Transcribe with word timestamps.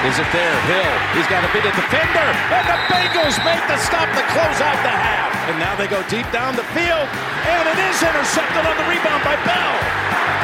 Is 0.00 0.16
it 0.16 0.24
there? 0.32 0.56
Hill. 0.64 0.96
He's 1.12 1.28
got 1.28 1.44
a 1.44 1.52
bit 1.52 1.60
of 1.60 1.76
defender. 1.76 2.28
And 2.56 2.64
the 2.64 2.78
Bengals 2.88 3.36
make 3.44 3.60
the 3.68 3.76
stop 3.84 4.08
to 4.08 4.22
close 4.32 4.60
out 4.64 4.80
the 4.80 4.88
half. 4.88 5.28
And 5.52 5.60
now 5.60 5.76
they 5.76 5.88
go 5.92 6.00
deep 6.08 6.24
down 6.32 6.56
the 6.56 6.64
field. 6.72 7.04
And 7.44 7.64
it 7.68 7.76
is 7.76 8.00
intercepted 8.00 8.64
on 8.64 8.76
the 8.80 8.86
rebound 8.88 9.20
by 9.20 9.36
Bell. 9.44 9.76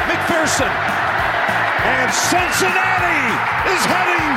McPherson. 0.05 0.69
And 1.85 2.09
Cincinnati 2.09 3.21
is 3.69 3.81
heading 3.85 4.31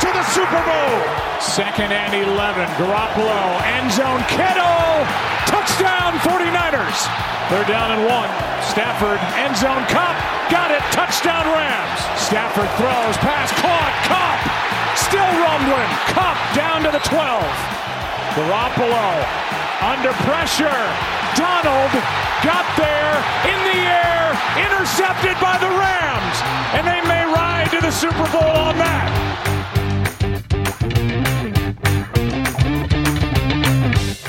to 0.00 0.08
the 0.14 0.24
Super 0.32 0.62
Bowl. 0.64 0.96
Second 1.40 1.92
and 1.92 2.14
11. 2.14 2.32
Garoppolo. 2.80 3.40
End 3.76 3.92
zone. 3.92 4.22
Kittle. 4.32 5.04
Touchdown 5.44 6.16
49ers. 6.24 6.98
They're 7.52 7.68
down 7.68 7.92
and 7.92 8.02
one. 8.08 8.30
Stafford. 8.64 9.20
End 9.36 9.56
zone. 9.56 9.84
Cup. 9.92 10.16
Got 10.48 10.70
it. 10.72 10.80
Touchdown 10.90 11.44
Rams. 11.52 12.00
Stafford 12.16 12.70
throws. 12.80 13.16
Pass 13.20 13.52
caught. 13.60 13.94
Cup. 14.08 14.40
Still 14.96 15.30
rumbling. 15.44 15.90
Cup 16.16 16.36
down 16.56 16.82
to 16.82 16.90
the 16.90 17.02
12. 17.04 17.44
Garoppolo. 18.34 19.08
Under 19.84 20.12
pressure. 20.24 20.82
Donald 21.36 21.92
got 22.42 22.64
there. 22.76 23.55
Intercepted 24.56 25.36
by 25.38 25.56
the 25.58 25.70
Rams. 25.82 26.36
And 26.74 26.86
they 26.86 27.00
may 27.06 27.24
ride 27.24 27.68
to 27.70 27.80
the 27.80 27.90
Super 27.90 28.30
Bowl 28.30 28.56
on 28.68 28.76
that. 28.76 29.10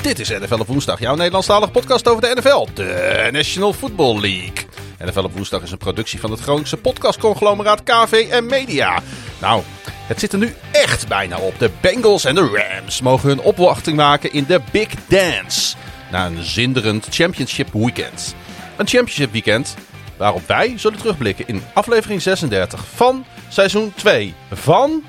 Dit 0.02 0.18
is 0.18 0.28
NFL 0.28 0.60
op 0.60 0.66
woensdag, 0.66 1.00
jouw 1.00 1.14
Nederlandstalige 1.14 1.70
podcast 1.70 2.08
over 2.08 2.22
de 2.22 2.34
NFL, 2.34 2.66
de 2.74 3.28
National 3.32 3.72
Football 3.72 4.20
League. 4.20 4.66
NFL 5.04 5.24
op 5.24 5.32
woensdag 5.32 5.62
is 5.62 5.70
een 5.70 5.78
productie 5.78 6.20
van 6.20 6.30
het 6.30 6.40
Groningse 6.40 6.76
podcastconglomeraat 6.76 7.82
KVM 7.82 8.46
Media. 8.46 9.00
Nou, 9.40 9.62
het 10.06 10.20
zit 10.20 10.32
er 10.32 10.38
nu 10.38 10.54
echt 10.72 11.08
bijna 11.08 11.38
op. 11.38 11.58
De 11.58 11.70
Bengals 11.80 12.24
en 12.24 12.34
de 12.34 12.62
Rams 12.80 13.00
mogen 13.00 13.28
hun 13.28 13.40
opwachting 13.40 13.96
maken 13.96 14.32
in 14.32 14.44
de 14.48 14.60
Big 14.72 14.88
Dance. 15.08 15.76
Na 16.10 16.26
een 16.26 16.44
zinderend 16.44 17.06
championship 17.10 17.68
weekend. 17.72 18.34
Een 18.76 18.86
championship 18.86 19.32
weekend 19.32 19.74
waarop 20.18 20.46
wij 20.46 20.78
zullen 20.78 20.98
terugblikken 20.98 21.46
in 21.46 21.62
aflevering 21.74 22.22
36 22.22 22.86
van 22.86 23.24
seizoen 23.48 23.92
2 23.94 24.34
van... 24.50 25.02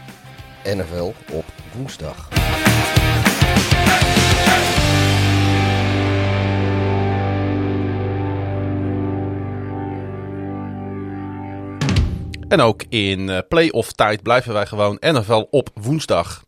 NFL 0.64 1.14
op 1.32 1.46
woensdag. 1.76 2.28
En 12.48 12.62
ook 12.62 12.84
in 12.90 13.30
eh, 13.30 13.38
playoff 13.48 13.92
tijd 13.92 14.22
blijven 14.22 14.54
wij 14.54 14.66
gewoon 14.66 14.98
NFL 15.00 15.48
op 15.50 15.70
woensdag. 15.74 16.44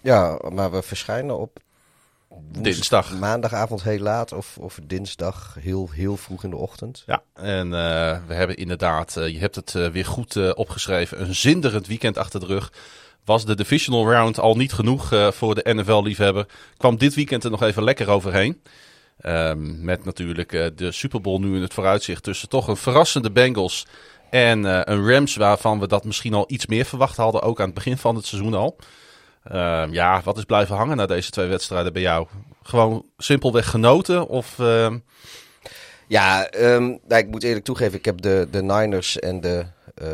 Ja, 0.00 0.40
maar 0.52 0.70
we 0.70 0.82
verschijnen 0.82 1.38
op 1.38 1.58
Dinsdag. 2.50 3.18
Maandagavond 3.18 3.82
heel 3.82 3.98
laat 3.98 4.32
of, 4.32 4.58
of 4.58 4.78
dinsdag 4.82 5.56
heel, 5.60 5.88
heel 5.92 6.16
vroeg 6.16 6.44
in 6.44 6.50
de 6.50 6.56
ochtend. 6.56 7.02
Ja, 7.06 7.22
en 7.34 7.64
eh, 7.64 8.18
we 8.26 8.34
hebben 8.34 8.56
inderdaad, 8.56 9.16
eh, 9.16 9.28
je 9.28 9.38
hebt 9.38 9.54
het 9.54 9.74
eh, 9.74 9.88
weer 9.88 10.04
goed 10.04 10.54
opgeschreven, 10.54 11.20
een 11.20 11.34
zinderend 11.34 11.86
weekend 11.86 12.18
achter 12.18 12.40
de 12.40 12.46
rug. 12.46 12.72
Was 13.24 13.44
de 13.44 13.56
divisional 13.56 14.10
round 14.10 14.40
al 14.40 14.56
niet 14.56 14.72
genoeg 14.72 15.32
voor 15.34 15.54
de 15.54 15.74
NFL-liefhebber? 15.74 16.46
Kwam 16.76 16.96
dit 16.96 17.14
weekend 17.14 17.44
er 17.44 17.50
nog 17.50 17.62
even 17.62 17.84
lekker 17.84 18.08
overheen. 18.08 18.62
Ehm, 19.20 19.84
met 19.84 20.04
natuurlijk 20.04 20.50
de 20.76 20.92
Super 20.92 21.20
Bowl 21.20 21.38
nu 21.40 21.56
in 21.56 21.62
het 21.62 21.74
vooruitzicht 21.74 22.22
tussen 22.22 22.48
toch 22.48 22.68
een 22.68 22.76
verrassende 22.76 23.30
Bengals 23.30 23.86
en 24.30 24.64
een 24.90 25.10
Rams 25.10 25.36
waarvan 25.36 25.80
we 25.80 25.86
dat 25.86 26.04
misschien 26.04 26.34
al 26.34 26.44
iets 26.46 26.66
meer 26.66 26.84
verwacht 26.84 27.16
hadden, 27.16 27.42
ook 27.42 27.58
aan 27.58 27.66
het 27.66 27.74
begin 27.74 27.98
van 27.98 28.16
het 28.16 28.26
seizoen 28.26 28.54
al. 28.54 28.76
Ehm, 29.48 29.92
ja, 29.92 30.20
wat 30.24 30.36
is 30.38 30.44
blijven 30.44 30.76
hangen 30.76 30.96
na 30.96 31.06
deze 31.06 31.30
twee 31.30 31.46
wedstrijden 31.46 31.92
bij 31.92 32.02
jou? 32.02 32.26
Gewoon 32.62 33.04
simpelweg 33.16 33.70
genoten 33.70 34.28
of... 34.28 34.58
ehm, 34.58 34.98
Ja, 36.06 36.48
nou, 36.52 37.00
ik 37.08 37.28
moet 37.28 37.42
eerlijk 37.42 37.64
toegeven, 37.64 37.98
ik 37.98 38.04
heb 38.04 38.20
de, 38.20 38.48
de 38.50 38.62
Niners 38.62 39.18
en 39.18 39.40
de 39.40 39.64
eh, 39.94 40.06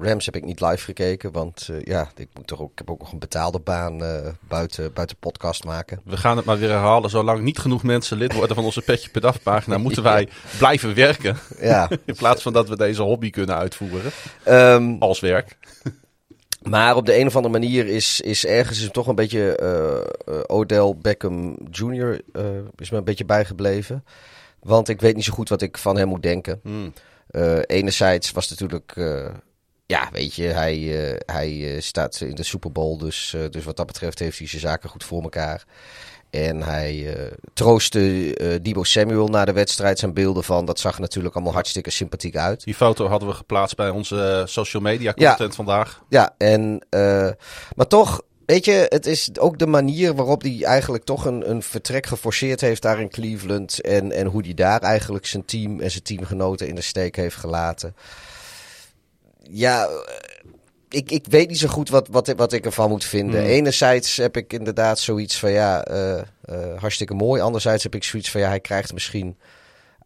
Rams 0.00 0.24
heb 0.26 0.36
ik 0.36 0.44
niet 0.44 0.60
live 0.60 0.84
gekeken. 0.84 1.32
Want 1.32 1.68
eh, 1.70 1.82
ja, 1.82 2.10
ik, 2.16 2.28
moet 2.34 2.46
toch 2.46 2.60
ook, 2.60 2.70
ik 2.70 2.78
heb 2.78 2.90
ook 2.90 2.98
nog 2.98 3.12
een 3.12 3.18
betaalde 3.18 3.58
baan 3.58 4.04
eh, 4.04 4.28
buiten, 4.48 4.92
buiten 4.92 5.16
podcast 5.16 5.64
maken. 5.64 6.00
We 6.04 6.16
gaan 6.16 6.36
het 6.36 6.46
maar 6.46 6.58
weer 6.58 6.68
herhalen. 6.68 7.10
Zolang 7.10 7.40
niet 7.40 7.58
genoeg 7.58 7.82
mensen 7.82 8.16
lid 8.16 8.32
worden 8.32 8.56
van 8.56 8.64
onze 8.64 8.82
Petje 8.82 9.10
per 9.10 9.20
Dag 9.20 9.42
pagina, 9.42 9.78
moeten 9.86 10.02
wij 10.02 10.28
blijven 10.58 10.94
werken. 10.94 11.36
Ja, 11.60 11.88
In 12.04 12.16
plaats 12.16 12.42
van 12.42 12.52
dat 12.52 12.68
we 12.68 12.76
deze 12.76 13.02
hobby 13.02 13.30
kunnen 13.30 13.56
uitvoeren 13.56 14.12
als 15.00 15.20
werk. 15.20 15.56
Maar 16.62 16.96
op 16.96 17.06
de 17.06 17.18
een 17.18 17.26
of 17.26 17.36
andere 17.36 17.52
manier 17.52 17.86
is, 17.86 18.20
is 18.20 18.46
ergens 18.46 18.80
is 18.82 18.90
toch 18.90 19.06
een 19.06 19.14
beetje 19.14 19.56
eh, 19.56 19.98
eh, 20.34 20.42
Odell 20.46 20.94
Beckham 20.98 21.56
Jr. 21.70 22.20
eh, 22.32 22.44
is 22.76 22.90
me 22.90 22.96
een 22.98 23.04
beetje 23.04 23.24
bijgebleven. 23.24 24.04
Want 24.60 24.88
ik 24.88 25.00
weet 25.00 25.14
niet 25.14 25.24
zo 25.24 25.32
goed 25.32 25.48
wat 25.48 25.62
ik 25.62 25.78
van 25.78 25.96
hem 25.96 26.08
moet 26.08 26.22
denken. 26.22 26.60
Eh, 27.30 27.58
enerzijds 27.66 28.30
was 28.30 28.50
natuurlijk, 28.50 28.92
ja, 29.86 30.08
weet 30.12 30.34
je, 30.34 30.42
hij, 30.42 30.78
hij 31.26 31.80
staat 31.80 32.20
in 32.20 32.34
de 32.34 32.42
Super 32.42 32.72
Bowl. 32.72 32.98
Dus, 32.98 33.36
dus 33.50 33.64
wat 33.64 33.76
dat 33.76 33.86
betreft 33.86 34.18
heeft 34.18 34.38
hij 34.38 34.46
zijn 34.46 34.60
zaken 34.60 34.90
goed 34.90 35.04
voor 35.04 35.22
elkaar. 35.22 35.64
En 36.32 36.62
hij 36.62 37.14
eh, 37.14 37.32
troostte 37.54 38.34
eh 38.34 38.58
Debo 38.62 38.82
Samuel 38.82 39.28
na 39.28 39.44
de 39.44 39.52
wedstrijd 39.52 39.98
zijn 39.98 40.12
beelden 40.14 40.44
van. 40.44 40.64
Dat 40.64 40.78
zag 40.78 40.98
natuurlijk 40.98 41.34
allemaal 41.34 41.52
hartstikke 41.52 41.90
sympathiek 41.90 42.36
uit. 42.36 42.64
Die 42.64 42.74
foto 42.74 43.06
hadden 43.06 43.28
we 43.28 43.34
geplaatst 43.34 43.76
bij 43.76 43.90
onze 43.90 44.22
eh, 44.40 44.46
social 44.46 44.82
media 44.82 45.12
Ja. 45.14 45.28
content 45.28 45.54
vandaag. 45.54 46.02
Ja, 46.08 46.34
en, 46.38 46.86
maar 47.76 47.86
toch, 47.88 48.22
weet 48.46 48.64
je, 48.64 48.86
het 48.88 49.06
is 49.06 49.30
ook 49.38 49.58
de 49.58 49.66
manier 49.66 50.14
waarop 50.14 50.42
hij 50.42 50.60
eigenlijk 50.64 51.04
toch 51.04 51.24
een, 51.24 51.50
een 51.50 51.62
vertrek 51.62 52.06
geforceerd 52.06 52.60
heeft 52.60 52.82
daar 52.82 53.00
in 53.00 53.10
Cleveland. 53.10 53.80
En, 53.80 54.12
en 54.12 54.26
hoe 54.26 54.42
hij 54.44 54.54
daar 54.54 54.80
eigenlijk 54.80 55.26
zijn 55.26 55.44
team 55.44 55.80
en 55.80 55.90
zijn 55.90 56.02
teamgenoten 56.02 56.68
in 56.68 56.74
de 56.74 56.80
steek 56.80 57.16
heeft 57.16 57.36
gelaten. 57.36 57.94
Ja, 59.42 59.88
ik, 60.92 61.10
ik 61.10 61.26
weet 61.28 61.48
niet 61.48 61.58
zo 61.58 61.68
goed 61.68 61.88
wat, 61.88 62.08
wat, 62.08 62.32
wat 62.36 62.52
ik 62.52 62.64
ervan 62.64 62.88
moet 62.88 63.04
vinden. 63.04 63.40
Hmm. 63.40 63.50
Enerzijds 63.50 64.16
heb 64.16 64.36
ik 64.36 64.52
inderdaad 64.52 64.98
zoiets 64.98 65.38
van 65.38 65.50
ja, 65.50 65.84
eh, 65.84 66.18
eh, 66.18 66.24
hartstikke 66.76 67.14
mooi. 67.14 67.40
Anderzijds 67.40 67.82
heb 67.82 67.94
ik 67.94 68.04
zoiets 68.04 68.30
van 68.30 68.40
ja, 68.40 68.48
hij 68.48 68.60
krijgt 68.60 68.92
misschien 68.92 69.36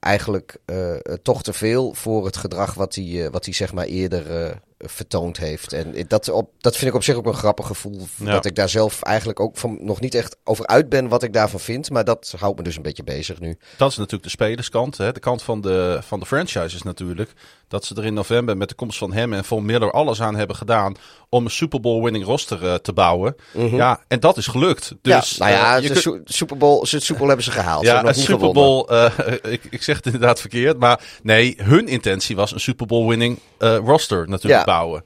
eigenlijk 0.00 0.56
eh, 0.64 0.94
toch 1.22 1.42
te 1.42 1.52
veel 1.52 1.94
voor 1.94 2.24
het 2.24 2.36
gedrag 2.36 2.74
wat 2.74 2.94
hij, 2.94 3.30
wat 3.30 3.44
hij 3.44 3.54
zeg 3.54 3.72
maar 3.72 3.84
eerder 3.84 4.54
vertoond 4.78 5.36
heeft. 5.36 5.72
En 5.72 5.94
dat, 6.08 6.28
op, 6.28 6.50
dat 6.58 6.76
vind 6.76 6.90
ik 6.90 6.96
op 6.96 7.02
zich 7.02 7.14
ook 7.14 7.26
een 7.26 7.34
grappig 7.34 7.66
gevoel. 7.66 8.06
Ja. 8.16 8.32
Dat 8.32 8.44
ik 8.44 8.54
daar 8.54 8.68
zelf 8.68 9.02
eigenlijk 9.02 9.40
ook 9.40 9.56
van 9.56 9.78
nog 9.80 10.00
niet 10.00 10.14
echt 10.14 10.36
over 10.44 10.66
uit 10.66 10.88
ben 10.88 11.08
wat 11.08 11.22
ik 11.22 11.32
daarvan 11.32 11.60
vind. 11.60 11.90
Maar 11.90 12.04
dat 12.04 12.34
houdt 12.38 12.58
me 12.58 12.64
dus 12.64 12.76
een 12.76 12.82
beetje 12.82 13.04
bezig 13.04 13.40
nu. 13.40 13.58
Dat 13.76 13.90
is 13.90 13.96
natuurlijk 13.96 14.24
de 14.24 14.30
spelerskant. 14.30 14.96
Hè. 14.96 15.12
De 15.12 15.20
kant 15.20 15.42
van 15.42 15.60
de, 15.60 15.98
van 16.02 16.20
de 16.20 16.26
franchise 16.26 16.76
is 16.76 16.82
natuurlijk 16.82 17.32
dat 17.68 17.84
ze 17.84 17.94
er 17.94 18.04
in 18.04 18.14
november 18.14 18.56
met 18.56 18.68
de 18.68 18.74
komst 18.74 18.98
van 18.98 19.12
hem 19.12 19.32
en 19.32 19.44
Von 19.44 19.64
Miller 19.64 19.90
alles 19.90 20.20
aan 20.20 20.36
hebben 20.36 20.56
gedaan 20.56 20.94
om 21.28 21.44
een 21.44 21.50
Super 21.50 21.80
Bowl 21.80 22.02
winning 22.02 22.24
roster 22.24 22.66
eh, 22.66 22.74
te 22.74 22.92
bouwen. 22.92 23.36
Ja, 23.52 24.00
en 24.08 24.20
dat 24.20 24.36
is 24.36 24.46
gelukt. 24.46 24.94
Dus, 25.02 25.30
ja, 25.30 25.44
nou 25.44 25.56
ja, 25.56 25.76
eh, 25.76 25.82
je 25.82 25.88
de 25.88 26.20
Super 26.24 26.56
Bowl, 26.56 26.80
de 26.80 26.86
Super 26.86 27.14
Bowl 27.16 27.26
hebben 27.26 27.44
ze 27.44 27.50
gehaald. 27.50 27.84
Ja, 27.84 28.04
een 28.04 28.14
Super. 28.14 28.52
Bowl. 28.52 28.86
eh, 28.88 29.10
ik, 29.52 29.66
ik 29.70 29.82
zeg 29.82 29.96
het 29.96 30.06
inderdaad 30.06 30.40
verkeerd. 30.40 30.78
Maar 30.78 31.00
nee, 31.22 31.54
hun 31.56 31.86
intentie 31.86 32.36
was 32.36 32.52
een 32.52 32.60
Super 32.60 32.86
Bowl 32.86 33.08
winning 33.08 33.38
roster 33.58 34.28
natuurlijk 34.28 34.65
Ja. 34.65 34.65
Bouwen. 34.66 35.04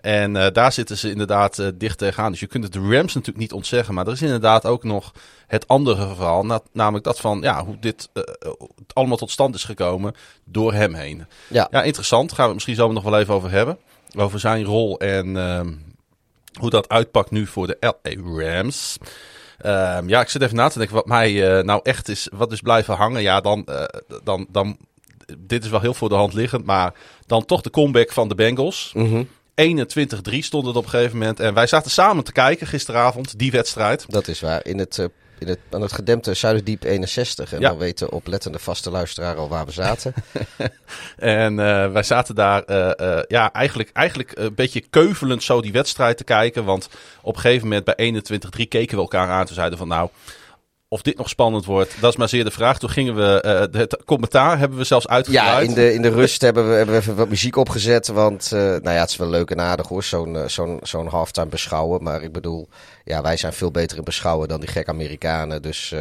En 0.00 0.36
eh, 0.36 0.52
daar 0.52 0.72
zitten 0.72 0.98
ze 0.98 1.10
inderdaad 1.10 1.58
eh, 1.58 1.66
dicht 1.74 1.98
tegenaan. 1.98 2.30
Dus 2.30 2.40
je 2.40 2.46
kunt 2.46 2.64
het 2.64 2.72
de 2.72 2.78
Rams 2.78 3.14
natuurlijk 3.14 3.36
niet 3.38 3.52
ontzeggen. 3.52 3.94
Maar 3.94 4.06
er 4.06 4.12
is 4.12 4.22
inderdaad 4.22 4.66
ook 4.66 4.84
nog 4.84 5.12
het 5.46 5.68
andere 5.68 6.14
verhaal. 6.14 6.44
na- 6.46 6.60
namelijk 6.72 7.04
dat 7.04 7.20
van 7.20 7.40
ja, 7.40 7.64
hoe 7.64 7.78
dit 7.78 8.08
eh, 8.12 8.22
allemaal 8.92 9.16
tot 9.16 9.30
stand 9.30 9.54
is 9.54 9.64
gekomen 9.64 10.14
door 10.44 10.72
hem 10.72 10.94
heen. 10.94 11.26
Ja. 11.48 11.68
Ja, 11.70 11.82
interessant. 11.82 12.28
Gaan 12.28 12.36
we 12.36 12.42
het 12.44 12.54
misschien 12.54 12.74
zo 12.74 12.92
nog 12.92 13.02
wel 13.02 13.18
even 13.18 13.34
over 13.34 13.50
hebben. 13.50 13.78
Over 14.16 14.40
zijn 14.40 14.64
rol 14.64 14.98
en 14.98 15.36
ehm, 15.36 15.72
hoe 16.60 16.70
dat 16.70 16.88
uitpakt 16.88 17.30
nu 17.30 17.46
voor 17.46 17.66
de 17.66 17.76
LA 17.80 18.42
Rams. 18.44 18.96
Ehm, 19.58 20.08
ja, 20.08 20.20
ik 20.20 20.28
zit 20.28 20.42
even 20.42 20.56
na 20.56 20.68
te 20.68 20.78
denken 20.78 20.96
wat 20.96 21.06
mij 21.06 21.62
nou 21.62 21.80
echt 21.82 22.08
is, 22.08 22.28
wat 22.32 22.52
is 22.52 22.60
blijven 22.60 22.94
hangen. 22.94 23.22
Ja, 23.22 23.40
dan, 23.40 23.68
dan, 24.24 24.46
dan, 24.50 24.76
dit 25.38 25.64
is 25.64 25.70
wel 25.70 25.80
heel 25.80 25.94
voor 25.94 26.08
de 26.08 26.14
hand 26.14 26.32
liggend, 26.32 26.64
maar 26.64 26.94
dan 27.26 27.44
toch 27.44 27.60
de 27.60 27.70
comeback 27.70 28.12
van 28.12 28.28
de 28.28 28.34
Bengals. 28.34 28.92
Mhm. 28.94 29.22
21-3 29.54 30.38
stond 30.38 30.66
het 30.66 30.76
op 30.76 30.84
een 30.84 30.90
gegeven 30.90 31.18
moment. 31.18 31.40
En 31.40 31.54
wij 31.54 31.66
zaten 31.66 31.90
samen 31.90 32.24
te 32.24 32.32
kijken 32.32 32.66
gisteravond, 32.66 33.38
die 33.38 33.50
wedstrijd. 33.50 34.04
Dat 34.08 34.28
is 34.28 34.40
waar. 34.40 34.66
In 34.66 34.78
het, 34.78 34.98
eh, 34.98 35.06
in 35.38 35.48
het, 35.48 35.58
aan 35.70 35.82
het 35.82 35.92
gedempte 35.92 36.34
Zuiderdiep 36.34 36.82
61. 36.82 37.52
En 37.52 37.60
Ja. 37.60 37.68
dan 37.68 37.78
weten 37.78 38.12
oplettende 38.12 38.58
vaste 38.58 38.90
luisteraar 38.90 39.36
al 39.36 39.48
waar 39.48 39.66
we 39.66 39.72
zaten. 39.72 40.14
En 41.16 41.58
eh, 41.58 41.92
wij 41.92 42.02
zaten 42.02 42.34
daar 42.34 42.62
eh, 42.62 43.22
ja, 43.28 43.52
eigenlijk, 43.52 43.90
eigenlijk 43.92 44.32
een 44.34 44.54
beetje 44.54 44.80
keuvelend 44.90 45.42
zo 45.42 45.60
die 45.60 45.72
wedstrijd 45.72 46.16
te 46.16 46.24
kijken. 46.24 46.64
Want 46.64 46.88
op 47.22 47.34
een 47.34 47.40
gegeven 47.40 47.68
moment 47.68 47.84
bij 47.84 47.94
21-3 48.58 48.68
keken 48.68 48.96
we 48.96 49.02
elkaar 49.02 49.28
aan. 49.28 49.46
Toen 49.46 49.54
zeiden 49.54 49.78
van 49.78 49.88
nou, 49.88 50.08
of 50.92 51.02
dit 51.02 51.16
nog 51.16 51.28
spannend 51.28 51.64
wordt, 51.64 52.00
dat 52.00 52.10
is 52.10 52.16
maar 52.16 52.28
zeer 52.28 52.44
de 52.44 52.50
vraag. 52.50 52.78
Toen 52.78 52.90
gingen 52.90 53.14
we, 53.14 53.42
uh, 53.72 53.80
het 53.80 54.04
commentaar 54.04 54.58
hebben 54.58 54.78
we 54.78 54.84
zelfs 54.84 55.08
uitgebreid. 55.08 55.46
Ja, 55.46 55.60
in 55.60 55.74
de, 55.74 55.94
in 55.94 56.02
de 56.02 56.08
rust 56.08 56.40
hebben, 56.40 56.68
we, 56.68 56.74
hebben 56.74 56.94
we 56.94 57.00
even 57.00 57.16
wat 57.16 57.28
muziek 57.28 57.56
opgezet. 57.56 58.06
Want 58.06 58.50
uh, 58.54 58.60
nou 58.60 58.90
ja, 58.90 59.00
het 59.00 59.10
is 59.10 59.16
wel 59.16 59.28
leuk 59.28 59.50
en 59.50 59.60
aardig 59.60 59.88
hoor, 59.88 60.04
zo'n 60.04 60.34
uh, 60.34 60.46
zo'n 60.46 60.78
zo'n 60.82 61.06
halftime 61.06 61.46
beschouwen. 61.46 62.02
Maar 62.02 62.22
ik 62.22 62.32
bedoel, 62.32 62.68
ja, 63.04 63.22
wij 63.22 63.36
zijn 63.36 63.52
veel 63.52 63.70
beter 63.70 63.98
in 63.98 64.04
beschouwen 64.04 64.48
dan 64.48 64.60
die 64.60 64.68
gek 64.68 64.88
Amerikanen. 64.88 65.62
Dus 65.62 65.94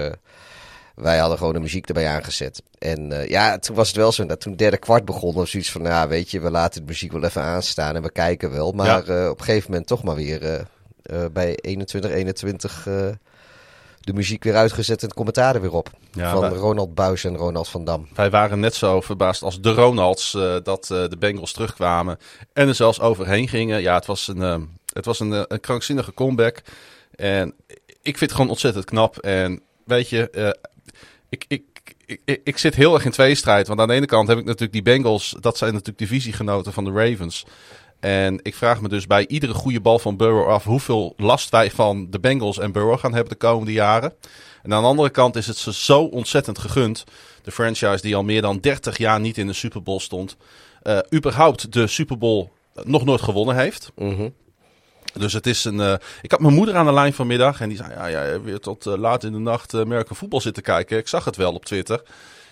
wij 0.96 1.18
hadden 1.18 1.38
gewoon 1.38 1.54
de 1.54 1.60
muziek 1.60 1.88
erbij 1.88 2.08
aangezet. 2.08 2.64
En 2.80 3.26
ja, 3.28 3.58
toen 3.58 3.76
was 3.76 3.88
het 3.88 3.98
wel 3.98 4.12
zo 4.12 4.26
dat 4.26 4.42
toen 4.42 4.52
het 4.52 4.62
derde 4.62 4.78
kwart 4.78 5.06
begon, 5.06 5.34
was 5.34 5.52
zoiets 5.52 5.72
van, 5.72 5.84
ja, 5.84 6.08
weet 6.08 6.32
je, 6.32 6.40
we 6.40 6.52
laten 6.52 6.82
de 6.82 6.88
muziek 6.88 7.12
wel 7.12 7.24
even 7.24 7.42
aanstaan 7.42 7.96
en 7.96 8.02
we 8.02 8.12
kijken 8.12 8.52
wel. 8.52 8.72
Maar 8.72 9.12
ja. 9.12 9.30
op 9.30 9.40
een 9.40 9.46
gegeven 9.46 9.72
moment 9.72 9.88
toch 9.88 10.04
maar 10.04 10.16
weer 10.16 10.68
bij 11.32 11.56
21, 11.56 12.12
21 12.12 12.88
de 14.00 14.13
muziek 14.13 14.44
weer 14.44 14.56
uitgezet 14.56 15.01
en 15.01 15.07
het 15.07 15.16
commentaar 15.16 15.56
er 15.56 15.62
weer 15.62 15.74
op. 15.74 15.90
Ja, 16.12 16.31
van 16.31 16.42
wij, 16.42 16.50
Ronald 16.50 16.96
Buis 16.96 17.24
en 17.24 17.36
Ronald 17.36 17.68
van 17.68 17.86
Dam. 17.86 18.07
Wij 18.16 18.30
waren 18.30 18.60
net 18.60 18.75
zo 18.75 19.01
verbaasd 19.01 19.42
als 19.42 19.62
de 19.62 19.74
Ronalds 19.74 20.31
dat 20.63 20.86
de 20.86 21.16
Bengals 21.19 21.51
terugkwamen 21.51 22.18
en 22.54 22.68
er 22.68 22.75
zelfs 22.75 23.00
overheen 23.00 23.48
gingen. 23.48 23.81
Ja, 23.81 23.96
het 23.96 24.06
was 24.06 24.28
een, 24.28 24.69
het 24.94 25.06
was 25.06 25.19
een, 25.19 25.54
een 25.54 25.60
krankzinnige 25.60 26.13
comeback. 26.13 26.62
En 27.16 27.54
ik 28.01 28.18
vind 28.18 28.19
het 28.19 28.31
gewoon 28.31 28.50
ontzettend 28.50 28.86
knap. 28.86 29.18
En 29.18 29.62
weet 29.86 30.10
je, 30.10 30.56
ik, 31.30 31.45
ik, 31.48 31.63
ik, 32.06 32.42
ik, 32.44 32.57
zit 32.57 32.75
heel 32.75 32.94
erg 32.94 33.06
in 33.06 33.12
tweestrijd. 33.12 33.68
Want 33.68 33.80
aan 33.80 33.88
de 33.88 33.94
ene 33.94 34.06
kant 34.06 34.28
heb 34.28 34.38
ik 34.38 34.45
natuurlijk 34.45 34.74
die 34.74 34.81
Bengals. 34.81 35.36
Dat 35.40 35.57
zijn 35.57 35.72
natuurlijk 35.72 35.98
divisiegenoten 35.98 36.74
van 36.74 36.84
de 36.84 36.92
Ravens. 36.92 37.45
En 38.00 38.40
ik 38.44 38.56
vraag 38.56 38.81
me 38.81 38.90
dus 38.90 39.07
bij 39.07 39.28
iedere 39.28 39.54
goede 39.54 39.81
bal 39.81 40.00
van 40.00 40.18
Burrow 40.18 40.48
af 40.48 40.63
hoeveel 40.63 41.13
last 41.18 41.50
wij 41.50 41.72
van 41.72 42.07
de 42.10 42.19
Bengals 42.19 42.60
en 42.60 42.72
Burrow 42.72 43.00
gaan 43.00 43.13
hebben 43.13 43.31
de 43.31 43.38
komende 43.38 43.72
jaren. 43.72 44.13
En 44.63 44.74
aan 44.74 44.81
de 44.81 44.88
andere 44.88 45.10
kant 45.10 45.36
is 45.36 45.48
het 45.48 45.57
ze 45.57 45.74
zo 45.74 46.04
ontzettend 46.04 46.60
gegund. 46.60 47.04
De 47.44 47.51
franchise 47.51 48.01
die 48.01 48.16
al 48.16 48.24
meer 48.24 48.42
dan 48.42 48.60
30 48.60 48.98
jaar 48.98 49.19
niet 49.19 49.38
in 49.38 49.48
de 49.48 49.54
Super 49.54 49.84
Bowl 49.84 50.00
stond. 50.00 50.38
Uh, 50.84 51.00
überhaupt 51.13 51.74
de 51.74 51.88
Super 51.88 52.18
Bowl 52.18 52.50
nog 52.84 53.06
nooit 53.06 53.22
gewonnen 53.22 53.56
heeft. 53.56 53.92
Mm 53.96 54.34
dus 55.13 55.34
het 55.34 55.48
is 55.48 55.66
een. 55.66 55.75
Uh, 55.75 55.94
ik 56.22 56.31
had 56.31 56.40
mijn 56.40 56.54
moeder 56.54 56.75
aan 56.75 56.86
de 56.86 56.94
lijn 56.94 57.13
vanmiddag 57.13 57.62
en 57.62 57.69
die 57.69 57.78
zei: 57.78 57.92
Ja, 57.94 58.06
ja 58.06 58.42
weer 58.42 58.60
tot 58.60 58.86
uh, 58.86 58.95
laat 58.98 59.24
in 59.24 59.31
de 59.31 59.40
nacht 59.40 59.74
American 59.74 60.16
voetbal 60.16 60.42
zitten 60.42 60.63
kijken. 60.63 60.98
Ik 60.98 61.07
zag 61.07 61.25
het 61.25 61.36
wel 61.36 61.54
op 61.54 61.66
Twitter. 61.66 62.02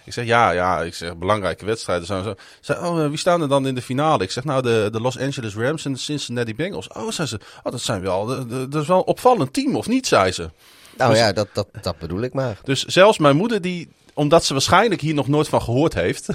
Ik 0.08 0.14
zeg 0.14 0.26
ja, 0.26 0.52
ja, 0.52 0.82
ik 0.82 0.94
zeg 0.94 1.18
belangrijke 1.18 1.66
wedstrijden. 1.66 2.06
Zo, 2.06 2.24
zo. 2.24 2.36
Zei, 2.62 2.86
oh, 2.86 3.08
wie 3.08 3.18
staan 3.18 3.42
er 3.42 3.48
dan 3.48 3.68
in 3.68 3.76
de 3.76 3.82
finale? 3.82 4.24
Ik 4.24 4.32
zeg 4.32 4.44
nou 4.44 4.62
de, 4.62 4.90
de 4.92 5.02
Los 5.02 5.20
Angeles 5.20 5.56
Rams 5.56 5.86
en 5.86 5.94
de 5.94 6.00
Cincinnati 6.00 6.56
Bengals. 6.56 6.88
Oh, 6.88 7.12
ze, 7.12 7.40
oh, 7.64 7.72
dat 7.72 7.82
zijn 7.82 8.02
wel, 8.02 8.26
dat 8.70 8.82
is 8.82 8.88
wel 8.88 8.98
een 8.98 9.04
opvallend 9.04 9.54
team, 9.54 9.76
of 9.76 9.88
niet, 9.88 10.08
zei 10.08 10.32
ze. 10.32 10.50
Nou 10.98 11.12
dus, 11.12 11.20
ja, 11.20 11.34
dat, 11.34 11.48
dat, 11.54 11.68
dat 11.82 12.00
bedoel 12.00 12.22
ik 12.22 12.34
maar. 12.34 12.58
Dus 12.64 12.84
zelfs 12.84 13.18
mijn 13.18 13.36
moeder, 13.36 13.62
die, 13.62 13.90
omdat 14.18 14.46
ze 14.46 14.54
waarschijnlijk 14.54 15.02
hier 15.02 15.14
nog 15.14 15.28
nooit 15.28 15.48
van 15.48 15.62
gehoord 15.62 15.94
heeft, 15.94 16.28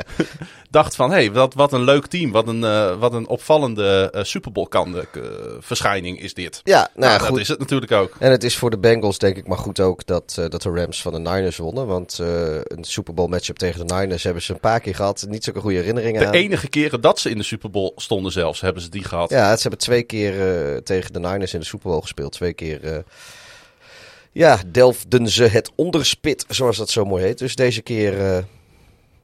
dacht 0.70 0.96
van, 0.96 1.10
hé, 1.10 1.16
hey, 1.16 1.32
wat, 1.32 1.54
wat 1.54 1.72
een 1.72 1.82
leuk 1.82 2.06
team. 2.06 2.30
Wat 2.30 2.48
een, 2.48 2.60
uh, 2.62 2.98
wat 2.98 3.12
een 3.12 3.26
opvallende 3.26 4.12
uh, 4.14 4.22
Super 4.22 4.52
Bowl 4.52 4.68
uh, 4.72 5.02
verschijning 5.58 6.20
is 6.20 6.34
dit. 6.34 6.60
Ja, 6.64 6.88
nou, 6.94 7.10
nou 7.10 7.20
goed. 7.20 7.28
dat 7.28 7.38
is 7.38 7.48
het 7.48 7.58
natuurlijk 7.58 7.92
ook. 7.92 8.16
En 8.18 8.30
het 8.30 8.44
is 8.44 8.56
voor 8.56 8.70
de 8.70 8.78
Bengals 8.78 9.18
denk 9.18 9.36
ik 9.36 9.46
maar 9.46 9.58
goed 9.58 9.80
ook 9.80 10.06
dat, 10.06 10.34
dat 10.48 10.62
de 10.62 10.70
Rams 10.70 11.02
van 11.02 11.12
de 11.12 11.18
Niners 11.18 11.56
wonnen. 11.56 11.86
Want 11.86 12.18
een 12.18 12.84
Super 12.84 13.14
Bowl 13.14 13.28
matchup 13.28 13.56
tegen 13.56 13.86
de 13.86 13.94
Niners 13.94 14.22
hebben 14.22 14.42
ze 14.42 14.52
een 14.52 14.60
paar 14.60 14.80
keer 14.80 14.94
gehad. 14.94 15.26
Niet 15.28 15.44
zulke 15.44 15.60
goede 15.60 15.76
herinneringen 15.76 16.20
de 16.20 16.26
aan. 16.26 16.32
De 16.32 16.38
enige 16.38 16.68
keren 16.68 17.00
dat 17.00 17.20
ze 17.20 17.30
in 17.30 17.38
de 17.38 17.44
Super 17.44 17.70
Bowl 17.70 17.92
stonden 17.96 18.32
zelfs, 18.32 18.60
hebben 18.60 18.82
ze 18.82 18.88
die 18.88 19.04
gehad. 19.04 19.30
Ja, 19.30 19.56
ze 19.56 19.62
hebben 19.62 19.80
twee 19.80 20.02
keer 20.02 20.32
tegen 20.82 21.12
de 21.12 21.20
Niners 21.20 21.54
in 21.54 21.60
de 21.60 21.66
Super 21.66 21.88
Bowl 21.88 22.00
gespeeld. 22.00 22.32
Twee 22.32 22.52
keer 22.52 23.04
ja, 24.32 24.60
delfden 24.66 25.28
ze 25.28 25.44
het 25.44 25.70
onderspit, 25.74 26.44
zoals 26.48 26.76
dat 26.76 26.90
zo 26.90 27.04
mooi 27.04 27.24
heet. 27.24 27.38
Dus 27.38 27.54
deze 27.54 27.82
keer, 27.82 28.18
uh, 28.18 28.38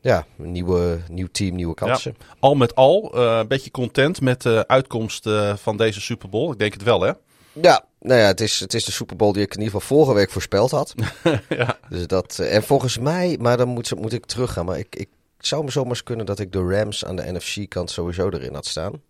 ja, 0.01 0.27
een 0.39 0.53
nieuwe, 0.53 0.99
nieuw 1.11 1.29
team, 1.33 1.55
nieuwe 1.55 1.75
kansen. 1.75 2.15
Ja, 2.19 2.27
al 2.41 2.55
met 2.55 2.75
al, 2.75 3.13
uh, 3.15 3.39
een 3.39 3.49
beetje 3.49 3.71
content 3.71 4.21
met 4.21 4.43
de 4.43 4.65
uitkomst 4.67 5.27
uh, 5.27 5.57
van 5.57 5.77
deze 5.77 6.01
Super 6.01 6.29
Bowl. 6.29 6.53
Ik 6.53 6.59
denk 6.59 6.73
het 6.73 6.83
wel, 6.83 7.01
hè? 7.01 7.13
Ja, 7.53 7.85
nou 8.01 8.21
ja, 8.21 8.27
het 8.27 8.41
is, 8.41 8.61
het 8.61 8.75
is 8.75 8.85
de 8.85 8.93
Super 8.93 9.17
Bowl 9.17 9.33
die 9.33 9.43
ik 9.43 9.55
in 9.55 9.61
ieder 9.63 9.81
geval 9.81 9.97
vorige 9.97 10.15
week 10.15 10.31
voorspeld 10.31 10.71
had. 10.71 10.95
ja. 11.49 11.79
Dus 11.89 12.07
dat, 12.07 12.39
en 12.39 12.63
volgens 12.63 12.99
mij, 12.99 13.37
maar 13.41 13.57
dan 13.57 13.69
moet, 13.69 13.95
moet 13.95 14.13
ik 14.13 14.27
teruggaan. 14.27 14.65
Maar 14.65 14.79
ik, 14.79 14.97
ik 14.97 15.09
zou 15.39 15.65
me 15.65 15.71
zomaar 15.71 16.03
kunnen 16.03 16.27
dat 16.27 16.39
ik 16.39 16.53
de 16.53 16.63
Rams 16.63 17.05
aan 17.05 17.17
de 17.17 17.33
NFC-kant 17.33 17.91
sowieso 17.91 18.29
erin 18.29 18.55
had 18.55 18.67
staan. 18.67 19.03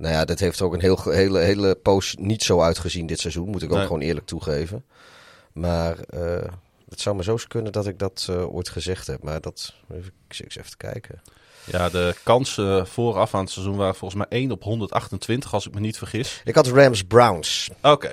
Nou 0.00 0.14
ja, 0.14 0.24
dat 0.24 0.38
heeft 0.38 0.62
ook 0.62 0.72
een 0.74 0.80
heel, 0.80 1.02
hele, 1.04 1.38
hele 1.38 1.74
poos 1.74 2.14
niet 2.18 2.42
zo 2.42 2.60
uitgezien 2.60 3.06
dit 3.06 3.20
seizoen. 3.20 3.48
Moet 3.48 3.62
ik 3.62 3.70
ook 3.70 3.76
Nee. 3.76 3.86
gewoon 3.86 4.00
eerlijk 4.00 4.26
toegeven. 4.26 4.84
Maar 5.52 5.98
eh, 5.98 6.52
het 6.88 7.00
zou 7.00 7.14
maar 7.14 7.24
zo 7.24 7.38
kunnen 7.48 7.72
dat 7.72 7.86
ik 7.86 7.98
dat 7.98 8.26
eh, 8.30 8.54
ooit 8.54 8.68
gezegd 8.68 9.06
heb. 9.06 9.22
Maar 9.22 9.40
dat, 9.40 9.74
even, 9.94 10.12
ik 10.28 10.56
even 10.56 10.70
te 10.70 10.76
kijken. 10.76 11.20
Ja, 11.64 11.88
de 11.88 12.14
kansen 12.22 12.86
vooraf 12.86 13.34
aan 13.34 13.40
het 13.40 13.50
seizoen 13.50 13.76
waren 13.76 13.94
volgens 13.94 14.20
mij 14.28 14.38
1 14.40 14.50
op 14.50 14.62
128, 14.62 15.54
als 15.54 15.66
ik 15.66 15.74
me 15.74 15.80
niet 15.80 15.98
vergis. 15.98 16.40
Ik 16.44 16.54
had 16.54 16.66
Rams 16.66 17.02
Browns. 17.02 17.70
Oké. 17.82 18.12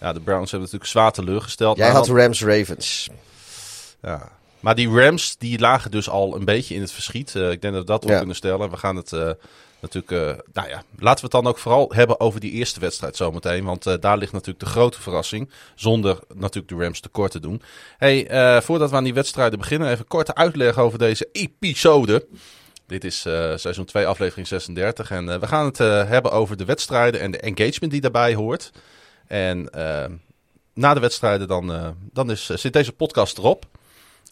Ja, 0.00 0.12
de 0.12 0.20
Browns 0.20 0.50
hebben 0.50 0.60
natuurlijk 0.60 0.90
zwaar 0.90 1.12
teleurgesteld. 1.12 1.76
Jij 1.76 1.90
had 1.90 2.08
Rams 2.08 2.42
Ravens. 2.42 3.08
Ja. 4.02 4.28
Maar 4.60 4.74
die 4.74 4.88
Rams, 4.88 5.36
die 5.38 5.58
lagen 5.58 5.90
dus 5.90 6.08
al 6.08 6.36
een 6.36 6.44
beetje 6.44 6.74
in 6.74 6.80
het 6.80 6.92
verschiet. 6.92 7.34
Eh, 7.34 7.50
ik 7.50 7.60
denk 7.62 7.74
dat 7.74 7.82
we 7.82 7.92
dat 7.92 8.04
Ja. 8.08 8.18
kunnen 8.18 8.36
stellen. 8.36 8.70
We 8.70 8.76
gaan 8.76 8.96
het 8.96 9.12
natuurlijk... 9.82 10.38
eh, 10.38 10.44
nou 10.52 10.68
ja, 10.68 10.82
laten 10.98 11.24
we 11.24 11.36
het 11.36 11.42
dan 11.42 11.46
ook 11.46 11.58
vooral 11.58 11.92
hebben 11.94 12.20
over 12.20 12.40
die 12.40 12.50
eerste 12.50 12.80
wedstrijd 12.80 13.16
zometeen. 13.16 13.64
Want 13.64 13.86
eh, 13.86 13.94
daar 14.00 14.18
ligt 14.18 14.32
natuurlijk 14.32 14.64
de 14.64 14.70
grote 14.70 15.00
verrassing. 15.00 15.50
Zonder 15.74 16.18
natuurlijk 16.34 16.68
de 16.68 16.84
Rams 16.84 17.00
tekort 17.00 17.30
te 17.30 17.40
doen. 17.40 17.62
hey, 17.98 18.26
eh, 18.26 18.60
voordat 18.60 18.90
we 18.90 18.96
aan 18.96 19.04
die 19.04 19.14
wedstrijden 19.14 19.58
beginnen... 19.58 19.90
even 19.90 20.06
korte 20.06 20.34
uitleg 20.34 20.78
over 20.78 20.98
deze 20.98 21.28
episode. 21.32 22.26
Dit 22.86 23.04
is 23.04 23.20
seizoen 23.54 23.84
2, 23.84 24.06
aflevering 24.06 24.46
36. 24.46 25.10
En 25.10 25.40
we 25.40 25.46
gaan 25.46 25.64
het 25.64 25.78
hebben 25.78 26.32
over 26.32 26.56
de 26.56 26.64
wedstrijden 26.64 27.20
en 27.20 27.30
de 27.30 27.38
engagement 27.38 27.92
die 27.92 28.00
daarbij 28.00 28.34
hoort. 28.34 28.70
En 29.26 29.68
na 30.74 30.94
de 30.94 31.00
wedstrijden 31.00 31.48
dan, 31.48 31.94
dan 32.12 32.30
is, 32.30 32.46
zit 32.46 32.72
deze 32.72 32.92
podcast 32.92 33.38
erop. 33.38 33.66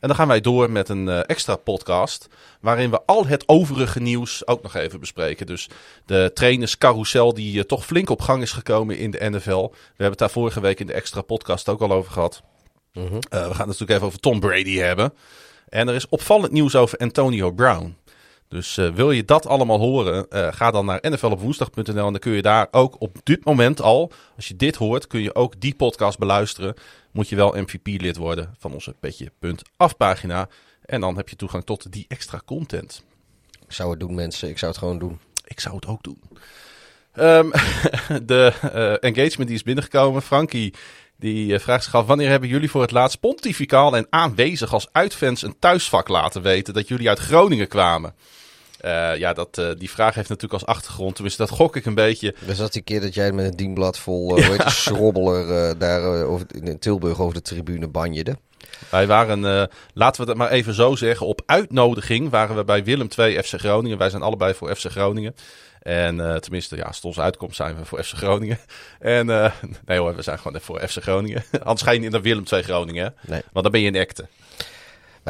En 0.00 0.08
dan 0.08 0.16
gaan 0.16 0.28
wij 0.28 0.40
door 0.40 0.70
met 0.70 0.88
een 0.88 1.08
eh, 1.08 1.20
extra 1.26 1.56
podcast. 1.56 2.28
Waarin 2.60 2.90
we 2.90 3.00
al 3.06 3.26
het 3.26 3.48
overige 3.48 4.00
nieuws 4.00 4.46
ook 4.46 4.62
nog 4.62 4.74
even 4.74 5.00
bespreken. 5.00 5.46
Dus 5.46 5.68
de 6.06 6.30
trainerscarousel 6.34 7.34
die 7.34 7.58
eh, 7.58 7.64
toch 7.64 7.86
flink 7.86 8.10
op 8.10 8.20
gang 8.20 8.42
is 8.42 8.52
gekomen 8.52 8.98
in 8.98 9.10
de 9.10 9.30
NFL. 9.30 9.60
We 9.70 9.76
hebben 9.86 10.10
het 10.10 10.18
daar 10.18 10.30
vorige 10.30 10.60
week 10.60 10.80
in 10.80 10.86
de 10.86 10.92
extra 10.92 11.22
podcast 11.22 11.68
ook 11.68 11.80
al 11.80 11.92
over 11.92 12.12
gehad. 12.12 12.42
Mhm. 12.92 13.04
Eh, 13.04 13.20
we 13.30 13.38
gaan 13.38 13.48
het 13.48 13.56
natuurlijk 13.58 13.90
even 13.90 14.06
over 14.06 14.20
Tom 14.20 14.40
Brady 14.40 14.76
hebben. 14.76 15.12
En 15.68 15.88
er 15.88 15.94
is 15.94 16.08
opvallend 16.08 16.52
nieuws 16.52 16.76
over 16.76 16.98
Antonio 16.98 17.50
Brown. 17.50 17.96
Dus 18.50 18.76
eh, 18.76 18.88
wil 18.88 19.10
je 19.10 19.24
dat 19.24 19.46
allemaal 19.46 19.78
horen, 19.78 20.30
eh, 20.30 20.48
ga 20.52 20.70
dan 20.70 20.86
naar 20.86 20.98
nflopwoensdag.nl 21.02 21.86
en 21.86 21.94
dan 21.94 22.18
kun 22.18 22.32
je 22.32 22.42
daar 22.42 22.68
ook 22.70 23.00
op 23.00 23.16
dit 23.22 23.44
moment 23.44 23.80
al, 23.80 24.12
als 24.36 24.48
je 24.48 24.56
dit 24.56 24.76
hoort, 24.76 25.06
kun 25.06 25.20
je 25.20 25.34
ook 25.34 25.60
die 25.60 25.74
podcast 25.74 26.18
beluisteren. 26.18 26.74
Moet 27.10 27.28
je 27.28 27.36
wel 27.36 27.52
MVP-lid 27.52 28.16
worden 28.16 28.54
van 28.58 28.72
onze 28.72 28.94
petje.af 29.00 29.96
pagina. 29.96 30.48
En 30.84 31.00
dan 31.00 31.16
heb 31.16 31.28
je 31.28 31.36
toegang 31.36 31.64
tot 31.64 31.92
die 31.92 32.04
extra 32.08 32.40
content. 32.44 33.04
Ik 33.66 33.72
zou 33.72 33.90
het 33.90 34.00
doen, 34.00 34.14
mensen. 34.14 34.48
Ik 34.48 34.58
zou 34.58 34.70
het 34.70 34.80
gewoon 34.80 34.98
doen. 34.98 35.18
Ik 35.44 35.60
zou 35.60 35.74
het 35.74 35.86
ook 35.86 36.02
doen. 36.02 36.22
Ehm, 37.12 37.50
de 38.32 38.52
eh, 38.62 39.10
engagement 39.10 39.48
die 39.48 39.58
is 39.58 39.62
binnengekomen. 39.62 40.22
Frankie 40.22 40.74
die 41.20 41.54
eh, 41.54 41.60
vraagt 41.60 41.84
zich 41.84 41.94
af: 41.94 42.06
wanneer 42.06 42.28
hebben 42.28 42.48
jullie 42.48 42.70
voor 42.70 42.82
het 42.82 42.90
laatst 42.90 43.20
pontificaal 43.20 43.96
en 43.96 44.06
aanwezig 44.10 44.72
als 44.72 44.88
uitfans 44.92 45.42
een 45.42 45.56
thuisvak 45.58 46.08
laten 46.08 46.42
weten 46.42 46.74
dat 46.74 46.88
jullie 46.88 47.08
uit 47.08 47.18
Groningen 47.18 47.68
kwamen? 47.68 48.14
Eh, 48.80 49.16
ja, 49.16 49.32
dat, 49.32 49.58
eh, 49.58 49.70
die 49.78 49.90
vraag 49.90 50.14
heeft 50.14 50.28
natuurlijk 50.28 50.62
als 50.62 50.74
achtergrond. 50.74 51.14
Tenminste, 51.14 51.42
dat 51.42 51.50
gok 51.50 51.76
ik 51.76 51.86
een 51.86 51.94
beetje. 51.94 52.34
Dus 52.46 52.56
dat 52.56 52.72
die 52.72 52.82
keer 52.82 53.00
dat 53.00 53.14
jij 53.14 53.32
met 53.32 53.44
een 53.44 53.56
dienblad 53.56 53.98
vol 53.98 54.38
uh, 54.38 54.56
ja. 54.56 54.68
schrobbeler 54.68 55.78
daar 55.78 56.24
over, 56.24 56.46
in 56.62 56.78
Tilburg 56.78 57.20
over 57.20 57.34
de 57.34 57.42
tribune 57.42 57.88
banjede. 57.88 58.36
Wij 58.90 59.06
waren, 59.06 59.68
laten 59.94 60.22
we 60.22 60.28
het 60.28 60.38
maar 60.38 60.50
even 60.50 60.74
zo 60.74 60.94
zeggen, 60.94 61.26
op 61.26 61.42
uitnodiging 61.46 62.30
waren 62.30 62.56
we 62.56 62.64
bij 62.64 62.84
Willem 62.84 63.08
II 63.18 63.42
FC 63.42 63.54
Groningen. 63.58 63.98
Wij 63.98 64.10
zijn 64.10 64.22
allebei 64.22 64.54
voor 64.54 64.76
FC 64.76 64.90
Groningen. 64.90 65.34
En 65.80 66.16
uh, 66.16 66.36
tenminste, 66.36 66.76
ja, 66.76 66.84
als 66.84 66.96
het 66.96 67.04
onze 67.04 67.20
uitkomst 67.20 67.56
zijn 67.56 67.76
we 67.76 67.84
voor 67.84 68.02
FC 68.02 68.12
Groningen. 68.16 68.58
En 68.98 69.28
uh, 69.28 69.52
nee 69.84 69.98
hoor, 69.98 70.14
we 70.16 70.22
zijn 70.22 70.38
gewoon 70.38 70.60
voor 70.60 70.88
FC 70.88 71.02
Groningen. 71.02 71.44
Anders 71.62 71.82
ga 71.82 71.90
je 71.90 72.00
niet 72.00 72.10
naar 72.10 72.22
Willem 72.22 72.44
II 72.52 72.62
Groningen. 72.62 73.14
Nee. 73.26 73.42
Want 73.52 73.62
dan 73.62 73.72
ben 73.72 73.80
je 73.80 73.86
in 73.86 74.00
acte. 74.00 74.26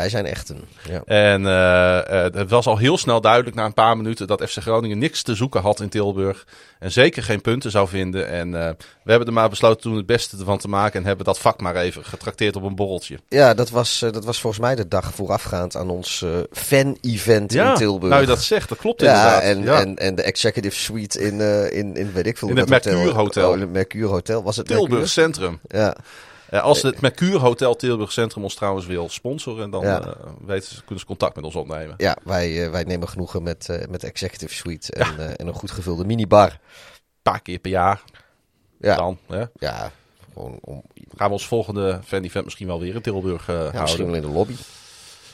Wij 0.01 0.09
zijn 0.09 0.27
echten. 0.27 0.61
Ja. 0.89 1.03
En 1.05 1.43
uh, 1.43 1.47
uh, 1.47 2.41
het 2.41 2.51
was 2.51 2.67
al 2.67 2.79
heel 2.79 2.99
snel 2.99 3.21
duidelijk 3.21 3.57
na 3.57 3.65
een 3.65 3.75
paar 3.75 3.97
minuten 3.97 4.27
dat 4.27 4.43
FC 4.43 4.59
Groningen 4.59 4.99
niks 4.99 5.23
te 5.23 5.35
zoeken 5.35 5.61
had 5.61 5.81
in 5.81 5.89
Tilburg. 5.89 6.47
En 6.79 6.93
zeker 6.93 7.23
geen 7.23 7.41
punten 7.41 7.71
zou 7.71 7.89
vinden. 7.89 8.29
En 8.29 8.49
uh, 8.49 8.69
we 9.03 9.11
hebben 9.11 9.27
er 9.27 9.33
maar 9.35 9.49
besloten 9.49 9.81
toen 9.81 9.97
het 9.97 10.07
beste 10.07 10.37
ervan 10.39 10.59
te 10.59 10.69
maken. 10.69 11.01
En 11.01 11.07
hebben 11.07 11.25
dat 11.25 11.39
vak 11.39 11.61
maar 11.61 11.77
even 11.77 12.05
getrakteerd 12.05 12.57
op 12.57 12.63
een 12.63 12.75
borreltje. 12.75 13.19
Ja, 13.29 13.55
dat 13.55 13.71
was, 13.71 14.03
uh, 14.03 14.13
dat 14.13 14.25
was 14.25 14.41
volgens 14.41 14.63
mij 14.63 14.75
de 14.75 14.89
dag 14.89 15.15
voorafgaand 15.15 15.77
aan 15.77 15.91
ons 15.91 16.25
fan-event 16.53 17.53
ja, 17.53 17.71
in 17.71 17.77
Tilburg. 17.77 18.09
Nou, 18.09 18.21
je 18.21 18.27
dat 18.27 18.43
zegt, 18.43 18.69
dat 18.69 18.79
klopt 18.79 19.01
ja, 19.01 19.41
inderdaad. 19.41 19.43
En, 19.43 19.63
ja, 19.63 19.81
en, 19.81 19.97
en 19.97 20.15
de 20.15 20.23
executive 20.23 20.77
suite 20.77 21.21
in, 21.21 21.41
in, 21.71 21.97
in 21.97 22.13
weet 22.13 22.27
ik 22.27 22.39
veel. 22.39 22.49
In 22.49 22.57
het 22.57 22.69
Mercure 22.69 23.11
Hotel. 23.11 23.49
Oh, 23.49 23.55
in 23.55 23.61
het 23.61 23.73
Mercure 23.73 24.07
Hotel. 24.07 24.43
Was 24.43 24.57
het 24.57 24.67
Tilburg 24.67 24.89
Mercure? 24.89 25.11
Centrum. 25.11 25.61
Ja. 25.69 25.97
Eh, 26.51 26.63
als 26.63 26.83
het 26.83 27.01
Mercure 27.01 27.39
Hotel 27.39 27.77
Tilburg 27.77 28.13
Centrum 28.13 28.43
ons 28.43 28.55
trouwens 28.55 28.87
wil 28.87 29.09
sponsoren, 29.09 29.71
dan 29.71 29.83
Ja. 29.83 30.01
eh, 30.01 30.13
weten 30.47 30.69
ze, 30.69 30.79
kunnen 30.81 30.99
ze 30.99 31.07
contact 31.07 31.37
met 31.37 31.45
ons 31.45 31.55
opnemen. 31.55 31.95
Ja, 31.97 32.17
wij, 32.25 32.65
eh, 32.65 32.71
wij 32.71 32.83
nemen 32.85 33.09
genoegen 33.09 33.43
met, 33.43 33.69
eh, 33.69 33.87
met 33.89 34.05
Executive 34.05 34.55
Suite 34.55 34.93
en, 34.93 35.19
eh, 35.19 35.31
en 35.37 35.47
een 35.47 35.55
goed 35.55 35.71
gevulde 35.71 36.05
minibar. 36.05 36.51
Een 36.51 36.59
paar 37.23 37.41
keer 37.43 37.59
per 37.59 37.71
jaar 37.71 38.03
Ja, 38.79 38.97
dan. 38.97 39.19
Hè? 39.27 39.45
ja 39.55 39.91
gewoon 40.33 40.59
om, 40.61 40.83
Gaan 41.17 41.27
we 41.27 41.33
ons 41.33 41.47
volgende 41.47 42.01
fan 42.05 42.23
event 42.23 42.45
misschien 42.45 42.67
wel 42.67 42.81
weer 42.81 42.95
in 42.95 43.03
Tilburg 43.03 43.49
eh, 43.49 43.55
ja, 43.55 43.63
misschien 43.63 43.79
houden. 43.79 44.07
wel 44.07 44.15
in 44.15 44.23
de 44.23 44.29
lobby. 44.29 44.55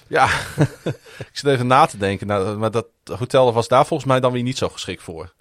Ja, 0.07 0.29
ik 1.31 1.31
zit 1.33 1.45
even 1.51 1.67
na 1.67 1.87
te 1.87 1.97
denken. 1.97 2.27
Nou, 2.27 2.57
maar 2.57 2.71
dat 2.71 2.87
hotel 3.19 3.53
was 3.53 3.69
daar 3.69 3.87
volgens 3.87 4.09
mij 4.09 4.21
dan 4.21 4.33
weer 4.33 4.43
niet 4.43 4.59
zo 4.59 4.69
geschikt 4.69 5.03
voor. 5.03 5.33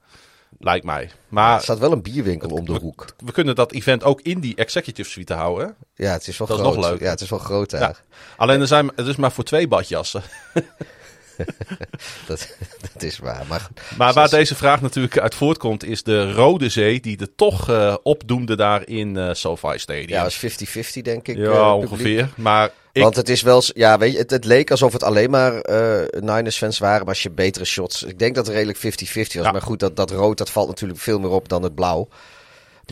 Lijkt 0.59 0.85
mij. 0.85 1.03
er 1.03 1.12
Maar 1.27 1.62
staat 1.62 1.79
wel 1.79 1.91
een 1.91 2.01
bierwinkel 2.01 2.50
om 2.50 2.65
de 2.65 2.71
hoek. 2.71 3.05
we 3.25 3.31
kunnen 3.31 3.55
dat 3.55 3.71
event 3.71 4.03
ook 4.03 4.21
in 4.21 4.39
die 4.39 4.55
executive 4.55 5.09
suite 5.09 5.33
houden. 5.33 5.75
hè? 5.95 6.03
Ja, 6.05 6.12
het 6.12 6.27
is 6.27 6.38
wel 6.38 6.47
Dat 6.47 6.57
is 6.59 6.63
groot. 6.63 6.75
nog 6.75 6.89
leuk. 6.89 7.00
Ja, 7.00 7.09
het 7.09 7.21
is 7.21 7.29
wel 7.29 7.39
groot 7.39 7.71
Ja. 7.71 7.95
Alleen 8.38 8.62
er 8.62 8.67
zijn, 8.67 8.91
het 8.95 9.07
is 9.07 9.15
maar 9.15 9.31
voor 9.31 9.43
twee 9.43 9.67
badjassen. 9.67 10.21
Dat, 12.27 12.55
dat 12.93 13.03
is 13.03 13.17
waar. 13.17 13.43
Maar, 13.50 13.67
Maar 13.97 14.13
waar 14.13 14.29
deze 14.29 14.55
vraag 14.55 14.81
natuurlijk 14.81 15.17
uit 15.19 15.35
voortkomt, 15.35 15.83
is 15.83 16.03
de 16.03 16.31
Rode 16.31 16.69
Zee 16.69 17.00
die 17.00 17.17
er 17.17 17.35
toch 17.35 17.69
eh, 17.69 17.95
opdoemde 18.03 18.55
daar 18.55 18.88
in 18.88 19.17
eh 19.17 19.33
SoFi 19.33 19.77
Stadium. 19.79 20.09
ja, 20.09 20.24
het 20.24 20.43
is 20.43 20.97
50-50 20.97 21.01
denk 21.01 21.27
ik. 21.27 21.38
Ja, 21.38 21.51
eh, 21.51 21.74
ongeveer. 21.75 22.29
Maar 22.35 22.71
ik, 22.95 23.03
Want 23.03 23.15
het 23.15 23.29
is 23.29 23.41
wel, 23.41 23.61
ja, 23.73 23.97
weet 23.97 24.11
je, 24.11 24.17
het, 24.17 24.31
het 24.31 24.45
leek 24.45 24.71
alsof 24.71 24.93
het 24.93 25.03
alleen 25.03 25.29
maar 25.29 25.59
eh 25.61 26.21
Niners 26.21 26.57
fans 26.57 26.77
waren, 26.77 26.99
maar 26.99 27.13
als 27.13 27.23
je 27.23 27.29
betere 27.29 27.65
shots, 27.65 28.03
ik 28.03 28.19
denk 28.19 28.35
dat 28.35 28.45
het 28.45 28.55
redelijk 28.55 28.77
50-50 28.77 28.81
was. 29.13 29.31
Ja. 29.31 29.51
Maar 29.51 29.61
goed, 29.61 29.79
dat, 29.79 29.95
dat 29.95 30.11
rood, 30.11 30.37
dat 30.37 30.49
valt 30.49 30.67
natuurlijk 30.67 30.99
veel 30.99 31.19
meer 31.19 31.29
op 31.29 31.49
dan 31.49 31.63
het 31.63 31.75
blauw. 31.75 32.07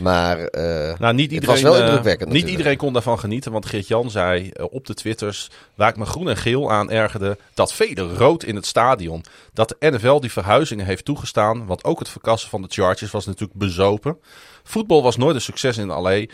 Maar 0.02 0.38
eh, 0.38 0.98
nou, 0.98 1.14
niet 1.14 1.24
het 1.24 1.32
iedereen, 1.32 1.54
was 1.54 1.62
wel 1.62 1.74
eh, 1.74 1.80
indrukwekkend 1.80 2.18
niet 2.18 2.28
natuurlijk. 2.28 2.50
iedereen 2.50 2.76
kon 2.76 2.92
daarvan 2.92 3.18
genieten, 3.18 3.52
want 3.52 3.66
Geert-Jan 3.66 4.10
zei 4.10 4.50
eh, 4.50 4.64
op 4.70 4.86
de 4.86 4.94
twitters, 4.94 5.50
waar 5.74 5.88
ik 5.88 5.96
me 5.96 6.04
groen 6.04 6.28
en 6.28 6.36
geel 6.36 6.70
aan 6.70 6.90
ergerde, 6.90 7.38
dat 7.54 7.72
vele 7.72 8.14
rood 8.14 8.44
in 8.44 8.54
het 8.54 8.66
stadion. 8.66 9.24
Dat 9.52 9.68
de 9.68 9.90
NFL 9.90 10.20
die 10.20 10.32
verhuizingen 10.32 10.86
heeft 10.86 11.04
toegestaan, 11.04 11.66
want 11.66 11.84
ook 11.84 11.98
het 11.98 12.08
verkassen 12.08 12.50
van 12.50 12.62
de 12.62 12.68
Chargers 12.70 13.10
was 13.10 13.26
natuurlijk 13.26 13.58
bezopen. 13.58 14.18
Voetbal 14.62 15.02
was 15.02 15.16
nooit 15.16 15.34
een 15.34 15.40
succes 15.40 15.78
in 15.78 15.86
LA, 15.86 16.24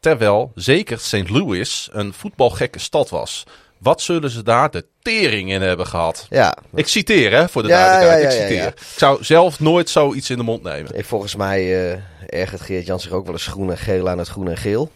terwijl 0.00 0.52
zeker 0.54 0.98
St. 0.98 1.28
Louis 1.30 1.88
een 1.92 2.12
voetbalgekke 2.12 2.78
stad 2.78 3.08
was. 3.10 3.44
Wat 3.78 4.00
zullen 4.00 4.30
ze 4.30 4.42
daar 4.42 4.70
de 4.70 4.84
tering 5.02 5.50
in 5.52 5.62
hebben 5.62 5.86
gehad? 5.86 6.26
ja, 6.30 6.56
Ik 6.74 6.86
citeer, 6.88 7.32
hè, 7.32 7.48
voor 7.48 7.62
de 7.62 7.68
Ja, 7.68 7.74
duidelijkheid. 7.88 8.22
ja, 8.22 8.28
ik 8.28 8.34
ja, 8.34 8.40
ja, 8.42 8.48
citeer. 8.48 8.62
ja. 8.64 8.68
Ik 8.68 8.98
zou 8.98 9.24
zelf 9.24 9.60
nooit 9.60 9.90
zoiets 9.90 10.30
in 10.30 10.36
de 10.36 10.42
mond 10.42 10.62
nemen. 10.62 10.92
eh, 10.94 11.04
volgens 11.04 11.34
mij 11.34 11.90
eh 11.92 11.98
ergert 12.28 12.60
Geert 12.60 12.86
Jan 12.86 13.00
zich 13.00 13.10
ook 13.12 13.24
wel 13.24 13.34
eens 13.34 13.46
groen 13.46 13.70
en 13.70 13.78
geel 13.78 14.08
aan 14.08 14.18
het 14.18 14.28
groen 14.28 14.48
en 14.48 14.56
geel. 14.56 14.90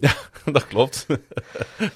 dat 0.52 0.66
klopt. 0.66 1.06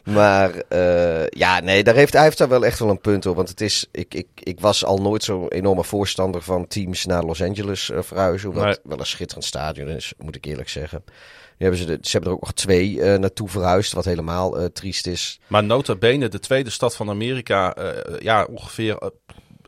Maar 0.05 0.51
eh, 0.69 1.27
ja, 1.29 1.61
nee, 1.61 1.83
daar 1.85 1.95
heeft, 1.95 2.13
hij 2.13 2.23
heeft 2.23 2.39
daar 2.39 2.49
wel 2.49 2.65
echt 2.65 2.79
wel 2.79 2.89
een 2.91 3.01
punt 3.01 3.27
op. 3.27 3.37
Want 3.37 3.49
het 3.49 3.61
is, 3.61 3.87
ik, 3.93 4.15
ik, 4.15 4.27
ik 4.35 4.61
was 4.61 4.85
al 4.85 4.99
nooit 4.99 5.25
zo'n 5.25 5.49
enorme 5.49 5.85
voorstander 5.85 6.43
van 6.43 6.67
teams 6.67 7.05
naar 7.07 7.23
Los 7.25 7.43
Angeles 7.43 7.91
eh, 7.91 7.99
verhuizen. 8.03 8.47
Hoewel 8.49 8.65
Nee. 8.67 8.73
het 8.75 8.83
wel 8.85 8.99
een 8.99 9.07
schitterend 9.07 9.47
stadion 9.47 9.89
is, 9.89 10.13
moet 10.19 10.37
ik 10.37 10.45
eerlijk 10.45 10.69
zeggen. 10.69 11.05
Hebben 11.63 11.81
ze, 11.81 11.87
de, 11.87 11.99
ze 12.01 12.11
hebben 12.11 12.31
er 12.31 12.37
ook 12.37 12.43
nog 12.43 12.53
twee 12.53 13.03
eh, 13.03 13.19
naartoe 13.19 13.49
verhuisd, 13.49 13.93
wat 13.93 14.05
helemaal 14.05 14.59
eh, 14.59 14.65
triest 14.65 15.07
is. 15.07 15.41
Maar 15.47 15.65
nota 15.65 15.95
bene, 15.95 16.29
de 16.29 16.39
tweede 16.39 16.71
stad 16.71 16.97
van 16.97 17.09
Amerika, 17.09 17.75
eh, 17.75 18.21
ja, 18.21 18.45
ongeveer, 18.45 19.11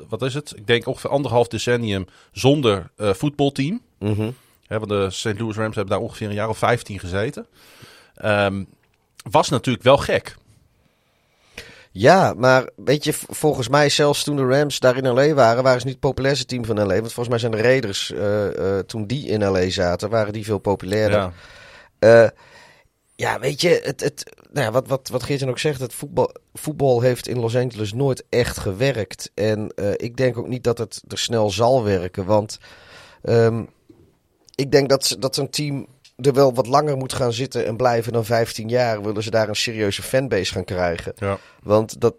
wat 0.08 0.22
is 0.22 0.34
het? 0.34 0.52
Ik 0.56 0.66
denk 0.66 0.86
ongeveer 0.86 1.10
anderhalf 1.10 1.48
decennium 1.48 2.06
zonder 2.32 2.90
voetbalteam. 2.96 3.80
Mhm. 3.98 4.30
Want 4.68 4.88
de 4.88 5.10
St. 5.10 5.38
Louis 5.38 5.56
Rams 5.56 5.74
hebben 5.74 5.94
daar 5.94 6.04
ongeveer 6.04 6.28
een 6.28 6.34
jaar 6.34 6.48
of 6.48 6.58
15 6.58 6.98
gezeten. 6.98 7.46
Ehm, 8.14 8.64
was 9.30 9.48
natuurlijk 9.48 9.84
wel 9.84 9.96
gek. 9.96 10.36
Ja, 11.90 12.34
maar 12.36 12.68
weet 12.76 13.04
je, 13.04 13.12
volgens 13.12 13.68
mij 13.68 13.88
zelfs 13.88 14.24
toen 14.24 14.36
de 14.36 14.46
Rams 14.46 14.78
daar 14.78 14.96
in 14.96 15.08
L.A. 15.08 15.34
waren, 15.34 15.62
waren 15.62 15.80
ze 15.80 15.86
niet 15.86 15.94
het 15.94 16.04
populairste 16.04 16.46
team 16.46 16.64
van 16.64 16.76
L.A. 16.76 17.00
Want 17.00 17.12
volgens 17.12 17.28
mij 17.28 17.38
zijn 17.38 17.52
de 17.52 17.62
Raiders, 17.62 18.12
toen 18.86 19.06
die 19.06 19.26
in 19.26 19.44
L.A. 19.44 19.70
zaten, 19.70 20.10
waren 20.10 20.32
die 20.32 20.44
veel 20.44 20.58
populairder. 20.58 21.18
Ja. 21.18 21.32
Eh, 22.04 22.28
ja, 23.16 23.38
weet 23.40 23.60
je, 23.60 23.80
het, 23.82 24.00
het, 24.00 24.24
nou 24.52 24.66
ja, 24.66 24.72
wat, 24.72 24.88
wat, 24.88 25.08
wat 25.08 25.22
Geertjan 25.22 25.48
ook 25.48 25.58
zegt, 25.58 25.80
het 25.80 25.92
voetbal, 25.94 26.34
voetbal 26.54 27.00
heeft 27.00 27.28
in 27.28 27.38
Los 27.38 27.56
Angeles 27.56 27.92
nooit 27.92 28.24
echt 28.28 28.58
gewerkt. 28.58 29.30
En 29.34 29.72
eh, 29.74 29.90
ik 29.96 30.16
denk 30.16 30.38
ook 30.38 30.48
niet 30.48 30.64
dat 30.64 30.78
het 30.78 31.02
er 31.08 31.18
snel 31.18 31.50
zal 31.50 31.84
werken, 31.84 32.24
want 32.24 32.58
ehm, 33.22 33.64
ik 34.54 34.70
denk 34.70 34.88
dat, 34.88 35.04
ze- 35.04 35.18
dat 35.18 35.36
een 35.36 35.50
team 35.50 35.86
er 36.16 36.32
wel 36.32 36.54
wat 36.54 36.66
langer 36.66 36.96
moet 36.96 37.12
gaan 37.12 37.32
zitten 37.32 37.66
en 37.66 37.76
blijven 37.76 38.12
dan 38.12 38.24
15 38.24 38.68
jaar. 38.68 39.02
Willen 39.02 39.22
ze 39.22 39.30
daar 39.30 39.48
een 39.48 39.56
serieuze 39.56 40.02
fanbase 40.02 40.52
gaan 40.52 40.64
krijgen. 40.64 41.12
Ja. 41.16 41.38
Want 41.62 42.00
dat, 42.00 42.14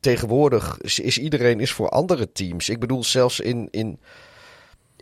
tegenwoordig 0.00 0.78
is, 0.80 0.98
is 0.98 1.18
iedereen 1.18 1.60
is 1.60 1.72
voor 1.72 1.88
andere 1.88 2.32
teams. 2.32 2.68
Ik 2.68 2.80
bedoel, 2.80 3.04
zelfs 3.04 3.40
in. 3.40 3.68
in 3.70 4.00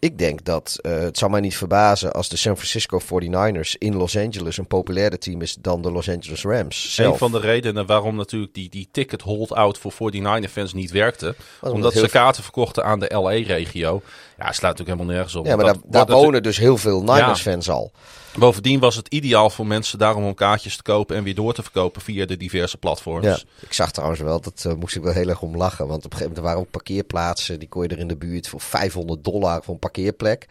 ik 0.05 0.19
denk 0.19 0.45
dat 0.45 0.79
eh, 0.83 0.99
het 0.99 1.19
zou 1.19 1.31
mij 1.31 1.41
niet 1.41 1.57
verbazen 1.57 2.13
als 2.13 2.29
de 2.29 2.37
San 2.37 2.57
Francisco 2.57 3.01
49ers 3.01 3.79
in 3.79 3.97
Los 3.97 4.17
Angeles 4.17 4.59
een 4.59 4.67
populairder 4.67 5.19
team 5.19 5.43
is 5.43 5.55
dan 5.55 5.83
de 5.83 5.93
Los 5.93 6.09
Angeles 6.09 6.43
Rams. 6.43 6.95
Zelf. 6.95 7.13
Een 7.13 7.19
van 7.19 7.33
de 7.33 7.41
redenen 7.41 7.87
waarom 7.87 8.17
natuurlijk 8.17 8.55
die, 8.55 8.69
die 8.69 8.89
ticket 8.91 9.23
hold-out 9.23 9.79
voor 9.79 9.93
49er-fans 10.13 10.73
niet 10.73 10.91
werkte. 10.91 11.35
omdat 11.61 11.93
ze 11.93 12.09
kaarten 12.09 12.43
verkochten 12.43 12.85
aan 12.85 12.99
de 12.99 13.11
LA-regio. 13.15 14.03
Ja, 14.39 14.53
slaat 14.53 14.71
natuurlijk 14.79 14.89
helemaal 14.89 15.15
nergens 15.15 15.35
op. 15.35 15.47
Ja, 15.47 15.57
maar 15.57 15.65
Dat 15.65 15.75
daar, 15.75 15.83
daar 15.83 15.91
wordt 15.91 15.99
natuurlijk- 16.09 16.25
wonen 16.25 16.43
dus 16.43 16.59
heel 16.59 16.77
veel 16.77 17.03
Niners-fans 17.03 17.71
al. 17.71 17.93
Bovendien 18.39 18.81
was 18.81 18.97
het 18.97 19.09
ideaal 19.09 19.51
voor 19.51 19.67
mensen 19.67 19.99
daarom 19.99 20.25
om 20.25 20.35
kaartjes 20.35 20.77
te 20.77 20.83
kopen 20.83 21.17
en 21.17 21.23
weer 21.25 21.35
door 21.35 21.55
te 21.55 21.63
verkopen 21.63 22.03
via 22.03 22.27
de 22.27 22.37
diverse 22.37 22.77
platforms. 22.79 23.27
Ja, 23.27 23.39
ik 23.61 23.73
zag 23.73 23.91
trouwens 23.93 24.21
wel, 24.21 24.41
dat 24.41 24.65
eh, 24.67 24.73
moest 24.75 24.97
ik 24.97 25.03
wel 25.03 25.13
heel 25.13 25.29
erg 25.29 25.43
om 25.43 25.57
lachen. 25.57 25.87
Want 25.87 26.05
op 26.05 26.13
een 26.13 26.19
gegeven 26.19 26.29
moment 26.29 26.47
waren 26.47 26.61
ook 26.61 26.71
parkeerplaatsen, 26.71 27.59
die 27.59 27.69
kon 27.69 27.83
je 27.83 27.89
er 27.89 27.99
in 27.99 28.09
de 28.09 28.17
buurt 28.17 28.49
voor 28.49 28.61
500 28.61 29.25
dollar 29.25 29.63
voor 29.63 29.75
een 29.75 29.81
parkeerplek. 29.81 30.47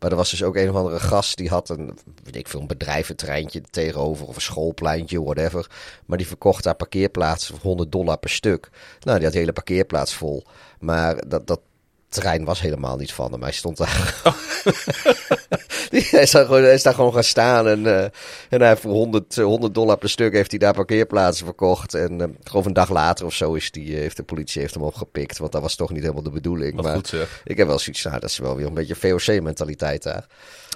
Maar 0.00 0.10
er 0.10 0.16
was 0.16 0.30
dus 0.30 0.42
ook 0.42 0.56
een 0.56 0.70
of 0.70 0.76
andere 0.76 1.00
gast, 1.00 1.36
die 1.36 1.48
had 1.48 1.68
een, 1.68 1.98
weet 2.24 2.36
ik 2.36 2.48
veel, 2.48 2.60
een 2.60 2.66
bedrijventreintje 2.66 3.60
tegenover 3.70 4.26
of 4.26 4.34
een 4.34 4.40
schoolpleintje, 4.42 5.22
whatever. 5.22 5.66
Maar 6.06 6.18
die 6.18 6.26
verkocht 6.26 6.64
daar 6.64 6.74
parkeerplaatsen 6.74 7.54
voor 7.54 7.62
100 7.64 7.92
dollar 7.92 8.18
per 8.18 8.30
stuk. 8.30 8.68
Nou, 9.00 9.16
die 9.16 9.24
had 9.24 9.32
de 9.32 9.38
hele 9.40 9.52
parkeerplaats 9.52 10.14
vol. 10.14 10.44
Maar 10.78 11.28
dat, 11.28 11.46
dat 11.46 11.60
terrein 12.08 12.44
was 12.44 12.60
helemaal 12.60 12.96
niet 12.96 13.12
van 13.12 13.32
hem. 13.32 13.42
Hij 13.42 13.52
stond 13.52 13.76
daar. 13.76 14.22
Die- 15.90 16.06
hij, 16.10 16.22
is 16.22 16.30
daar 16.30 16.44
gewoon, 16.44 16.62
hij 16.62 16.74
is 16.74 16.82
daar 16.82 16.94
gewoon 16.94 17.12
gaan 17.12 17.24
staan. 17.24 17.68
En, 17.68 17.86
eh, 17.86 18.02
en 18.48 18.60
hij 18.60 18.68
heeft 18.68 18.80
voor 18.80 18.92
100, 18.92 19.38
eh, 19.38 19.44
100 19.44 19.74
dollar 19.74 19.96
per 19.96 20.10
stuk 20.10 20.32
heeft 20.32 20.50
hij 20.50 20.58
daar 20.58 20.74
parkeerplaatsen 20.74 21.44
verkocht. 21.44 21.94
En 21.94 22.36
geloof 22.44 22.64
een 22.64 22.72
dag 22.72 22.90
later 22.90 23.26
of 23.26 23.34
zo 23.34 23.54
is 23.54 23.70
die, 23.70 23.94
eh, 23.94 24.00
heeft 24.00 24.16
de 24.16 24.22
politie 24.22 24.60
heeft 24.60 24.74
hem 24.74 24.82
opgepikt. 24.82 25.38
Want 25.38 25.52
dat 25.52 25.62
was 25.62 25.74
toch 25.74 25.90
niet 25.90 26.02
helemaal 26.02 26.22
de 26.22 26.30
bedoeling. 26.30 26.74
Wat 26.74 26.84
maar 26.84 26.94
goed 26.94 27.14
ik 27.44 27.56
heb 27.56 27.66
wel 27.66 27.78
zoiets 27.78 28.02
nou, 28.02 28.20
dat 28.20 28.30
is 28.30 28.38
wel 28.38 28.56
weer 28.56 28.66
een 28.66 28.74
beetje 28.74 28.94
VOC-mentaliteit 28.94 30.02
daar. 30.02 30.26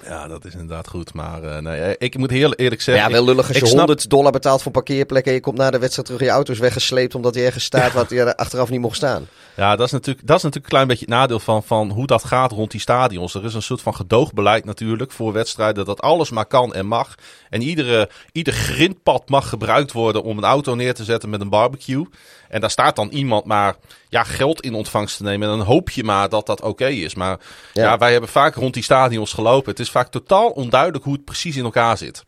Ja, 0.05 0.27
dat 0.27 0.45
is 0.45 0.53
inderdaad 0.53 0.87
goed. 0.87 1.13
Maar 1.13 1.43
eh, 1.43 1.61
nee, 1.61 1.81
eh, 1.81 1.95
ik 1.97 2.17
moet 2.17 2.29
heel 2.29 2.53
eerlijk 2.53 2.81
zeggen... 2.81 3.05
ja, 3.05 3.11
wel 3.11 3.25
lullig 3.25 3.47
als 3.47 3.55
ik 3.55 3.61
je 3.61 3.67
snap- 3.67 3.87
100 3.87 4.09
dollar 4.09 4.31
betaalt 4.31 4.57
voor 4.57 4.65
een 4.65 4.83
parkeerplek. 4.83 5.25
En 5.25 5.33
je 5.33 5.39
komt 5.39 5.57
na 5.57 5.71
de 5.71 5.79
wedstrijd 5.79 6.07
terug 6.07 6.21
je 6.23 6.29
auto 6.29 6.53
is 6.53 6.59
weggesleept. 6.59 7.15
Omdat 7.15 7.35
hij 7.35 7.45
ergens 7.45 7.63
staat 7.63 7.93
wat 7.93 8.11
er 8.11 8.35
achteraf 8.35 8.69
niet 8.69 8.79
mocht 8.79 8.95
staan. 8.95 9.27
Ja, 9.55 9.75
dat 9.75 9.85
is, 9.85 9.91
natuurlijk, 9.91 10.27
dat 10.27 10.37
is 10.37 10.43
natuurlijk 10.43 10.73
een 10.73 10.77
klein 10.79 10.87
beetje 10.87 11.05
het 11.05 11.13
nadeel 11.13 11.39
van, 11.39 11.63
van 11.63 11.89
hoe 11.89 12.07
dat 12.07 12.23
gaat 12.23 12.51
rond 12.51 12.71
die 12.71 12.79
stadions. 12.79 13.33
Er 13.33 13.45
is 13.45 13.53
een 13.53 13.61
soort 13.61 13.81
van 13.81 13.95
gedoogbeleid 13.95 14.65
natuurlijk 14.65 15.11
voor 15.11 15.33
wedstrijden 15.33 15.85
dat 15.85 16.01
alles 16.01 16.29
maar 16.29 16.45
kan 16.45 16.73
en 16.73 16.85
mag. 16.85 17.15
En 17.49 17.61
iedere, 17.61 18.09
ieder 18.31 18.53
grindpad 18.53 19.29
mag 19.29 19.49
gebruikt 19.49 19.91
worden 19.91 20.23
om 20.23 20.37
een 20.37 20.43
auto 20.43 20.75
neer 20.75 20.93
te 20.93 21.03
zetten 21.03 21.29
met 21.29 21.41
een 21.41 21.49
barbecue. 21.49 22.05
En 22.51 22.61
daar 22.61 22.69
staat 22.69 22.95
dan 22.95 23.09
iemand 23.09 23.45
maar 23.45 23.75
ja, 24.09 24.23
geld 24.23 24.61
in 24.61 24.73
ontvangst 24.73 25.17
te 25.17 25.23
nemen. 25.23 25.49
En 25.49 25.57
dan 25.57 25.67
hoop 25.67 25.89
je 25.89 26.03
maar 26.03 26.29
dat 26.29 26.45
dat 26.45 26.61
oké 26.61 26.87
is. 26.87 27.15
Maar 27.15 27.39
ja. 27.73 27.83
Ja. 27.83 27.97
wij 27.97 28.11
hebben 28.11 28.29
vaak 28.29 28.55
rond 28.55 28.73
die 28.73 28.83
stadions 28.83 29.33
gelopen. 29.33 29.69
Het 29.71 29.79
is 29.79 29.91
vaak 29.91 30.11
totaal 30.11 30.49
onduidelijk 30.49 31.03
hoe 31.03 31.13
het 31.13 31.25
precies 31.25 31.55
in 31.55 31.63
elkaar 31.63 31.97
zit. 31.97 32.23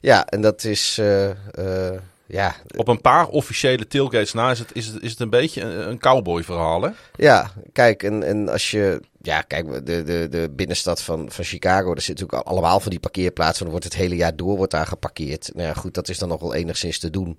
Ja, 0.00 0.26
en 0.26 0.40
dat 0.40 0.64
is... 0.64 0.98
eh, 0.98 1.30
eh, 1.30 1.98
ja, 2.26 2.54
Op 2.76 2.88
een 2.88 3.00
paar 3.00 3.26
officiële 3.26 3.86
tailgates 3.86 4.32
na 4.32 4.50
is 4.50 4.58
het, 4.58 4.70
is 4.72 4.86
het, 4.86 5.02
is 5.02 5.10
het 5.10 5.20
een 5.20 5.30
beetje 5.30 5.60
een, 5.62 5.88
een 5.88 5.98
cowboy 5.98 6.42
verhaal. 6.42 6.82
Hè? 6.82 6.90
Ja, 7.16 7.50
kijk, 7.72 8.02
en, 8.02 8.22
en 8.22 8.48
als 8.48 8.70
je. 8.70 9.00
Ja, 9.22 9.40
kijk, 9.40 9.86
de, 9.86 10.02
de, 10.02 10.26
de 10.30 10.50
binnenstad 10.56 11.02
van, 11.02 11.30
van 11.30 11.44
Chicago, 11.44 11.94
daar 11.94 12.02
zit 12.02 12.20
natuurlijk 12.20 12.48
allemaal 12.48 12.80
van 12.80 12.90
die 12.90 13.00
parkeerplaatsen. 13.00 13.62
Dan 13.62 13.70
wordt 13.70 13.84
het 13.84 13.94
hele 13.94 14.16
jaar 14.16 14.36
door 14.36 14.56
wordt 14.56 14.72
daar 14.72 14.86
geparkeerd. 14.86 15.50
Nou 15.54 15.68
ja, 15.68 15.74
goed, 15.74 15.94
dat 15.94 16.08
is 16.08 16.18
dan 16.18 16.28
nog 16.28 16.40
wel 16.40 16.54
enigszins 16.54 16.98
te 16.98 17.10
doen. 17.10 17.38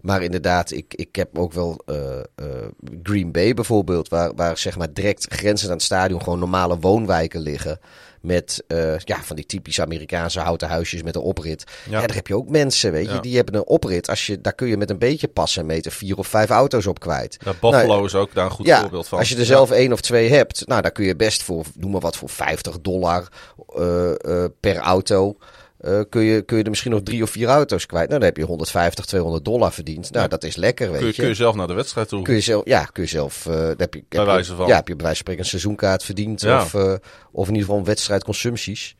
Maar 0.00 0.22
inderdaad, 0.22 0.70
ik, 0.70 0.94
ik 0.94 1.16
heb 1.16 1.38
ook 1.38 1.52
wel 1.52 1.82
eh, 1.86 2.18
eh, 2.18 2.24
Green 3.02 3.32
Bay 3.32 3.54
bijvoorbeeld, 3.54 4.08
waar, 4.08 4.34
waar 4.34 4.58
zeg 4.58 4.78
maar 4.78 4.92
direct 4.92 5.26
grenzend 5.28 5.70
aan 5.70 5.76
het 5.76 5.84
stadion 5.84 6.22
gewoon 6.22 6.38
normale 6.38 6.78
woonwijken 6.78 7.40
liggen. 7.40 7.78
Met 8.20 8.64
eh, 8.66 8.98
ja, 8.98 9.22
van 9.22 9.36
die 9.36 9.46
typische 9.46 9.82
Amerikaanse 9.82 10.40
houten 10.40 10.68
huisjes 10.68 11.02
met 11.02 11.14
een 11.14 11.22
oprit. 11.22 11.64
Ja. 11.90 12.00
daar 12.00 12.14
heb 12.14 12.26
je 12.26 12.36
ook 12.36 12.48
mensen, 12.48 12.92
weet 12.92 13.06
je, 13.06 13.12
Ja. 13.14 13.20
die 13.20 13.36
hebben 13.36 13.54
een 13.54 13.66
oprit. 13.66 14.08
Als 14.08 14.26
je, 14.26 14.40
daar 14.40 14.52
kun 14.52 14.68
je 14.68 14.76
met 14.76 14.90
een 14.90 14.98
beetje 14.98 15.28
passen 15.28 15.60
en 15.60 15.66
meten 15.66 15.92
vier 15.92 16.16
of 16.16 16.26
vijf 16.26 16.50
auto's 16.50 16.86
op 16.86 17.00
kwijt. 17.00 17.36
Ja, 17.44 17.50
Buffalo 17.50 17.86
Nou, 17.86 18.04
is 18.04 18.14
ook 18.14 18.34
daar 18.34 18.44
een 18.44 18.50
goed 18.50 18.66
ja, 18.66 18.80
voorbeeld 18.80 19.08
van. 19.08 19.18
Als 19.18 19.28
je 19.28 19.36
er 19.36 19.44
zelf 19.44 19.70
één 19.70 19.92
of 19.92 20.00
twee 20.00 20.30
hebt, 20.30 20.66
nou, 20.66 20.82
dan 20.82 20.92
kun 20.92 21.04
je 21.04 21.16
best 21.16 21.42
voor, 21.42 21.64
noem 21.74 21.90
maar 21.90 22.00
wat, 22.00 22.16
voor 22.16 22.28
50 22.28 22.80
dollar 22.80 23.28
per 24.60 24.76
auto. 24.76 25.36
Eh, 25.80 26.00
kun, 26.08 26.22
je, 26.22 26.42
kun 26.42 26.56
je 26.56 26.62
er 26.62 26.68
misschien 26.70 26.90
nog 26.90 27.02
drie 27.02 27.22
of 27.22 27.30
vier 27.30 27.48
auto's 27.48 27.86
kwijt. 27.86 28.08
Nou, 28.08 28.20
dan 28.20 28.28
heb 28.28 28.36
je 28.36 28.44
150, 28.44 29.04
200 29.04 29.44
dollar 29.44 29.72
verdiend. 29.72 30.12
Nou, 30.12 30.28
dat 30.28 30.44
is 30.44 30.56
lekker, 30.56 30.90
weet 30.90 30.98
Kun 30.98 31.06
je, 31.06 31.12
je. 31.14 31.20
kun 31.20 31.28
je 31.28 31.34
zelf 31.34 31.54
naar 31.54 31.66
de 31.66 31.72
wedstrijd 31.72 32.08
toe? 32.08 32.22
Kun 32.22 32.34
je 32.34 32.40
zelf, 32.40 32.64
ja, 32.64 32.84
kun 32.84 33.02
je 33.02 33.08
zelf, 33.08 33.46
eh, 33.46 33.68
heb 33.76 33.94
je, 33.94 34.04
heb 34.08 34.24
wijze 34.24 34.50
je, 34.50 34.56
van. 34.56 34.66
Ja, 34.66 34.74
heb 34.74 34.88
je 34.88 34.96
bij 34.96 35.04
wijze 35.04 35.22
van 35.22 35.32
spreken 35.34 35.42
een 35.42 35.48
seizoenkaart 35.48 36.04
verdiend. 36.04 36.40
Ja. 36.40 36.62
Of, 36.62 36.74
eh, 36.74 36.94
of 37.32 37.46
in 37.46 37.52
ieder 37.52 37.60
geval 37.60 37.78
een 37.78 37.84
wedstrijdconsumpties. 37.84 38.96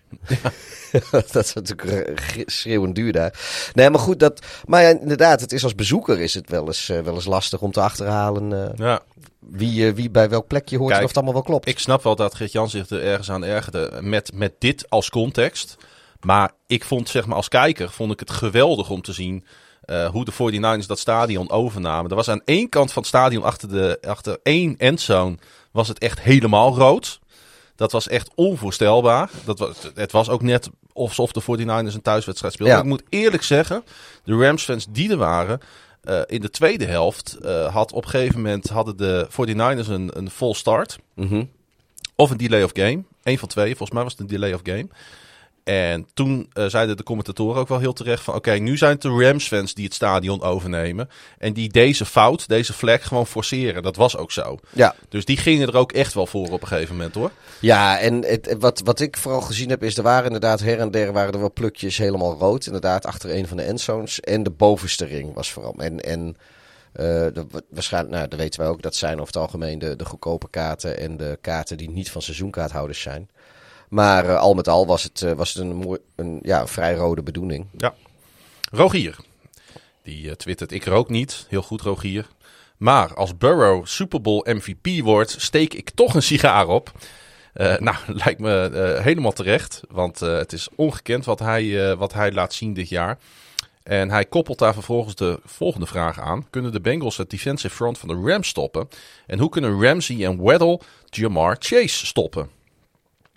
dat 1.10 1.36
is 1.36 1.52
natuurlijk 1.52 2.12
schreeuwend 2.46 2.94
duur 2.94 3.12
daar. 3.12 3.38
Nee, 3.72 3.90
maar 3.90 4.00
goed, 4.00 4.20
dat, 4.20 4.40
maar 4.66 4.82
ja, 4.82 4.88
inderdaad, 4.88 5.40
het 5.40 5.52
is 5.52 5.64
als 5.64 5.74
bezoeker 5.74 6.20
is 6.20 6.34
het 6.34 6.50
wel 6.50 6.66
eens, 6.66 6.86
wel 6.86 7.14
eens 7.14 7.24
lastig 7.24 7.60
om 7.60 7.72
te 7.72 7.80
achterhalen 7.80 8.72
Ja, 8.76 9.02
wie, 9.38 9.92
wie 9.92 10.10
bij 10.10 10.28
welk 10.28 10.46
plekje 10.46 10.76
hoort 10.76 10.88
Kijk, 10.88 10.98
en 10.98 11.04
of 11.04 11.14
het 11.14 11.16
allemaal 11.16 11.42
wel 11.42 11.50
klopt. 11.50 11.68
ik 11.68 11.78
snap 11.78 12.02
wel 12.02 12.16
dat 12.16 12.34
Gert-Jan 12.34 12.70
zich 12.70 12.88
er 12.88 13.02
ergens 13.02 13.30
aan 13.30 13.44
ergerde 13.44 13.98
met, 14.00 14.30
met 14.34 14.52
dit 14.58 14.90
als 14.90 15.10
context. 15.10 15.76
Maar 16.20 16.50
ik 16.66 16.84
vond, 16.84 17.08
zeg 17.08 17.26
maar, 17.26 17.36
als 17.36 17.48
kijker 17.48 17.90
vond 17.90 18.12
ik 18.12 18.20
het 18.20 18.30
geweldig 18.30 18.90
om 18.90 19.02
te 19.02 19.12
zien 19.12 19.44
eh, 19.80 20.08
hoe 20.08 20.24
de 20.24 20.32
49ers 20.32 20.86
dat 20.86 20.98
stadion 20.98 21.50
overnamen. 21.50 22.10
Er 22.10 22.16
was 22.16 22.28
aan 22.28 22.42
één 22.44 22.68
kant 22.68 22.92
van 22.92 23.02
het 23.02 23.10
stadion 23.10 23.42
achter, 23.42 23.68
de, 23.68 23.98
achter 24.06 24.38
één 24.42 24.74
endzone 24.78 25.36
was 25.70 25.88
het 25.88 25.98
echt 25.98 26.20
helemaal 26.20 26.74
rood. 26.76 27.20
Dat 27.76 27.92
was 27.92 28.08
echt 28.08 28.30
onvoorstelbaar. 28.34 29.30
Dat 29.44 29.58
was, 29.58 29.76
het 29.94 30.12
was 30.12 30.28
ook 30.28 30.42
net 30.42 30.68
alsof 30.92 31.32
de 31.32 31.42
49ers 31.42 31.94
een 31.94 32.02
thuiswedstrijd 32.02 32.52
speelden. 32.54 32.76
Ja. 32.76 32.82
Ik 32.82 32.88
moet 32.88 33.02
eerlijk 33.08 33.42
zeggen, 33.42 33.84
de 34.24 34.34
Rams-fans 34.36 34.86
die 34.90 35.10
er 35.10 35.16
waren... 35.16 35.60
eh, 36.02 36.20
in 36.26 36.40
de 36.40 36.50
tweede 36.50 36.84
helft 36.84 37.34
eh, 37.42 37.74
had 37.74 37.92
op 37.92 38.04
een 38.04 38.10
gegeven 38.10 38.36
moment 38.36 38.68
hadden 38.68 38.96
de 38.96 39.26
49ers 39.30 39.88
een, 39.88 40.10
een 40.14 40.30
full 40.30 40.54
start. 40.54 40.98
Mhm. 41.14 41.44
Of 42.14 42.30
een 42.30 42.36
delay 42.36 42.62
of 42.62 42.70
game. 42.72 43.02
Eén 43.22 43.38
van 43.38 43.48
twee. 43.48 43.68
Volgens 43.68 43.90
mij 43.90 44.02
was 44.02 44.12
het 44.12 44.20
een 44.20 44.26
delay 44.26 44.52
of 44.52 44.60
game. 44.62 44.88
En 45.70 46.06
toen 46.14 46.50
eh, 46.52 46.66
zeiden 46.66 46.96
de 46.96 47.02
commentatoren 47.02 47.60
ook 47.60 47.68
wel 47.68 47.78
heel 47.78 47.92
terecht 47.92 48.22
van... 48.22 48.34
Oké, 48.34 48.50
nu 48.52 48.76
zijn 48.76 48.92
het 48.92 49.02
de 49.02 49.08
Rams-fans 49.08 49.74
die 49.74 49.84
het 49.84 49.94
stadion 49.94 50.42
overnemen. 50.42 51.08
En 51.38 51.52
die 51.52 51.68
deze 51.68 52.04
fout, 52.04 52.48
deze 52.48 52.72
flag 52.72 53.06
gewoon 53.06 53.26
forceren. 53.26 53.82
Dat 53.82 53.96
was 53.96 54.16
ook 54.16 54.32
zo. 54.32 54.58
Ja, 54.72 54.94
Dus 55.08 55.24
die 55.24 55.36
gingen 55.36 55.68
er 55.68 55.76
ook 55.76 55.92
echt 55.92 56.14
wel 56.14 56.26
voor 56.26 56.48
op 56.50 56.62
een 56.62 56.68
gegeven 56.68 56.96
moment 56.96 57.14
hoor. 57.14 57.30
Ja, 57.60 57.98
en 57.98 58.24
het, 58.24 58.56
wat, 58.58 58.80
wat 58.84 59.00
ik 59.00 59.16
vooral 59.16 59.40
gezien 59.40 59.68
heb, 59.70 59.82
is 59.82 59.96
er 59.96 60.02
waren 60.02 60.24
inderdaad 60.24 60.60
her 60.60 60.78
en 60.78 60.90
der 60.90 61.12
waren 61.12 61.32
er 61.32 61.40
wel 61.40 61.52
plukjes 61.52 61.96
helemaal 61.98 62.36
rood. 62.38 62.66
Inderdaad, 62.66 63.06
achter 63.06 63.34
een 63.36 63.46
van 63.48 63.56
de 63.56 63.62
endzones. 63.62 64.20
En 64.20 64.42
de 64.42 64.50
bovenste 64.50 65.04
ring 65.04 65.34
was 65.34 65.52
vooral. 65.52 65.74
En, 65.78 66.00
en 66.00 66.36
eh, 66.92 67.04
de, 67.04 67.44
wa- 67.50 67.60
waarschijnlijk, 67.70 68.14
nou, 68.14 68.28
dat 68.28 68.38
weten 68.38 68.60
wij 68.60 68.68
ook, 68.68 68.82
dat 68.82 68.94
zijn 68.94 69.14
over 69.14 69.26
het 69.26 69.36
algemeen 69.42 69.78
de, 69.78 69.96
de 69.96 70.04
goedkope 70.04 70.50
kaarten 70.50 70.98
en 70.98 71.16
de 71.16 71.38
kaarten 71.40 71.76
die 71.76 71.90
niet 71.90 72.10
van 72.10 72.22
seizoenkaarthouders 72.22 73.00
zijn. 73.00 73.28
Maar 73.90 74.28
eh, 74.28 74.38
al 74.38 74.54
met 74.54 74.68
al 74.68 74.86
was 74.86 75.02
het, 75.02 75.22
eh, 75.22 75.32
was 75.32 75.54
het 75.54 75.62
een, 75.62 75.74
mooi, 75.74 75.98
een 76.16 76.38
ja, 76.42 76.66
vrij 76.66 76.94
rode 76.94 77.22
bedoeling. 77.22 77.66
Ja. 77.76 77.94
Rogier. 78.70 79.16
Die 80.02 80.28
eh, 80.28 80.34
twittert, 80.34 80.72
ik 80.72 80.84
rook 80.84 81.08
niet. 81.08 81.46
Heel 81.48 81.62
goed 81.62 81.80
Rogier. 81.80 82.26
Maar 82.76 83.14
als 83.14 83.36
Burrow 83.36 83.86
Super 83.86 84.20
Bowl 84.20 84.52
MVP 84.54 85.02
wordt, 85.02 85.36
steek 85.38 85.74
ik 85.74 85.90
toch 85.90 86.14
een 86.14 86.22
sigaar 86.22 86.68
op. 86.68 86.92
Nou, 87.54 87.96
lijkt 88.24 88.40
me 88.40 88.98
helemaal 89.02 89.32
terecht. 89.32 89.80
Want 89.88 90.20
het 90.20 90.52
is 90.52 90.68
ongekend 90.74 91.24
wat 91.24 91.38
hij, 91.38 91.96
wat 91.96 92.12
hij 92.12 92.32
laat 92.32 92.54
zien 92.54 92.72
dit 92.74 92.88
jaar. 92.88 93.18
En 93.82 94.10
hij 94.10 94.24
koppelt 94.24 94.58
daar 94.58 94.74
vervolgens 94.74 95.14
de 95.14 95.40
volgende 95.44 95.86
vraag 95.86 96.20
aan. 96.20 96.46
Kunnen 96.50 96.72
de 96.72 96.80
Bengals 96.80 97.16
het 97.16 97.30
defensive 97.30 97.74
front 97.74 97.98
van 97.98 98.08
de 98.08 98.30
Rams 98.30 98.48
stoppen? 98.48 98.88
En 99.26 99.38
hoe 99.38 99.48
kunnen 99.48 99.82
Ramsey 99.82 100.24
en 100.24 100.42
Weddle 100.42 100.80
Jamar 101.08 101.56
Chase 101.58 102.06
stoppen? 102.06 102.59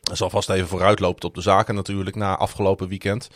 Dat 0.03 0.17
zal 0.17 0.29
vast 0.29 0.49
even 0.49 0.67
vooruitlopen 0.67 1.27
op 1.27 1.35
de 1.35 1.41
zaken 1.41 1.75
natuurlijk 1.75 2.15
na 2.15 2.37
afgelopen 2.37 2.87
weekend. 2.87 3.27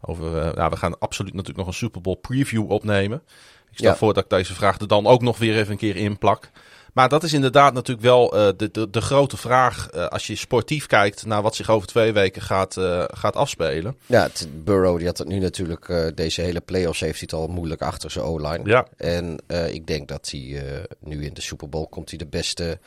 Over, 0.00 0.54
nou, 0.54 0.70
we 0.70 0.76
gaan 0.76 0.98
absoluut 0.98 1.32
natuurlijk 1.32 1.58
nog 1.58 1.66
een 1.68 1.74
Super 1.74 2.00
Bowl 2.00 2.16
preview 2.16 2.70
opnemen. 2.70 3.22
Ik 3.70 3.76
stel 3.76 3.90
Ja. 3.90 3.96
voor 3.96 4.14
dat 4.14 4.24
ik 4.24 4.30
deze 4.30 4.54
vraag 4.54 4.78
er 4.80 4.88
dan 4.88 5.06
ook 5.06 5.22
nog 5.22 5.38
weer 5.38 5.56
even 5.56 5.72
een 5.72 5.78
keer 5.78 5.96
in 5.96 6.18
plak. 6.18 6.50
Maar 6.94 7.08
dat 7.08 7.22
is 7.22 7.32
inderdaad 7.32 7.72
natuurlijk 7.74 8.06
wel 8.06 8.36
eh, 8.36 8.48
de, 8.56 8.70
de, 8.70 8.90
de 8.90 9.00
grote 9.00 9.36
vraag 9.36 9.88
eh, 9.90 10.06
als 10.06 10.26
je 10.26 10.36
sportief 10.36 10.86
kijkt 10.86 11.26
naar 11.26 11.42
wat 11.42 11.54
zich 11.56 11.70
over 11.70 11.88
twee 11.88 12.12
weken 12.12 12.42
gaat, 12.42 12.76
gaat 13.10 13.36
afspelen. 13.36 13.96
Ja, 14.06 14.22
het, 14.22 14.48
Burrow 14.64 14.96
die 14.96 15.06
had 15.06 15.18
het 15.18 15.28
nu 15.28 15.38
natuurlijk, 15.38 16.12
deze 16.14 16.40
hele 16.40 16.60
playoffs 16.60 17.00
heeft 17.00 17.20
hij 17.20 17.28
het 17.30 17.40
al 17.40 17.54
moeilijk 17.54 17.82
achter 17.82 18.10
zijn 18.10 18.24
O-line. 18.24 18.60
Ja. 18.64 18.86
En 18.96 19.42
ik 19.70 19.86
denk 19.86 20.08
dat 20.08 20.30
hij 20.30 20.62
nu 21.00 21.24
in 21.24 21.34
de 21.34 21.40
Super 21.40 21.68
Bowl 21.68 21.86
komt 21.88 22.08
hij 22.08 22.18
de 22.18 22.26
beste 22.26 22.78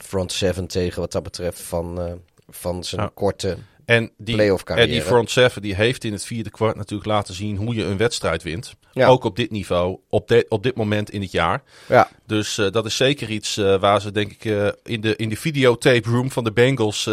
front 0.00 0.32
seven 0.32 0.66
tegen 0.66 1.00
wat 1.00 1.12
dat 1.12 1.22
betreft 1.22 1.60
van, 1.60 2.20
van 2.54 2.84
zijn 2.84 3.00
Ja. 3.00 3.10
korte... 3.14 3.56
En 3.84 4.10
die, 4.18 4.34
Playoff 4.34 4.60
en 4.60 4.66
carrière. 4.66 4.90
die 4.92 5.02
front 5.02 5.30
seven 5.30 5.62
die 5.62 5.74
heeft 5.74 6.04
in 6.04 6.12
het 6.12 6.24
vierde 6.24 6.50
kwart 6.50 6.76
natuurlijk 6.76 7.08
laten 7.08 7.34
zien 7.34 7.56
hoe 7.56 7.74
je 7.74 7.84
een 7.84 7.96
wedstrijd 7.96 8.42
wint. 8.42 8.74
Ja. 8.92 9.06
Ook 9.06 9.24
op 9.24 9.36
dit 9.36 9.50
niveau, 9.50 9.98
op, 10.08 10.28
de, 10.28 10.46
op 10.48 10.62
dit 10.62 10.76
moment 10.76 11.10
in 11.10 11.20
het 11.20 11.30
jaar. 11.30 11.62
Ja, 11.88 12.08
Dus 12.26 12.58
eh, 12.58 12.70
dat 12.70 12.86
is 12.86 12.96
zeker 12.96 13.30
iets 13.30 13.56
eh, 13.56 13.80
waar 13.80 14.00
ze 14.00 14.12
denk 14.12 14.32
ik 14.32 14.44
eh, 14.44 14.68
in, 14.84 15.00
de, 15.00 15.16
in 15.16 15.28
de 15.28 15.36
videotape 15.36 16.08
room 16.08 16.30
van 16.30 16.44
de 16.44 16.52
Bengals 16.52 17.10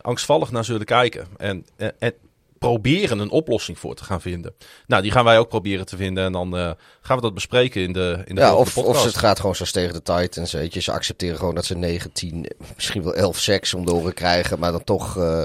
angstvallig 0.00 0.50
naar 0.50 0.64
zullen 0.64 0.86
kijken. 0.86 1.26
En, 1.36 1.66
en, 1.76 1.92
en 1.98 2.14
proberen 2.58 3.18
een 3.18 3.30
oplossing 3.30 3.78
voor 3.78 3.94
te 3.94 4.04
gaan 4.04 4.20
vinden. 4.20 4.54
Nou, 4.86 5.02
die 5.02 5.10
gaan 5.10 5.24
wij 5.24 5.38
ook 5.38 5.48
proberen 5.48 5.86
te 5.86 5.96
vinden. 5.96 6.24
En 6.24 6.32
dan 6.32 6.56
eh, 6.56 6.70
gaan 7.00 7.16
we 7.16 7.22
dat 7.22 7.34
bespreken 7.34 7.82
in 7.82 7.92
de, 7.92 8.22
in 8.24 8.34
de 8.34 8.40
ja 8.40 8.54
of, 8.54 8.76
of 8.78 8.84
podcast. 8.84 9.04
het 9.04 9.16
gaat 9.16 9.40
gewoon 9.40 9.54
zoals 9.54 9.72
tegen 9.72 9.92
de 9.92 10.02
Titans. 10.02 10.52
Weet 10.52 10.74
je. 10.74 10.80
Ze 10.80 10.92
accepteren 10.92 11.38
gewoon 11.38 11.54
dat 11.54 11.64
ze 11.64 11.76
9, 11.76 12.12
10, 12.12 12.46
misschien 12.74 13.02
wel 13.02 13.14
11 13.14 13.38
sacks 13.38 13.74
om 13.74 13.86
de 13.86 13.92
oren 13.94 14.14
krijgen. 14.14 14.58
Maar 14.58 14.72
dan 14.72 14.84
toch... 14.84 15.16
eh, 15.18 15.44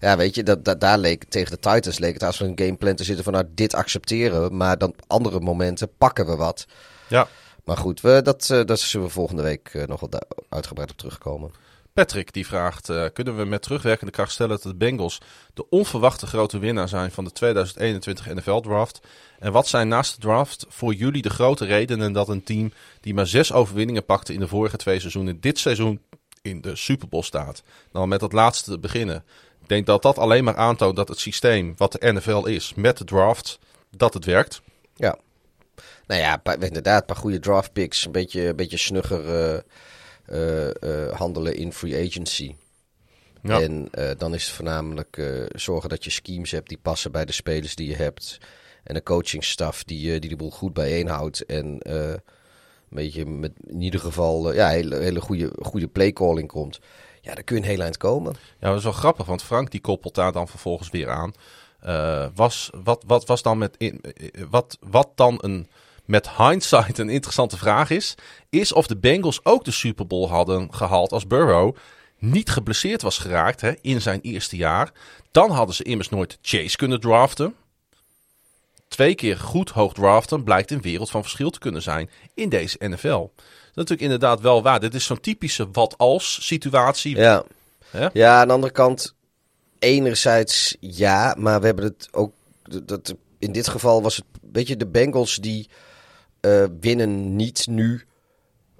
ja, 0.00 0.16
weet 0.16 0.34
je, 0.34 0.42
dat, 0.42 0.64
dat, 0.64 0.80
daar 0.80 0.98
leek 0.98 1.24
tegen 1.24 1.50
de 1.50 1.58
Titans 1.58 1.98
leek 1.98 2.12
het 2.12 2.22
als 2.22 2.40
een 2.40 2.52
gameplan 2.58 2.94
te 2.94 3.04
zitten 3.04 3.24
van 3.24 3.32
nou, 3.32 3.44
dit 3.50 3.74
accepteren 3.74 4.42
we. 4.42 4.54
Maar 4.54 4.78
dan 4.78 4.94
andere 5.06 5.40
momenten 5.40 5.88
pakken 5.98 6.26
we 6.26 6.36
wat. 6.36 6.66
Ja, 7.08 7.28
Maar 7.64 7.76
goed, 7.76 8.00
we, 8.00 8.20
dat, 8.22 8.50
eh, 8.50 8.64
dat 8.64 8.80
zullen 8.80 9.06
we 9.06 9.12
volgende 9.12 9.42
week 9.42 9.84
nog 9.86 10.00
wel 10.00 10.10
uitgebreid 10.48 10.90
op 10.90 10.96
terugkomen. 10.96 11.50
Patrick 11.96 12.32
die 12.32 12.46
vraagt, 12.46 12.88
eh, 12.88 13.04
kunnen 13.12 13.36
we 13.36 13.44
met 13.44 13.62
terugwerkende 13.62 14.12
kracht 14.12 14.32
stellen 14.32 14.50
dat 14.50 14.62
de 14.62 14.74
Bengals 14.74 15.20
de 15.54 15.68
onverwachte 15.68 16.26
grote 16.26 16.58
winnaar 16.58 16.88
zijn 16.88 17.10
van 17.10 17.24
de 17.24 17.32
2021 17.32 18.34
NFL 18.34 18.60
draft? 18.60 19.00
En 19.38 19.52
wat 19.52 19.68
zijn 19.68 19.88
naast 19.88 20.14
de 20.14 20.20
draft 20.20 20.66
voor 20.68 20.94
jullie 20.94 21.22
de 21.22 21.30
grote 21.30 21.64
redenen 21.64 22.12
dat 22.12 22.28
een 22.28 22.42
team 22.42 22.72
die 23.00 23.14
maar 23.14 23.26
zes 23.26 23.52
overwinningen 23.52 24.04
pakte 24.04 24.32
in 24.32 24.40
de 24.40 24.48
vorige 24.48 24.76
twee 24.76 25.00
seizoenen 25.00 25.40
dit 25.40 25.58
seizoen 25.58 26.00
in 26.42 26.60
de 26.60 26.76
Super 26.76 27.08
Bowl 27.08 27.22
staat? 27.22 27.62
Nou, 27.92 28.06
met 28.06 28.20
dat 28.20 28.32
laatste 28.32 28.70
te 28.70 28.78
beginnen. 28.78 29.24
Ik 29.62 29.68
denk 29.68 29.86
dat 29.86 30.02
dat 30.02 30.18
alleen 30.18 30.44
maar 30.44 30.56
aantoont 30.56 30.96
dat 30.96 31.08
het 31.08 31.18
systeem 31.18 31.74
wat 31.76 31.92
de 31.92 32.12
NFL 32.12 32.44
is 32.44 32.72
met 32.74 32.98
de 32.98 33.04
draft, 33.04 33.58
dat 33.90 34.14
het 34.14 34.24
werkt. 34.24 34.62
Ja. 34.96 35.18
Nou 36.06 36.20
ja, 36.20 36.40
inderdaad, 36.58 37.00
een 37.00 37.06
paar 37.06 37.16
goede 37.16 37.38
draft 37.38 37.72
picks. 37.72 38.04
Een 38.04 38.12
beetje, 38.12 38.48
een 38.48 38.56
beetje 38.56 38.76
snugger 38.76 39.52
eh, 39.54 39.60
handelen 41.12 41.56
in 41.56 41.72
free 41.72 42.06
agency. 42.06 42.54
Ja. 43.42 43.60
En 43.60 43.88
eh, 43.90 44.10
dan 44.18 44.34
is 44.34 44.44
het 44.44 44.54
voornamelijk 44.54 45.16
eh, 45.16 45.26
zorgen 45.48 45.88
dat 45.88 46.04
je 46.04 46.10
schemes 46.10 46.50
hebt 46.50 46.68
die 46.68 46.78
passen 46.82 47.12
bij 47.12 47.24
de 47.24 47.32
spelers 47.32 47.74
die 47.74 47.88
je 47.88 47.96
hebt. 47.96 48.38
En 48.82 48.96
een 48.96 49.02
coachingstaf 49.02 49.84
die, 49.84 50.14
eh, 50.14 50.20
die 50.20 50.30
de 50.30 50.36
boel 50.36 50.50
goed 50.50 50.72
bijeenhoudt. 50.72 51.46
En 51.46 51.80
eh, 51.80 52.10
een 52.10 52.20
beetje 52.88 53.26
met 53.26 53.52
in 53.66 53.80
ieder 53.80 54.00
geval 54.00 54.50
eh, 54.50 54.56
ja, 54.56 54.68
hele, 54.68 54.96
hele 54.96 55.20
goede, 55.20 55.52
goede 55.62 55.88
playcalling 55.88 56.48
komt. 56.48 56.80
Ja, 57.20 57.34
dan 57.34 57.44
kun 57.44 57.56
je 57.56 57.62
een 57.62 57.68
heel 57.68 57.80
eind 57.80 57.96
komen. 57.96 58.34
Ja, 58.60 58.68
dat 58.68 58.76
is 58.76 58.84
wel 58.84 58.92
grappig, 58.92 59.26
want 59.26 59.42
Frank 59.42 59.70
die 59.70 59.80
koppelt 59.80 60.14
daar 60.14 60.32
dan 60.32 60.48
vervolgens 60.48 60.90
weer 60.90 61.10
aan. 61.10 61.32
Eh, 61.80 62.26
was, 62.34 62.70
wat, 62.84 63.04
wat 63.06 63.26
was 63.26 63.42
dan 63.42 63.58
met 63.58 63.74
in, 63.76 64.00
eh, 64.00 64.42
wat, 64.50 64.78
wat 64.80 65.10
dan 65.14 65.38
een 65.40 65.68
met 66.06 66.30
hindsight 66.30 66.98
een 66.98 67.08
interessante 67.08 67.56
vraag 67.56 67.90
is, 67.90 68.14
is 68.50 68.72
of 68.72 68.86
de 68.86 68.96
Bengals 68.96 69.44
ook 69.44 69.64
de 69.64 69.70
Super 69.70 70.06
Bowl 70.06 70.28
hadden 70.28 70.74
gehaald 70.74 71.12
als 71.12 71.26
Burrow 71.26 71.76
niet 72.18 72.50
geblesseerd 72.50 73.02
was 73.02 73.18
geraakt 73.18 73.60
hè, 73.60 73.72
in 73.80 74.02
zijn 74.02 74.20
eerste 74.20 74.56
jaar. 74.56 74.92
Dan 75.30 75.50
hadden 75.50 75.74
ze 75.74 75.82
immers 75.82 76.08
nooit 76.08 76.38
Chase 76.42 76.76
kunnen 76.76 77.00
draften. 77.00 77.54
Twee 78.88 79.14
keer 79.14 79.38
goed 79.38 79.70
hoog 79.70 79.92
draften 79.92 80.44
blijkt 80.44 80.70
een 80.70 80.80
wereld 80.80 81.10
van 81.10 81.22
verschil 81.22 81.50
te 81.50 81.58
kunnen 81.58 81.82
zijn 81.82 82.10
in 82.34 82.48
deze 82.48 82.78
NFL. 82.80 83.08
Dat 83.08 83.84
is 83.84 83.90
natuurlijk 83.90 84.00
inderdaad 84.00 84.40
wel 84.40 84.62
waar. 84.62 84.80
Dit 84.80 84.94
is 84.94 85.04
zo'n 85.04 85.20
typische 85.20 85.68
wat-als 85.72 86.46
situatie. 86.46 87.16
Ja. 87.16 87.44
Hè? 87.90 88.08
Ja, 88.12 88.40
aan 88.40 88.46
de 88.46 88.54
andere 88.54 88.72
kant, 88.72 89.14
enerzijds 89.78 90.76
ja, 90.80 91.34
maar 91.38 91.60
we 91.60 91.66
hebben 91.66 91.84
het 91.84 92.08
ook. 92.12 92.32
Dat, 92.84 93.14
in 93.38 93.52
dit 93.52 93.68
geval 93.68 94.02
was 94.02 94.16
het. 94.16 94.24
Weet 94.52 94.68
je, 94.68 94.76
de 94.76 94.86
Bengals 94.86 95.36
die 95.36 95.68
eh, 96.46 96.64
winnen 96.80 97.36
niet 97.36 97.66
nu 97.66 98.04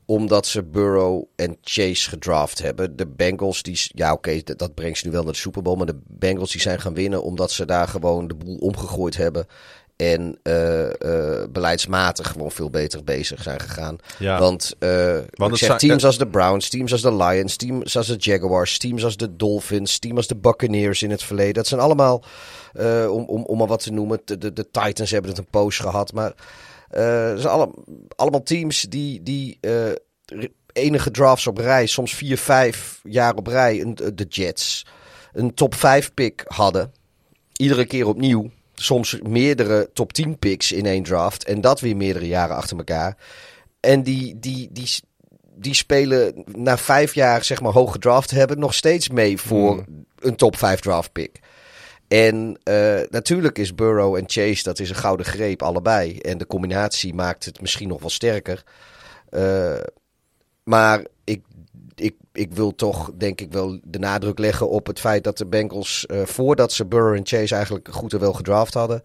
omdat 0.04 0.46
ze 0.46 0.62
Burrow 0.62 1.24
en 1.36 1.56
Chase 1.62 2.08
gedraft 2.08 2.62
hebben. 2.62 2.96
De 2.96 3.06
Bengals, 3.06 3.62
die, 3.62 3.80
ja 3.88 4.12
oké, 4.12 4.40
dat, 4.44 4.58
dat 4.58 4.74
brengt 4.74 4.98
ze 4.98 5.06
nu 5.06 5.12
wel 5.12 5.22
naar 5.22 5.32
de 5.32 5.38
Super 5.38 5.62
Bowl. 5.62 5.76
Maar 5.76 5.86
de 5.86 6.00
Bengals 6.06 6.52
die 6.52 6.60
zijn 6.60 6.80
gaan 6.80 6.94
winnen 6.94 7.22
omdat 7.22 7.50
ze 7.50 7.64
daar 7.64 7.88
gewoon 7.88 8.28
de 8.28 8.34
boel 8.34 8.56
omgegooid 8.56 9.16
hebben. 9.16 9.46
En 9.96 10.38
uh, 10.42 10.80
uh, 10.82 11.42
beleidsmatig 11.50 12.28
gewoon 12.28 12.50
veel 12.50 12.70
beter 12.70 13.04
bezig 13.04 13.42
zijn 13.42 13.60
gegaan. 13.60 13.96
Ja. 14.18 14.38
Want, 14.38 14.74
uh, 14.78 15.18
Want 15.30 15.52
ik 15.52 15.58
zeg, 15.58 15.68
zijn- 15.68 15.78
teams 15.78 16.04
als 16.04 16.18
de 16.18 16.26
Browns, 16.26 16.68
teams 16.68 16.92
als 16.92 17.02
de 17.02 17.16
Lions, 17.16 17.56
teams 17.56 17.96
als 17.96 18.06
de 18.06 18.16
Jaguars, 18.16 18.78
teams 18.78 19.04
als 19.04 19.16
de 19.16 19.36
Dolphins, 19.36 19.98
teams 19.98 20.16
als 20.16 20.26
de 20.26 20.36
Buccaneers 20.36 21.02
in 21.02 21.10
het 21.10 21.22
verleden. 21.22 21.54
Dat 21.54 21.66
zijn 21.66 21.80
allemaal, 21.80 22.24
eh, 22.72 23.06
om, 23.10 23.24
om, 23.24 23.42
om 23.42 23.58
maar 23.58 23.66
wat 23.66 23.82
te 23.82 23.92
noemen, 23.92 24.20
de, 24.24 24.38
de, 24.38 24.52
de 24.52 24.70
Titans 24.70 25.10
hebben 25.10 25.30
het 25.30 25.38
een 25.38 25.50
poos 25.50 25.78
gehad. 25.78 26.12
Maar 26.12 26.30
eh, 26.30 26.36
zijn 26.90 27.46
alle, 27.46 27.70
allemaal 28.16 28.42
teams 28.42 28.80
die, 28.80 29.22
die 29.22 29.58
eh, 29.60 29.92
enige 30.72 31.10
drafts 31.10 31.46
op 31.46 31.58
rij, 31.58 31.86
soms 31.86 32.14
vier, 32.14 32.38
vijf 32.38 33.00
jaar 33.02 33.34
op 33.34 33.46
rij, 33.46 33.80
een, 33.80 33.94
de 34.14 34.26
Jets, 34.28 34.86
een 35.32 35.54
top 35.54 35.74
5 35.74 36.14
pick 36.14 36.44
hadden. 36.46 36.92
Iedere 37.56 37.86
keer 37.86 38.06
opnieuw. 38.06 38.50
Soms 38.74 39.18
meerdere 39.22 39.90
top 39.92 40.12
10 40.12 40.38
picks 40.38 40.72
in 40.72 40.86
één 40.86 41.02
draft. 41.02 41.44
En 41.44 41.60
dat 41.60 41.80
weer 41.80 41.96
meerdere 41.96 42.26
jaren 42.26 42.56
achter 42.56 42.76
elkaar. 42.76 43.16
En 43.80 44.02
die, 44.02 44.38
die, 44.38 44.68
die, 44.72 44.88
die 45.54 45.74
spelen 45.74 46.44
na 46.46 46.78
vijf 46.78 47.14
jaar, 47.14 47.44
zeg 47.44 47.60
maar, 47.60 47.72
hoog 47.72 47.92
gedraft 47.92 48.30
hebben, 48.30 48.58
nog 48.58 48.74
steeds 48.74 49.08
mee 49.08 49.38
voor 49.40 49.84
een 50.18 50.36
top 50.36 50.56
5 50.56 50.80
draft 50.80 51.12
pick. 51.12 51.40
En 52.08 52.58
eh, 52.62 53.00
natuurlijk 53.10 53.58
is 53.58 53.74
Burrow 53.74 54.14
en 54.14 54.24
Chase, 54.26 54.62
dat 54.62 54.78
is 54.78 54.88
een 54.88 54.96
gouden 54.96 55.26
greep, 55.26 55.62
allebei. 55.62 56.18
En 56.18 56.38
de 56.38 56.46
combinatie 56.46 57.14
maakt 57.14 57.44
het 57.44 57.60
misschien 57.60 57.88
nog 57.88 58.00
wel 58.00 58.10
sterker. 58.10 58.64
Eh, 59.30 59.80
maar 60.62 61.04
ik, 61.24 61.42
ik, 61.94 62.14
ik 62.32 62.52
wil 62.52 62.74
toch, 62.74 63.10
denk 63.14 63.40
ik, 63.40 63.52
wel 63.52 63.80
de 63.82 63.98
nadruk 63.98 64.38
leggen 64.38 64.68
op 64.68 64.86
het 64.86 65.00
feit 65.00 65.24
dat 65.24 65.38
de 65.38 65.46
Bengals, 65.46 66.06
eh, 66.06 66.22
voordat 66.22 66.72
ze 66.72 66.86
Burrow 66.86 67.14
en 67.14 67.26
Chase 67.26 67.54
eigenlijk 67.54 67.88
goed 67.90 68.12
en 68.12 68.20
wel 68.20 68.32
gedraft 68.32 68.74
hadden, 68.74 69.02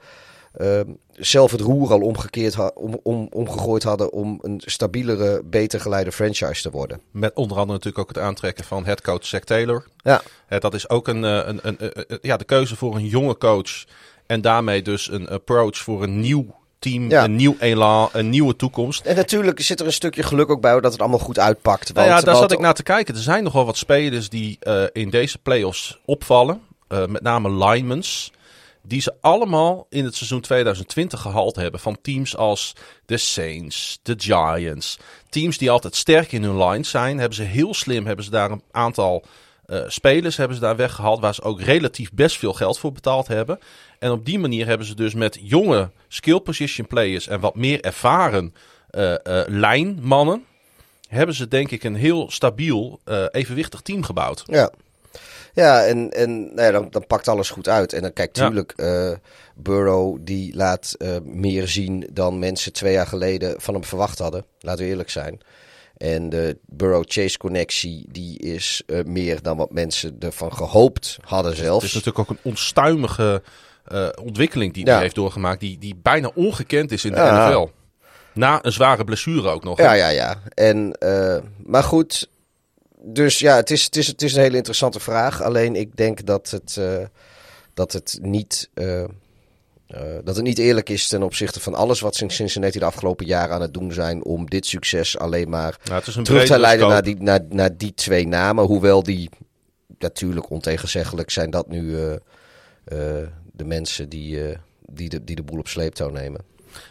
zelf 1.11 1.51
het 1.51 1.61
roer 1.61 1.91
al 1.91 1.99
omgekeerd 2.01 2.53
ha- 2.53 2.71
om, 2.75 2.99
om, 3.03 3.27
omgegooid 3.31 3.83
hadden 3.83 4.11
om 4.11 4.39
een 4.41 4.61
stabielere, 4.65 5.41
beter 5.45 5.79
geleide 5.81 6.11
franchise 6.11 6.61
te 6.61 6.71
worden. 6.71 7.01
Met 7.11 7.33
onder 7.35 7.57
andere 7.57 7.71
natuurlijk 7.77 8.09
ook 8.09 8.15
het 8.15 8.23
aantrekken 8.25 8.65
van 8.65 8.85
headcoach 8.85 9.25
Zack 9.25 9.43
Taylor. 9.43 9.85
Ja, 10.03 10.21
dat 10.59 10.73
is 10.73 10.89
ook 10.89 11.07
een, 11.07 11.23
eh, 11.25 11.41
een, 11.45 11.59
een, 11.61 11.77
eh, 11.79 12.17
ja, 12.21 12.37
de 12.37 12.43
keuze 12.45 12.75
voor 12.75 12.95
een 12.95 13.05
jonge 13.05 13.37
coach. 13.37 13.83
En 14.25 14.41
daarmee 14.41 14.81
dus 14.81 15.11
een 15.11 15.27
approach 15.29 15.77
voor 15.77 16.03
een 16.03 16.19
nieuw 16.19 16.55
team, 16.79 17.09
Ja. 17.09 17.23
een 17.23 17.35
nieuw 17.35 17.55
elan, 17.59 18.09
een 18.13 18.29
nieuwe 18.29 18.55
toekomst. 18.55 19.05
en 19.05 19.15
natuurlijk 19.15 19.59
zit 19.61 19.79
er 19.79 19.85
een 19.85 19.93
stukje 19.93 20.23
geluk 20.23 20.49
ook 20.49 20.61
bij 20.61 20.79
dat 20.79 20.91
het 20.91 21.01
allemaal 21.01 21.19
goed 21.19 21.39
uitpakt. 21.39 21.93
Nou 21.93 22.07
ja, 22.07 22.13
want- 22.13 22.25
daar 22.25 22.35
want- 22.35 22.49
zat 22.49 22.57
ik 22.59 22.63
naar 22.65 22.73
te 22.73 22.83
kijken. 22.83 23.15
Er 23.15 23.21
zijn 23.21 23.43
nogal 23.43 23.65
wat 23.65 23.77
spelers 23.77 24.29
die 24.29 24.57
eh, 24.59 24.83
in 24.91 25.09
deze 25.09 25.37
playoffs 25.37 25.99
opvallen. 26.05 26.61
Eh, 26.87 27.05
met 27.05 27.21
name 27.21 27.65
linemans. 27.65 28.31
Die 28.83 29.01
ze 29.01 29.13
allemaal 29.21 29.87
in 29.89 30.05
het 30.05 30.15
seizoen 30.15 30.41
2020 30.41 31.21
gehaald 31.21 31.55
hebben. 31.55 31.79
Van 31.79 31.97
teams 32.01 32.35
als 32.35 32.75
de 33.05 33.17
Saints, 33.17 33.99
de 34.03 34.15
Giants. 34.17 34.99
Teams 35.29 35.57
die 35.57 35.71
altijd 35.71 35.95
sterk 35.95 36.31
in 36.31 36.43
hun 36.43 36.57
line 36.57 36.83
zijn. 36.83 37.17
Hebben 37.17 37.35
ze 37.35 37.43
heel 37.43 37.73
slim, 37.73 38.05
hebben 38.05 38.25
ze 38.25 38.31
daar 38.31 38.51
een 38.51 38.63
aantal 38.71 39.25
eh, 39.65 39.81
spelers 39.87 40.37
hebben 40.37 40.57
ze 40.57 40.61
daar 40.63 40.75
weggehaald. 40.75 41.19
Waar 41.19 41.33
ze 41.33 41.41
ook 41.41 41.61
relatief 41.61 42.11
best 42.11 42.37
veel 42.37 42.53
geld 42.53 42.79
voor 42.79 42.91
betaald 42.91 43.27
hebben. 43.27 43.59
En 43.99 44.11
op 44.11 44.25
die 44.25 44.39
manier 44.39 44.65
hebben 44.65 44.87
ze 44.87 44.95
dus 44.95 45.13
met 45.13 45.39
jonge 45.41 45.91
skill 46.07 46.39
position 46.39 46.87
players 46.87 47.27
en 47.27 47.39
wat 47.39 47.55
meer 47.55 47.81
ervaren 47.81 48.53
eh, 48.89 49.13
eh, 49.13 49.47
lijnmannen 49.47 50.45
hebben 51.07 51.35
ze 51.35 51.47
denk 51.47 51.71
ik 51.71 51.83
een 51.83 51.95
heel 51.95 52.31
stabiel, 52.31 52.99
evenwichtig 53.31 53.81
team 53.81 54.03
gebouwd. 54.03 54.43
Ja. 54.45 54.71
Ja, 55.53 55.83
en, 55.85 56.09
en 56.11 56.41
nou 56.43 56.61
ja, 56.61 56.71
dan, 56.71 56.87
dan 56.89 57.07
pakt 57.07 57.27
alles 57.27 57.49
goed 57.49 57.67
uit. 57.69 57.93
En 57.93 58.01
dan 58.01 58.13
kijk, 58.13 58.35
Ja. 58.35 58.45
tuurlijk, 58.47 58.73
eh, 58.75 59.11
Burrow 59.55 60.17
die 60.21 60.55
laat 60.55 60.93
eh, 60.97 61.15
meer 61.23 61.67
zien 61.67 62.07
dan 62.13 62.39
mensen 62.39 62.73
twee 62.73 62.93
jaar 62.93 63.07
geleden 63.07 63.61
van 63.61 63.73
hem 63.73 63.83
verwacht 63.83 64.19
hadden. 64.19 64.45
Laten 64.59 64.83
we 64.83 64.89
eerlijk 64.89 65.09
zijn. 65.09 65.39
En 65.97 66.29
de 66.29 66.57
Burrow-Chase 66.65 67.37
connectie, 67.37 68.05
die 68.11 68.39
is 68.39 68.83
eh, 68.85 69.03
meer 69.03 69.41
dan 69.41 69.57
wat 69.57 69.71
mensen 69.71 70.15
ervan 70.19 70.53
gehoopt 70.53 71.17
hadden 71.25 71.51
Het 71.51 71.59
is 71.59 71.65
zelfs. 71.65 71.83
natuurlijk 71.93 72.19
ook 72.19 72.29
een 72.29 72.51
onstuimige 72.51 73.41
ontwikkeling 74.23 74.73
die 74.73 74.85
Ja. 74.85 74.91
hij 74.93 75.01
heeft 75.01 75.15
doorgemaakt, 75.15 75.59
die, 75.59 75.77
die 75.77 75.95
bijna 76.01 76.31
ongekend 76.35 76.91
is 76.91 77.05
in 77.05 77.11
de 77.11 77.17
Ja. 77.17 77.47
NFL. 77.49 77.67
Na 78.33 78.59
een 78.65 78.71
zware 78.71 79.03
blessure 79.03 79.49
ook 79.49 79.63
nog. 79.63 79.77
hè? 79.77 79.83
Ja, 79.83 79.93
ja, 79.93 80.07
ja. 80.07 80.35
En, 80.53 80.95
maar 81.65 81.83
goed, 81.83 82.29
dus 83.03 83.39
ja, 83.39 83.55
het 83.55 83.71
is, 83.71 83.83
het, 83.83 83.95
is, 83.95 84.07
het 84.07 84.21
is 84.21 84.33
een 84.33 84.41
hele 84.41 84.57
interessante 84.57 84.99
vraag. 84.99 85.41
Alleen 85.41 85.75
ik 85.75 85.95
denk 85.97 86.25
dat 86.25 86.49
het, 86.49 86.77
eh, 86.77 87.05
dat 87.73 87.93
het 87.93 88.19
niet... 88.21 88.69
eh, 88.73 89.03
eh, 89.03 89.09
dat 90.23 90.35
het 90.35 90.45
niet 90.45 90.57
eerlijk 90.57 90.89
is 90.89 91.07
ten 91.07 91.23
opzichte 91.23 91.59
van 91.59 91.75
alles 91.75 91.99
wat 91.99 92.15
ze 92.15 92.23
in 92.23 92.31
Cincinnati 92.31 92.79
de 92.79 92.85
afgelopen 92.85 93.25
jaren 93.25 93.55
aan 93.55 93.61
het 93.61 93.73
doen 93.73 93.93
zijn 93.93 94.23
om 94.23 94.49
dit 94.49 94.65
succes 94.65 95.17
alleen 95.17 95.49
maar 95.49 95.79
Nou, 95.83 96.23
terug 96.23 96.45
te 96.45 96.59
leiden 96.59 96.87
naar 96.87 97.03
die, 97.03 97.15
naar, 97.19 97.39
naar 97.49 97.77
die 97.77 97.93
twee 97.93 98.27
namen. 98.27 98.65
Hoewel 98.65 99.03
die 99.03 99.29
natuurlijk 99.97 100.49
ontegenzeggelijk 100.49 101.29
zijn 101.29 101.49
dat 101.49 101.67
nu 101.67 101.95
de 103.51 103.65
mensen 103.65 104.09
die, 104.09 104.57
die, 104.85 105.09
de, 105.09 105.23
die 105.23 105.35
de 105.35 105.43
boel 105.43 105.59
op 105.59 105.67
sleeptouw 105.67 106.09
nemen. 106.09 106.41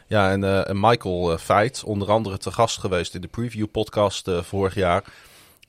Ja, 0.06 0.30
en, 0.30 0.80
Michael 0.80 1.38
Feit, 1.38 1.84
onder 1.84 2.10
andere 2.10 2.38
te 2.38 2.52
gast 2.52 2.78
geweest 2.78 3.14
in 3.14 3.20
de 3.20 3.28
preview 3.28 3.66
podcast 3.70 4.30
vorig 4.42 4.74
jaar. 4.74 5.04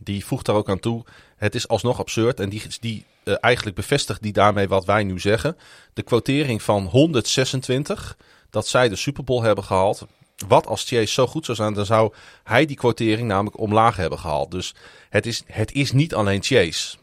Die 0.04 0.26
voegt 0.26 0.46
daar 0.46 0.56
ook 0.56 0.70
aan 0.70 0.80
toe. 0.80 1.04
Het 1.36 1.56
is 1.56 1.68
alsnog 1.68 2.00
absurd 2.00 2.40
en 2.40 2.50
die, 2.50 2.62
die 2.80 3.06
eh, 3.24 3.36
eigenlijk 3.40 3.76
bevestigt 3.76 4.22
die 4.22 4.34
daarmee 4.34 4.68
wat 4.68 4.86
wij 4.86 5.04
nu 5.04 5.20
zeggen. 5.20 5.58
De 5.94 6.02
quotering 6.02 6.62
van 6.62 6.86
126, 6.86 8.18
dat 8.50 8.68
zij 8.68 8.90
de 8.90 8.96
Super 8.96 9.24
Bowl 9.24 9.44
hebben 9.44 9.64
gehaald. 9.64 10.06
Wat 10.48 10.68
als 10.68 10.84
Chase 10.84 11.14
zo 11.14 11.28
goed 11.28 11.46
zou 11.46 11.58
zijn, 11.58 11.74
dan 11.74 11.86
zou 11.86 12.14
hij 12.44 12.66
die 12.66 12.76
quotering 12.76 13.28
namelijk 13.28 13.60
omlaag 13.60 13.96
hebben 13.96 14.20
gehaald. 14.20 14.52
Dus 14.52 14.74
het 15.10 15.26
is, 15.26 15.44
het 15.46 15.72
is 15.72 15.92
niet 15.92 16.14
alleen 16.14 16.44
Chase. 16.44 16.98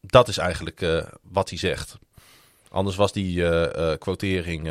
Dat 0.00 0.28
is 0.28 0.38
eigenlijk 0.38 0.80
eh, 0.80 1.02
wat 1.22 1.48
hij 1.48 1.58
zegt. 1.58 1.98
Anders 2.68 2.96
was 2.96 3.12
die 3.12 3.48
eh, 3.48 3.98
quotering, 3.98 4.66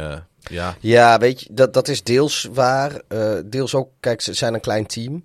ja, 0.50 0.76
Ja, 0.80 1.18
weet 1.18 1.42
je, 1.42 1.48
dat, 1.52 1.74
dat 1.74 1.88
is 1.88 2.04
deels 2.04 2.48
waar. 2.54 3.02
deels 3.46 3.76
ook, 3.76 3.90
kijk, 4.00 4.22
ze 4.22 4.34
zijn 4.34 4.54
een 4.54 4.60
klein 4.60 4.86
team. 4.86 5.24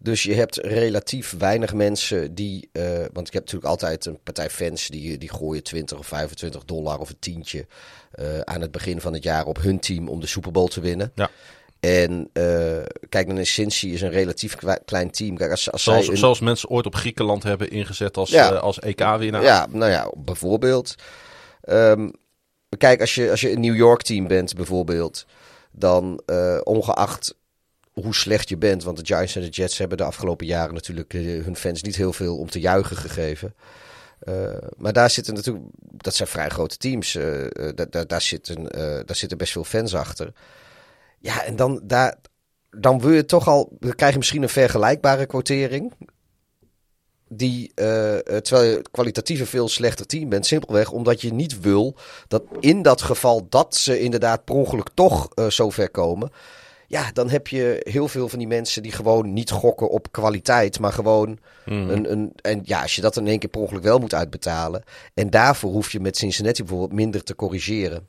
Dus 0.00 0.22
je 0.22 0.34
hebt 0.34 0.56
relatief 0.56 1.34
weinig 1.38 1.74
mensen 1.74 2.34
die. 2.34 2.68
eh, 2.72 2.82
want 3.12 3.26
ik 3.26 3.32
heb 3.32 3.42
natuurlijk 3.42 3.70
altijd 3.70 4.06
een 4.06 4.18
partij 4.22 4.50
fans 4.50 4.86
die, 4.88 5.18
die 5.18 5.30
gooien 5.32 5.62
20 5.62 5.98
of 5.98 6.06
25 6.06 6.64
dollar 6.64 6.98
of 6.98 7.08
een 7.10 7.18
tientje. 7.18 7.66
eh, 8.12 8.40
aan 8.40 8.60
het 8.60 8.70
begin 8.70 9.00
van 9.00 9.12
het 9.12 9.22
jaar 9.22 9.46
op 9.46 9.58
hun 9.62 9.80
team 9.80 10.08
om 10.08 10.20
de 10.20 10.26
Super 10.26 10.52
Bowl 10.52 10.66
te 10.68 10.80
winnen. 10.80 11.12
Ja. 11.14 11.30
En 11.80 12.30
eh, 12.32 12.82
kijk, 13.08 13.26
dan 13.26 13.38
is 13.38 13.52
Cincy 13.54 13.86
is 13.88 14.00
een 14.02 14.10
relatief 14.10 14.56
klein 14.84 15.10
team. 15.10 15.36
Kijk, 15.36 15.50
als, 15.50 15.70
als 15.72 15.82
Zoals, 15.82 16.04
zij 16.04 16.12
een- 16.14 16.18
zoals 16.20 16.40
mensen 16.40 16.68
ooit 16.68 16.86
op 16.86 16.94
Griekenland 16.94 17.42
hebben 17.42 17.70
ingezet 17.70 18.16
als, 18.16 18.30
Ja. 18.30 18.48
als 18.48 18.78
EK-winnaar. 18.78 19.42
Ja, 19.42 19.66
nou 19.70 19.90
ja, 19.90 20.10
bijvoorbeeld. 20.16 20.94
Ehm, 21.60 22.10
kijk, 22.78 23.00
als 23.00 23.14
je, 23.14 23.30
als 23.30 23.40
je 23.40 23.52
een 23.52 23.60
New 23.60 23.76
York 23.76 24.02
team 24.02 24.26
bent 24.26 24.54
bijvoorbeeld, 24.54 25.26
dan 25.72 26.20
ongeacht 26.62 27.34
hoe 28.02 28.14
slecht 28.14 28.48
je 28.48 28.56
bent, 28.56 28.82
want 28.82 28.96
de 28.96 29.14
Giants 29.14 29.36
en 29.36 29.42
de 29.42 29.48
Jets 29.48 29.78
hebben 29.78 29.98
de 29.98 30.04
afgelopen 30.04 30.46
jaren 30.46 30.74
natuurlijk 30.74 31.14
eh, 31.14 31.44
hun 31.44 31.56
fans 31.56 31.82
niet 31.82 31.96
heel 31.96 32.12
veel 32.12 32.36
om 32.36 32.50
te 32.50 32.60
juichen 32.60 32.96
gegeven. 32.96 33.54
Eh, 34.18 34.34
maar 34.76 34.92
daar 34.92 35.10
zitten 35.10 35.34
natuurlijk, 35.34 35.64
dat 35.80 36.14
zijn 36.14 36.28
vrij 36.28 36.48
grote 36.48 36.76
teams, 36.76 37.14
eh, 37.14 37.46
daar, 38.06 38.22
zitten, 38.22 38.62
daar 39.06 39.16
zitten 39.16 39.38
best 39.38 39.52
veel 39.52 39.64
fans 39.64 39.94
achter. 39.94 40.32
Ja, 41.18 41.44
en 41.44 41.56
dan, 41.56 41.80
daar, 41.82 42.16
dan 42.70 43.00
wil 43.00 43.12
je 43.12 43.24
toch 43.24 43.48
al, 43.48 43.76
dan 43.80 43.94
krijg 43.94 44.12
je 44.12 44.18
misschien 44.18 44.42
een 44.42 44.48
vergelijkbare 44.48 45.26
quotering. 45.26 45.92
Die, 47.30 47.72
terwijl 47.74 48.62
je 48.62 48.82
kwalitatief 48.90 49.40
een 49.40 49.46
veel 49.46 49.68
slechter 49.68 50.06
team 50.06 50.28
bent. 50.28 50.46
Simpelweg 50.46 50.90
omdat 50.90 51.20
je 51.20 51.32
niet 51.32 51.60
wil 51.60 51.96
dat 52.28 52.42
in 52.60 52.82
dat 52.82 53.02
geval 53.02 53.46
dat 53.48 53.74
ze 53.76 54.00
inderdaad 54.00 54.44
per 54.44 54.54
ongeluk 54.54 54.88
toch 54.94 55.28
zo 55.48 55.70
ver 55.70 55.90
komen. 55.90 56.30
Ja, 56.88 57.10
dan 57.12 57.30
heb 57.30 57.48
je 57.48 57.80
heel 57.84 58.08
veel 58.08 58.28
van 58.28 58.38
die 58.38 58.48
mensen 58.48 58.82
die 58.82 58.92
gewoon 58.92 59.32
niet 59.32 59.50
gokken 59.50 59.88
op 59.88 60.12
kwaliteit. 60.12 60.80
Maar 60.80 60.92
gewoon 60.92 61.38
een, 61.64 62.12
een. 62.12 62.32
En 62.42 62.60
ja, 62.64 62.82
als 62.82 62.94
je 62.94 63.00
dat 63.00 63.16
in 63.16 63.26
één 63.26 63.38
keer 63.38 63.48
per 63.48 63.60
ongeluk 63.60 63.82
wel 63.82 63.98
moet 63.98 64.14
uitbetalen. 64.14 64.82
En 65.14 65.30
daarvoor 65.30 65.70
hoef 65.70 65.92
je 65.92 66.00
met 66.00 66.16
Cincinnati 66.16 66.62
bijvoorbeeld 66.62 66.92
minder 66.92 67.22
te 67.22 67.34
corrigeren. 67.34 68.06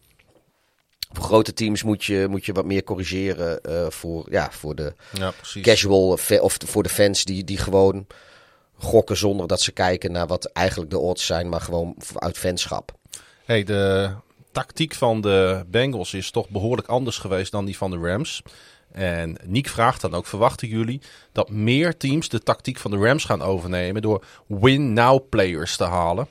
Voor 1.12 1.24
grote 1.24 1.54
teams 1.54 1.84
moet 1.84 2.06
je, 2.06 2.28
moet 2.30 2.46
je 2.46 2.54
wat 2.54 2.66
meer 2.66 2.84
corrigeren 2.84 3.62
eh, 3.62 3.90
voor, 3.90 4.28
ja, 4.30 4.52
voor 4.52 4.76
de 4.76 4.94
Ja, 5.12 5.34
casual 5.62 6.08
of 6.40 6.58
voor 6.66 6.84
de 6.84 6.90
fans 6.90 7.24
die, 7.24 7.44
die 7.44 7.58
gewoon 7.58 8.08
gokken 8.78 9.18
zonder 9.18 9.48
dat 9.48 9.62
ze 9.62 9.72
kijken 9.72 10.12
naar 10.12 10.28
wat 10.28 10.46
eigenlijk 10.46 10.92
de 10.92 11.00
odds 11.00 11.26
zijn, 11.26 11.50
maar 11.50 11.62
gewoon 11.62 11.96
uit 12.16 12.38
fanschap. 12.38 12.92
Hey, 13.46 13.64
de 13.64 14.12
tactiek 14.60 14.94
van 14.94 15.22
de 15.22 15.66
Bengals 15.68 16.14
is 16.14 16.32
toch 16.32 16.50
behoorlijk 16.50 16.88
anders 16.88 17.18
geweest 17.18 17.52
dan 17.52 17.66
die 17.66 17.78
van 17.78 17.92
de 17.92 17.98
Rams. 17.98 18.42
En 18.92 19.38
Nick 19.46 19.68
vraagt 19.70 20.02
dan 20.02 20.14
ook, 20.14 20.26
verwachten 20.26 20.68
jullie 20.68 21.02
dat 21.32 21.50
meer 21.50 21.98
teams 21.98 22.30
de 22.30 22.44
tactiek 22.44 22.78
van 22.78 22.92
de 22.92 22.98
Rams 22.98 23.26
gaan 23.26 23.42
overnemen 23.42 24.02
door 24.02 24.26
win-now 24.48 25.30
players 25.30 25.78
te 25.78 25.84
halen 25.84 26.28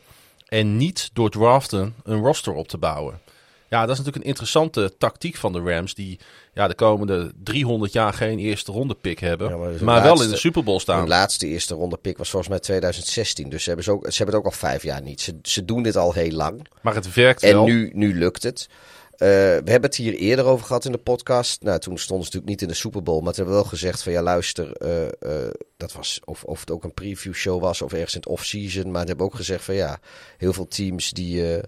en 0.49 0.77
niet 0.77 1.11
door 1.13 1.31
draften 1.31 1.95
een 2.03 2.21
roster 2.21 2.53
op 2.53 2.69
te 2.69 2.79
bouwen? 2.79 3.21
Ja, 3.69 3.81
dat 3.81 3.91
is 3.91 3.97
natuurlijk 3.97 4.25
een 4.25 4.31
interessante 4.31 4.95
tactiek 4.99 5.37
van 5.37 5.53
de 5.53 5.61
Rams. 5.61 5.95
Die 5.95 6.19
ja, 6.55 6.69
de 6.69 6.75
komende 6.75 7.33
300 7.43 7.93
jaar 7.93 8.13
geen 8.13 8.39
eerste 8.39 8.73
ronde 8.73 8.95
pick 8.95 9.19
hebben. 9.19 9.49
Ja, 9.49 9.57
maar 9.57 9.85
maar 9.85 10.03
de 10.03 10.09
wel 10.09 10.23
in 10.23 10.31
de 10.31 10.37
Super 10.37 10.63
Bowl 10.63 10.73
Hun 10.77 10.81
staan. 10.81 11.09
laatste 11.09 11.47
eerste 11.47 11.75
ronde 11.75 11.97
pick 11.97 12.19
was 12.19 12.31
volgens 12.31 12.51
mij 12.51 12.61
2016. 12.61 13.49
Dus 13.49 13.61
ze 13.63 13.67
hebben, 13.69 13.85
ze 13.85 13.93
ook, 13.93 14.03
ze 14.11 14.17
hebben 14.17 14.35
het 14.35 14.45
ook 14.45 14.53
al 14.53 14.59
vijf 14.59 14.83
jaar 14.83 15.03
niet. 15.03 15.21
Ze, 15.21 15.39
ze 15.43 15.65
doen 15.65 15.83
dit 15.83 15.97
al 15.97 16.13
heel 16.13 16.31
lang. 16.31 16.67
Maar 16.83 16.95
het 16.95 17.15
werkt 17.15 17.43
En 17.43 17.53
wel. 17.53 17.65
nu, 17.65 17.91
nu 17.95 18.19
lukt 18.19 18.43
het. 18.43 18.69
Eh, 19.13 19.29
we 19.29 19.63
hebben 19.65 19.83
het 19.83 19.97
hier 19.97 20.15
eerder 20.15 20.45
over 20.45 20.67
gehad 20.67 20.85
in 20.85 20.93
de 20.93 20.99
podcast. 20.99 21.63
Nou, 21.63 21.79
toen 21.79 21.99
stonden 21.99 22.27
ze 22.27 22.33
natuurlijk 22.33 22.47
niet 22.61 22.63
in 22.63 22.69
de 22.69 22.81
Super 22.81 23.03
Bowl. 23.03 23.23
Maar 23.23 23.33
toen 23.33 23.45
hebben 23.45 23.55
we 23.55 23.61
wel 23.61 23.71
gezegd 23.71 24.03
van 24.03 24.13
ja, 24.13 24.23
luister. 24.23 24.73
eh, 24.73 25.07
eh, 25.07 25.51
dat 25.77 25.93
was 25.93 26.21
of, 26.25 26.45
of 26.45 26.61
het 26.61 26.71
ook 26.71 26.85
een 26.85 26.95
preview 26.95 27.35
show 27.35 27.61
was 27.61 27.83
of 27.83 27.93
ergens 27.93 28.15
in 28.15 28.21
het 28.21 28.29
off-season. 28.29 28.91
Maar 28.91 29.03
we 29.03 29.09
hebben 29.09 29.27
ook 29.27 29.35
gezegd 29.35 29.65
van 29.65 29.75
ja, 29.75 29.99
heel 30.37 30.53
veel 30.53 30.69
teams 30.69 31.11
die, 31.11 31.61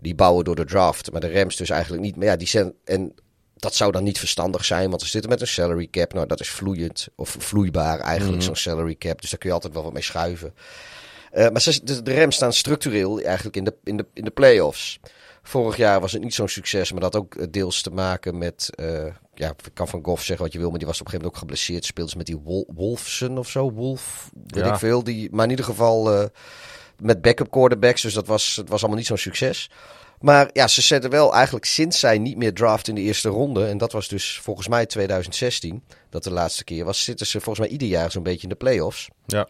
die 0.00 0.14
bouwen 0.14 0.44
door 0.44 0.56
de 0.56 0.64
draft. 0.64 1.12
Maar 1.12 1.20
de 1.20 1.32
Rams 1.32 1.56
dus 1.56 1.70
eigenlijk 1.70 2.02
niet. 2.02 2.16
Maar 2.16 2.26
ja, 2.26 2.36
die 2.36 2.48
zijn. 2.48 2.72
En 2.84 3.14
dat 3.56 3.74
zou 3.74 3.92
dan 3.92 4.02
niet 4.02 4.18
verstandig 4.18 4.64
zijn, 4.64 4.88
want 4.90 5.02
ze 5.02 5.08
zitten 5.08 5.30
met 5.30 5.40
een 5.40 5.46
salary 5.46 5.88
cap. 5.90 6.12
Nou, 6.12 6.26
dat 6.26 6.40
is 6.40 6.50
vloeiend 6.50 7.08
of 7.14 7.36
vloeibaar 7.38 8.00
eigenlijk, 8.00 8.42
zo'n 8.42 8.56
salary 8.56 8.94
cap. 8.94 9.20
Dus 9.20 9.30
daar 9.30 9.38
kun 9.38 9.48
je 9.48 9.54
altijd 9.54 9.74
wel 9.74 9.82
wat 9.82 9.92
mee 9.92 10.02
schuiven. 10.02 10.54
Eh, 11.30 11.48
maar 11.50 11.60
ze, 11.60 11.84
de, 11.84 12.02
de 12.02 12.14
Rams 12.14 12.34
staan 12.34 12.52
structureel 12.52 13.20
eigenlijk 13.20 13.56
in 13.56 13.64
de, 13.64 13.74
in 13.84 13.96
de, 13.96 14.06
in 14.14 14.24
de 14.24 14.30
playoffs. 14.30 14.98
Vorig 15.42 15.76
jaar 15.76 16.00
was 16.00 16.12
het 16.12 16.22
niet 16.22 16.34
zo'n 16.34 16.48
succes, 16.48 16.92
maar 16.92 17.00
dat 17.00 17.12
had 17.12 17.22
ook 17.22 17.34
eh, 17.34 17.46
deels 17.50 17.82
te 17.82 17.90
maken 17.90 18.38
met. 18.38 18.70
eh, 18.74 19.04
ja, 19.34 19.48
ik 19.48 19.70
kan 19.74 19.88
van 19.88 20.04
Goff 20.04 20.24
zeggen 20.24 20.44
wat 20.44 20.52
je 20.52 20.58
wil, 20.60 20.70
maar 20.70 20.78
die 20.78 20.86
was 20.86 21.00
op 21.00 21.06
een 21.06 21.10
gegeven 21.12 21.30
moment 21.32 21.50
ook 21.50 21.50
geblesseerd. 21.50 21.84
Speelde 21.84 22.10
ze 22.10 22.16
met 22.16 22.26
die 22.26 22.36
Wol 22.38 22.68
Wolfsen 22.74 23.38
of 23.38 23.48
zo, 23.48 23.72
Wolf, 23.72 24.30
weet 24.46 24.64
Ja. 24.64 24.72
ik 24.72 24.78
veel. 24.78 25.04
Die, 25.04 25.28
maar 25.32 25.44
in 25.44 25.50
ieder 25.50 25.64
geval 25.64 26.30
met 27.02 27.22
backup 27.22 27.50
quarterbacks, 27.50 28.02
dus 28.02 28.14
dat 28.14 28.26
was, 28.26 28.56
het 28.56 28.68
was 28.68 28.80
allemaal 28.80 28.98
niet 28.98 29.06
zo'n 29.06 29.16
succes. 29.18 29.70
Maar 30.20 30.50
ja, 30.52 30.68
ze 30.68 30.82
zetten 30.82 31.10
wel 31.10 31.34
eigenlijk 31.34 31.64
sinds 31.64 32.00
zij 32.00 32.18
niet 32.18 32.36
meer 32.36 32.54
draft 32.54 32.88
in 32.88 32.94
de 32.94 33.00
eerste 33.00 33.28
ronde. 33.28 33.66
En 33.66 33.78
dat 33.78 33.92
was 33.92 34.08
dus 34.08 34.38
volgens 34.42 34.68
mij 34.68 34.86
2016, 34.86 35.82
dat 36.10 36.24
de 36.24 36.32
laatste 36.32 36.64
keer 36.64 36.84
was. 36.84 37.04
Zitten 37.04 37.26
ze 37.26 37.40
volgens 37.40 37.58
mij 37.66 37.68
ieder 37.74 37.88
jaar 37.88 38.10
zo'n 38.10 38.22
beetje 38.22 38.42
in 38.42 38.48
de 38.48 38.54
playoffs. 38.54 39.08
Ja. 39.26 39.46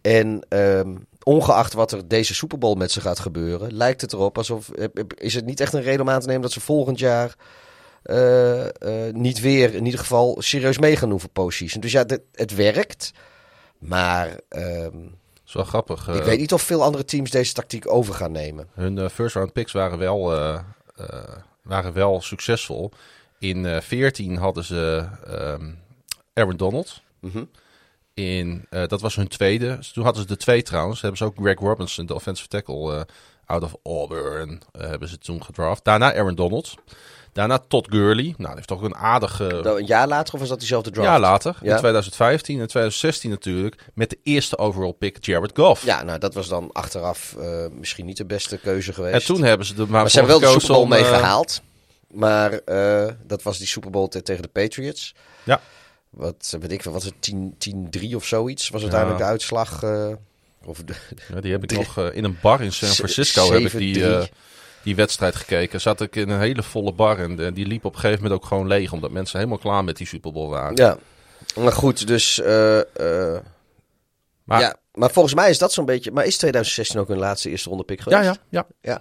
En 0.00 0.46
ehm, 0.48 0.94
ongeacht 1.22 1.72
wat 1.72 1.92
er 1.92 2.08
deze 2.08 2.34
Super 2.34 2.58
Bowl 2.58 2.74
met 2.74 2.90
ze 2.92 3.00
gaat 3.00 3.18
gebeuren, 3.18 3.72
lijkt 3.76 4.00
het 4.00 4.12
erop 4.12 4.36
alsof. 4.38 4.68
eh, 4.70 4.84
Is 5.16 5.34
het 5.34 5.44
niet 5.44 5.60
echt 5.60 5.72
een 5.72 5.82
reden 5.82 6.00
om 6.00 6.10
aan 6.10 6.20
te 6.20 6.26
nemen 6.26 6.42
dat 6.42 6.52
ze 6.52 6.60
volgend 6.60 6.98
jaar. 6.98 7.34
eh, 8.02 8.64
eh, 9.08 9.14
niet 9.14 9.40
weer 9.40 9.74
in 9.74 9.84
ieder 9.84 10.00
geval 10.00 10.36
serieus 10.38 10.78
mee 10.78 10.96
gaan 10.96 11.08
doen 11.08 11.20
voor 11.20 11.30
postseason. 11.30 11.80
Dus 11.80 11.92
ja, 11.92 12.04
dit- 12.04 12.22
het 12.32 12.54
werkt. 12.54 13.10
Maar 13.78 14.40
ehm, 14.48 14.96
is 15.46 15.52
wel 15.52 15.64
grappig. 15.64 16.08
ik 16.08 16.14
eh, 16.14 16.24
weet 16.24 16.38
niet 16.38 16.52
of 16.52 16.62
veel 16.62 16.82
andere 16.82 17.04
teams 17.04 17.30
deze 17.30 17.52
tactiek 17.52 17.90
over 17.92 18.14
gaan 18.14 18.32
nemen. 18.32 18.68
Hun 18.72 18.98
eh, 18.98 19.08
first 19.08 19.34
round 19.34 19.52
picks 19.52 19.72
waren 19.72 19.98
wel, 19.98 20.34
eh, 20.34 20.60
waren 21.62 21.92
wel 21.92 22.20
succesvol. 22.20 22.90
In 23.38 23.66
eh 23.66 23.80
14 23.80 24.36
hadden 24.36 24.64
ze 24.64 25.08
ehm, 25.26 25.70
Aaron 26.32 26.56
Donald. 26.56 27.00
Mhm. 27.20 27.44
In, 28.14 28.66
dat 28.70 29.00
was 29.00 29.16
hun 29.16 29.28
tweede. 29.28 29.78
Toen 29.92 30.04
hadden 30.04 30.22
ze 30.22 30.28
de 30.28 30.36
twee 30.36 30.62
trouwens. 30.62 31.00
Hebben 31.00 31.18
ze 31.18 31.24
ook 31.24 31.36
Greg 31.36 31.58
Robinson, 31.58 32.06
de 32.06 32.14
offensive 32.14 32.48
tackle, 32.48 32.94
eh, 32.94 33.02
out 33.46 33.62
of 33.62 33.76
Auburn, 33.82 34.62
hebben 34.78 35.08
ze 35.08 35.18
toen 35.18 35.44
gedraft. 35.44 35.84
Daarna 35.84 36.14
Aaron 36.14 36.34
Donald. 36.34 36.74
Daarna 37.34 37.58
Todd 37.68 37.86
Gurley. 37.90 38.24
Nou, 38.24 38.36
die 38.36 38.54
heeft 38.54 38.66
toch 38.68 38.82
een 38.82 38.94
aardige... 38.94 39.44
Nou, 39.62 39.80
Een 39.80 39.86
jaar 39.86 40.08
later 40.08 40.34
of 40.34 40.40
was 40.40 40.48
dat 40.48 40.58
diezelfde 40.58 40.90
draft? 40.90 41.08
jaar 41.08 41.20
later, 41.20 41.56
Ja. 41.62 41.72
in 41.72 41.78
2015 41.78 42.60
en 42.60 42.66
2016 42.66 43.30
natuurlijk, 43.30 43.84
met 43.94 44.10
de 44.10 44.18
eerste 44.22 44.58
overall 44.58 44.92
pick 44.92 45.24
Jared 45.24 45.50
Goff. 45.54 45.84
Ja, 45.84 46.02
nou 46.02 46.18
dat 46.18 46.34
was 46.34 46.48
dan 46.48 46.70
achteraf 46.72 47.36
eh, 47.40 47.66
misschien 47.72 48.06
niet 48.06 48.16
de 48.16 48.24
beste 48.24 48.58
keuze 48.58 48.92
geweest. 48.92 49.14
En 49.28 49.34
toen 49.34 49.42
hebben 49.44 49.66
ze 49.66 49.72
er 49.74 49.78
maar, 49.78 49.88
maar 50.00 50.10
ze 50.10 50.18
hebben 50.18 50.40
wel 50.40 50.52
de 50.52 50.60
Super 50.60 50.68
Bowl 50.74 50.82
om, 50.82 50.88
mee 50.88 51.02
eh, 51.04 51.08
gehaald. 51.08 51.60
Maar 52.10 52.52
eh, 52.52 53.12
dat 53.26 53.42
was 53.42 53.58
die 53.58 53.66
Super 53.66 53.90
Bowl 53.90 54.06
te- 54.08 54.22
tegen 54.22 54.42
de 54.42 54.48
Patriots. 54.48 55.14
Ja. 55.42 55.60
Wat 56.10 56.56
weet 56.60 56.72
ik 56.72 56.82
veel, 56.82 56.92
was 56.92 57.04
het 57.04 57.14
10 57.18 57.56
10-3 58.10 58.14
of 58.14 58.24
zoiets? 58.26 58.68
Was 58.68 58.80
uiteindelijk 58.82 59.20
de 59.20 59.26
uitslag. 59.26 59.82
eh, 59.82 60.08
of 60.64 60.78
de, 60.84 60.94
Ja, 61.34 61.40
die 61.40 61.52
heb 61.52 61.62
ik 61.62 61.72
nog 61.78 61.98
eh, 61.98 62.06
in 62.16 62.24
een 62.24 62.38
bar 62.42 62.60
in 62.60 62.72
San 62.72 62.88
Francisco 62.88 63.52
heb 63.52 63.60
ik 63.62 63.72
die, 63.78 63.94
7-3. 63.94 64.02
eh, 64.02 64.22
die 64.84 64.96
wedstrijd 64.96 65.36
gekeken. 65.36 65.80
Zat 65.80 66.00
ik 66.00 66.16
in 66.16 66.28
een 66.28 66.40
hele 66.40 66.62
volle 66.62 66.92
bar 66.92 67.18
en 67.18 67.40
eh, 67.46 67.54
die 67.54 67.66
liep 67.66 67.84
op 67.84 67.94
een 67.94 68.00
gegeven 68.00 68.22
moment 68.22 68.42
ook 68.42 68.48
gewoon 68.48 68.66
leeg. 68.66 68.92
Omdat 68.92 69.10
mensen 69.10 69.38
helemaal 69.38 69.58
klaar 69.58 69.84
met 69.84 69.96
die 69.96 70.06
Super 70.06 70.32
Bowl 70.32 70.48
waren. 70.50 70.76
ja. 70.76 70.98
Maar 71.58 71.72
goed, 71.72 72.06
dus. 72.06 72.40
eh, 72.40 72.78
eh, 73.34 73.40
Maar- 74.44 74.60
ja, 74.60 74.76
maar 74.92 75.10
volgens 75.10 75.34
mij 75.34 75.50
is 75.50 75.58
dat 75.58 75.72
zo'n 75.72 75.84
beetje. 75.84 76.10
Maar 76.12 76.24
is 76.26 76.36
2016 76.36 77.00
ook 77.00 77.08
hun 77.08 77.18
laatste 77.18 77.50
eerste 77.50 77.68
ronde 77.68 77.84
pick 77.84 78.00
geweest? 78.00 78.22
ja, 78.24 78.36
ja, 78.48 78.66
ja. 78.80 79.00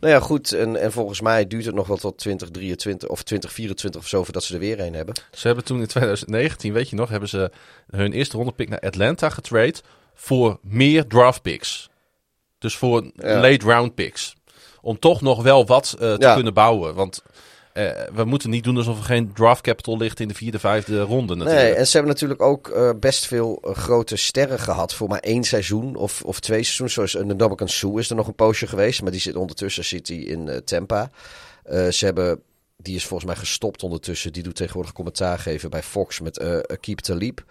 Nou 0.00 0.14
ja, 0.14 0.20
goed. 0.20 0.52
En, 0.52 0.76
en 0.80 0.92
volgens 0.92 1.20
mij 1.20 1.46
duurt 1.46 1.64
het 1.64 1.74
nog 1.74 1.86
wel 1.86 1.96
tot 1.96 2.18
2023 2.18 3.08
of 3.08 3.22
2024 3.22 4.00
of 4.00 4.06
zo 4.08 4.24
voordat 4.24 4.44
ze 4.44 4.54
er 4.54 4.60
weer 4.60 4.80
een 4.80 4.94
hebben. 4.94 5.14
Ze 5.32 5.46
hebben 5.46 5.64
toen 5.64 5.80
in 5.80 5.86
2019, 5.86 6.72
weet 6.72 6.88
je 6.90 6.96
nog, 6.96 7.08
hebben 7.08 7.28
ze 7.28 7.50
hun 7.90 8.12
eerste 8.12 8.36
ronde 8.36 8.52
pick 8.52 8.68
naar 8.68 8.80
Atlanta 8.80 9.28
getrade 9.30 9.74
voor 10.14 10.58
meer 10.62 11.06
draft 11.06 11.42
picks. 11.42 11.90
Dus 12.58 12.76
voor 12.76 13.10
Ja. 13.16 13.40
late 13.40 13.66
round 13.66 13.94
picks. 13.94 14.34
Om 14.82 14.98
toch 14.98 15.20
nog 15.20 15.42
wel 15.42 15.66
wat 15.66 15.96
eh, 15.98 16.14
te 16.14 16.16
Ja. 16.18 16.34
kunnen 16.34 16.54
bouwen. 16.54 16.94
Want 16.94 17.22
eh, 17.72 17.90
we 18.14 18.24
moeten 18.24 18.50
niet 18.50 18.64
doen 18.64 18.76
alsof 18.76 18.98
er 18.98 19.04
geen 19.04 19.32
draft 19.34 19.60
capital 19.62 19.96
ligt 19.96 20.20
in 20.20 20.28
de 20.28 20.34
vierde, 20.34 20.58
vijfde 20.58 21.00
ronde 21.00 21.34
natuurlijk. 21.34 21.66
Nee, 21.66 21.74
en 21.74 21.86
ze 21.86 21.92
hebben 21.96 22.12
natuurlijk 22.12 22.42
ook 22.42 22.68
eh, 22.68 22.90
best 23.00 23.26
veel 23.26 23.58
grote 23.62 24.16
sterren 24.16 24.58
gehad 24.58 24.94
voor 24.94 25.08
maar 25.08 25.18
één 25.18 25.44
seizoen 25.44 25.96
of, 25.96 26.22
of 26.22 26.40
twee 26.40 26.62
seizoenen. 26.62 26.94
Zoals 26.94 27.14
een 27.14 27.26
Ndamukong 27.34 27.70
Suh 27.70 27.98
is 27.98 28.10
er 28.10 28.16
nog 28.16 28.26
een 28.26 28.34
poosje 28.34 28.66
geweest, 28.66 29.02
maar 29.02 29.10
die 29.10 29.20
zit 29.20 29.36
ondertussen 29.36 29.84
zit 29.84 30.08
hij 30.08 30.16
in 30.16 30.62
Tampa. 30.64 31.10
Ze 31.64 32.04
hebben, 32.04 32.42
die 32.76 32.96
is 32.96 33.06
volgens 33.06 33.30
mij 33.30 33.38
gestopt 33.38 33.82
ondertussen. 33.82 34.32
Die 34.32 34.42
doet 34.42 34.56
tegenwoordig 34.56 34.92
commentaar 34.92 35.38
geven 35.38 35.70
bij 35.70 35.82
Fox 35.82 36.20
met 36.20 36.64
Keep 36.80 36.98
Talib. 36.98 37.44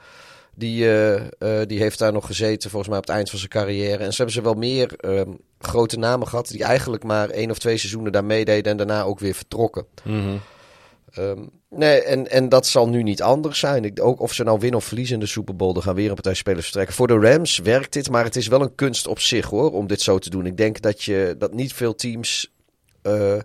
Die, 0.62 0.86
eh, 0.86 1.16
eh, 1.16 1.68
die 1.68 1.80
heeft 1.80 2.00
daar 2.00 2.12
nog 2.12 2.26
gezeten 2.26 2.70
volgens 2.70 2.90
mij 2.90 3.00
op 3.00 3.06
het 3.06 3.16
eind 3.16 3.30
van 3.30 3.40
zijn 3.40 3.52
carrière. 3.52 4.04
En 4.04 4.12
ze 4.12 4.16
hebben 4.16 4.36
ze 4.36 4.42
wel 4.42 4.54
meer 4.54 4.94
ehm, 4.98 5.30
grote 5.60 5.98
namen 5.98 6.28
gehad 6.28 6.48
die 6.48 6.64
eigenlijk 6.64 7.04
maar 7.04 7.30
één 7.30 7.50
of 7.52 7.60
twee 7.60 7.78
seizoenen 7.78 8.12
daar 8.12 8.26
meededen 8.26 8.72
en 8.72 8.78
daarna 8.78 9.04
ook 9.04 9.20
weer 9.20 9.34
vertrokken. 9.34 9.86
Mhm. 10.04 10.38
Ehm, 11.14 11.40
nee, 11.70 12.04
en, 12.04 12.30
en 12.30 12.50
dat 12.50 12.68
zal 12.68 12.90
nu 12.90 13.04
niet 13.04 13.22
anders 13.22 13.60
zijn. 13.60 13.86
Ik, 13.86 14.04
ook 14.04 14.20
of 14.20 14.34
ze 14.34 14.44
nou 14.44 14.60
winnen 14.60 14.80
of 14.80 14.86
verliezen 14.86 15.14
in 15.14 15.20
de 15.20 15.26
Super 15.26 15.56
Bowl, 15.56 15.76
er 15.76 15.82
gaan 15.82 15.96
weer 15.96 16.10
een 16.10 16.14
partij 16.14 16.34
spelers 16.34 16.64
vertrekken. 16.64 16.96
Voor 16.96 17.08
de 17.08 17.20
Rams 17.20 17.58
werkt 17.58 17.94
dit, 17.94 18.10
maar 18.10 18.24
het 18.24 18.36
is 18.36 18.48
wel 18.48 18.62
een 18.62 18.76
kunst 18.76 19.08
op 19.08 19.20
zich 19.20 19.46
hoor, 19.46 19.72
om 19.72 19.88
dit 19.88 20.02
zo 20.02 20.20
te 20.20 20.30
doen. 20.30 20.46
Ik 20.46 20.58
denk 20.58 20.82
dat, 20.82 21.04
je, 21.04 21.36
dat 21.38 21.54
niet 21.54 21.74
veel 21.74 21.96
teams 21.96 22.54
eh, 23.02 23.38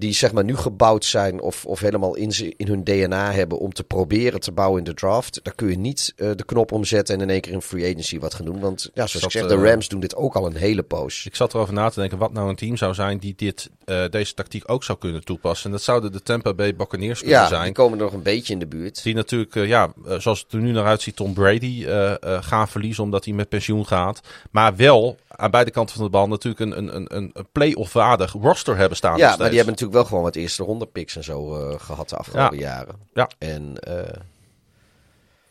die 0.00 0.12
zeg 0.14 0.32
maar 0.32 0.44
nu 0.44 0.56
gebouwd 0.56 1.04
zijn 1.04 1.40
of, 1.40 1.64
of 1.64 1.80
helemaal 1.80 2.16
in, 2.16 2.32
ze, 2.32 2.54
in 2.56 2.66
hun 2.66 2.84
DNA 2.84 3.32
hebben 3.32 3.58
om 3.58 3.72
te 3.72 3.84
proberen 3.84 4.40
te 4.40 4.52
bouwen 4.52 4.78
in 4.78 4.84
de 4.84 4.94
draft. 4.94 5.40
Daar 5.42 5.54
kun 5.54 5.68
je 5.68 5.78
niet 5.78 6.12
eh, 6.16 6.30
de 6.36 6.44
knop 6.44 6.72
omzetten 6.72 7.14
en 7.14 7.20
in 7.20 7.30
één 7.30 7.40
keer 7.40 7.52
in 7.52 7.60
free 7.62 7.90
agency 7.92 8.18
wat 8.18 8.34
gaan 8.34 8.44
doen. 8.44 8.60
Want 8.60 8.90
ja, 8.94 9.06
zoals 9.06 9.24
ik 9.24 9.30
zeg, 9.30 9.42
eh, 9.42 9.48
de 9.48 9.70
Rams 9.70 9.88
doen 9.88 10.00
dit 10.00 10.16
ook 10.16 10.34
al 10.34 10.46
een 10.46 10.56
hele 10.56 10.82
poos. 10.82 11.26
Ik 11.26 11.36
zat 11.36 11.54
erover 11.54 11.74
na 11.74 11.88
te 11.88 12.00
denken 12.00 12.18
wat 12.18 12.32
nou 12.32 12.48
een 12.48 12.56
team 12.56 12.76
zou 12.76 12.94
zijn 12.94 13.18
die 13.18 13.34
dit, 13.36 13.70
eh, 13.84 14.04
deze 14.10 14.34
tactiek 14.34 14.70
ook 14.70 14.84
zou 14.84 14.98
kunnen 14.98 15.24
toepassen. 15.24 15.66
En 15.66 15.72
dat 15.72 15.82
zouden 15.82 16.12
de 16.12 16.22
Tampa 16.22 16.54
Bay 16.54 16.76
Buccaneers 16.76 17.18
kunnen 17.20 17.38
Ja, 17.38 17.46
zijn. 17.48 17.64
die 17.64 17.72
komen 17.72 17.98
er 17.98 18.04
nog 18.04 18.12
een 18.12 18.22
beetje 18.22 18.52
in 18.52 18.58
de 18.58 18.66
buurt. 18.66 19.02
Die 19.02 19.14
natuurlijk, 19.14 19.56
eh, 19.56 19.66
ja, 19.66 19.92
eh, 20.06 20.18
zoals 20.18 20.40
het 20.40 20.52
er 20.52 20.58
nu 20.58 20.72
naar 20.72 20.84
uitziet, 20.84 21.16
Tom 21.16 21.32
Brady 21.32 21.84
eh, 21.86 22.10
eh, 22.10 22.42
gaan 22.42 22.68
verliezen 22.68 23.04
omdat 23.04 23.24
hij 23.24 23.34
met 23.34 23.48
pensioen 23.48 23.86
gaat. 23.86 24.20
Maar 24.50 24.76
wel 24.76 25.16
aan 25.28 25.50
beide 25.50 25.70
kanten 25.70 25.94
van 25.94 26.04
de 26.04 26.10
bal 26.10 26.28
natuurlijk 26.28 26.60
een, 26.60 26.78
een, 26.78 27.16
een, 27.16 27.30
een 27.32 27.46
play-off 27.52 27.92
waardig 27.92 28.32
roster 28.32 28.76
hebben 28.76 28.96
staan. 28.96 29.16
Ja, 29.16 29.28
maar 29.28 29.48
die 29.48 29.56
hebben 29.56 29.66
natuurlijk 29.66 29.89
wel 29.90 30.04
gewoon 30.04 30.22
wat 30.22 30.36
eerste 30.36 30.62
ronde 30.62 30.86
picks 30.86 31.16
en 31.16 31.24
zo 31.24 31.56
eh, 31.56 31.80
gehad 31.80 32.08
de 32.08 32.16
afgelopen 32.16 32.58
jaren. 32.58 32.94
Ja. 33.14 33.30
En, 33.38 33.78
eh, 33.78 34.20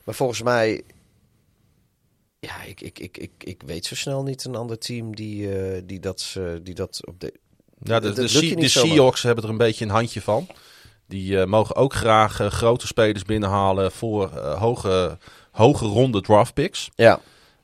maar 0.03 0.15
volgens 0.15 0.41
mij, 0.41 0.83
ja, 2.39 2.63
ik, 2.63 2.81
ik, 2.81 2.99
ik, 2.99 3.17
ik, 3.17 3.31
ik 3.37 3.61
weet 3.65 3.85
zo 3.85 3.95
snel 3.95 4.23
niet 4.23 4.45
een 4.45 4.55
ander 4.55 4.77
team 4.77 5.15
die, 5.15 5.59
eh, 5.59 5.81
die, 5.85 5.99
dat, 5.99 6.37
die 6.63 6.73
dat 6.73 7.05
op 7.05 7.19
de... 7.19 7.33
Ja, 7.83 7.99
de, 7.99 8.13
de. 8.13 8.67
Seahawks 8.67 9.23
hebben 9.23 9.43
er 9.43 9.49
een 9.49 9.57
beetje 9.57 9.85
een 9.85 9.91
handje 9.91 10.21
van. 10.21 10.47
Die 11.07 11.45
mogen 11.45 11.75
ook 11.75 11.93
graag 11.93 12.35
grote 12.35 12.87
spelers 12.87 13.23
binnenhalen 13.23 13.91
voor 13.91 14.29
hoge, 14.37 15.17
hoge 15.51 15.85
ronde 15.85 16.21
draft 16.21 16.53
picks. 16.53 16.89
Ja, 16.95 17.19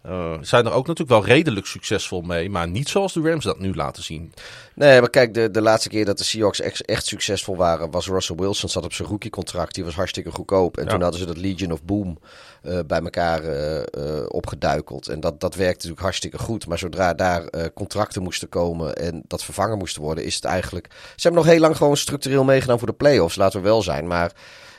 Eh, 0.05 0.33
zijn 0.41 0.65
er 0.65 0.71
ook 0.71 0.87
natuurlijk 0.87 1.19
wel 1.19 1.35
redelijk 1.35 1.65
succesvol 1.65 2.21
mee, 2.21 2.49
maar 2.49 2.67
niet 2.67 2.89
zoals 2.89 3.13
de 3.13 3.21
Rams 3.21 3.43
dat 3.43 3.59
nu 3.59 3.73
laten 3.73 4.03
zien. 4.03 4.33
nee, 4.75 4.99
maar 4.99 5.09
kijk, 5.09 5.33
de, 5.33 5.51
de 5.51 5.61
laatste 5.61 5.89
keer 5.89 6.05
dat 6.05 6.17
de 6.17 6.23
Seahawks 6.23 6.59
echt, 6.61 6.85
echt 6.85 7.05
succesvol 7.05 7.55
waren, 7.55 7.91
was 7.91 8.07
Russell 8.07 8.35
Wilson 8.35 8.69
zat 8.69 8.83
op 8.83 8.93
zijn 8.93 9.07
rookiecontract. 9.07 9.75
Die 9.75 9.83
was 9.83 9.95
hartstikke 9.95 10.31
goedkoop. 10.31 10.77
En 10.77 10.83
Ja. 10.83 10.89
toen 10.89 11.01
hadden 11.01 11.19
ze 11.19 11.25
dat 11.25 11.37
Legion 11.37 11.71
of 11.71 11.83
Boom 11.83 12.19
eh, 12.61 12.79
bij 12.87 12.99
elkaar 13.01 13.43
eh, 13.43 14.23
opgeduikeld. 14.27 15.07
En 15.07 15.19
dat, 15.19 15.39
dat 15.39 15.55
werkte 15.55 15.73
natuurlijk 15.75 16.01
hartstikke 16.01 16.37
goed. 16.37 16.67
Maar 16.67 16.77
zodra 16.77 17.13
daar 17.13 17.71
contracten 17.73 18.21
moesten 18.23 18.49
komen 18.49 18.95
en 18.95 19.21
dat 19.27 19.43
vervangen 19.43 19.77
moesten 19.77 20.01
worden, 20.01 20.23
is 20.25 20.35
het 20.35 20.43
eigenlijk... 20.45 20.87
Ze 20.91 21.27
hebben 21.27 21.41
nog 21.41 21.51
heel 21.51 21.61
lang 21.61 21.77
gewoon 21.77 21.97
structureel 21.97 22.43
meegedaan 22.43 22.77
voor 22.77 22.87
de 22.87 22.93
playoffs, 22.93 23.35
laten 23.35 23.61
we 23.61 23.67
wel 23.67 23.81
zijn. 23.81 24.07
Maar 24.07 24.31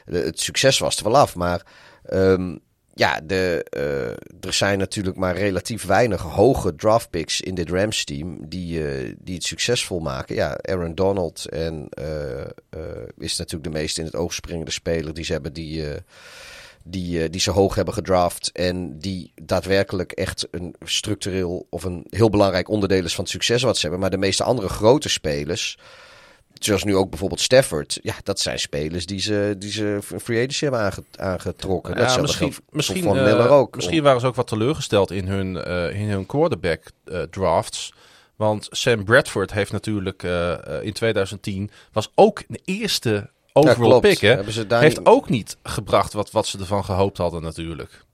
het 0.05 0.41
succes 0.41 0.79
was 0.79 0.97
er 0.97 1.05
wel 1.05 1.17
af. 1.17 1.35
Maar 1.37 1.62
ehm, 2.05 2.57
ja, 2.99 3.21
de, 3.21 3.67
uh, 3.77 4.47
er 4.47 4.53
zijn 4.53 4.79
natuurlijk 4.79 5.17
maar 5.17 5.37
relatief 5.37 5.85
weinig 5.85 6.21
hoge 6.23 6.75
draft 6.75 7.11
picks 7.11 7.41
in 7.41 7.55
dit 7.55 7.71
Rams 7.71 8.05
team 8.05 8.49
die, 8.49 8.79
uh, 8.79 9.15
die 9.19 9.35
het 9.35 9.45
succesvol 9.45 10.01
maken. 10.01 10.35
Ja, 10.35 10.59
Aaron 10.63 10.95
Donald 10.95 11.49
en, 11.49 11.89
uh, 12.01 12.47
is 13.19 13.37
natuurlijk 13.37 13.73
de 13.73 13.79
meest 13.79 13.99
in 13.99 14.05
het 14.05 14.15
oog 14.15 14.35
springende 14.35 14.71
speler 14.71 15.15
die 15.15 15.25
ze 15.25 15.33
hebben 15.33 15.53
die, 15.53 15.85
die, 16.85 17.31
die 17.31 17.41
ze 17.41 17.51
hoog 17.51 17.75
hebben 17.75 17.95
gedraft. 17.95 18.51
En 18.53 18.99
die 18.99 19.33
daadwerkelijk 19.43 20.13
echt 20.13 20.49
een 20.51 20.75
structureel 20.85 21.67
of 21.71 21.85
een 21.85 22.07
heel 22.11 22.31
belangrijk 22.31 22.69
onderdeel 22.69 23.05
is 23.05 23.15
van 23.15 23.25
het 23.25 23.33
succes 23.33 23.63
wat 23.63 23.77
ze 23.77 23.83
hebben. 23.83 24.01
Maar 24.01 24.11
de 24.11 24.17
meeste 24.17 24.45
andere 24.45 24.69
grote 24.69 25.09
spelers 25.09 25.79
Zoals 26.59 26.85
nu 26.85 26.97
ook 26.97 27.11
bijvoorbeeld 27.11 27.40
Stafford. 27.40 27.99
Ja, 28.03 28.14
dat 28.23 28.40
zijn 28.40 28.59
spelers 28.59 29.07
die 29.07 29.21
ze, 29.21 29.55
die 29.59 29.71
ze 29.71 29.99
free 30.23 30.38
agency 30.38 30.64
hebben 30.64 31.05
aangetrokken. 31.19 31.99
Ja, 31.99 32.21
misschien, 32.21 32.55
misschien, 32.71 33.03
van 33.03 33.16
Miller 33.16 33.49
ook. 33.49 33.77
Misschien 33.77 34.03
waren 34.03 34.21
ze 34.21 34.27
ook 34.27 34.35
wat 34.35 34.47
teleurgesteld 34.47 35.11
in 35.11 35.27
hun, 35.27 35.55
uh, 35.69 36.01
in 36.01 36.09
hun 36.09 36.27
quarterback 36.27 36.83
uh, 37.05 37.23
drafts. 37.23 37.92
Want 38.37 38.69
Sam 38.71 39.05
Bradford 39.05 39.53
heeft 39.53 39.73
natuurlijk 39.73 40.23
uh, 40.23 40.55
in 40.83 40.92
2010 40.92 41.71
was 41.92 42.11
ook 42.14 42.42
de 42.49 42.61
eerste 42.64 43.31
overall 43.53 43.92
ja, 43.92 43.99
pick. 43.99 44.19
Hè? 44.19 44.42
Heeft 44.79 45.07
ook 45.07 45.29
niet 45.29 45.57
gebracht 45.62 46.12
wat, 46.12 46.31
wat 46.31 46.47
ze 46.47 46.59
ervan 46.59 46.85
gehoopt 46.85 47.19
hadden 47.19 47.42
natuurlijk. 47.42 48.05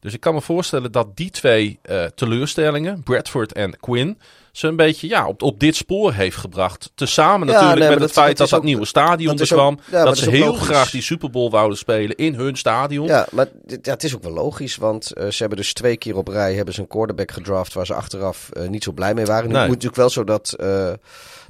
Dus 0.00 0.12
ik 0.12 0.20
kan 0.20 0.34
me 0.34 0.40
voorstellen 0.40 0.92
dat 0.92 1.16
die 1.16 1.30
twee 1.30 1.80
teleurstellingen, 2.14 3.02
Bradford 3.02 3.52
en 3.52 3.80
Quinn, 3.80 4.18
ze 4.54 4.66
een 4.66 4.76
beetje 4.76 5.08
ja, 5.08 5.26
op, 5.26 5.42
op 5.42 5.60
dit 5.60 5.76
spoor 5.76 6.12
heeft 6.12 6.36
gebracht. 6.36 6.90
Tezamen 6.94 7.46
natuurlijk 7.46 7.90
met 7.90 8.00
het 8.00 8.12
feit 8.12 8.36
dat 8.36 8.48
dat, 8.48 8.62
nieuwe 8.62 8.84
stadion 8.84 9.38
er 9.38 9.46
kwam. 9.46 9.78
dat, 9.90 10.18
ze 10.18 10.30
heel 10.30 10.52
graag 10.52 10.90
die 10.90 11.02
Super 11.02 11.30
Bowl 11.30 11.50
wouden 11.50 11.78
spelen 11.78 12.16
in 12.16 12.34
hun 12.34 12.56
stadion. 12.56 13.06
Ja, 13.06 13.26
maar 13.30 13.48
ja, 13.66 13.76
het 13.82 14.04
is 14.04 14.14
ook 14.14 14.22
wel 14.22 14.32
logisch. 14.32 14.76
Want 14.76 15.12
uh, 15.14 15.28
ze 15.28 15.36
hebben 15.38 15.58
dus 15.58 15.72
twee 15.72 15.96
keer 15.96 16.16
op 16.16 16.28
rij 16.28 16.54
hebben 16.54 16.74
ze 16.74 16.80
een 16.80 16.86
quarterback 16.86 17.30
gedraft 17.30 17.72
waar 17.74 17.86
ze 17.86 17.94
achteraf 17.94 18.48
uh, 18.52 18.68
niet 18.68 18.84
zo 18.84 18.92
blij 18.92 19.14
mee 19.14 19.26
waren. 19.26 19.48
Nu 19.48 19.52
nee. 19.52 19.62
moet 19.62 19.70
natuurlijk 19.70 19.96
wel 19.96 20.10
zo 20.10 20.24
dat, 20.24 20.54
uh, 20.60 20.92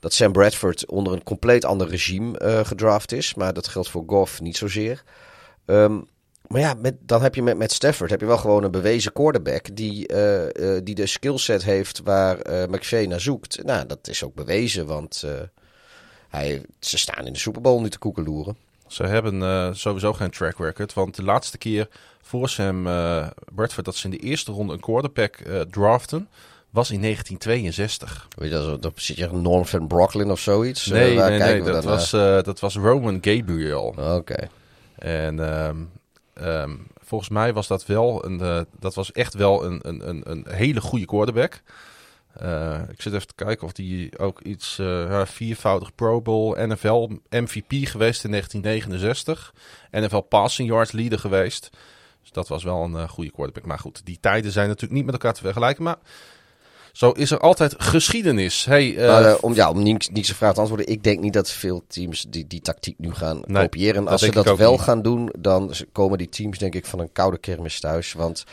dat 0.01 0.13
Sam 0.13 0.33
Bradford 0.33 0.87
onder 0.87 1.13
een 1.13 1.23
compleet 1.23 1.65
ander 1.65 1.89
regime 1.89 2.63
gedraft 2.67 3.13
is. 3.13 3.35
Maar 3.35 3.53
dat 3.53 3.69
geldt 3.69 3.89
voor 3.89 4.05
Goff 4.07 4.41
niet 4.41 4.57
zozeer. 4.57 5.03
Um, 5.67 6.07
maar 6.49 6.61
ja, 6.61 6.75
met, 6.75 6.95
dan 7.01 7.23
heb 7.23 7.35
je 7.35 7.43
met, 7.43 7.57
met 7.57 7.73
Stafford 7.73 8.11
heb 8.11 8.21
je 8.21 8.27
wel 8.27 8.39
gewoon 8.39 8.65
een 8.65 8.71
bewezen 8.71 9.13
quarterback 9.13 9.77
die, 9.77 10.13
uh, 10.13 10.43
uh, 10.43 10.81
die 10.83 10.95
de 10.95 11.07
skillset 11.07 11.65
heeft 11.65 12.01
waar 12.03 12.51
uh, 12.51 12.63
McVay 12.69 13.07
naar 13.07 13.21
zoekt. 13.21 13.65
Nou, 13.65 13.87
dat 13.87 14.09
is 14.09 14.25
ook 14.25 14.35
bewezen, 14.35 14.87
want 14.87 15.25
hij, 16.29 16.63
ze 16.81 16.99
staan 16.99 17.27
in 17.27 17.33
de 17.33 17.39
Super 17.39 17.61
Bowl 17.61 17.81
nu 17.81 17.91
te 17.91 17.99
koekeloeren. 17.99 18.57
Ze 18.87 19.03
hebben 19.03 19.77
sowieso 19.77 20.13
geen 20.13 20.31
track 20.31 20.59
record, 20.59 20.93
want 20.93 21.17
de 21.17 21.23
laatste 21.23 21.59
keer 21.59 21.89
voor 22.23 22.49
Sam 22.49 22.83
Bradford 23.55 23.85
dat 23.85 23.97
ze 23.97 24.05
in 24.05 24.11
de 24.11 24.19
eerste 24.19 24.53
ronde 24.53 24.73
een 24.73 24.81
quarterback 24.81 25.37
draften, 25.71 26.29
was 26.71 26.91
in 26.91 27.01
1962. 27.01 28.29
Weet 28.37 28.51
je, 28.51 28.55
dat, 28.55 28.83
dat 28.83 28.93
zit 28.97 29.17
je 29.17 29.29
Norm 29.33 29.67
van 29.67 29.87
Brooklyn 29.87 30.31
of 30.31 30.41
zoiets? 30.41 30.87
Nee, 30.87 31.17
nee, 31.17 31.39
nee 31.39 31.63
dat, 31.63 31.85
was, 31.85 32.11
dat 32.11 32.61
was 32.61 32.77
Roman 32.77 33.19
Gabriel. 33.21 33.95
Oké. 33.99 34.49
En 34.99 35.39
um, 35.39 35.91
Um, 36.43 36.87
volgens 37.01 37.31
mij 37.31 37.53
was 37.53 37.67
dat 37.67 37.87
wel 37.87 38.25
een, 38.25 38.41
uh, 38.41 38.61
dat 38.79 38.95
was 38.95 39.13
echt 39.13 39.35
wel 39.35 39.65
een, 39.65 39.81
een, 39.83 40.09
een, 40.09 40.31
een 40.31 40.45
hele 40.49 40.81
goede 40.81 41.07
quarterback. 41.07 41.63
Uh, 42.43 42.81
ik 42.89 43.03
zit 43.03 43.13
even 43.13 43.27
te 43.27 43.35
kijken 43.35 43.67
of 43.67 43.73
die 43.73 44.19
ook 44.19 44.41
iets 44.41 44.79
uh, 44.79 45.25
viervoudig 45.25 45.95
Pro 45.95 46.21
Bowl, 46.21 46.67
NFL 46.67 47.09
MVP 47.31 47.89
geweest 47.89 48.25
in 48.25 48.31
1969, 48.31 49.55
NFL 49.91 50.19
Passing 50.19 50.69
Yards 50.69 50.93
leader 50.93 51.19
geweest. 51.19 51.71
Dus 52.21 52.31
dat 52.33 52.49
was 52.49 52.65
wel 52.65 52.83
een 52.83 53.09
goede 53.09 53.31
quarterback. 53.31 53.67
Maar 53.67 53.79
goed, 53.79 54.07
die 54.07 54.19
tijden 54.21 54.53
zijn 54.53 54.67
natuurlijk 54.67 54.95
niet 54.95 55.05
met 55.05 55.15
elkaar 55.15 55.35
te 55.35 55.41
vergelijken. 55.41 55.85
Maar 55.85 55.99
zo 56.95 57.11
is 57.11 57.31
er 57.31 57.39
altijd 57.39 57.75
geschiedenis. 57.79 58.65
Hey, 58.65 58.91
uh, 58.91 59.35
om, 59.41 59.55
ja, 59.55 59.71
om 59.71 59.83
niet, 59.83 60.11
niet 60.13 60.33
vraag 60.33 60.55
te 60.55 60.61
antwoorden. 60.61 60.87
Ik 60.87 61.03
denk 61.03 61.21
niet 61.21 61.33
dat 61.33 61.51
veel 61.51 61.85
teams 61.89 62.27
die, 62.29 62.47
die 62.47 62.61
tactiek 62.61 62.99
nu 62.99 63.15
gaan 63.15 63.41
kopiëren. 63.53 63.97
En 63.97 64.09
als 64.09 64.21
ze 64.21 64.31
dat 64.31 64.57
wel 64.57 64.79
gaan 64.79 65.03
doen, 65.03 65.33
dan 65.39 65.73
komen 65.93 66.19
die 66.19 66.29
teams 66.29 66.59
denk 66.59 66.75
ik 66.75 66.87
van 66.87 66.99
een 66.99 67.13
koude 67.13 67.39
kermis 67.39 67.81
thuis. 67.81 68.13
Want 68.13 68.45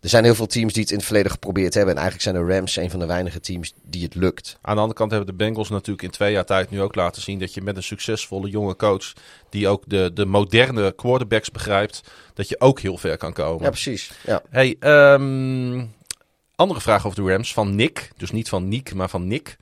er 0.00 0.08
zijn 0.08 0.24
heel 0.24 0.34
veel 0.34 0.46
teams 0.46 0.72
die 0.72 0.82
het 0.82 0.90
in 0.90 0.96
het 0.96 1.06
verleden 1.06 1.30
geprobeerd 1.30 1.74
hebben. 1.74 1.94
En 1.94 2.00
eigenlijk 2.00 2.30
zijn 2.30 2.46
de 2.46 2.54
Rams 2.54 2.76
een 2.76 2.90
van 2.90 3.00
de 3.00 3.06
weinige 3.06 3.40
teams 3.40 3.72
die 3.82 4.02
het 4.02 4.14
lukt. 4.14 4.58
Aan 4.60 4.74
de 4.74 4.80
andere 4.80 4.98
kant 4.98 5.10
hebben 5.10 5.28
de 5.28 5.44
Bengals 5.44 5.68
natuurlijk 5.68 6.02
in 6.02 6.10
twee 6.10 6.32
jaar 6.32 6.44
tijd 6.44 6.70
nu 6.70 6.80
ook 6.80 6.94
laten 6.94 7.22
zien 7.22 7.38
dat 7.38 7.54
je 7.54 7.62
met 7.62 7.76
een 7.76 7.82
succesvolle 7.82 8.48
jonge 8.48 8.76
coach, 8.76 9.12
die 9.48 9.68
ook 9.68 9.82
de, 9.86 10.10
de 10.14 10.24
moderne 10.24 10.92
quarterbacks 10.96 11.50
begrijpt, 11.50 12.00
dat 12.34 12.48
je 12.48 12.60
ook 12.60 12.80
heel 12.80 12.96
ver 12.96 13.16
kan 13.16 13.32
komen. 13.32 13.62
Ja, 13.62 13.68
precies. 13.68 14.12
Ja. 14.26 14.42
Hey, 14.50 14.76
um, 14.80 15.92
andere 16.62 16.80
vraag 16.80 17.06
over 17.06 17.24
de 17.24 17.30
Rams 17.30 17.52
van 17.52 17.74
Nick. 17.74 18.10
Dus 18.16 18.30
niet 18.30 18.48
van 18.48 18.68
Nick, 18.68 18.94
maar 18.94 19.08
van 19.08 19.26
Nick. 19.26 19.56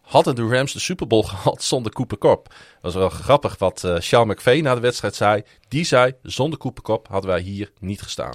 Hadden 0.00 0.34
de 0.34 0.46
Rams 0.46 0.72
de 0.72 0.78
Super 0.78 1.06
Bowl 1.06 1.22
gehad 1.32 1.62
zonder 1.62 1.92
Cooper 1.92 2.18
Cup? 2.18 2.44
Dat 2.48 2.56
was 2.80 2.94
wel 2.94 3.08
grappig 3.08 3.58
wat 3.58 3.82
uh, 3.84 4.00
Sean 4.00 4.26
McVay 4.26 4.60
na 4.60 4.74
de 4.74 4.80
wedstrijd 4.80 5.14
zei. 5.14 5.42
Die 5.68 5.84
zei, 5.84 6.12
zonder 6.22 6.58
Cooper 6.58 6.82
Cup 6.82 7.08
hadden 7.08 7.30
wij 7.30 7.40
hier 7.40 7.72
niet 7.80 8.02
gestaan. 8.02 8.32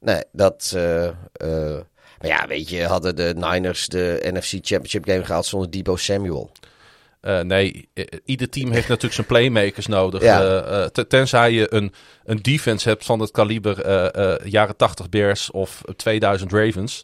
Nee, 0.00 0.22
dat... 0.32 0.72
Uh, 0.76 1.04
uh, 1.04 1.12
maar 2.18 2.30
ja, 2.30 2.46
weet 2.46 2.68
je, 2.68 2.84
hadden 2.84 3.16
de 3.16 3.34
Niners 3.36 3.86
de 3.86 4.30
NFC 4.32 4.50
Championship 4.50 5.04
game 5.04 5.24
gehaald 5.24 5.46
zonder 5.46 5.70
Debo 5.70 5.96
Samuel? 5.96 6.50
Uh, 7.22 7.40
nee, 7.40 7.88
ieder 8.24 8.48
team 8.48 8.70
heeft 8.70 8.88
natuurlijk 8.88 9.14
zijn 9.14 9.26
playmakers 9.26 9.86
nodig. 9.86 10.22
Ja. 10.32 10.66
Uh, 10.82 10.84
tenzij 10.86 11.52
je 11.52 11.74
een, 11.74 11.92
een 12.24 12.42
defense 12.42 12.88
hebt 12.88 13.04
van 13.04 13.20
het 13.20 13.30
kaliber 13.30 13.86
jaren 14.48 14.76
80 14.76 15.08
Bears 15.08 15.50
of 15.50 15.82
2000 15.96 16.52
Ravens. 16.52 17.02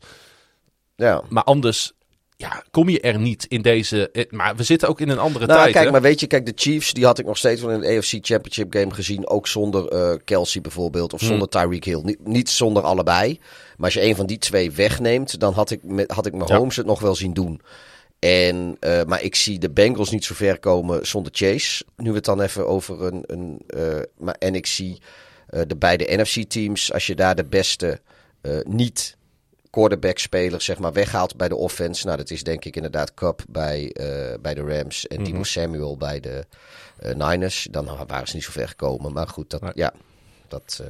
Ja. 0.98 1.22
Maar 1.28 1.44
anders 1.44 1.92
ja, 2.36 2.62
kom 2.70 2.88
je 2.88 3.00
er 3.00 3.18
niet 3.18 3.44
in 3.44 3.62
deze. 3.62 4.10
Eh, 4.10 4.24
maar 4.30 4.56
we 4.56 4.62
zitten 4.62 4.88
ook 4.88 5.00
in 5.00 5.08
een 5.08 5.18
andere 5.18 5.46
nou, 5.46 5.60
tijd. 5.60 5.72
Kijk, 5.72 5.90
maar 5.90 6.00
weet 6.00 6.20
je, 6.20 6.26
kijk, 6.26 6.46
de 6.46 6.52
Chiefs, 6.54 6.92
die 6.92 7.04
had 7.04 7.18
ik 7.18 7.26
nog 7.26 7.36
steeds 7.36 7.60
van 7.60 7.70
in 7.70 7.80
de 7.80 7.96
AFC 7.96 8.18
Championship 8.20 8.72
game 8.72 8.94
gezien. 8.94 9.28
Ook 9.28 9.46
zonder 9.46 9.92
uh, 9.92 10.18
Kelsey 10.24 10.60
bijvoorbeeld. 10.60 11.12
Of 11.12 11.20
hmm. 11.20 11.28
zonder 11.28 11.48
Tyreek 11.48 11.84
Hill. 11.84 12.00
Niet, 12.04 12.26
niet, 12.26 12.50
zonder 12.50 12.82
allebei. 12.82 13.38
Maar 13.76 13.84
als 13.84 13.94
je 13.94 14.02
een 14.02 14.16
van 14.16 14.26
die 14.26 14.38
twee 14.38 14.70
wegneemt, 14.70 15.40
dan 15.40 15.52
had 15.52 15.70
ik, 15.70 15.82
met, 15.82 16.10
had 16.10 16.26
ik 16.26 16.34
mijn 16.34 16.54
Holmes 16.54 16.76
het 16.76 16.86
nog 16.86 17.00
wel 17.00 17.14
zien 17.14 17.32
doen. 17.32 17.60
En, 18.18 18.76
uh, 18.80 19.02
maar 19.02 19.22
ik 19.22 19.34
zie 19.34 19.58
de 19.58 19.70
Bengals 19.70 20.10
niet 20.10 20.24
zo 20.24 20.34
ver 20.34 20.58
komen 20.58 21.06
zonder 21.06 21.32
Chase. 21.34 21.84
Nu 21.96 22.08
we 22.08 22.16
het 22.16 22.24
dan 22.24 22.40
even 22.40 22.66
over 22.66 23.02
een. 23.02 23.24
een 23.26 23.62
uh, 23.66 24.00
maar, 24.18 24.36
en 24.38 24.54
ik 24.54 24.66
zie 24.66 24.98
de 25.66 25.76
beide 25.76 26.16
NFC-teams, 26.16 26.92
als 26.92 27.06
je 27.06 27.14
daar 27.14 27.34
de 27.34 27.44
beste 27.44 28.00
niet 28.62 29.17
quarterback 29.78 30.18
speler 30.18 30.60
zeg 30.60 30.78
maar, 30.78 30.92
weghaalt 30.92 31.36
bij 31.36 31.48
de 31.48 31.56
offense. 31.56 32.06
Nou, 32.06 32.16
dat 32.16 32.30
is 32.30 32.42
denk 32.42 32.64
ik 32.64 32.76
inderdaad 32.76 33.14
Cup 33.14 33.44
bij, 33.48 33.82
uh, 33.82 34.38
bij 34.40 34.54
de 34.54 34.60
Rams 34.60 35.06
en 35.06 35.22
Timo 35.22 35.38
mm 35.38 35.44
Samuel 35.44 35.96
bij 35.96 36.20
de 36.20 36.46
uh, 37.02 37.14
Niners. 37.14 37.68
Dan 37.70 38.06
waren 38.06 38.28
ze 38.28 38.34
niet 38.34 38.44
zo 38.44 38.50
ver 38.50 38.68
gekomen. 38.68 39.12
Maar 39.12 39.28
goed, 39.28 39.50
dat, 39.50 39.62
ja, 39.74 39.92
dat... 40.48 40.80
Uh... 40.82 40.88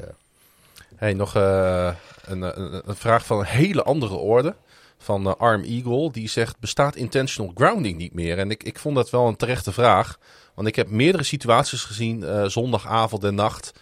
Hey, 0.96 1.12
nog 1.12 1.34
een, 1.34 1.94
een, 2.26 2.42
een, 2.88 2.96
vraag 2.96 3.26
van 3.26 3.38
een 3.38 3.44
hele 3.44 3.82
andere 3.82 4.14
orde. 4.14 4.54
Van 4.98 5.38
Arm 5.38 5.62
Eagle. 5.62 6.10
Die 6.12 6.28
zegt, 6.28 6.58
bestaat 6.58 6.96
intentional 6.96 7.52
grounding 7.54 7.98
niet 7.98 8.14
meer? 8.14 8.38
En 8.38 8.50
ik, 8.50 8.62
ik 8.62 8.78
vond 8.78 8.94
dat 8.94 9.10
wel 9.10 9.26
een 9.26 9.36
terechte 9.36 9.72
vraag. 9.72 10.18
Want 10.54 10.68
ik 10.68 10.76
heb 10.76 10.90
meerdere 10.90 11.24
situaties 11.24 11.82
gezien, 11.82 12.50
zondagavond 12.50 13.24
en 13.24 13.34
nacht 13.34 13.72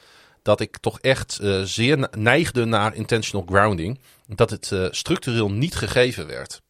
dat 0.47 0.61
ik 0.61 0.79
toch 0.79 1.01
echt 1.01 1.39
uh, 1.43 1.63
zeer 1.63 2.09
neigde 2.19 2.65
naar 2.65 2.95
intentional 2.95 3.47
grounding. 3.49 3.99
Dat 4.27 4.51
het 4.51 4.71
uh, 4.73 4.87
structureel 4.91 5.51
niet 5.51 5.75
gegeven 5.75 6.27
werd. 6.27 6.63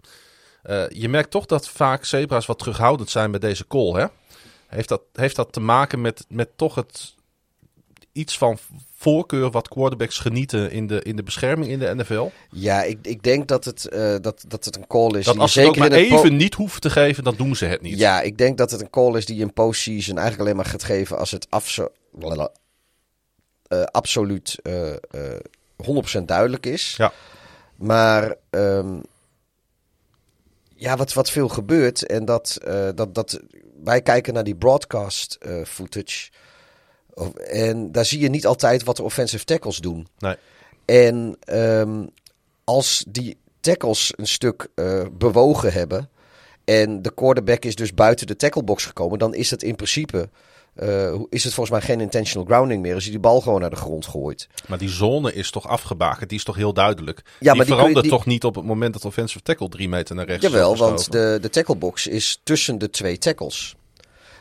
Uh, 0.65 0.89
je 0.89 1.09
merkt 1.09 1.31
toch 1.31 1.47
dat 1.47 1.69
vaak 1.69 2.05
zebra's 2.05 2.47
wat 2.47 2.59
terughoudend 2.59 3.11
zijn 3.11 3.31
met 3.31 3.41
deze 3.41 3.67
call. 3.67 3.93
Hè? 3.93 4.07
Heeft, 4.67 4.89
dat, 4.89 5.03
heeft 5.13 5.37
dat 5.37 5.53
te 5.53 5.61
maken 5.61 6.01
met, 6.01 6.25
met 6.29 6.49
toch 6.57 6.75
het 6.75 7.15
iets 8.13 8.39
van 8.39 8.59
voorkeur 8.97 9.51
wat 9.51 9.69
quarterbacks 9.69 10.19
genieten 10.19 10.71
in 10.71 10.87
de, 10.87 11.03
in 11.03 11.17
de 11.17 11.23
bescherming 11.23 11.71
in 11.71 11.79
de 11.79 11.95
NFL? 11.95 12.29
Ja, 12.51 12.83
ik, 12.83 12.99
ik 13.03 13.23
denk 13.23 13.49
dat 13.49 13.65
het, 13.65 13.89
uh, 13.93 14.17
dat, 14.21 14.45
dat 14.49 14.65
het 14.65 14.77
een 14.77 14.87
call 14.87 15.19
is. 15.19 15.25
Dat 15.25 15.39
als 15.39 15.53
ze 15.53 15.61
het 15.61 15.69
ook 15.69 15.77
maar 15.77 15.93
even 15.93 16.37
niet 16.37 16.55
hoeven 16.55 16.81
te 16.81 16.91
geven, 16.91 17.25
dan 17.25 17.35
doen 17.37 17.57
ze 17.57 17.65
het 17.65 17.83
niet. 17.83 17.99
Ja, 17.99 18.21
ik 18.21 18.39
denk 18.39 18.59
dat 18.59 18.71
het 18.71 18.81
een 18.81 18.91
call 18.91 19.17
is 19.17 19.27
die 19.27 19.43
een 19.43 19.53
postseason 19.53 20.19
eigenlijk 20.19 20.41
alleen 20.41 20.57
maar 20.57 20.71
gaat 20.73 20.85
geven 20.85 21.19
als 21.19 21.31
het 21.31 21.47
uh, 21.51 22.45
absoluut 23.69 24.59
uh, 24.63 24.91
uh, 24.91 26.21
100% 26.21 26.23
duidelijk 26.25 26.67
is. 26.67 26.95
Ja. 26.97 27.13
Maar 27.77 28.35
um, 28.51 29.03
ja, 30.75 30.97
wat, 30.97 31.13
wat 31.13 31.31
veel 31.31 31.49
gebeurt 31.49 32.07
en 32.07 32.25
dat, 32.25 32.59
dat, 32.95 33.15
dat 33.15 33.41
wij 33.85 34.03
kijken 34.03 34.35
naar 34.35 34.45
die 34.45 34.57
broadcast 34.57 35.39
footage. 35.65 36.31
En 37.51 37.93
daar 37.93 38.05
zie 38.05 38.21
je 38.21 38.29
niet 38.29 38.47
altijd 38.47 38.85
wat 38.85 38.97
de 38.97 39.03
offensive 39.03 39.45
tackles 39.45 39.79
doen. 39.79 40.09
Nee. 40.19 40.37
En 40.85 41.37
um, 41.53 42.11
als 42.65 43.05
die 43.09 43.39
tackles 43.61 44.13
een 44.17 44.27
stuk 44.27 44.69
uh, 44.75 45.07
bewogen 45.13 45.73
hebben 45.73 46.11
en 46.65 47.03
de 47.03 47.15
quarterback 47.15 47.65
is 47.65 47.75
dus 47.75 47.95
buiten 47.95 48.27
de 48.27 48.37
tacklebox 48.37 48.85
gekomen, 48.85 49.19
dan 49.19 49.35
is 49.35 49.51
het 49.51 49.63
in 49.63 49.77
principe 49.77 50.29
uh, 50.83 51.21
is 51.29 51.45
het 51.45 51.55
volgens 51.55 51.79
mij 51.79 51.87
geen 51.87 52.01
intentional 52.01 52.47
grounding 52.47 52.83
meer 52.83 52.95
als 52.95 53.03
hij 53.03 53.13
die 53.13 53.21
bal 53.21 53.41
gewoon 53.41 53.61
naar 53.61 53.71
de 53.71 53.77
grond 53.77 54.07
gooit. 54.07 54.49
Maar 54.67 54.79
die 54.79 54.89
zone 54.89 55.33
is 55.33 55.51
toch 55.51 55.69
afgebakend, 55.69 56.29
die 56.29 56.39
is 56.39 56.45
toch 56.45 56.57
heel 56.57 56.73
duidelijk. 56.73 57.23
Ja, 57.25 57.33
die, 57.39 57.55
maar 57.57 57.67
die 57.67 57.75
verandert 57.75 58.09
toch 58.09 58.27
niet 58.27 58.45
op 58.45 58.55
het 58.55 58.65
moment 58.65 58.93
dat 58.93 59.03
de 59.03 59.09
offensive 59.09 59.43
tackle 59.43 59.69
drie 59.69 59.89
meter 59.89 60.15
naar 60.15 60.27
rechts 60.27 60.43
Jawel, 60.43 60.77
want 60.77 61.13
de, 61.13 61.39
de 61.41 61.51
tacklebox 61.51 62.07
is 62.07 62.41
tussen 62.43 62.79
de 62.79 62.91
twee 62.91 63.19
tackles. 63.19 63.77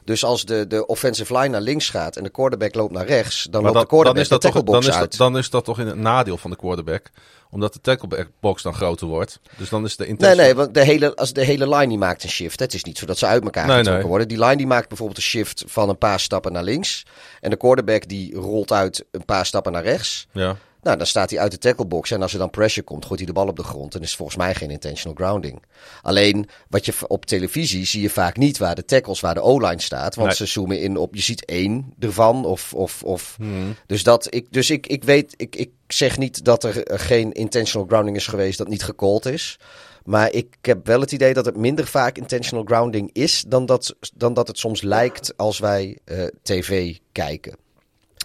Dus 0.03 0.23
als 0.23 0.45
de, 0.45 0.67
de 0.67 0.85
offensive 0.85 1.37
line 1.37 1.47
naar 1.47 1.61
links 1.61 1.89
gaat 1.89 2.17
en 2.17 2.23
de 2.23 2.29
quarterback 2.29 2.75
loopt 2.75 2.93
naar 2.93 3.05
rechts, 3.05 3.47
dan 3.49 3.63
loopt 3.63 3.79
de 3.79 3.85
quarterback 3.85 4.13
dan 4.13 4.23
is 4.23 4.29
dat 4.29 4.41
de 4.41 4.47
tacklebox 4.47 4.85
dan 4.85 4.95
is 4.95 4.99
uit. 4.99 5.17
dan 5.17 5.37
is 5.37 5.49
dat 5.49 5.65
toch 5.65 5.79
in 5.79 5.87
het 5.87 5.97
nadeel 5.97 6.37
van 6.37 6.51
de 6.51 6.57
quarterback 6.57 7.11
omdat 7.55 7.73
de 7.73 7.81
tacklebox 7.81 8.61
dan 8.61 8.73
groter 8.73 9.07
wordt. 9.07 9.39
Dus 9.57 9.69
dan 9.69 9.85
is 9.85 9.95
de 9.95 10.05
intentie... 10.05 10.35
Nee, 10.35 10.45
nee, 10.45 10.55
want 10.55 10.73
de 10.73 10.83
hele, 10.83 11.15
als 11.15 11.33
de 11.33 11.43
hele 11.43 11.69
line 11.69 11.87
die 11.87 11.97
maakt 11.97 12.23
een 12.23 12.29
shift. 12.29 12.59
Het 12.59 12.73
is 12.73 12.83
niet 12.83 12.97
zo 12.97 13.05
dat 13.05 13.17
ze 13.17 13.25
uit 13.25 13.43
elkaar 13.43 13.67
nee, 13.67 13.77
getrokken 13.77 14.07
worden. 14.07 14.27
Die 14.27 14.39
line 14.39 14.55
die 14.55 14.67
maakt 14.67 14.87
bijvoorbeeld 14.87 15.17
een 15.17 15.23
shift 15.23 15.63
van 15.67 15.89
een 15.89 15.97
paar 15.97 16.19
stappen 16.19 16.51
naar 16.51 16.63
links. 16.63 17.05
En 17.41 17.49
de 17.49 17.55
quarterback 17.55 18.07
die 18.07 18.35
rolt 18.35 18.71
uit 18.71 19.05
een 19.11 19.25
paar 19.25 19.45
stappen 19.45 19.71
naar 19.71 19.83
rechts. 19.83 20.27
Ja. 20.31 20.57
Nou, 20.85 20.97
dan 20.97 21.07
staat 21.07 21.29
hij 21.29 21.39
uit 21.39 21.51
de 21.51 21.57
tacklebox. 21.57 22.11
En 22.11 22.21
als 22.21 22.33
er 22.33 22.39
dan 22.39 22.49
pressure 22.49 22.85
komt, 22.85 23.05
gooit 23.05 23.19
hij 23.19 23.27
de 23.27 23.33
bal 23.33 23.47
op 23.47 23.55
de 23.55 23.63
grond. 23.63 23.95
En 23.95 24.01
is 24.01 24.15
volgens 24.15 24.37
mij 24.37 24.55
geen 24.55 24.71
intentional 24.71 25.17
grounding. 25.17 25.61
Alleen, 26.01 26.49
wat 26.69 26.85
je 26.85 26.93
op 27.07 27.25
televisie 27.25 27.85
zie 27.85 28.01
je 28.01 28.09
vaak 28.09 28.37
niet 28.37 28.57
waar 28.57 28.75
de 28.75 28.85
tackles, 28.85 29.19
waar 29.19 29.33
de 29.33 29.41
O-line 29.41 29.81
staat. 29.81 30.15
Want 30.15 30.35
ze 30.35 30.45
zoomen 30.45 30.79
in 30.79 30.97
op, 30.97 31.15
je 31.15 31.21
ziet 31.21 31.45
één 31.45 31.93
ervan. 31.99 32.45
Of, 32.45 32.73
of, 32.73 33.03
of. 33.03 33.35
Hmm. 33.37 33.75
Dus, 33.87 34.03
dat, 34.03 34.27
ik, 34.29 34.47
dus 34.49 34.69
ik, 34.69 34.87
ik 34.87 35.03
weet, 35.03 35.33
ik, 35.37 35.55
ik 35.55 35.71
zeg 35.87 36.17
niet 36.17 36.43
dat 36.43 36.63
er 36.63 36.83
geen 36.85 37.31
intentional 37.31 37.87
grounding 37.87 38.17
is 38.17 38.27
geweest 38.27 38.57
dat 38.57 38.67
niet 38.67 38.83
gecalled 38.83 39.25
is. 39.25 39.59
Maar 40.03 40.31
ik 40.31 40.57
heb 40.61 40.87
wel 40.87 40.99
het 40.99 41.11
idee 41.11 41.33
dat 41.33 41.45
het 41.45 41.57
minder 41.57 41.87
vaak 41.87 42.17
intentional 42.17 42.65
grounding 42.65 43.09
is 43.13 43.43
dan 43.47 43.65
dat, 43.65 43.95
dan 44.13 44.33
dat 44.33 44.47
het 44.47 44.57
soms 44.57 44.81
lijkt 44.81 45.37
als 45.37 45.59
wij 45.59 45.97
uh, 46.05 46.25
tv 46.41 46.97
kijken. 47.11 47.55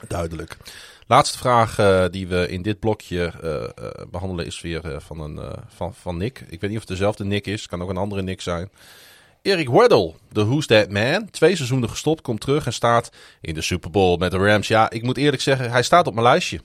Duidelijk. 0.09 0.57
Laatste 1.11 1.39
vraag 1.39 1.79
uh, 1.79 2.05
die 2.11 2.27
we 2.27 2.49
in 2.49 2.63
dit 2.63 2.81
blokje 2.81 3.33
uh, 3.45 4.07
behandelen 4.11 4.47
is 4.47 4.61
weer 4.61 4.83
van, 5.01 5.21
een, 5.21 5.55
van, 5.69 5.95
van 5.95 6.17
Nick. 6.17 6.45
Ik 6.49 6.61
weet 6.61 6.71
niet 6.71 6.79
of 6.79 6.89
het 6.89 6.89
dezelfde 6.89 7.25
Nick 7.25 7.47
is, 7.47 7.67
kan 7.67 7.83
ook 7.83 7.89
een 7.89 7.97
andere 7.97 8.23
Nick 8.23 8.41
zijn. 8.41 8.71
Erik 9.43 9.69
Weddle, 9.69 10.15
de 10.33 10.45
Who's 10.45 10.67
That 10.67 10.91
Man. 10.91 11.31
Twee 11.31 11.57
seizoenen 11.57 11.89
gestopt, 11.89 12.23
komt 12.23 12.41
terug 12.41 12.67
en 12.67 12.73
staat 12.73 13.11
in 13.41 13.55
de 13.55 13.63
Super 13.63 13.91
Bowl 13.91 14.17
met 14.17 14.31
de 14.31 14.37
Rams. 14.37 14.69
Ja, 14.69 14.91
ik 14.91 15.03
moet 15.03 15.17
eerlijk 15.17 15.43
zeggen, 15.43 15.71
hij 15.71 15.83
staat 15.83 16.07
op 16.07 16.15
mijn 16.15 16.27
lijstje. 16.27 16.61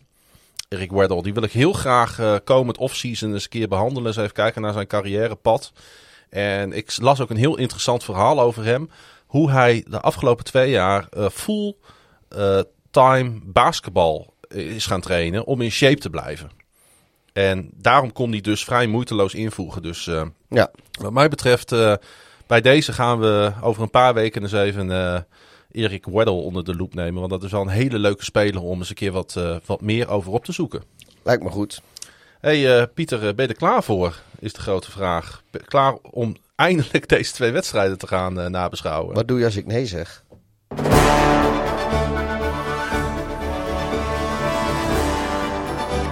Erik 0.69 0.91
Weddle, 0.91 1.23
die 1.23 1.33
wil 1.33 1.43
ik 1.43 1.51
heel 1.51 1.73
graag 1.73 2.41
komend 2.43 2.77
offseason 2.77 3.33
eens 3.33 3.43
een 3.43 3.49
keer 3.49 3.67
behandelen. 3.67 4.07
Eens 4.07 4.17
even 4.17 4.31
kijken 4.31 4.61
naar 4.61 4.73
zijn 4.73 4.87
carrièrepad. 4.87 5.71
En 6.29 6.73
ik 6.73 6.97
las 7.01 7.21
ook 7.21 7.29
een 7.29 7.37
heel 7.37 7.57
interessant 7.57 8.03
verhaal 8.03 8.39
over 8.39 8.63
hem. 8.63 8.89
Hoe 9.25 9.51
hij 9.51 9.85
de 9.87 9.99
afgelopen 9.99 10.45
twee 10.45 10.69
jaar 10.69 11.07
uh, 11.17 11.29
full 11.29 11.75
uh, 12.37 12.59
time 12.95 13.39
basketbal 13.43 14.33
is 14.55 14.85
gaan 14.85 15.01
trainen 15.01 15.45
om 15.45 15.61
in 15.61 15.71
shape 15.71 15.99
te 15.99 16.09
blijven. 16.09 16.49
En 17.33 17.69
daarom 17.73 18.13
kon 18.13 18.31
hij 18.31 18.41
dus 18.41 18.63
vrij 18.63 18.87
moeiteloos 18.87 19.33
invoegen. 19.33 19.81
Dus 19.81 20.05
uh, 20.05 20.21
ja. 20.49 20.71
wat 20.99 21.13
mij 21.13 21.29
betreft, 21.29 21.71
uh, 21.71 21.93
bij 22.47 22.61
deze 22.61 22.93
gaan 22.93 23.19
we 23.19 23.51
over 23.61 23.83
een 23.83 23.89
paar 23.89 24.13
weken 24.13 24.41
eens 24.41 24.51
even 24.51 24.89
uh, 24.89 25.19
Erik 25.71 26.05
Weddle 26.05 26.33
onder 26.33 26.63
de 26.63 26.75
loep 26.75 26.93
nemen. 26.93 27.19
Want 27.19 27.31
dat 27.31 27.43
is 27.43 27.51
wel 27.51 27.61
een 27.61 27.67
hele 27.67 27.99
leuke 27.99 28.23
speler 28.23 28.61
om 28.61 28.79
eens 28.79 28.89
een 28.89 28.95
keer 28.95 29.11
wat, 29.11 29.39
wat 29.65 29.81
meer 29.81 30.09
over 30.09 30.31
op 30.31 30.45
te 30.45 30.51
zoeken. 30.51 30.83
Lijkt 31.23 31.43
me 31.43 31.49
goed. 31.49 31.81
hey, 32.39 32.87
Pieter, 32.87 33.19
ben 33.19 33.45
je 33.45 33.51
er 33.51 33.57
klaar 33.57 33.83
voor? 33.83 34.21
Is 34.39 34.53
de 34.53 34.61
grote 34.61 34.91
vraag. 34.91 35.43
klaar 35.65 35.93
om 36.01 36.35
eindelijk 36.55 37.07
deze 37.07 37.33
twee 37.33 37.51
wedstrijden 37.51 37.97
te 37.97 38.07
gaan 38.07 38.51
nabeschouwen? 38.51 39.15
Wat 39.15 39.27
doe 39.27 39.39
je 39.39 39.45
als 39.45 39.55
ik 39.55 39.65
nee 39.65 39.85
zeg? 39.85 40.23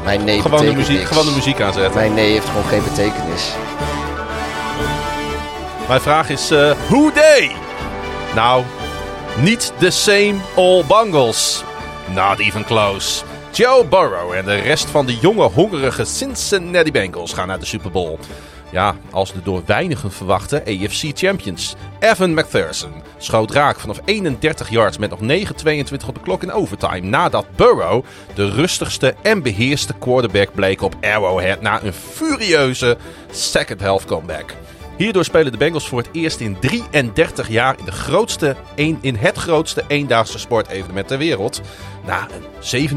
Mijn 0.04 0.24
nee 0.24 0.42
gewoon 0.42 0.66
de, 0.66 0.74
muziek, 0.74 1.04
gewoon 1.04 1.26
de 1.26 1.32
muziek 1.32 1.62
aanzetten. 1.62 1.94
Mijn 1.94 2.14
nee 2.14 2.32
heeft 2.32 2.48
gewoon 2.48 2.66
geen 2.66 2.84
betekenis. 2.84 3.52
Mijn 5.88 6.02
vraag 6.02 6.30
is, 6.30 6.52
uh, 6.52 6.72
who 6.88 7.12
they? 7.12 7.52
Nou, 8.36 8.64
niet 9.38 9.74
the 9.80 9.90
same 9.90 10.36
all 10.56 10.84
bungles. 10.88 11.64
Not 12.14 12.40
even 12.40 12.64
close. 12.66 13.24
Joe 13.52 13.86
Burrow 13.86 14.32
en 14.34 14.46
de 14.46 14.56
rest 14.56 14.86
van 14.86 15.06
de 15.06 15.16
jonge, 15.16 15.44
hongerige 15.44 16.06
Cincinnati 16.06 16.92
Bengals 16.92 17.34
gaan 17.34 17.48
naar 17.48 17.60
de 17.60 17.66
Super 17.66 17.92
Bowl. 17.92 18.20
Ja, 18.74 18.96
als 19.12 19.34
de 19.34 19.42
door 19.44 19.62
weinigen 19.66 20.12
verwachte 20.12 20.64
AFC 20.66 21.12
Champions. 21.14 21.76
Evan 22.00 22.34
McPherson 22.34 22.92
schoot 23.18 23.52
raak 23.52 23.80
vanaf 23.80 24.00
31 24.06 24.70
yards 24.70 24.98
met 24.98 25.10
nog 25.10 25.20
9.22 25.20 26.08
op 26.08 26.16
de 26.16 26.22
klok 26.22 26.44
in 26.44 26.52
overtime. 26.52 27.00
Nadat 27.00 27.46
Burrow 27.56 28.04
de 28.36 28.50
rustigste 28.50 29.16
en 29.22 29.42
beheerste 29.42 29.94
quarterback 30.00 30.54
bleek 30.54 30.82
op 30.82 30.96
Arrowhead 31.02 31.62
na 31.62 31.84
een 31.84 31.94
furieuze 31.94 32.98
second 33.32 33.82
half 33.82 34.06
comeback. 34.06 34.56
Hierdoor 34.98 35.24
spelen 35.24 35.52
de 35.52 35.58
Bengals 35.58 35.88
voor 35.88 36.00
het 36.00 36.10
eerst 36.12 36.40
in 36.40 36.60
33 36.60 37.50
jaar 37.50 37.80
in, 37.80 37.86
de 37.86 37.92
grootste, 37.92 38.56
in 38.76 39.16
het 39.16 39.38
grootste 39.38 39.84
eendaagse 39.88 40.40
sportevenement 40.40 41.08
ter 41.08 41.18
wereld. 41.18 41.62
Na 42.06 42.28
een 42.62 42.96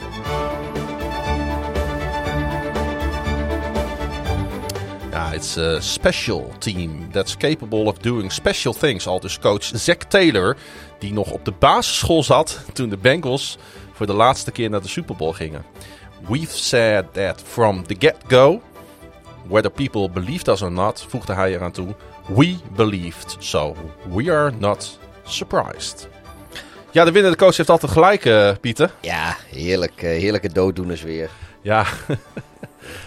It's 5.34 5.58
a 5.58 5.80
special 5.80 6.52
team 6.60 7.12
that's 7.12 7.38
capable 7.38 7.86
of 7.86 7.98
doing 7.98 8.32
special 8.32 8.74
things. 8.74 9.08
Al 9.08 9.20
dus 9.20 9.40
coach 9.40 9.64
Zack 9.64 10.04
Taylor, 10.04 10.58
die 11.00 11.14
nog 11.14 11.32
op 11.32 11.46
de 11.46 11.52
basisschool 11.52 12.24
zat 12.24 12.62
toen 12.74 12.90
de 12.90 12.98
Bengals 12.98 13.58
voor 13.94 14.06
de 14.06 14.14
laatste 14.14 14.52
keer 14.52 14.70
naar 14.70 14.82
de 14.82 14.88
Super 14.88 15.16
Bowl 15.16 15.32
gingen. 15.32 15.66
We've 16.28 16.58
said 16.58 17.14
that 17.14 17.44
from 17.46 17.88
the 17.88 17.96
get-go, 18.00 18.62
whether 19.48 19.72
people 19.72 20.10
believed 20.10 20.48
us 20.48 20.62
or 20.62 20.72
not, 20.72 21.06
voegde 21.10 21.34
hij 21.34 21.54
eraan 21.54 21.72
toe, 21.72 21.96
we 22.28 22.56
believed, 22.76 23.36
so 23.40 23.76
we 24.10 24.32
are 24.32 24.52
not 24.58 25.00
surprised. 25.24 26.08
Ja, 26.92 27.06
de 27.06 27.12
winnende 27.12 27.38
coach 27.38 27.58
heeft 27.58 27.70
altijd 27.70 27.92
gelijk, 27.92 28.26
uh, 28.26 28.52
Pieter. 28.62 28.92
Ja, 29.02 29.38
heerlijk, 29.48 30.02
uh, 30.02 30.10
heerlijke 30.10 30.52
dooddoeners 30.52 31.02
weer. 31.02 31.30
Ja. 31.62 31.86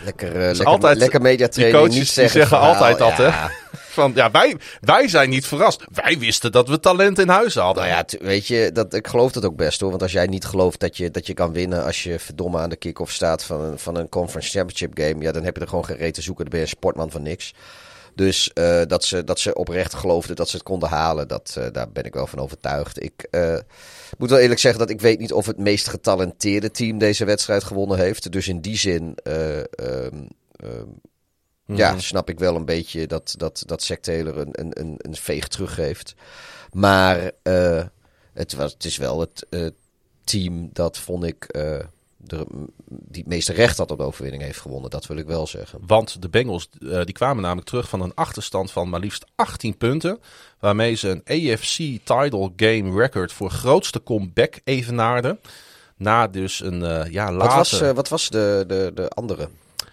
lekker, 0.05 0.29
uh, 0.29 0.35
lekker, 0.35 0.67
altijd, 0.67 0.99
lekker 0.99 1.21
mediatraining. 1.21 1.83
Die 1.83 1.91
coaches 1.91 2.15
zeggen, 2.15 2.41
die 2.41 2.49
zeggen 2.49 2.69
altijd 2.69 2.99
dat, 2.99 3.17
hè? 3.17 3.31
Van, 3.93 4.13
ja, 4.15 4.31
wij, 4.31 4.57
wij 4.81 5.09
zijn 5.09 5.31
niet 5.31 5.47
verrast. 5.47 5.85
Wij 5.93 6.19
wisten 6.19 6.53
dat 6.53 6.69
we 6.69 6.81
talent 6.81 7.19
in 7.19 7.29
huis 7.29 7.55
hadden. 7.55 7.85
Nou 7.85 7.95
ja, 7.95 8.27
weet 8.27 8.47
je, 8.47 8.71
dat, 8.73 8.95
ik 8.95 9.07
geloof 9.07 9.33
dat 9.33 9.45
ook 9.45 9.57
best 9.57 9.81
hoor. 9.81 9.91
Want 9.91 10.03
als 10.03 10.13
jij 10.13 10.27
niet 10.27 10.45
gelooft 10.45 10.81
dat 10.81 10.97
je, 10.97 11.11
dat 11.11 11.27
je 11.27 11.35
kan 11.35 11.53
winnen 11.53 11.85
als 11.85 12.03
je 12.03 12.19
verdomme 12.19 12.59
aan 12.59 12.69
de 12.69 12.77
kick-off 12.77 13.13
staat 13.13 13.45
van 13.45 13.61
een, 13.61 13.79
van 13.79 13.97
een 13.97 14.09
conference 14.09 14.51
championship 14.51 14.99
game. 14.99 15.25
Ja, 15.25 15.33
dan 15.33 15.45
heb 15.45 15.55
je 15.57 15.63
er 15.63 15.69
gewoon 15.69 15.85
geen 15.85 15.97
reet 15.97 16.15
te 16.15 16.23
zoeken. 16.23 16.45
Dan 16.45 16.53
ben 16.53 16.61
je 16.61 16.67
een 16.67 16.77
sportman 16.77 17.11
van 17.11 17.23
niks. 17.23 17.55
Dus 18.15 18.51
uh, 18.55 18.83
dat, 18.87 19.05
ze, 19.05 19.25
dat 19.25 19.39
ze 19.39 19.55
oprecht 19.55 19.95
geloofden 19.95 20.37
dat 20.37 20.49
ze 20.49 20.57
het 20.57 20.65
konden 20.65 20.89
halen, 20.89 21.29
dat, 21.29 21.55
uh, 21.59 21.65
daar 21.73 21.91
ben 21.91 22.05
ik 22.05 22.15
wel 22.15 22.27
van 22.27 22.39
overtuigd. 22.39 23.03
Ik 23.03 23.27
uh, 23.31 23.59
moet 24.19 24.31
wel 24.31 24.39
eerlijk 24.39 24.61
zeggen 24.61 24.81
dat 24.81 24.91
ik 24.91 25.01
weet 25.01 25.19
niet 25.19 25.33
of 25.33 25.47
het 25.47 25.59
meest 25.59 25.89
getalenteerde 25.89 26.71
team 26.71 26.99
deze 26.99 27.25
wedstrijd 27.25 27.65
gewonnen 27.65 27.99
heeft. 27.99 28.33
Dus 28.33 28.49
in 28.49 28.61
die 28.61 28.77
zin 28.77 29.17
um, 29.25 30.29
ja, 31.67 31.91
mhm. 31.91 32.01
snap 32.01 32.29
ik 32.29 32.39
wel 32.39 32.57
een 32.57 32.65
beetje 32.65 33.07
dat, 33.07 33.35
dat, 33.37 33.63
dat 33.67 33.83
Zack 33.83 33.99
Taylor 33.99 34.39
een, 34.39 34.61
een, 34.61 34.81
een, 34.81 34.95
een 34.99 35.17
veeg 35.17 35.49
teruggeeft. 35.49 36.15
Maar 36.73 37.31
het, 38.33 38.55
was, 38.55 38.73
het 38.73 38.85
is 38.85 38.97
wel 38.97 39.21
het 39.21 39.47
team 40.25 40.69
dat 40.73 40.99
vond 40.99 41.25
ik 41.25 41.47
de, 42.25 42.47
die 42.87 43.23
het 43.23 43.27
meeste 43.33 43.53
recht 43.53 43.79
had 43.79 43.91
op 43.91 43.99
de 43.99 44.05
overwinning 44.05 44.43
heeft 44.43 44.61
gewonnen. 44.61 44.91
Dat 44.91 45.07
wil 45.07 45.17
ik 45.17 45.27
wel 45.27 45.47
zeggen. 45.47 45.79
Want 45.87 46.23
de 46.23 46.29
Bengals 46.29 46.69
uh, 46.79 47.05
die 47.05 47.15
kwamen 47.15 47.43
namelijk 47.43 47.69
terug 47.69 47.89
van 47.89 48.01
een 48.01 48.15
achterstand 48.15 48.71
van 48.71 48.89
maar 48.89 49.01
liefst 49.01 49.25
18 49.35 49.77
punten. 49.77 50.21
Waarmee 50.59 50.95
ze 50.95 51.09
een 51.09 51.53
AFC 51.53 51.77
title 52.05 52.53
game 52.57 52.99
record 53.01 53.33
voor 53.33 53.51
grootste 53.51 54.03
comeback 54.03 54.61
evenaarden. 54.65 55.41
Na 55.97 56.29
dus 56.29 56.61
een 56.61 56.81
uh, 56.81 57.11
ja, 57.11 57.33
later... 57.33 57.57
Wat 57.57 57.71
was, 57.71 57.83
uh, 57.83 57.91
wat 57.91 58.09
was 58.09 58.29
de, 58.29 58.65
de, 58.67 58.91
de 58.95 59.09
andere? 59.09 59.49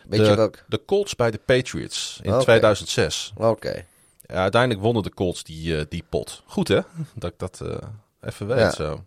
Weet 0.07 0.19
de, 0.19 0.25
je 0.25 0.35
welk? 0.35 0.63
de 0.67 0.85
Colts 0.85 1.15
bij 1.15 1.31
de 1.31 1.39
Patriots 1.45 2.19
in 2.23 2.29
okay. 2.29 2.41
2006. 2.41 3.33
Oké. 3.35 3.85
Ja, 4.21 4.35
uiteindelijk 4.35 4.81
wonnen 4.81 5.03
de 5.03 5.13
Colts 5.13 5.43
die, 5.43 5.87
die 5.87 6.03
pot. 6.09 6.43
Goed 6.45 6.67
hè? 6.67 6.79
Dat 7.13 7.31
ik 7.31 7.39
dat 7.39 7.61
even 8.21 8.47
weet 8.47 8.59
ja. 8.59 8.71
zo. 8.71 9.03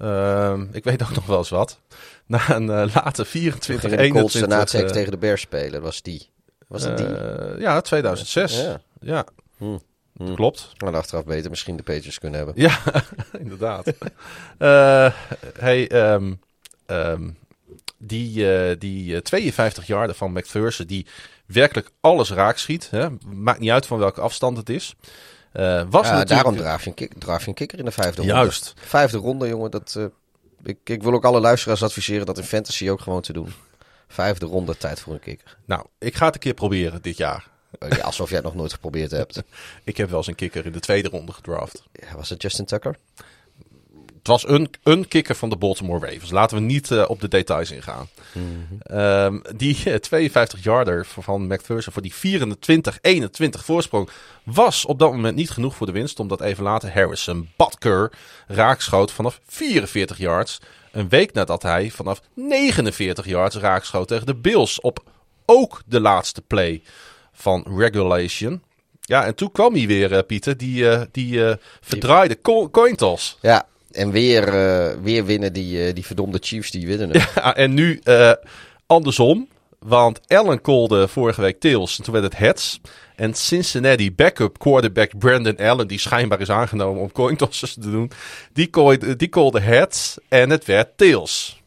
Ehm, 0.00 0.66
ik 0.72 0.84
weet 0.84 1.02
ook 1.02 1.14
nog 1.14 1.26
wel 1.26 1.38
eens 1.38 1.48
wat. 1.48 1.78
Na 2.30 2.50
een 2.50 2.62
uh, 2.62 2.94
late 2.94 3.24
24 3.24 3.90
21 3.92 4.46
na 4.46 4.58
het 4.58 4.74
uh, 4.74 4.86
tegen 4.86 5.10
de 5.10 5.18
Bears 5.18 5.40
spelen, 5.40 5.82
was 5.82 6.02
die. 6.02 6.30
Was 6.68 6.82
dat 6.82 6.96
die? 6.96 7.06
Uh, 7.06 7.60
ja, 7.60 7.80
2006. 7.80 8.60
Ja. 8.60 8.80
ja. 9.00 9.24
Hm. 9.56 9.78
Hm. 10.16 10.34
Klopt. 10.34 10.72
Maar 10.78 10.96
achteraf 10.96 11.24
beter 11.24 11.50
misschien 11.50 11.76
de 11.76 11.82
Patriots 11.82 12.18
kunnen 12.18 12.38
hebben. 12.38 12.62
Ja, 12.62 12.78
inderdaad. 13.44 13.92
hey, 15.58 16.12
um, 16.12 16.40
um, 16.86 17.38
die, 17.98 18.78
die 18.78 19.22
52 19.22 19.86
yarden 19.86 20.16
van 20.16 20.32
McPherson, 20.32 20.86
die 20.86 21.06
werkelijk 21.46 21.90
alles 22.00 22.30
raak 22.30 22.58
schiet. 22.58 22.90
Hè? 22.90 23.08
Maakt 23.26 23.60
niet 23.60 23.70
uit 23.70 23.86
van 23.86 23.98
welke 23.98 24.20
afstand 24.20 24.56
het 24.56 24.68
is. 24.68 24.94
Eh, 25.52 25.82
was 25.90 26.06
Ja, 26.06 26.12
natuurlijk... 26.12 26.28
daarom 26.28 26.56
draaf 26.56 26.82
je, 26.82 26.88
een 26.88 26.94
kick, 26.94 27.12
draaf 27.18 27.42
je 27.42 27.48
een 27.48 27.54
kikker 27.54 27.78
in 27.78 27.84
de 27.84 27.90
vijfde 27.90 28.16
ronde. 28.16 28.32
Juist. 28.32 28.74
Vijfde 28.76 29.18
ronde, 29.18 29.48
jongen. 29.48 29.70
Dat, 29.70 29.94
eh, 29.98 30.04
ik, 30.62 30.78
ik 30.84 31.02
wil 31.02 31.12
ook 31.12 31.24
alle 31.24 31.40
luisteraars 31.40 31.82
adviseren 31.82 32.26
dat 32.26 32.38
in 32.38 32.44
fantasy 32.44 32.88
ook 32.88 33.00
gewoon 33.00 33.22
te 33.22 33.32
doen. 33.32 33.52
Vijfde 34.08 34.46
ronde, 34.46 34.76
tijd 34.76 35.00
voor 35.00 35.12
een 35.12 35.20
kikker. 35.20 35.56
Nou, 35.64 35.86
ik 35.98 36.14
ga 36.14 36.26
het 36.26 36.34
een 36.34 36.40
keer 36.40 36.54
proberen 36.54 37.02
dit 37.02 37.16
jaar. 37.16 37.48
Eh, 37.78 37.90
ja, 37.90 38.02
alsof 38.02 38.28
jij 38.28 38.38
het 38.38 38.46
nog 38.46 38.54
nooit 38.54 38.72
geprobeerd 38.72 39.10
hebt. 39.10 39.42
Ik 39.84 39.96
heb 39.96 40.08
wel 40.08 40.18
eens 40.18 40.26
een 40.26 40.34
kikker 40.34 40.66
in 40.66 40.72
de 40.72 40.80
tweede 40.80 41.08
ronde 41.08 41.32
gedraft. 41.32 41.82
Ja, 41.92 42.16
was 42.16 42.28
het 42.28 42.42
Justin 42.42 42.64
Tucker? 42.64 42.96
Het 44.20 44.28
was 44.28 44.48
een, 44.48 44.70
een 44.82 45.08
kikker 45.08 45.34
van 45.34 45.48
de 45.48 45.56
Baltimore 45.56 46.06
Ravens. 46.06 46.30
Laten 46.30 46.56
we 46.56 46.62
niet 46.62 46.90
eh, 46.90 47.04
op 47.08 47.20
de 47.20 47.28
details 47.28 47.70
ingaan. 47.70 48.08
Ehm, 48.82 49.38
die 49.56 49.76
52-yarder 50.14 51.06
van 51.06 51.46
McPherson 51.46 51.92
voor 51.92 52.02
die 52.02 52.14
24-21 52.14 53.64
voorsprong 53.64 54.08
was 54.42 54.84
op 54.84 54.98
dat 54.98 55.12
moment 55.12 55.36
niet 55.36 55.50
genoeg 55.50 55.76
voor 55.76 55.86
de 55.86 55.92
winst. 55.92 56.20
Omdat 56.20 56.40
even 56.40 56.62
later 56.64 56.92
Harrison 56.92 57.48
Butker 57.56 58.12
raakschoot 58.46 59.12
vanaf 59.12 59.40
44 59.46 60.18
yards. 60.18 60.58
Een 60.92 61.08
week 61.08 61.32
nadat 61.32 61.62
hij 61.62 61.90
vanaf 61.90 62.20
49 62.34 63.26
yards 63.26 63.56
raakschoot 63.56 64.08
tegen 64.08 64.26
de 64.26 64.34
Bills 64.34 64.80
op 64.80 65.04
ook 65.46 65.82
de 65.86 66.00
laatste 66.00 66.42
play 66.42 66.82
van 67.32 67.66
regulation. 67.76 68.62
Ja, 69.00 69.24
en 69.24 69.34
toen 69.34 69.52
kwam 69.52 69.74
hij 69.74 69.86
weer, 69.86 70.12
eh, 70.12 70.26
Pieter, 70.26 70.56
die, 70.56 70.90
eh, 70.90 71.02
die 71.12 71.46
eh, 71.46 71.56
verdraaide 71.80 72.40
co- 72.40 72.70
coin 72.70 72.96
toss. 72.96 73.38
Ja, 73.40 73.66
en 73.92 74.10
weer, 74.10 74.48
eh, 74.48 74.96
weer 75.02 75.24
winnen 75.24 75.52
die, 75.52 75.86
eh, 75.86 75.94
die 75.94 76.06
verdomde 76.06 76.38
Chiefs, 76.40 76.70
die 76.70 76.86
winnen. 76.86 77.10
Ja, 77.34 77.56
en 77.56 77.74
nu 77.74 78.00
eh, 78.02 78.32
andersom. 78.86 79.48
Want 79.78 80.20
Allen 80.26 80.60
callde 80.60 81.08
vorige 81.08 81.40
week 81.40 81.60
tails 81.60 81.98
en 81.98 82.04
toen 82.04 82.12
werd 82.12 82.24
het 82.24 82.36
heads. 82.36 82.80
En 83.16 83.34
Cincinnati 83.34 84.12
backup 84.12 84.58
quarterback 84.58 85.18
Brandon 85.18 85.56
Allen, 85.56 85.88
die 85.88 85.98
schijnbaar 85.98 86.40
is 86.40 86.50
aangenomen 86.50 87.02
om 87.02 87.12
coin 87.12 87.36
tosses 87.36 87.74
te 87.74 87.90
doen, 87.90 88.10
die 88.52 88.70
callde, 88.70 89.16
die 89.16 89.30
heads 89.60 90.18
en 90.28 90.50
het 90.50 90.64
werd 90.64 90.96
tails. 90.96 91.59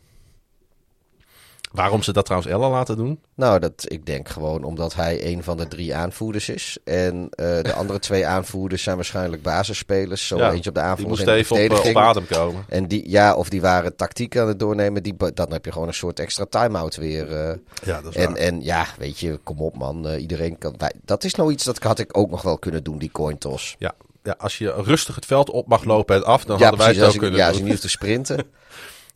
Waarom 1.74 2.04
ze 2.04 2.14
dat 2.14 2.26
trouwens 2.26 2.54
Allen 2.54 2.70
laten 2.70 2.98
doen? 2.98 3.20
Nou, 3.36 3.60
dat, 3.60 3.74
ik 3.88 4.06
denk 4.06 4.30
gewoon 4.30 4.64
omdat 4.64 4.96
hij 4.96 5.26
een 5.32 5.44
van 5.44 5.58
de 5.58 5.68
drie 5.68 5.96
aanvoerders 5.96 6.50
is. 6.50 6.78
En 6.84 7.28
eh, 7.30 7.62
de 7.62 7.74
andere 7.74 8.00
twee 8.00 8.26
aanvoerders 8.28 8.84
zijn 8.84 8.96
waarschijnlijk 8.96 9.42
basisspelers. 9.42 10.28
Zo 10.28 10.38
Ja, 10.38 10.52
eentje 10.52 10.70
op 10.70 10.76
de 10.76 10.82
Die 10.82 10.90
aanvoer. 10.90 11.08
moest 11.08 11.20
in 11.20 11.26
de 11.26 11.32
even 11.34 11.56
op, 11.66 11.72
eh, 11.72 11.90
op 11.90 11.98
adem 11.98 12.26
komen. 12.28 12.66
En 12.70 12.88
die, 12.88 13.10
ja, 13.10 13.36
of 13.36 13.50
die 13.50 13.62
waren 13.62 13.96
tactiek 13.96 14.38
aan 14.38 14.48
het 14.48 14.60
doornemen. 14.60 15.04
Die, 15.04 15.16
dan 15.34 15.52
heb 15.52 15.66
je 15.66 15.72
gewoon 15.72 15.88
een 15.88 15.94
soort 15.94 16.20
extra 16.20 16.46
time-out 16.50 16.96
weer. 16.96 17.32
eh. 17.38 17.58
Ja, 17.84 18.02
dat 18.02 18.16
is 18.16 18.26
en, 18.26 18.36
en 18.38 18.62
ja, 18.62 18.86
weet 18.98 19.20
je, 19.20 19.40
kom 19.44 19.60
op 19.62 19.78
man. 19.78 20.08
iedereen 20.16 20.58
kan. 20.58 20.74
wij- 20.78 20.94
dat 21.06 21.24
is 21.24 21.36
nou 21.36 21.52
iets 21.52 21.64
dat 21.64 21.84
had 21.84 22.00
ik 22.00 22.18
ook 22.18 22.30
nog 22.30 22.42
wel 22.42 22.58
kunnen 22.58 22.84
doen, 22.84 22.98
die 22.98 23.12
coin 23.12 23.38
toss. 23.38 23.76
Ja, 23.80 23.94
ja, 24.24 24.36
als 24.38 24.58
je 24.58 24.74
rustig 24.78 25.16
het 25.16 25.26
veld 25.26 25.50
op 25.50 25.68
mag 25.68 25.84
lopen 25.84 26.16
en 26.16 26.24
af, 26.26 26.44
dan 26.46 26.58
Ja, 26.58 26.64
hadden 26.68 26.86
wij 26.86 26.96
het 26.96 27.04
ook 27.06 27.12
kunnen 27.18 27.32
ja, 27.32 27.38
doen. 27.38 27.48
als 27.48 27.56
je 27.58 27.62
niet 27.62 27.72
hoeft 27.72 27.82
te 27.84 27.90
sprinten. 27.90 28.38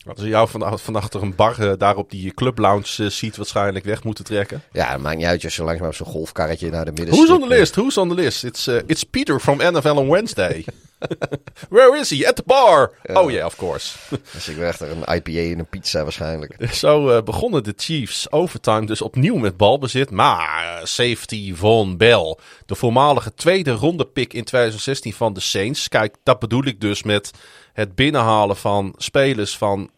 Als 0.08 0.20
je 0.20 0.28
jou 0.28 0.48
van, 0.48 0.78
van 0.78 0.96
achter 0.96 1.22
een 1.22 1.34
bar 1.34 1.58
eh, 1.58 1.72
daar 1.78 1.96
op 1.96 2.10
die 2.10 2.34
club 2.34 2.58
lounge 2.58 3.04
eh, 3.04 3.06
ziet 3.06 3.36
waarschijnlijk 3.36 3.84
weg 3.84 4.04
moeten 4.04 4.24
trekken. 4.24 4.62
ja, 4.72 4.90
het 4.90 5.00
maakt 5.00 5.16
niet 5.16 5.26
uit 5.26 5.44
als 5.44 5.56
je 5.56 5.62
langs 5.62 5.80
maar 5.80 5.88
op 5.88 5.94
zo'n 5.94 6.06
golfkarretje 6.06 6.70
naar 6.70 6.84
de 6.84 6.92
midden 6.92 7.14
Who's 7.14 7.30
on 7.30 7.40
the 7.40 7.46
list? 7.46 7.74
Who's 7.74 7.96
on 7.96 8.08
the 8.08 8.14
list? 8.14 8.44
It's, 8.44 8.66
uh, 8.66 8.80
it's 8.86 9.02
Peter 9.02 9.40
from 9.40 9.56
NFL 9.56 9.88
on 9.88 10.08
Wednesday. 10.08 10.64
Where 11.70 11.96
is 11.96 12.10
he? 12.10 12.26
At 12.26 12.36
the 12.36 12.42
bar. 12.46 12.92
Oh 13.12 13.30
yeah, 13.30 13.44
of 13.44 13.56
course. 13.56 13.98
Dus 14.32 14.48
ik 14.48 14.56
werd 14.56 14.80
er 14.80 14.90
een 14.90 15.14
IPA 15.16 15.52
en 15.52 15.58
een 15.58 15.66
pizza 15.66 16.02
waarschijnlijk. 16.02 16.56
Zo 16.74 17.08
eh, 17.08 17.22
begonnen 17.22 17.64
de 17.64 17.72
Chiefs 17.76 18.32
overtime 18.32 18.86
dus 18.86 19.02
opnieuw 19.02 19.36
met 19.36 19.56
balbezit. 19.56 20.10
Maar 20.10 20.76
eh, 20.76 20.84
safety 20.84 21.54
Von 21.54 21.96
Bell, 21.96 22.36
de 22.66 22.74
voormalige 22.74 23.34
tweede 23.34 23.70
ronde 23.70 24.06
pick 24.06 24.32
in 24.32 24.44
2016 24.44 25.12
van 25.12 25.32
de 25.32 25.40
Saints. 25.40 25.88
Kijk, 25.88 26.16
dat 26.22 26.38
bedoel 26.38 26.64
ik 26.64 26.80
dus 26.80 27.02
met 27.02 27.30
het 27.72 27.94
binnenhalen 27.94 28.56
van 28.56 28.94
spelers 28.96 29.56
van 29.56 29.90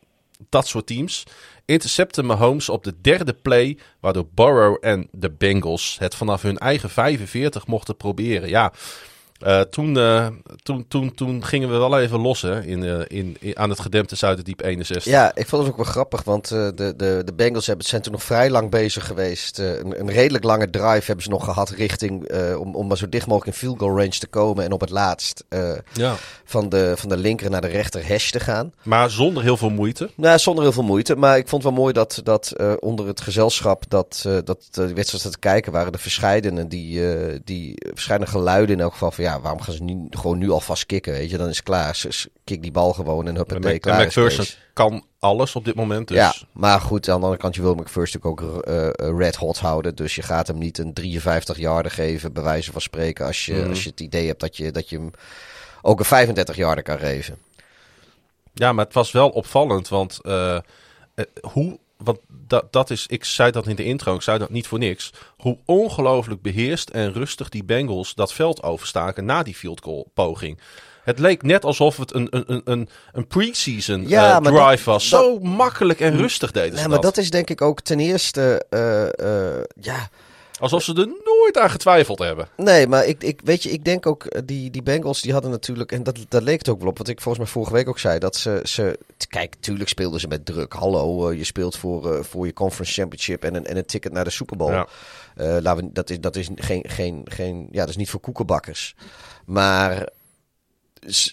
dat 0.50 0.66
soort 0.66 0.86
teams. 0.86 1.24
Intercepten 1.64 2.26
Mahomes 2.26 2.68
op 2.68 2.84
de 2.84 3.00
derde 3.00 3.32
play, 3.32 3.78
waardoor 4.00 4.26
Burrow 4.34 4.76
en 4.80 5.08
de 5.12 5.30
Bengals 5.30 5.96
het 5.98 6.14
vanaf 6.14 6.42
hun 6.42 6.58
eigen 6.58 6.90
45 6.90 7.66
mochten 7.66 7.96
proberen. 7.96 8.48
Ja, 8.48 8.72
eh, 9.40 9.60
toen, 9.60 9.98
eh, 9.98 10.26
toen, 10.62 10.84
toen, 10.88 11.14
toen 11.14 11.44
gingen 11.44 11.70
we 11.70 11.76
wel 11.76 11.98
even 11.98 12.20
los 12.20 12.42
hè, 12.42 12.62
in, 12.62 12.84
eh, 12.84 13.00
in, 13.18 13.36
in- 13.40 13.58
aan 13.58 13.70
het 13.70 13.80
gedempte 13.80 14.16
Zuiderdiep 14.16 14.62
61. 14.64 15.12
Ja, 15.12 15.34
ik 15.34 15.46
vond 15.48 15.62
het 15.62 15.70
ook 15.70 15.76
wel 15.76 15.86
grappig, 15.92 16.22
want 16.22 16.48
de, 16.48 16.72
de, 16.96 17.22
de 17.24 17.32
Bengals 17.36 17.66
hebben, 17.66 17.86
zijn 17.86 18.02
toen 18.02 18.12
nog 18.12 18.22
vrij 18.22 18.50
lang 18.50 18.70
bezig 18.70 19.06
geweest. 19.06 19.58
Een, 19.58 20.00
een 20.00 20.10
redelijk 20.10 20.44
lange 20.44 20.70
drive 20.70 21.04
hebben 21.06 21.24
ze 21.24 21.30
nog 21.30 21.44
gehad 21.44 21.70
richting, 21.70 22.32
om, 22.56 22.74
om 22.74 22.86
maar 22.86 22.96
zo 22.96 23.08
dicht 23.08 23.26
mogelijk 23.26 23.56
in 23.56 23.62
field 23.66 23.78
goal 23.78 23.96
range 23.96 24.08
te 24.18 24.26
komen. 24.26 24.64
En 24.64 24.72
op 24.72 24.80
het 24.80 24.90
laatst 24.90 25.44
Ja. 25.92 26.14
van, 26.44 26.68
de, 26.68 26.92
van 26.96 27.08
de 27.08 27.16
linker 27.16 27.50
naar 27.50 27.60
de 27.60 27.66
rechter 27.66 28.06
hash 28.08 28.30
te 28.30 28.40
gaan. 28.40 28.72
Maar 28.82 29.10
zonder 29.10 29.42
heel 29.42 29.56
veel 29.56 29.70
moeite. 29.70 30.10
Nou, 30.16 30.38
zonder 30.38 30.62
heel 30.64 30.72
veel 30.72 30.82
moeite. 30.82 31.16
Maar 31.16 31.36
ik 31.36 31.48
vond 31.48 31.62
het 31.62 31.72
wel 31.72 31.80
mooi 31.82 31.92
dat, 31.92 32.20
dat 32.24 32.54
onder 32.80 33.06
het 33.06 33.20
gezelschap 33.20 33.84
dat, 33.88 34.28
dat 34.44 34.68
de 34.70 34.94
wedstrijd 34.94 35.32
te 35.32 35.38
kijken 35.38 35.72
waren, 35.72 35.92
de 35.92 35.98
verscheidene, 35.98 36.66
die, 36.66 37.02
die 37.44 37.74
verscheidene 37.92 38.30
geluiden 38.30 38.76
in 38.76 38.80
elk 38.82 38.92
geval 38.92 39.10
van 39.10 39.24
ja, 39.24 39.29
waarom 39.38 39.60
gaan 39.60 39.74
ze 39.74 39.82
niet 39.82 40.16
gewoon 40.16 40.38
nu 40.38 40.50
alvast 40.50 40.86
kicken, 40.86 41.12
weet 41.12 41.30
je? 41.30 41.36
Dan 41.36 41.48
is 41.48 41.56
het 41.56 41.64
klaar. 41.64 42.00
Kick 42.44 42.62
die 42.62 42.70
bal 42.70 42.92
gewoon 42.92 43.26
en 43.26 43.36
huppatee, 43.36 43.78
klaar 43.78 44.00
en 44.00 44.06
is 44.06 44.16
McPherson 44.16 44.46
kan 44.72 45.04
alles 45.18 45.56
op 45.56 45.64
dit 45.64 45.74
moment. 45.74 46.08
Dus 46.08 46.16
Ja, 46.16 46.34
maar 46.52 46.80
goed, 46.80 47.08
aan 47.08 47.18
de 47.18 47.22
andere 47.24 47.40
kant, 47.42 47.54
je 47.54 47.62
wil 47.62 47.74
McPherson 47.74 48.22
ook 48.22 48.42
eh, 48.64 48.86
eh, 48.86 48.92
red 49.18 49.36
hot 49.36 49.58
houden. 49.58 49.94
Dus 49.94 50.14
je 50.14 50.22
gaat 50.22 50.46
hem 50.46 50.58
niet 50.58 50.78
een 50.78 50.92
53 50.92 51.58
yarder 51.58 51.92
geven, 51.92 52.32
bij 52.32 52.42
wijze 52.42 52.72
van 52.72 52.80
spreken, 52.80 53.26
als 53.26 53.46
je, 53.46 53.54
Mhm. 53.54 53.68
als 53.68 53.82
je 53.82 53.90
het 53.90 54.00
idee 54.00 54.26
hebt 54.26 54.40
dat 54.40 54.56
je, 54.56 54.70
dat 54.72 54.88
je 54.88 54.96
hem 54.96 55.10
ook 55.82 55.98
een 55.98 56.04
35 56.04 56.56
yarder 56.56 56.84
kan 56.84 56.98
geven. 56.98 57.36
Ja, 58.54 58.72
maar 58.72 58.84
het 58.84 58.94
was 58.94 59.12
wel 59.12 59.28
opvallend, 59.28 59.88
want 59.88 60.18
eh, 60.22 60.58
hoe, 61.40 61.78
want 62.04 62.18
dat, 62.28 62.72
dat 62.72 62.90
is, 62.90 63.06
ik 63.06 63.24
zei 63.24 63.50
dat 63.50 63.66
in 63.66 63.76
de 63.76 63.84
intro, 63.84 64.14
ik 64.14 64.22
zei 64.22 64.38
dat 64.38 64.50
niet 64.50 64.66
voor 64.66 64.78
niks, 64.78 65.12
hoe 65.36 65.58
ongelooflijk 65.64 66.42
beheerst 66.42 66.88
en 66.88 67.12
rustig 67.12 67.48
die 67.48 67.64
Bengals 67.64 68.14
dat 68.14 68.32
veld 68.32 68.62
overstaken 68.62 69.24
na 69.24 69.42
die 69.42 69.54
field 69.54 69.80
goal 69.82 70.10
poging. 70.14 70.58
Het 71.04 71.18
leek 71.18 71.42
net 71.42 71.64
alsof 71.64 71.96
het 71.96 72.14
een, 72.14 72.26
een, 72.30 72.44
een- 72.46 72.60
een, 72.64 72.88
een 73.12 73.26
pre-season 73.26 74.08
Ja, 74.08 74.40
maar 74.40 74.52
drive 74.52 74.74
dat- 74.76 74.84
was. 74.84 75.08
dat- 75.08 75.20
Zo 75.24 75.38
makkelijk 75.38 76.00
en 76.00 76.16
rustig 76.16 76.50
deden 76.50 76.76
ze 76.76 76.82
Ja, 76.82 76.88
maar 76.88 77.00
dat. 77.00 77.14
dat 77.14 77.24
is 77.24 77.30
denk 77.30 77.50
ik 77.50 77.60
ook 77.60 77.80
ten 77.80 78.00
eerste, 78.00 78.64
eh, 78.70 79.02
eh, 79.58 79.62
ja, 79.80 80.08
Alsof 80.60 80.82
ze 80.82 80.94
er 80.94 81.06
nooit 81.06 81.58
aan 81.58 81.70
getwijfeld 81.70 82.18
hebben. 82.18 82.48
Nee, 82.56 82.86
maar 82.86 83.06
ik, 83.06 83.22
ik, 83.22 83.40
weet 83.44 83.62
je, 83.62 83.70
ik 83.70 83.84
denk 83.84 84.06
ook, 84.06 84.24
eh, 84.24 84.42
die, 84.44 84.70
die 84.70 84.82
Bengals 84.82 85.22
die 85.22 85.32
hadden 85.32 85.50
natuurlijk, 85.50 85.92
en 85.92 86.02
dat, 86.02 86.18
dat 86.28 86.42
leek 86.42 86.58
het 86.58 86.68
ook 86.68 86.80
wel 86.80 86.88
op, 86.88 86.98
wat 86.98 87.08
ik 87.08 87.20
volgens 87.20 87.44
mij 87.44 87.52
vorige 87.52 87.72
week 87.72 87.88
ook 87.88 87.98
zei, 87.98 88.18
dat 88.18 88.36
ze, 88.36 88.60
ze 88.64 88.98
kijk, 89.28 89.54
tuurlijk 89.60 89.88
speelden 89.88 90.20
ze 90.20 90.28
met 90.28 90.46
druk. 90.46 90.72
Hallo, 90.72 91.28
eh, 91.28 91.38
je 91.38 91.44
speelt 91.44 91.76
voor, 91.76 92.14
eh, 92.14 92.22
voor 92.22 92.46
je 92.46 92.52
conference 92.52 92.92
championship 92.92 93.44
en 93.44 93.54
een, 93.54 93.66
en 93.66 93.76
een 93.76 93.86
ticket 93.86 94.12
naar 94.12 94.24
de 94.24 94.30
Super 94.30 94.56
Bowl. 94.56 94.72
Ja. 94.72 94.86
Laten 95.34 95.84
we, 95.84 95.92
dat 95.92 96.10
is, 96.10 96.20
dat 96.20 96.36
is 96.36 96.48
geen, 96.54 96.84
geen, 96.88 97.22
geen, 97.24 97.68
ja, 97.70 97.80
dat 97.80 97.88
is 97.88 97.96
niet 97.96 98.10
voor 98.10 98.20
koekenbakkers. 98.20 98.94
Maar 99.44 100.08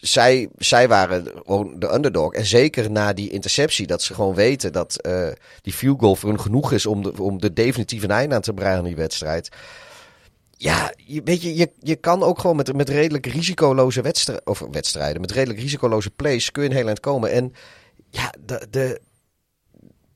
zij, 0.01 0.49
zij 0.57 0.87
waren 0.87 1.27
gewoon 1.45 1.79
de 1.79 1.93
underdog. 1.93 2.33
En 2.33 2.45
zeker 2.45 2.91
na 2.91 3.13
die 3.13 3.29
interceptie, 3.29 3.87
dat 3.87 4.01
ze 4.01 4.13
gewoon 4.13 4.35
weten 4.35 4.71
dat 4.71 5.01
eh, 5.01 5.27
die 5.61 5.73
field 5.73 5.99
goal 5.99 6.15
voor 6.15 6.29
hun 6.29 6.39
genoeg 6.39 6.71
is 6.71 6.85
om 6.85 7.03
de, 7.03 7.21
om 7.21 7.39
de 7.39 7.53
definitieve 7.53 8.07
einde 8.07 8.35
aan 8.35 8.41
te 8.41 8.53
breien 8.53 8.77
aan 8.77 8.83
die 8.83 8.95
wedstrijd. 8.95 9.49
Ja, 10.57 10.93
je, 10.97 11.21
weet 11.23 11.41
je, 11.41 11.55
je, 11.55 11.71
je 11.79 11.95
kan 11.95 12.23
ook 12.23 12.39
gewoon 12.39 12.55
met, 12.55 12.75
met 12.75 12.89
redelijk 12.89 13.25
risicoloze 13.25 14.01
wedstrijden, 14.01 14.47
of 14.47 14.63
wedstrijden, 14.71 15.21
met 15.21 15.31
redelijk 15.31 15.59
risicoloze 15.59 16.09
plays 16.09 16.51
kun 16.51 16.63
je 16.63 16.73
heel 16.73 16.87
eind 16.87 16.99
komen. 16.99 17.31
En 17.31 17.53
ja, 18.09 18.33
de, 18.45 18.67
de, 18.69 19.01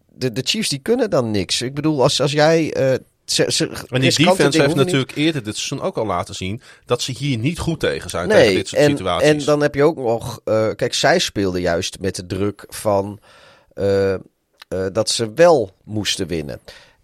de, 0.07 0.31
de 0.31 0.41
Chiefs 0.43 0.69
die 0.69 0.79
kunnen 0.79 1.09
dan 1.09 1.31
niks. 1.31 1.61
Ik 1.61 1.73
bedoel, 1.73 2.01
als, 2.01 2.21
als 2.21 2.31
jij... 2.31 2.73
eh, 2.73 2.99
ze, 3.25 3.45
ze, 3.47 3.65
En 3.89 4.01
die 4.01 4.11
defense 4.15 4.57
heeft 4.61 4.67
niet- 4.67 4.75
natuurlijk 4.85 5.15
eerder 5.15 5.43
dit 5.43 5.57
seizoen 5.57 5.87
ook 5.87 5.97
al 5.97 6.05
laten 6.05 6.35
zien 6.35 6.61
dat 6.85 7.01
ze 7.01 7.11
hier 7.11 7.37
niet 7.37 7.59
goed 7.59 7.79
tegen 7.79 8.09
zijn 8.09 8.29
tegen 8.29 8.53
dit 8.53 8.67
soort 8.67 8.81
en, 8.81 8.89
situaties. 8.89 9.29
en 9.29 9.45
dan 9.45 9.61
heb 9.61 9.75
je 9.75 9.83
ook 9.83 9.97
nog... 9.97 10.41
eh, 10.43 10.69
kijk, 10.75 10.93
zij 10.93 11.19
speelden 11.19 11.61
juist 11.61 11.99
met 11.99 12.15
de 12.15 12.25
druk 12.25 12.65
van... 12.69 13.19
eh, 13.73 14.13
eh, 14.13 14.19
dat 14.93 15.09
ze 15.09 15.33
wel 15.33 15.75
moesten 15.83 16.27
winnen. 16.27 16.59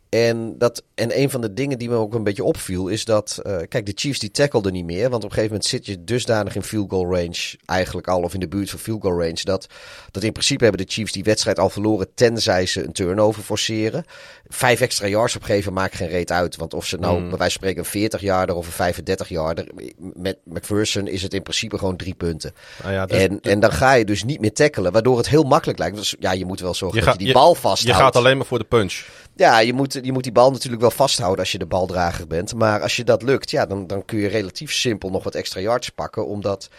En, 0.10 0.58
dat, 0.58 0.84
en 0.95 1.20
een 1.22 1.30
van 1.30 1.41
de 1.41 1.53
dingen 1.53 1.78
die 1.78 1.89
me 1.89 1.95
ook 1.95 2.14
een 2.14 2.24
beetje 2.24 2.43
opviel 2.43 2.88
is 2.88 3.05
dat... 3.05 3.39
eh, 3.43 3.58
kijk, 3.70 3.86
de 3.86 3.91
Chiefs 3.95 4.20
die 4.20 4.32
tackelden 4.32 4.74
niet 4.74 4.86
meer. 4.86 5.01
Want 5.10 5.16
op 5.24 5.30
een 5.30 5.36
gegeven 5.36 5.47
moment 5.51 5.66
zit 5.66 5.86
je 5.86 6.03
dusdanig 6.03 6.55
in 6.55 6.64
field 6.64 6.89
goal 6.89 7.05
range... 7.16 7.55
eigenlijk 7.66 8.08
al 8.08 8.22
of 8.22 8.34
in 8.34 8.39
de 8.39 8.47
buurt 8.47 8.70
van 8.70 8.80
field 8.80 9.01
goal 9.01 9.20
range... 9.22 9.39
dat, 9.43 9.68
dat 10.12 10.24
in 10.24 10.32
principe 10.32 10.64
hebben 10.66 10.86
de 10.86 10.91
Chiefs 10.91 11.12
die 11.12 11.24
wedstrijd 11.24 11.60
al 11.60 11.70
verloren... 11.70 12.08
tenzij 12.14 12.66
ze 12.66 12.84
een 12.84 12.91
turnover 12.91 13.43
forceren. 13.43 14.05
Vijf 14.47 14.82
extra 14.82 15.08
yards 15.08 15.36
opgeven 15.36 15.74
maakt 15.74 15.95
geen 15.95 16.08
reet 16.10 16.32
uit. 16.32 16.55
Want 16.55 16.74
of 16.74 16.86
ze 16.86 16.97
nou 16.97 17.16
Mm. 17.20 17.30
bij 17.30 17.38
wijze 17.38 17.43
van 17.60 17.62
spreken 17.68 17.80
een 17.80 17.99
40 18.01 18.22
yarder 18.22 18.55
of 18.55 18.66
een 18.66 18.72
35 18.72 19.30
yarder... 19.30 19.68
met 20.14 20.38
McPherson 20.43 21.08
is 21.08 21.22
het 21.22 21.34
in 21.34 21.43
principe 21.43 21.78
gewoon 21.78 21.95
drie 21.97 22.14
punten. 22.16 22.51
Nou 22.82 22.93
ja, 22.93 23.05
dus- 23.05 23.22
En, 23.22 23.39
en 23.41 23.60
dan 23.60 23.72
ga 23.72 23.93
je 23.93 24.05
dus 24.05 24.24
niet 24.24 24.39
meer 24.39 24.53
tackelen, 24.53 24.91
waardoor 24.91 25.18
het 25.18 25.30
heel 25.30 25.43
makkelijk 25.43 25.80
lijkt. 25.80 25.95
Dus 25.95 26.16
ja, 26.20 26.32
je 26.32 26.45
moet 26.45 26.60
wel 26.60 26.74
zorgen 26.74 26.97
Je 26.99 27.03
dat 27.03 27.14
gaat- 27.14 27.20
je 27.22 27.26
die 27.26 27.36
bal 27.36 27.55
vasthoudt. 27.55 27.97
je 27.97 28.03
gaat 28.03 28.16
alleen 28.16 28.38
maar 28.38 28.45
voor 28.45 28.60
de 28.60 28.66
punch. 28.66 29.03
Ja, 29.38 29.59
je 29.59 29.73
moet, 29.73 29.99
je 30.01 30.11
moet 30.11 30.23
die 30.23 30.31
bal 30.31 30.51
natuurlijk 30.51 30.81
wel 30.81 30.91
vasthouden 30.91 31.39
als 31.39 31.51
je 31.51 31.57
de 31.57 31.65
baldrager 31.65 32.27
bent. 32.27 32.53
Maar 32.53 32.81
als 32.81 32.95
je 32.95 33.03
dat 33.03 33.21
lukt, 33.21 33.51
ja, 33.51 33.65
dan, 33.65 33.88
dan 33.88 34.05
kun 34.05 34.19
je 34.19 34.27
relatief 34.27 34.73
simpel 34.73 35.09
nog 35.09 35.23
wat 35.23 35.35
extra 35.35 35.59
yards 35.59 35.89
pakken. 35.89 36.27
Omdat 36.27 36.69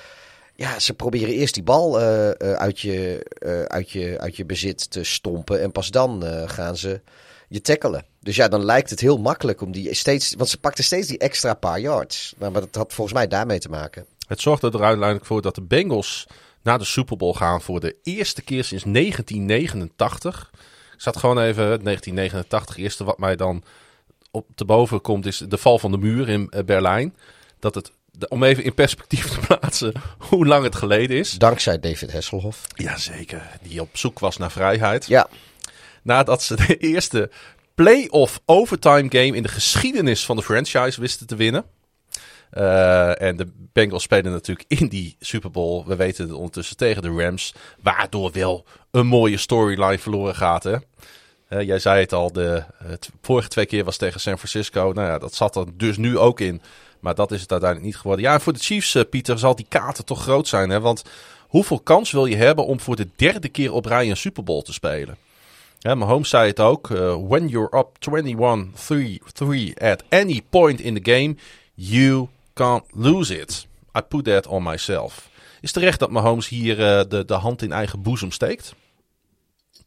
ja, 0.55 0.79
ze 0.79 0.95
proberen 0.95 1.35
eerst 1.35 1.55
die 1.55 1.63
bal 1.63 2.01
uh, 2.01 2.31
uit, 2.53 2.81
je, 2.81 3.27
uh, 3.47 3.63
uit, 3.63 3.91
je, 3.91 4.19
uit 4.19 4.37
je 4.37 4.45
bezit 4.45 4.91
te 4.91 5.05
stompen. 5.05 5.63
En 5.63 5.73
pas 5.73 5.91
dan 5.91 6.23
gaan 6.47 6.77
ze 6.77 7.01
je 7.49 7.61
tackelen. 7.61 8.05
Dus 8.21 8.37
ja, 8.37 8.49
dan 8.49 8.65
lijkt 8.65 8.91
het 8.91 9.01
heel 9.01 9.19
makkelijk 9.19 9.61
om 9.61 9.73
die 9.73 9.95
steeds. 9.95 10.35
Want 10.37 10.49
ze 10.49 10.59
pakten 10.59 10.85
steeds 10.85 11.09
die 11.09 11.19
extra 11.19 11.55
paar 11.55 11.81
yards. 11.81 12.35
Nou, 12.39 12.53
maar 12.53 12.61
dat 12.61 12.75
had 12.75 12.93
volgens 12.93 13.17
mij 13.17 13.29
daarmee 13.29 13.59
te 13.59 13.69
maken. 13.69 14.07
Het 14.27 14.41
zorgde 14.41 14.67
er 14.67 14.83
uiteindelijk 14.83 15.27
voor 15.27 15.43
dat 15.43 15.55
de 15.55 15.63
Bengals 15.63 16.27
naar 16.63 16.79
de 16.79 16.85
Super 16.85 17.17
Bowl 17.17 17.35
gaan 17.35 17.61
voor 17.61 17.81
de 17.81 17.97
eerste 18.03 18.43
keer 18.43 18.65
sinds 18.65 18.85
1989. 18.85 20.51
Ik 20.99 21.05
zat 21.05 21.17
gewoon 21.17 21.39
even 21.39 21.85
1989. 21.85 22.77
Eerste 22.77 23.05
wat 23.05 23.19
mij 23.19 23.37
dan 23.37 23.63
op 24.31 24.47
te 24.55 24.65
boven 24.65 25.01
komt 25.01 25.27
is 25.27 25.39
de 25.39 25.59
val 25.59 25.79
van 25.79 25.91
de 25.91 25.99
muur 25.99 26.29
in 26.29 26.51
Berlijn. 26.67 27.17
Dat 27.59 27.75
het 27.75 27.93
om 28.29 28.43
even 28.43 28.65
in 28.65 28.75
perspectief 28.75 29.29
te 29.29 29.39
plaatsen 29.47 29.93
hoe 30.29 30.47
lang 30.47 30.65
het 30.65 30.77
geleden 30.77 31.17
is. 31.17 31.31
Dankzij 31.31 31.81
David 31.81 32.13
Hasselhoff. 32.13 32.67
Jazeker, 32.75 33.59
die 33.63 33.81
op 33.81 33.97
zoek 33.97 34.19
was 34.19 34.37
naar 34.37 34.51
vrijheid. 34.51 35.07
Ja. 35.07 35.29
Nadat 36.03 36.43
ze 36.43 36.57
de 36.57 36.77
eerste 36.77 37.31
playoff 37.75 38.41
overtime 38.45 39.07
game 39.09 39.37
in 39.37 39.43
de 39.43 39.49
geschiedenis 39.49 40.25
van 40.25 40.37
de 40.37 40.43
franchise 40.43 41.01
wisten 41.01 41.27
te 41.27 41.37
winnen. 41.37 41.65
Uh, 42.53 43.23
en 43.23 43.37
de 43.37 43.49
Bengals 43.73 44.03
spelen 44.03 44.33
natuurlijk 44.33 44.69
in 44.69 44.89
die 44.89 45.17
Super 45.21 45.51
Bowl. 45.51 45.85
We 45.87 45.97
weten 45.97 46.25
het 46.25 46.35
ondertussen 46.35 46.77
tegen 46.77 47.03
de 47.03 47.25
Rams. 47.25 47.55
Waardoor 47.83 48.33
wel 48.33 48.65
een 48.91 49.07
mooie 49.07 49.37
storyline 49.37 49.99
verloren 49.99 50.35
gaat. 50.35 50.63
Hè? 50.63 50.77
Uh, 51.51 51.63
jij 51.63 51.79
zei 51.79 52.01
het 52.01 52.13
al, 52.13 52.33
de 52.33 52.65
het 52.85 53.11
vorige 53.23 53.49
twee 53.49 53.67
keer 53.67 53.85
was 53.85 53.97
tegen 53.97 54.21
San 54.21 54.39
Francisco. 54.39 54.93
Nou 54.95 55.09
ja, 55.09 55.19
dat 55.19 55.35
zat 55.35 55.57
er 55.57 55.65
dus 55.77 55.97
nu 55.97 56.19
ook 56.19 56.41
in. 56.41 56.63
Maar 57.01 57.15
dat 57.15 57.33
is 57.33 57.41
het 57.41 57.51
uiteindelijk 57.51 57.91
niet 57.91 58.01
geworden. 58.01 58.25
Ja, 58.25 58.41
voor 58.41 58.53
de 58.53 58.59
Chiefs, 58.59 59.05
Pieter, 59.11 59.39
zal 59.39 59.55
die 59.57 59.67
kaarten 59.69 60.05
toch 60.05 60.23
groot 60.23 60.49
zijn. 60.49 60.71
Hè? 60.71 60.81
Want 60.81 61.03
hoeveel 61.41 61.81
kans 61.81 62.11
wil 62.11 62.27
je 62.27 62.37
hebben 62.37 62.67
om 62.67 62.81
voor 62.81 62.97
de 62.97 63.09
derde 63.17 63.49
keer 63.49 63.73
op 63.73 63.85
rij 63.85 64.11
een 64.11 64.17
Super 64.17 64.45
Bowl 64.45 64.63
te 64.63 64.73
spelen? 64.73 65.17
Ja, 65.79 65.95
Mahomes 65.95 66.29
zei 66.29 66.49
het 66.49 66.61
ook. 66.61 66.89
When 67.29 67.49
you're 67.49 67.79
up 67.79 67.89
21-3 69.41 69.75
at 69.75 70.05
any 70.09 70.43
point 70.51 70.81
in 70.81 71.03
the 71.03 71.13
game, 71.13 71.37
you 71.75 72.29
can't 72.59 72.85
lose 72.95 73.41
it. 73.41 73.67
I 73.99 74.01
put 74.01 74.25
that 74.25 74.47
on 74.47 74.63
myself. 74.63 75.29
Is 75.61 75.73
terecht 75.73 75.99
dat 75.99 76.11
Mahomes 76.11 76.49
hier 76.49 76.79
uh, 76.79 77.03
de, 77.09 77.25
de 77.25 77.35
hand 77.35 77.63
in 77.63 77.73
eigen 77.73 78.03
boezem 78.03 78.31
steekt? 78.31 78.75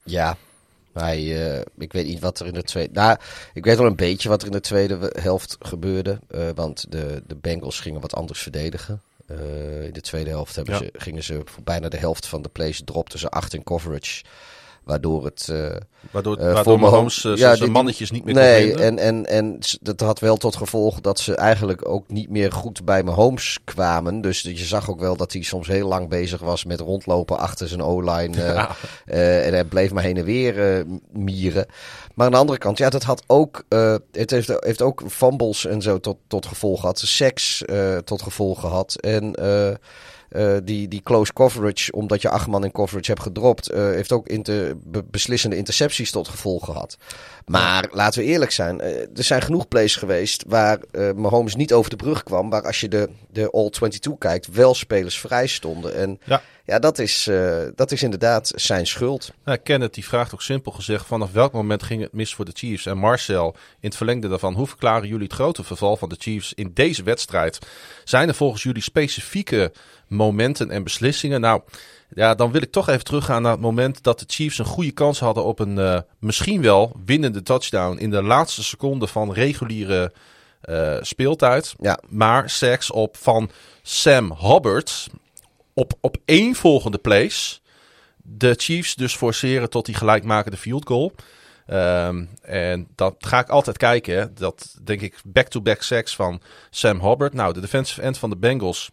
Ja, 0.04 0.38
hij, 0.94 1.22
uh, 1.22 1.62
ik 1.78 1.94
weet 1.94 2.06
niet 2.06 2.20
wat 2.20 2.40
er 2.40 2.48
in 2.48 2.54
de 2.54 2.64
tweede... 2.64 2.94
Nou, 2.94 3.18
ik 3.54 3.66
weet 3.66 3.78
wel 3.78 3.86
een 3.86 3.96
beetje 3.96 4.30
wat 4.30 4.42
er 4.42 4.48
in 4.48 4.54
de 4.54 4.60
tweede 4.60 5.14
helft 5.20 5.58
gebeurde. 5.60 6.20
Uh, 6.30 6.50
want 6.56 6.92
de, 6.92 7.24
de 7.28 7.36
Bengals 7.36 7.80
gingen 7.80 8.02
wat 8.02 8.16
anders 8.16 8.42
verdedigen. 8.42 9.02
In 9.82 9.94
de 9.94 10.02
tweede 10.02 10.30
helft 10.30 10.56
hebben 10.56 10.74
ja. 10.74 10.80
ze, 10.80 10.90
gingen 10.94 11.24
ze 11.24 11.42
voor 11.46 11.64
bijna 11.64 11.90
de 11.90 11.98
helft 11.98 12.28
van 12.28 12.42
de 12.42 12.50
plays 12.50 12.82
dropten 12.86 13.20
ze 13.20 13.30
acht 13.30 13.54
in 13.54 13.64
coverage. 13.64 14.24
Waardoor 14.84 15.26
het. 15.26 15.48
Uh, 15.52 15.76
waardoor, 16.12 16.40
uh, 16.40 16.54
waardoor 16.54 16.80
Mahomes 16.80 17.24
uh, 17.24 17.36
ja, 17.36 17.56
zijn 17.56 17.72
mannetjes 17.72 18.12
niet 18.12 18.24
meer 18.24 18.34
Nee, 18.34 18.76
en, 18.76 18.98
en, 18.98 19.26
en 19.26 19.60
dat 19.82 20.00
had 20.00 20.20
wel 20.20 20.38
tot 20.38 20.56
gevolg 20.56 21.02
dat 21.02 21.20
ze 21.20 21.36
eigenlijk 21.36 21.88
ook 21.88 22.10
niet 22.10 22.30
meer 22.30 22.52
goed 22.52 22.86
bij 22.86 23.04
Mahomes 23.04 23.60
kwamen. 23.64 24.22
Dus 24.22 24.42
je 24.42 24.56
zag 24.56 24.90
ook 24.90 25.00
wel 25.00 25.16
dat 25.16 25.34
hij 25.34 25.42
soms 25.42 25.68
heel 25.68 25.88
lang 25.88 26.10
bezig 26.10 26.40
was 26.40 26.66
met 26.66 26.80
rondlopen 26.80 27.40
achter 27.40 27.68
zijn 27.68 27.82
O-line. 27.82 28.30
Ja. 28.42 28.76
en 29.06 29.54
hij 29.54 29.64
bleef 29.64 29.92
maar 29.92 30.04
heen 30.04 30.18
en 30.18 30.24
weer 30.24 30.86
mieren. 31.12 31.66
Maar 32.14 32.26
aan 32.26 32.32
de 32.32 32.38
andere 32.38 32.58
kant, 32.58 32.78
ja, 32.78 32.90
dat 32.90 33.04
had 33.04 33.24
ook. 33.28 33.66
het 34.12 34.32
heeft, 34.32 34.54
heeft 34.60 34.82
ook 34.82 35.04
fumbles 35.10 35.66
en 35.66 35.82
zo 35.82 36.00
tot, 36.00 36.18
tot 36.28 36.46
gevolg 36.46 36.80
gehad. 36.80 37.00
Seks 37.00 37.64
tot 38.04 38.22
gevolg 38.22 38.60
gehad. 38.60 38.96
En. 38.96 39.36
Uh, 40.36 40.58
die, 40.64 40.88
die 40.88 41.02
close 41.04 41.34
coverage, 41.34 41.92
omdat 41.92 42.22
je 42.22 42.30
acht 42.30 42.48
man 42.48 42.64
in 42.64 42.72
coverage 42.72 43.12
hebt 43.12 43.24
gedropt, 43.24 43.72
uh, 43.72 43.78
heeft 43.78 44.12
ook 44.12 44.28
inter, 44.28 44.78
be 44.84 45.04
beslissende 45.04 45.58
intercepties 45.58 46.12
tot 46.12 46.28
gevolg 46.28 46.66
gehad. 46.66 46.98
Maar 47.46 47.90
laten 47.92 48.22
we 48.22 48.28
eerlijk 48.28 48.52
zijn, 48.52 48.80
uh, 48.82 48.88
er 49.00 49.24
zijn 49.24 49.42
genoeg 49.42 49.68
plays 49.68 49.96
geweest 49.96 50.44
waar 50.48 50.80
Mahomes 51.16 51.56
niet 51.56 51.74
over 51.74 51.90
de 51.90 51.96
brug 51.96 52.24
kwam, 52.24 52.50
waar 52.50 52.66
als 52.66 52.80
je 52.80 52.88
de, 52.88 53.10
de 53.32 53.52
All-22 53.52 54.18
kijkt, 54.18 54.48
wel 54.54 54.74
spelers 54.74 55.20
vrij 55.20 55.48
stonden. 55.48 55.96
En 55.96 56.20
ja, 56.24 56.42
ja 56.66 56.80
dat, 56.80 57.00
is, 57.00 57.30
dat 57.76 57.92
is 57.92 58.04
inderdaad 58.04 58.52
zijn 58.56 58.88
schuld. 58.88 59.32
Nou, 59.46 59.58
Kenneth 59.58 59.94
die 59.94 60.06
vraagt 60.06 60.34
ook 60.34 60.42
simpel 60.42 60.72
gezegd, 60.72 61.06
vanaf 61.06 61.32
welk 61.32 61.54
moment 61.54 61.84
ging 61.84 62.02
het 62.02 62.14
mis 62.14 62.36
voor 62.36 62.46
de 62.46 62.52
Chiefs? 62.54 62.86
En 62.86 62.98
Marcel, 62.98 63.56
in 63.56 63.88
het 63.88 63.96
verlengde 63.96 64.28
daarvan, 64.28 64.54
hoe 64.54 64.68
verklaren 64.68 65.08
jullie 65.08 65.24
het 65.24 65.34
grote 65.34 65.64
verval 65.64 65.98
van 65.98 66.10
de 66.10 66.16
Chiefs 66.20 66.54
in 66.54 66.72
deze 66.74 67.04
wedstrijd? 67.04 67.60
Zijn 68.04 68.28
er 68.28 68.36
volgens 68.36 68.64
jullie 68.64 68.82
specifieke 68.82 69.72
momenten 70.12 70.70
en 70.72 70.84
beslissingen. 70.84 71.42
Nou, 71.42 71.62
ja, 72.14 72.36
dan 72.36 72.52
wil 72.52 72.62
ik 72.62 72.72
toch 72.72 72.90
even 72.90 73.04
teruggaan 73.04 73.42
naar 73.42 73.52
het 73.52 73.62
moment 73.62 74.04
dat 74.04 74.20
de 74.20 74.26
Chiefs 74.28 74.58
een 74.58 74.66
goede 74.66 74.92
kans 74.92 75.20
hadden 75.20 75.44
op 75.44 75.60
een 75.60 75.78
uh, 75.78 76.00
misschien 76.20 76.62
wel 76.62 76.96
winnende 77.06 77.44
touchdown 77.44 77.98
in 77.98 78.10
de 78.10 78.24
laatste 78.24 78.64
seconde 78.64 79.08
van 79.08 79.34
reguliere 79.34 80.12
uh, 80.70 80.98
speeltijd. 81.02 81.76
Ja. 81.80 82.00
Maar 82.10 82.50
seks 82.50 82.92
op 82.92 83.18
van 83.18 83.50
Sam 83.82 84.36
Hubbard 84.40 85.08
op, 85.74 85.94
op 86.02 86.18
één 86.26 86.56
volgende 86.56 86.98
place. 86.98 87.60
De 88.18 88.54
Chiefs 88.58 88.96
dus 88.96 89.16
forceren 89.16 89.70
tot 89.70 89.86
die 89.86 89.96
gelijkmakende 89.96 90.58
field 90.58 90.88
goal. 90.88 91.14
Um, 91.68 92.30
en 92.42 92.88
dat 92.96 93.16
ga 93.20 93.40
ik 93.40 93.50
altijd 93.50 93.78
kijken. 93.78 94.18
Hè. 94.18 94.34
Dat 94.34 94.76
denk 94.84 95.02
ik 95.02 95.22
back-to-back 95.26 95.82
sacks 95.82 96.16
van 96.16 96.42
Sam 96.70 97.02
Hubbard. 97.02 97.34
Nou, 97.34 97.54
de 97.54 97.60
defensive 97.60 98.02
end 98.02 98.18
van 98.18 98.30
de 98.30 98.38
Bengals 98.38 98.92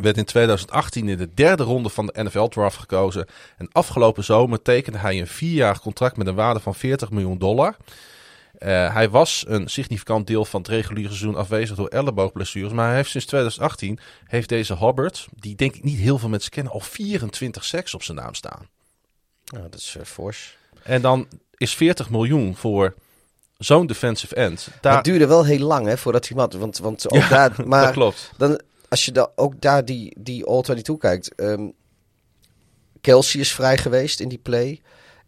werd 0.00 0.16
in 0.16 0.24
2018 0.24 1.08
in 1.08 1.16
de 1.16 1.34
derde 1.34 1.62
ronde 1.62 1.88
van 1.88 2.06
de 2.06 2.22
NFL-draft 2.22 2.78
gekozen. 2.78 3.26
En 3.56 3.68
afgelopen 3.72 4.24
zomer 4.24 4.62
tekende 4.62 4.98
hij 4.98 5.20
een 5.20 5.26
vierjarig 5.26 5.80
contract 5.80 6.16
met 6.16 6.26
een 6.26 6.34
waarde 6.34 6.60
van 6.60 6.74
40 6.74 7.10
miljoen 7.10 7.38
dollar. 7.38 7.76
Uh, 8.58 8.94
hij 8.94 9.10
was 9.10 9.44
een 9.48 9.68
significant 9.68 10.26
deel 10.26 10.44
van 10.44 10.60
het 10.60 10.70
reguliere 10.70 11.08
seizoen 11.08 11.36
afwezig 11.36 11.76
door 11.76 11.88
elleboogblessures. 11.88 12.72
Maar 12.72 12.86
hij 12.86 12.96
heeft 12.96 13.10
sinds 13.10 13.26
2018, 13.26 13.98
heeft 14.24 14.48
deze 14.48 14.76
Hubbard, 14.76 15.28
die 15.34 15.54
denk 15.54 15.74
ik 15.74 15.82
niet 15.82 15.98
heel 15.98 16.18
veel 16.18 16.28
mensen 16.28 16.50
kennen, 16.50 16.72
al 16.72 16.80
24 16.80 17.64
seks 17.64 17.94
op 17.94 18.02
zijn 18.02 18.16
naam 18.16 18.34
staan. 18.34 18.68
Nou, 19.44 19.68
dat 19.70 19.80
is 19.80 19.94
uh, 19.98 20.04
fors. 20.04 20.56
En 20.82 21.02
dan 21.02 21.28
is 21.56 21.74
40 21.74 22.10
miljoen 22.10 22.56
voor 22.56 22.94
zo'n 23.58 23.86
defensive 23.86 24.34
end. 24.34 24.68
Daar... 24.80 24.94
Het 24.94 25.04
duurde 25.04 25.26
wel 25.26 25.44
heel 25.44 25.66
lang 25.66 25.86
hè, 25.86 25.98
voordat 25.98 26.28
hij 26.28 26.36
mat. 26.36 26.54
Want, 26.54 26.78
want 26.78 27.10
ook 27.10 27.22
ja, 27.22 27.28
daar, 27.28 27.66
maar 27.66 27.84
dat 27.84 27.92
klopt. 27.92 28.30
Dan, 28.36 28.60
als 28.92 29.04
je 29.04 29.12
da 29.12 29.30
ook 29.34 29.60
daar 29.60 29.84
die, 29.84 30.16
die 30.18 30.44
All-22 30.44 30.98
kijkt. 30.98 31.32
Um, 31.40 31.72
Kelsey 33.00 33.40
is 33.40 33.52
vrij 33.52 33.78
geweest 33.78 34.20
in 34.20 34.28
die 34.28 34.38
play. 34.38 34.80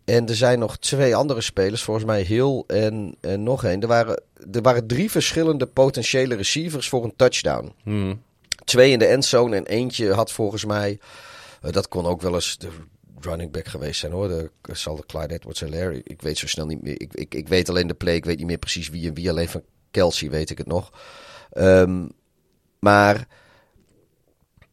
En 0.04 0.28
er 0.28 0.36
zijn 0.36 0.58
nog 0.58 0.78
twee 0.78 1.16
andere 1.16 1.40
spelers, 1.40 1.82
volgens 1.82 2.06
mij 2.06 2.22
Hill 2.22 2.64
en, 2.66 3.16
en 3.20 3.42
nog 3.42 3.64
één. 3.64 3.80
Er 3.80 3.88
waren, 3.88 4.22
er 4.52 4.62
waren 4.62 4.86
drie 4.86 5.10
verschillende 5.10 5.66
potentiële 5.66 6.34
receivers 6.34 6.88
voor 6.88 7.04
een 7.04 7.16
touchdown. 7.16 7.72
Hmm. 7.82 8.22
Twee 8.64 8.90
in 8.90 8.98
de 8.98 9.06
endzone 9.06 9.56
en 9.56 9.66
eentje 9.66 10.12
had 10.12 10.32
volgens 10.32 10.64
mij... 10.64 10.98
Uh, 11.64 11.72
dat 11.72 11.88
kon 11.88 12.06
ook 12.06 12.22
wel 12.22 12.34
eens 12.34 12.58
de 12.58 12.68
running 13.20 13.52
back 13.52 13.66
geweest 13.66 14.00
zijn 14.00 14.12
hoor. 14.12 14.28
De, 14.28 14.50
zal 14.72 14.96
de 14.96 15.06
Clyde 15.06 15.34
edwards 15.34 15.60
Hilaire. 15.60 16.00
Ik 16.04 16.22
weet 16.22 16.38
zo 16.38 16.46
snel 16.46 16.66
niet 16.66 16.82
meer. 16.82 17.00
Ik, 17.00 17.14
ik, 17.14 17.34
ik 17.34 17.48
weet 17.48 17.68
alleen 17.68 17.86
de 17.86 17.94
play. 17.94 18.14
Ik 18.14 18.24
weet 18.24 18.38
niet 18.38 18.46
meer 18.46 18.58
precies 18.58 18.88
wie 18.88 19.08
en 19.08 19.14
wie. 19.14 19.30
Alleen 19.30 19.48
van 19.48 19.62
Kelsey 19.90 20.30
weet 20.30 20.50
ik 20.50 20.58
het 20.58 20.66
nog. 20.66 20.92
Um, 21.56 22.10
maar 22.78 23.26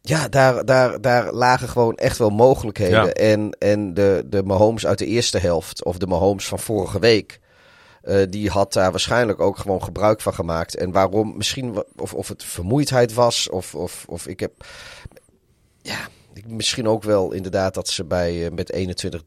ja, 0.01 0.27
daar, 0.27 0.65
daar, 0.65 1.01
daar 1.01 1.33
lagen 1.33 1.69
gewoon 1.69 1.95
echt 1.95 2.17
wel 2.17 2.29
mogelijkheden. 2.29 3.05
Ja. 3.05 3.11
En, 3.11 3.51
en 3.59 3.93
de, 3.93 4.23
de 4.25 4.43
Mahomes 4.43 4.85
uit 4.85 4.97
de 4.97 5.05
eerste 5.05 5.37
helft, 5.37 5.83
of 5.83 5.97
de 5.97 6.07
Mahomes 6.07 6.47
van 6.47 6.59
vorige 6.59 6.99
week, 6.99 7.39
uh, 8.03 8.21
die 8.29 8.49
had 8.49 8.73
daar 8.73 8.91
waarschijnlijk 8.91 9.39
ook 9.39 9.57
gewoon 9.57 9.83
gebruik 9.83 10.21
van 10.21 10.33
gemaakt. 10.33 10.75
En 10.75 10.91
waarom, 10.91 11.37
misschien, 11.37 11.83
of, 11.95 12.13
of 12.13 12.27
het 12.27 12.43
vermoeidheid 12.43 13.13
was, 13.13 13.49
of, 13.49 13.75
of, 13.75 14.05
of 14.07 14.27
ik 14.27 14.39
heb. 14.39 14.51
Ja, 15.81 16.07
misschien 16.45 16.87
ook 16.87 17.03
wel 17.03 17.31
inderdaad 17.31 17.73
dat 17.73 17.87
ze 17.87 18.03
bij 18.03 18.33
uh, 18.33 18.49
met 18.51 18.73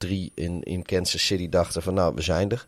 21-3 0.06 0.08
in, 0.34 0.62
in 0.62 0.82
Kansas 0.82 1.26
City 1.26 1.48
dachten: 1.48 1.82
van 1.82 1.94
nou, 1.94 2.14
we 2.14 2.22
zijn 2.22 2.50
er. 2.50 2.66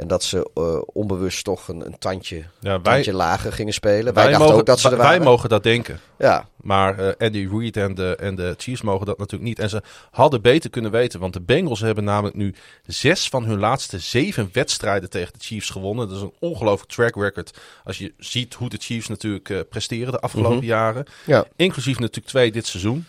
En 0.00 0.06
dat 0.08 0.24
ze 0.24 0.50
uh, 0.54 0.80
onbewust 0.86 1.44
toch 1.44 1.68
een, 1.68 1.86
een 1.86 1.98
tandje, 1.98 2.36
ja, 2.60 2.80
wij, 2.80 2.94
tandje 2.94 3.12
lager 3.12 3.52
gingen 3.52 3.72
spelen. 3.72 4.14
Wij, 4.14 4.24
wij 4.24 4.32
dachten 4.32 4.54
ook 4.56 4.66
dat 4.66 4.80
ze 4.80 4.90
er 4.90 4.96
wij 4.96 5.06
waren. 5.06 5.22
mogen 5.22 5.48
dat 5.48 5.62
denken. 5.62 6.00
Ja. 6.18 6.48
Maar 6.56 7.00
uh, 7.00 7.08
Andy 7.18 7.48
Reid 7.52 7.76
en 7.76 7.94
de, 7.94 8.16
en 8.16 8.34
de 8.34 8.54
Chiefs 8.58 8.82
mogen 8.82 9.06
dat 9.06 9.18
natuurlijk 9.18 9.48
niet. 9.48 9.58
En 9.58 9.68
ze 9.68 9.82
hadden 10.10 10.42
beter 10.42 10.70
kunnen 10.70 10.90
weten. 10.90 11.20
Want 11.20 11.32
de 11.32 11.40
Bengals 11.40 11.80
hebben 11.80 12.04
namelijk 12.04 12.36
nu 12.36 12.54
zes 12.86 13.28
van 13.28 13.44
hun 13.44 13.58
laatste 13.58 13.98
zeven 13.98 14.48
wedstrijden 14.52 15.10
tegen 15.10 15.32
de 15.32 15.44
Chiefs 15.44 15.70
gewonnen. 15.70 16.08
Dat 16.08 16.16
is 16.16 16.22
een 16.22 16.34
ongelooflijk 16.38 16.90
track 16.92 17.14
record. 17.14 17.58
Als 17.84 17.98
je 17.98 18.12
ziet 18.18 18.54
hoe 18.54 18.68
de 18.68 18.78
Chiefs 18.80 19.08
natuurlijk 19.08 19.48
uh, 19.48 19.60
presteren 19.68 20.12
de 20.12 20.20
afgelopen 20.20 20.56
Mhm. 20.56 20.66
jaren. 20.66 21.04
Ja. 21.26 21.44
Inclusief 21.56 21.98
natuurlijk 21.98 22.26
twee 22.26 22.52
dit 22.52 22.66
seizoen. 22.66 23.06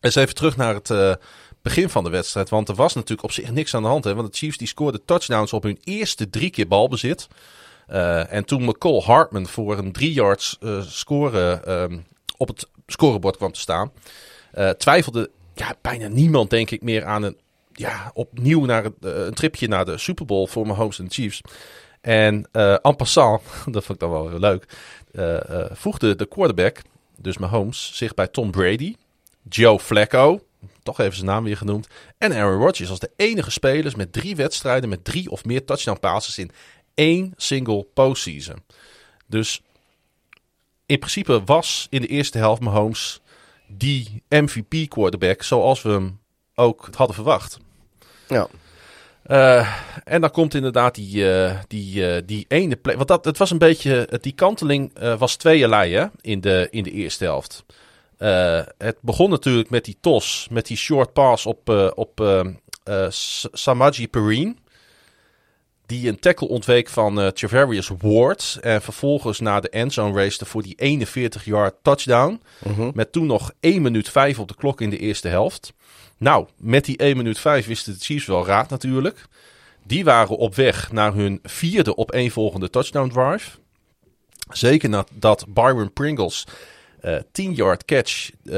Eens 0.00 0.14
even 0.14 0.34
terug 0.34 0.56
naar 0.56 0.74
het 0.74 0.90
begin 1.62 1.88
van 1.88 2.04
de 2.04 2.10
wedstrijd. 2.10 2.48
Want 2.48 2.68
er 2.68 2.74
was 2.74 2.94
natuurlijk 2.94 3.22
op 3.22 3.32
zich 3.32 3.50
niks 3.50 3.74
aan 3.74 3.82
de 3.82 3.88
hand. 3.88 4.04
Hè? 4.04 4.14
Want 4.14 4.32
de 4.32 4.38
Chiefs 4.38 4.56
die 4.56 4.66
scoorden 4.66 5.04
touchdowns 5.04 5.52
op 5.52 5.62
hun 5.62 5.78
eerste 5.84 6.30
drie 6.30 6.50
keer 6.50 6.68
balbezit. 6.68 7.28
Uh, 7.92 8.32
en 8.32 8.44
toen 8.44 8.64
McCall 8.64 9.00
Hartman 9.00 9.46
voor 9.46 9.78
een 9.78 9.92
drie 9.92 10.12
yards 10.12 10.56
uh, 10.60 10.82
score 10.82 11.62
um, 11.68 12.04
op 12.36 12.48
het 12.48 12.68
scorebord 12.86 13.36
kwam 13.36 13.52
te 13.52 13.60
staan, 13.60 13.92
uh, 14.54 14.70
twijfelde 14.70 15.30
ja, 15.54 15.74
bijna 15.80 16.08
niemand, 16.08 16.50
denk 16.50 16.70
ik, 16.70 16.82
meer 16.82 17.04
aan 17.04 17.22
een 17.22 17.36
ja, 17.72 18.10
opnieuw 18.14 18.64
naar 18.64 18.90
een, 19.00 19.34
tripje 19.34 19.68
naar 19.68 19.84
de 19.84 19.98
Super 19.98 20.26
Bowl 20.26 20.46
voor 20.46 20.66
Mahomes 20.66 20.98
en 20.98 21.04
de 21.04 21.10
Chiefs. 21.10 21.40
En 22.00 22.48
en 22.82 22.96
passant, 22.96 23.42
dat 23.64 23.84
vond 23.84 23.88
ik 23.88 23.98
dan 23.98 24.10
wel 24.10 24.28
heel 24.28 24.38
leuk, 24.38 24.66
voegde 25.72 26.16
de 26.16 26.26
quarterback, 26.26 26.82
dus 27.16 27.38
Mahomes, 27.38 27.90
zich 27.94 28.14
bij 28.14 28.26
Tom 28.26 28.50
Brady, 28.50 28.96
Joe 29.48 29.78
Flacco, 29.78 30.40
toch 30.82 31.00
even 31.00 31.14
zijn 31.14 31.26
naam 31.26 31.44
weer 31.44 31.56
genoemd, 31.56 31.86
en 32.18 32.32
Aaron 32.32 32.62
Rodgers 32.62 32.90
als 32.90 32.98
de 32.98 33.10
enige 33.16 33.50
spelers 33.50 33.94
met 33.94 34.12
drie 34.12 34.36
wedstrijden 34.36 34.88
met 34.88 35.04
drie 35.04 35.30
of 35.30 35.44
meer 35.44 35.64
touchdown 35.64 36.00
passes 36.00 36.38
in 36.38 36.50
één 36.94 37.32
single 37.36 37.86
postseason. 37.94 38.62
Dus 39.26 39.62
in 40.86 40.98
principe 40.98 41.44
was 41.44 41.86
in 41.90 42.00
de 42.00 42.06
eerste 42.06 42.38
helft 42.38 42.62
Mahomes 42.62 43.20
die 43.66 44.22
MVP 44.28 44.88
quarterback 44.88 45.42
zoals 45.42 45.82
we 45.82 45.90
hem 45.90 46.20
ook 46.54 46.88
hadden 46.94 47.14
verwacht. 47.14 47.58
Ja. 48.28 48.48
Uh, 49.26 49.76
en 50.04 50.20
dan 50.20 50.30
komt 50.30 50.54
inderdaad 50.54 50.94
die, 50.94 51.16
uh, 51.16 51.58
die, 51.68 52.14
uh, 52.14 52.22
die 52.26 52.44
ene 52.48 52.76
play. 52.76 52.96
Want 52.96 53.08
dat, 53.08 53.24
het 53.24 53.38
was 53.38 53.50
een 53.50 53.58
beetje. 53.58 54.08
Die 54.20 54.32
kanteling 54.32 54.98
was 55.18 55.36
tweeërlei 55.36 55.94
hè, 55.94 56.06
in, 56.20 56.40
de, 56.40 56.68
in 56.70 56.82
de 56.82 56.90
eerste 56.90 57.24
helft. 57.24 57.64
Het 58.78 58.96
begon 59.00 59.30
natuurlijk 59.30 59.70
met 59.70 59.84
die 59.84 59.96
tos, 60.00 60.46
met 60.50 60.66
die 60.66 60.76
short 60.76 61.12
pass 61.12 61.46
op, 61.46 61.92
op 61.94 62.44
Samaji 63.52 64.08
Perine 64.08 64.54
die 65.92 66.08
een 66.08 66.18
tackle 66.18 66.48
ontweek 66.48 66.88
van 66.88 67.20
uh, 67.20 67.26
Travarius 67.26 67.90
Ward. 67.98 68.58
En 68.60 68.82
vervolgens 68.82 69.40
naar 69.40 69.60
de 69.60 69.68
endzone 69.68 70.22
race 70.22 70.44
voor 70.44 70.62
die 70.62 71.06
41-yard 71.06 71.74
touchdown. 71.82 72.40
Mhm. 72.64 72.90
Met 72.94 73.12
toen 73.12 73.26
nog 73.26 73.52
1 73.60 73.82
minuut 73.82 74.08
5 74.08 74.38
op 74.38 74.48
de 74.48 74.54
klok 74.54 74.80
in 74.80 74.90
de 74.90 74.98
eerste 74.98 75.28
helft. 75.28 75.72
Nou, 76.18 76.46
met 76.56 76.84
die 76.84 76.96
1 76.96 77.16
minuut 77.16 77.38
5 77.38 77.66
wisten 77.66 77.92
de 77.92 77.98
Chiefs 78.00 78.26
wel 78.26 78.46
raad 78.46 78.70
natuurlijk. 78.70 79.26
Die 79.84 80.04
waren 80.04 80.36
op 80.36 80.54
weg 80.54 80.92
naar 80.92 81.14
hun 81.14 81.38
vierde 81.42 81.94
op 81.94 82.10
één 82.10 82.30
volgende 82.30 82.70
touchdown 82.70 83.08
drive. 83.08 83.50
Zeker 84.50 84.88
nadat 84.88 85.44
Byron 85.48 85.92
Pringles 85.92 86.46
uh, 87.04 87.16
10 87.32 87.52
yard 87.52 87.84
catch 87.84 88.30
uh, 88.44 88.54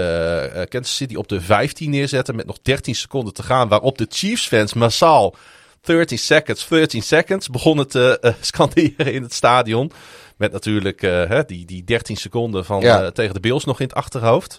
Kansas 0.68 0.96
City 0.96 1.14
op 1.14 1.28
de 1.28 1.40
15 1.40 1.90
neerzette 1.90 2.32
met 2.32 2.46
nog 2.46 2.58
13 2.62 2.94
seconden 2.94 3.34
te 3.34 3.42
gaan. 3.42 3.68
Waarop 3.68 3.98
de 3.98 4.06
Chiefs 4.10 4.46
fans 4.46 4.74
massaal 4.74 5.34
30 5.80 6.18
seconds, 6.18 6.68
13 6.68 7.02
seconds 7.02 7.48
begonnen 7.48 7.88
te 7.88 8.34
scanderen 8.40 9.12
in 9.12 9.22
het 9.22 9.32
stadion. 9.34 9.92
Met 10.36 10.52
natuurlijk 10.52 11.02
uh, 11.02 11.28
hè, 11.28 11.44
die, 11.44 11.66
die 11.66 11.84
13 11.84 12.16
seconden 12.16 12.64
van, 12.64 12.80
Ja. 12.80 13.02
uh, 13.02 13.08
tegen 13.08 13.34
de 13.34 13.40
Bills 13.40 13.64
nog 13.64 13.80
in 13.80 13.86
het 13.86 13.94
achterhoofd. 13.94 14.58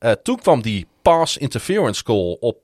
Uh, 0.00 0.10
toen 0.10 0.40
kwam 0.40 0.62
die 0.62 0.86
pass 1.02 1.36
interference 1.36 2.02
call 2.02 2.36
op 2.40 2.62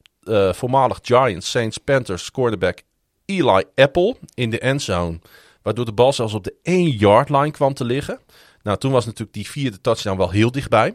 voormalig 0.53 0.98
Giants, 1.03 1.51
Saints, 1.51 1.78
Panthers 1.78 2.30
quarterback 2.30 2.82
Eli 3.24 3.64
Apple 3.74 4.16
in 4.34 4.51
de 4.51 4.59
endzone. 4.59 5.18
Waardoor 5.62 5.84
de 5.84 5.92
bal 5.92 6.12
zelfs 6.12 6.34
op 6.34 6.44
de 6.44 6.55
1 6.62 6.90
yard 6.90 7.28
line 7.28 7.51
kwam 7.51 7.74
te 7.74 7.84
liggen. 7.84 8.20
Nou, 8.62 8.78
toen 8.78 8.92
was 8.92 9.04
natuurlijk 9.04 9.32
die 9.32 9.50
vierde 9.50 9.80
touchdown 9.80 10.18
wel 10.18 10.30
heel 10.30 10.50
dichtbij. 10.52 10.94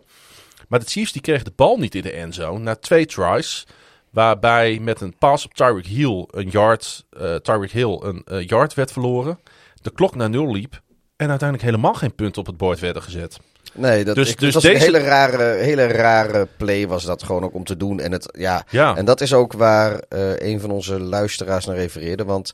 Maar 0.68 0.80
de 0.80 0.86
Chiefs 0.86 1.12
die 1.12 1.22
kregen 1.22 1.46
de 1.46 1.54
bal 1.56 1.78
niet 1.78 1.96
in 1.96 2.02
de 2.02 2.12
endzone. 2.12 2.60
Na 2.60 2.76
twee 2.76 3.06
tries. 3.06 3.66
Waarbij 4.10 4.80
met 4.82 5.02
een 5.02 5.16
pass 5.18 5.46
op 5.46 5.54
Tyreek 5.54 5.86
Hill 5.86 6.26
een 6.32 6.50
yard, 6.50 7.06
uh, 7.22 7.36
Tyreek 7.36 7.72
Hill 7.72 8.00
een 8.02 8.26
uh, 8.32 8.48
yard 8.48 8.74
werd 8.74 8.92
verloren. 8.92 9.40
De 9.82 9.92
klok 9.92 10.16
naar 10.16 10.30
nul 10.30 10.52
liep. 10.52 10.82
En 11.16 11.30
uiteindelijk 11.30 11.70
helemaal 11.70 11.94
geen 11.94 12.16
punten 12.16 12.42
op 12.42 12.48
het 12.48 12.58
bord 12.58 12.80
werden 12.80 13.02
gezet. 13.02 13.40
Nee, 13.74 14.04
dat, 14.04 14.16
Dus- 14.16 14.30
ik, 14.30 14.40
dus 14.40 14.54
dat 14.54 14.64
was 14.64 14.72
deze- 14.72 14.86
een 14.88 14.94
hele 14.94 15.06
rare, 15.10 15.44
hele 15.44 15.86
rare 15.88 16.48
play 16.58 16.88
was 16.88 17.04
dat 17.04 17.24
gewoon 17.24 17.44
ook 17.44 17.54
om 17.54 17.64
te 17.64 17.78
doen. 17.78 18.00
En, 18.00 18.12
het, 18.12 18.30
ja, 18.38 18.64
Ja, 18.70 18.96
en 18.96 19.06
dat 19.06 19.22
is 19.22 19.34
ook 19.34 19.54
waar 19.54 20.00
eh, 20.00 20.38
een 20.40 20.60
van 20.60 20.72
onze 20.72 21.00
luisteraars 21.00 21.66
naar 21.66 21.76
refereerde. 21.76 22.24
Want 22.24 22.52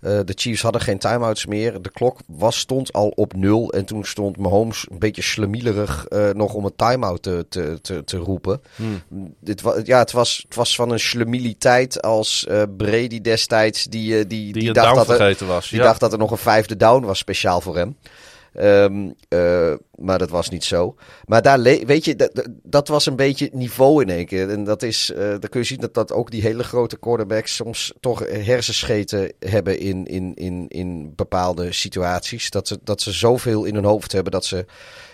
eh, 0.00 0.18
de 0.24 0.32
Chiefs 0.34 0.62
hadden 0.62 0.80
geen 0.80 0.98
timeouts 0.98 1.46
meer. 1.46 1.82
De 1.82 1.90
klok 1.90 2.18
was, 2.26 2.58
stond 2.58 2.92
al 2.92 3.08
op 3.08 3.34
nul. 3.34 3.72
En 3.72 3.84
toen 3.84 4.04
stond 4.04 4.36
Mahomes 4.36 4.86
een 4.90 4.98
beetje 4.98 5.22
slemielerig 5.22 6.06
eh, 6.06 6.30
nog 6.30 6.54
om 6.54 6.64
een 6.64 6.76
timeout 6.76 7.22
te, 7.22 7.46
te, 7.48 7.78
te, 7.82 8.04
te 8.04 8.16
roepen. 8.16 8.60
Hmm. 8.76 9.34
Dit, 9.40 9.60
wa- 9.60 9.80
ja, 9.84 9.98
het, 9.98 10.12
was, 10.12 10.44
het 10.44 10.54
was 10.54 10.74
van 10.74 10.90
een 10.90 11.00
slemieliteit 11.00 12.02
als 12.02 12.46
eh, 12.46 12.62
Brady 12.76 13.20
destijds. 13.20 13.84
Die, 13.84 14.26
die, 14.26 14.52
die, 14.52 14.72
dacht 14.72 14.94
dat 14.94 15.20
er, 15.20 15.46
was. 15.46 15.68
die 15.68 15.78
ja. 15.78 15.84
dacht 15.84 16.00
dat 16.00 16.12
er 16.12 16.18
nog 16.18 16.30
een 16.30 16.36
vijfde 16.38 16.76
down 16.76 17.04
was 17.04 17.18
speciaal 17.18 17.60
voor 17.60 17.76
hem. 17.76 17.96
Ehm, 18.52 19.10
eh, 19.28 19.74
maar 19.94 20.18
dat 20.18 20.30
was 20.30 20.48
niet 20.48 20.64
zo. 20.64 20.94
Maar 21.24 21.42
daar, 21.42 21.62
weet 21.62 22.04
je, 22.04 22.30
dat, 22.62 22.88
was 22.88 23.06
een 23.06 23.16
beetje 23.16 23.50
niveau 23.52 24.02
in 24.02 24.08
één 24.08 24.26
keer. 24.26 24.50
En 24.50 24.64
dat 24.64 24.82
is, 24.82 25.12
eh 25.12 25.28
dan 25.28 25.48
kun 25.48 25.60
je 25.60 25.66
zien 25.66 25.80
dat, 25.80 25.94
dat 25.94 26.12
ook 26.12 26.30
die 26.30 26.42
hele 26.42 26.64
grote 26.64 26.98
quarterbacks 26.98 27.54
soms 27.54 27.92
toch 28.00 28.18
hersenscheten 28.28 29.32
hebben 29.38 29.78
in, 29.78 30.06
in, 30.06 30.34
in, 30.34 30.64
in 30.68 31.12
bepaalde 31.14 31.72
situaties. 31.72 32.50
Dat 32.50 32.68
ze, 32.68 32.78
dat 32.84 33.00
ze 33.00 33.12
zoveel 33.12 33.64
in 33.64 33.74
hun 33.74 33.84
hoofd 33.84 34.12
hebben 34.12 34.32
dat 34.32 34.44
ze 34.44 34.64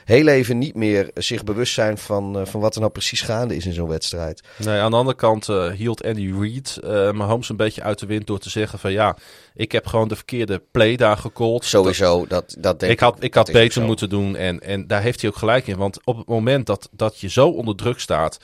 heel 0.04 0.26
even 0.26 0.58
niet 0.58 0.74
meer 0.74 1.10
zich 1.14 1.44
bewust 1.44 1.74
zijn 1.74 1.98
van, 1.98 2.38
eh, 2.38 2.46
van 2.46 2.60
wat 2.60 2.74
er 2.74 2.80
nou 2.80 2.92
precies 2.92 3.20
gaande 3.20 3.56
is 3.56 3.66
in 3.66 3.72
zo'n 3.72 3.88
wedstrijd. 3.88 4.42
Nee, 4.56 4.80
aan 4.80 4.90
de 4.90 4.96
andere 4.96 5.16
kant 5.16 5.48
eh, 5.48 5.70
hield 5.70 6.04
Andy 6.04 6.32
Reid 6.38 6.78
Mahomes 7.14 7.48
een 7.48 7.56
beetje 7.56 7.82
uit 7.82 7.98
de 7.98 8.06
wind 8.06 8.26
door 8.26 8.38
te 8.38 8.50
zeggen 8.50 8.78
van 8.78 8.92
ja, 8.92 9.16
ik 9.54 9.72
heb 9.72 9.86
gewoon 9.86 10.08
de 10.08 10.16
verkeerde 10.16 10.62
play 10.70 10.96
daar 10.96 11.16
gecallt. 11.16 11.64
Sowieso, 11.64 12.26
dat, 12.26 12.56
dat 12.58 12.80
denk 12.80 12.92
ik 12.92 13.00
had, 13.00 13.22
ik 13.22 13.34
had 13.34 13.52
beter 13.52 13.82
moeten 13.82 14.08
doen 14.08 14.36
en, 14.36 14.60
en 14.60 14.86
daar 14.86 15.02
heeft 15.02 15.20
hij 15.20 15.30
ook 15.30 15.36
gelijk 15.36 15.66
in. 15.66 15.76
Want 15.76 15.98
op 16.04 16.16
het 16.16 16.28
moment 16.28 16.66
dat, 16.66 16.88
dat 16.92 17.20
je 17.20 17.28
zo 17.28 17.48
onder 17.48 17.76
druk 17.76 18.00
staat 18.00 18.38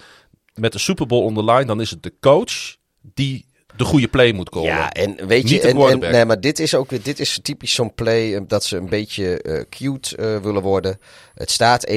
met 0.54 0.72
de 0.72 0.78
Super 0.78 1.06
Bowl 1.06 1.24
on 1.24 1.34
the 1.34 1.44
line, 1.44 1.64
dan 1.64 1.80
is 1.80 1.90
het 1.90 2.02
de 2.02 2.12
coach 2.20 2.76
die 3.02 3.46
de 3.80 3.86
goede 3.86 4.08
play 4.08 4.32
moet 4.32 4.50
callen. 4.50 4.68
Ja, 4.68 4.90
en 4.90 5.26
weet 5.26 5.48
je, 5.48 5.60
en, 5.60 5.76
en, 5.76 5.98
nee, 5.98 6.24
maar 6.24 6.40
dit 6.40 6.58
is 6.58 6.74
ook 6.74 6.90
weer, 6.90 7.02
dit 7.02 7.20
is 7.20 7.38
typisch 7.42 7.74
zo'n 7.74 7.94
play 7.94 8.34
eh, 8.34 8.40
dat 8.46 8.64
ze 8.64 8.76
een 8.76 8.88
beetje 8.88 9.42
eh, 9.42 9.64
cute 9.68 10.16
eh, 10.16 10.36
willen 10.36 10.62
worden. 10.62 11.00
Het 11.34 11.50
staat 11.50 11.90
21-3. 11.90 11.92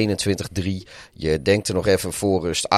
Je 1.12 1.42
denkt 1.42 1.68
er 1.68 1.74
nog 1.74 1.86
even 1.86 2.12
voor 2.12 2.42
rust 2.42 2.68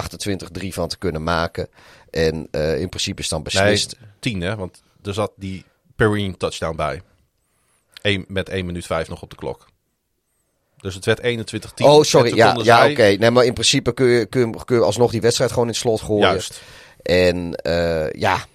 28-3 0.63 0.69
van 0.69 0.89
te 0.89 0.99
kunnen 0.99 1.23
maken. 1.23 1.69
En 2.11 2.49
in 2.51 2.89
principe 2.89 3.23
is 3.23 3.29
dan 3.29 3.43
nee, 3.43 3.53
beslist. 3.53 3.97
10 4.19 4.41
hè, 4.41 4.57
want 4.57 4.83
er 5.03 5.15
zat 5.15 5.33
die 5.37 5.65
Perrine 5.97 6.37
touchdown 6.37 6.77
bij. 6.77 7.03
Eén, 8.03 8.25
met 8.29 8.49
1 8.49 8.67
minuut 8.67 8.87
5 8.87 9.09
nog 9.09 9.23
op 9.23 9.31
de 9.31 9.37
klok. 9.37 9.67
Dus 10.77 10.95
het 10.95 11.05
werd 11.05 11.21
21-10. 11.21 11.25
oh, 11.77 12.03
sorry. 12.03 12.37
Ja, 12.37 12.55
ja 12.55 12.65
zij- 12.65 12.91
oké. 12.91 13.17
Nee, 13.19 13.31
maar 13.31 13.45
in 13.45 13.53
principe 13.53 13.95
kun 13.95 14.07
je, 14.07 14.27
kun, 14.27 14.51
je, 14.51 14.65
kun 14.65 14.77
je 14.77 14.83
alsnog 14.83 15.11
die 15.11 15.21
wedstrijd 15.21 15.51
gewoon 15.51 15.67
in 15.67 15.73
het 15.73 15.81
slot 15.81 16.01
gooien. 16.01 16.29
Juist. 16.29 16.63
En 17.03 17.61
ja, 18.19 18.47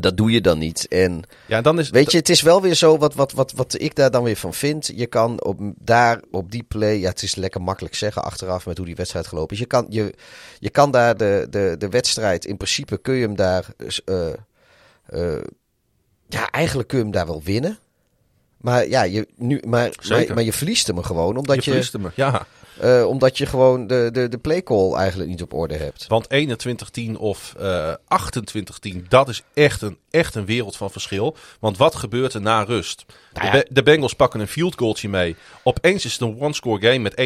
dat 0.00 0.16
doe 0.16 0.30
je 0.30 0.40
dan 0.40 0.58
niet. 0.58 0.88
En 0.88 1.22
Ja, 1.46 1.60
dan 1.60 1.78
is 1.78 1.90
Weet 1.90 2.10
je, 2.10 2.18
het 2.18 2.28
is 2.28 2.42
wel 2.42 2.62
weer 2.62 2.74
zo, 2.74 2.98
wat, 2.98 3.14
wat, 3.14 3.32
wat, 3.32 3.52
wat 3.52 3.80
ik 3.80 3.94
daar 3.94 4.10
dan 4.10 4.22
weer 4.22 4.36
van 4.36 4.54
vind. 4.54 4.90
Je 4.94 5.06
kan 5.06 5.44
op, 5.44 5.60
daar 5.78 6.20
op 6.30 6.50
die 6.50 6.62
play, 6.62 6.98
ja, 6.98 7.08
het 7.08 7.22
is 7.22 7.34
lekker 7.34 7.62
makkelijk 7.62 7.94
zeggen 7.94 8.24
achteraf 8.24 8.66
met 8.66 8.76
hoe 8.76 8.86
die 8.86 8.96
wedstrijd 8.96 9.26
gelopen 9.26 9.54
is. 9.54 9.60
Je 9.60 9.66
kan, 9.66 9.86
je, 9.88 10.14
je 10.58 10.70
kan 10.70 10.90
daar 10.90 11.16
de, 11.16 11.46
de, 11.50 11.74
de 11.78 11.88
wedstrijd, 11.88 12.44
in 12.44 12.56
principe 12.56 12.98
kun 12.98 13.14
je 13.14 13.26
hem 13.26 13.36
daar, 13.36 13.66
eh, 14.04 14.26
eh, 15.06 15.42
ja, 16.28 16.50
eigenlijk 16.50 16.88
kun 16.88 16.98
je 16.98 17.04
hem 17.04 17.12
daar 17.12 17.26
wel 17.26 17.42
winnen. 17.42 17.78
Maar 18.56 18.88
ja, 18.88 19.02
je, 19.02 19.28
nu, 19.36 19.62
maar, 19.66 19.94
maar, 20.08 20.26
maar 20.34 20.42
je 20.42 20.52
verliest 20.52 20.86
hem 20.86 21.02
gewoon, 21.02 21.36
omdat 21.36 21.54
je 21.54 21.62
je, 21.62 21.70
verliest 21.70 21.92
hem. 21.92 22.10
Ja, 22.14 22.46
eh, 22.80 23.06
omdat 23.06 23.38
je 23.38 23.46
gewoon 23.46 23.86
de, 23.86 24.08
de, 24.12 24.28
de 24.28 24.38
play 24.38 24.62
call 24.62 24.94
eigenlijk 24.94 25.30
niet 25.30 25.42
op 25.42 25.52
orde 25.52 25.76
hebt. 25.76 26.06
want 26.08 26.26
21-10 27.08 27.18
of 27.18 27.54
eh 27.58 27.92
28-10, 28.92 29.08
dat 29.08 29.28
is 29.28 29.42
echt 29.54 29.82
een, 29.82 29.98
echt 30.10 30.34
een 30.34 30.44
wereld 30.44 30.76
van 30.76 30.90
verschil. 30.90 31.36
Want 31.60 31.76
wat 31.76 31.94
gebeurt 31.94 32.34
er 32.34 32.40
na 32.40 32.62
rust? 32.62 33.04
Nou 33.32 33.46
ja. 33.46 33.52
de, 33.52 33.58
Be- 33.58 33.74
de 33.74 33.82
Bengals 33.82 34.14
pakken 34.14 34.40
een 34.40 34.48
field 34.48 34.74
goaltje 34.78 35.08
mee. 35.08 35.36
Opeens 35.62 36.04
is 36.04 36.12
het 36.12 36.20
een 36.20 36.40
one-score 36.40 36.80
game 36.80 36.98
met 36.98 37.12
21-13. 37.12 37.16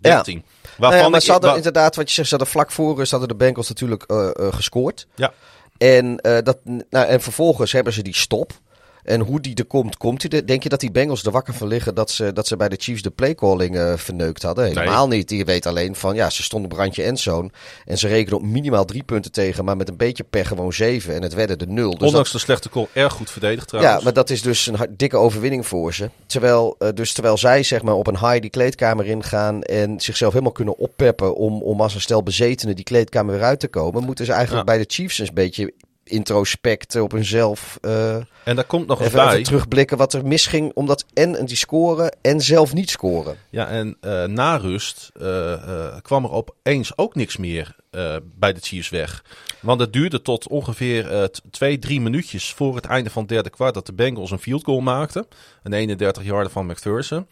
Ja. 0.00 0.22
Waarvan 0.22 0.42
Nou 0.78 0.94
ja, 0.94 1.08
maar 1.08 1.20
ze 1.20 1.32
hadden 1.32 1.56
inderdaad, 1.56 1.96
wat 1.96 2.08
je 2.08 2.14
zegt, 2.14 2.28
ze 2.28 2.34
hadden 2.34 2.52
vlak 2.52 2.70
voor 2.70 2.96
rust 2.96 3.10
hadden 3.10 3.28
de 3.28 3.34
Bengals 3.34 3.68
natuurlijk 3.68 4.02
eh, 4.02 4.30
gescoord. 4.36 5.06
Ja. 5.14 5.32
En, 5.78 6.16
dat, 6.42 6.58
nou, 6.64 7.06
en 7.06 7.20
vervolgens 7.20 7.72
hebben 7.72 7.92
ze 7.92 8.02
die 8.02 8.16
stop. 8.16 8.52
En 9.04 9.20
hoe 9.20 9.40
die 9.40 9.54
er 9.54 9.64
komt, 9.64 9.96
komt 9.96 10.22
hij 10.22 10.30
er. 10.30 10.46
Denk 10.46 10.62
je 10.62 10.68
dat 10.68 10.80
die 10.80 10.90
Bengals 10.90 11.24
er 11.24 11.32
wakker 11.32 11.54
van 11.54 11.68
liggen 11.68 11.94
dat 11.94 12.10
ze, 12.10 12.32
dat 12.32 12.46
ze 12.46 12.56
bij 12.56 12.68
de 12.68 12.76
Chiefs 12.78 13.02
de 13.02 13.10
playcalling 13.10 13.76
uh, 13.76 13.96
verneukt 13.96 14.42
hadden? 14.42 14.64
Helemaal 14.64 15.08
niet. 15.08 15.28
Die 15.28 15.44
weet 15.44 15.66
alleen 15.66 15.96
van, 15.96 16.14
ja, 16.14 16.30
ze 16.30 16.42
stonden 16.42 16.70
op 16.70 16.76
randje 16.76 17.02
endzone. 17.02 17.50
En 17.84 17.98
ze 17.98 18.08
rekenen 18.08 18.38
op 18.38 18.44
minimaal 18.44 18.84
drie 18.84 19.02
punten 19.02 19.32
tegen, 19.32 19.64
maar 19.64 19.76
met 19.76 19.88
een 19.88 19.96
beetje 19.96 20.24
per 20.24 20.46
gewoon 20.46 20.72
zeven. 20.72 21.14
En 21.14 21.22
het 21.22 21.34
werden 21.34 21.58
de 21.58 21.66
nul. 21.66 21.98
Dus 21.98 22.08
Ondanks 22.08 22.32
de 22.32 22.38
slechte 22.38 22.68
call, 22.68 22.86
erg 22.92 23.12
goed 23.12 23.30
verdedigd 23.30 23.68
trouwens. 23.68 23.94
Ja, 23.96 24.04
maar 24.04 24.12
dat 24.12 24.30
is 24.30 24.42
dus 24.42 24.66
een 24.66 24.94
dikke 24.96 25.16
overwinning 25.16 25.66
voor 25.66 25.94
ze. 25.94 26.10
Terwijl, 26.26 26.76
uh, 26.78 26.88
dus 26.94 27.12
terwijl 27.12 27.36
zij 27.38 27.62
zeg 27.62 27.82
maar 27.82 27.94
op 27.94 28.06
een 28.06 28.18
high 28.18 28.40
die 28.40 28.50
kleedkamer 28.50 29.06
ingaan 29.06 29.62
en 29.62 30.00
zichzelf 30.00 30.32
helemaal 30.32 30.52
kunnen 30.52 30.78
oppeppen 30.78 31.34
om, 31.34 31.62
om 31.62 31.80
als 31.80 31.94
een 31.94 32.00
stel 32.00 32.22
bezetenen 32.22 32.76
die 32.76 32.84
kleedkamer 32.84 33.34
weer 33.34 33.44
uit 33.44 33.60
te 33.60 33.68
komen, 33.68 34.04
moeten 34.04 34.24
ze 34.24 34.32
eigenlijk 34.32 34.66
ja. 34.68 34.74
bij 34.74 34.84
de 34.84 34.92
Chiefs 34.92 35.18
een 35.18 35.30
beetje 35.34 35.72
introspect 36.08 37.00
op 37.00 37.10
hunzelf. 37.12 37.78
Uh, 37.82 38.14
en 38.44 38.56
daar 38.56 38.64
komt 38.64 38.86
nog 38.86 39.00
even, 39.00 39.12
bij. 39.12 39.32
Even 39.32 39.42
terugblikken 39.42 39.96
wat 39.96 40.12
er 40.12 40.26
misging, 40.26 40.72
omdat 40.74 41.04
en 41.14 41.44
die 41.44 41.56
scoren 41.56 42.16
en 42.22 42.40
zelf 42.40 42.74
niet 42.74 42.90
scoren. 42.90 43.36
Ja, 43.50 43.68
en 43.68 43.96
uh, 44.00 44.24
na 44.24 44.56
rust 44.56 45.10
uh, 45.20 45.96
kwam 46.02 46.24
er 46.24 46.30
opeens 46.30 46.92
ook 46.96 47.14
niks 47.14 47.36
meer 47.36 47.76
bij 48.38 48.52
de 48.52 48.60
Chiefs 48.60 48.88
weg. 48.88 49.24
Want 49.60 49.80
het 49.80 49.92
duurde 49.92 50.22
tot 50.22 50.48
ongeveer 50.48 51.30
twee, 51.50 51.78
drie 51.78 52.00
minuutjes 52.00 52.52
voor 52.52 52.74
het 52.74 52.84
einde 52.84 53.10
van 53.10 53.22
het 53.22 53.30
derde 53.30 53.50
kwart 53.50 53.74
dat 53.74 53.86
de 53.86 53.92
Bengals 53.92 54.30
een 54.30 54.38
field 54.38 54.64
goal 54.64 54.80
maakten. 54.80 55.26
Een 55.62 55.72
31 55.72 56.24
yarder 56.24 56.52
van 56.52 56.66
McPherson. 56.66 57.26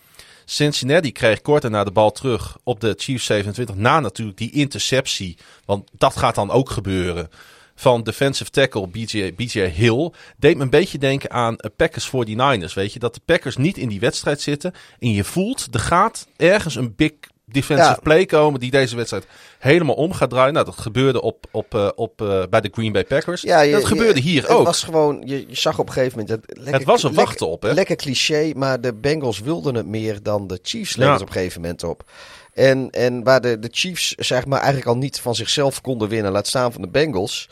Cincinnati 0.48 1.12
kreeg 1.12 1.42
kort 1.42 1.62
daarna 1.62 1.84
de 1.84 1.90
bal 1.90 2.12
terug 2.12 2.56
op 2.64 2.80
de 2.80 2.94
Chiefs 2.96 3.24
27. 3.24 3.74
Na 3.74 4.00
natuurlijk 4.00 4.38
die 4.38 4.52
interceptie. 4.52 5.38
Want 5.64 5.90
dat 5.92 6.16
gaat 6.16 6.34
dan 6.34 6.50
ook 6.50 6.70
gebeuren 6.70 7.28
van 7.76 8.02
defensive 8.02 8.50
tackle 8.50 8.88
BJ, 8.88 9.34
BJ 9.34 9.60
Hill. 9.60 10.10
Deed 10.36 10.56
me 10.56 10.62
een 10.62 10.70
beetje 10.70 10.98
denken 10.98 11.30
aan 11.30 11.56
Packers 11.76 12.08
49ers. 12.08 12.74
Weet 12.74 12.92
je, 12.92 12.98
dat 12.98 13.14
de 13.14 13.20
Packers 13.24 13.56
niet 13.56 13.76
in 13.76 13.88
die 13.88 14.00
wedstrijd 14.00 14.40
zitten. 14.40 14.72
En 14.98 15.10
je 15.10 15.24
voelt, 15.24 15.68
er 15.70 15.80
gaat 15.80 16.26
ergens 16.36 16.74
een 16.74 16.94
big 16.96 17.12
defensive 17.44 17.88
ja. 17.88 18.00
play 18.02 18.26
komen 18.26 18.60
die 18.60 18.70
deze 18.70 18.96
wedstrijd 18.96 19.26
helemaal 19.58 19.94
om 19.94 20.12
gaat 20.12 20.30
draaien. 20.30 20.52
Nou, 20.52 20.64
dat 20.64 20.78
gebeurde 20.78 21.22
op, 21.22 21.46
op, 21.50 21.74
uh, 21.74 21.88
op, 21.94 22.22
uh, 22.22 22.42
bij 22.50 22.60
de 22.60 22.68
Green 22.72 22.92
Bay 22.92 23.04
Packers. 23.04 23.42
Ja, 23.42 23.60
je, 23.60 23.72
dat 23.72 23.84
gebeurde 23.84 24.22
je, 24.22 24.28
hier 24.28 24.42
het 24.42 24.50
ook. 24.50 24.64
Was 24.64 24.82
gewoon, 24.82 25.22
je, 25.24 25.44
je 25.48 25.56
zag 25.56 25.78
op 25.78 25.86
een 25.86 25.92
gegeven 25.92 26.18
moment... 26.18 26.40
Dat 26.46 26.56
lekker, 26.56 26.74
het 26.74 26.84
was 26.84 27.02
een 27.02 27.14
wachten 27.14 27.48
op, 27.48 27.62
hè? 27.62 27.72
Lekker 27.72 27.96
cliché, 27.96 28.52
maar 28.54 28.80
de 28.80 28.94
Bengals 28.94 29.40
wilden 29.40 29.74
het 29.74 29.86
meer 29.86 30.22
dan 30.22 30.46
de 30.46 30.58
Chiefs 30.62 30.96
levert 30.96 31.16
ja. 31.16 31.22
op 31.22 31.28
een 31.28 31.34
gegeven 31.34 31.60
moment 31.60 31.84
op. 31.84 32.04
En, 32.56 32.90
en 32.90 33.24
waar 33.24 33.40
de, 33.40 33.58
de 33.58 33.68
Chiefs 33.70 34.14
zeg 34.14 34.46
maar 34.46 34.58
eigenlijk 34.58 34.88
al 34.88 34.96
niet 34.96 35.20
van 35.20 35.34
zichzelf 35.34 35.80
konden 35.80 36.08
winnen, 36.08 36.32
laat 36.32 36.46
staan 36.46 36.72
van 36.72 36.82
de 36.82 36.88
Bengals... 36.88 37.48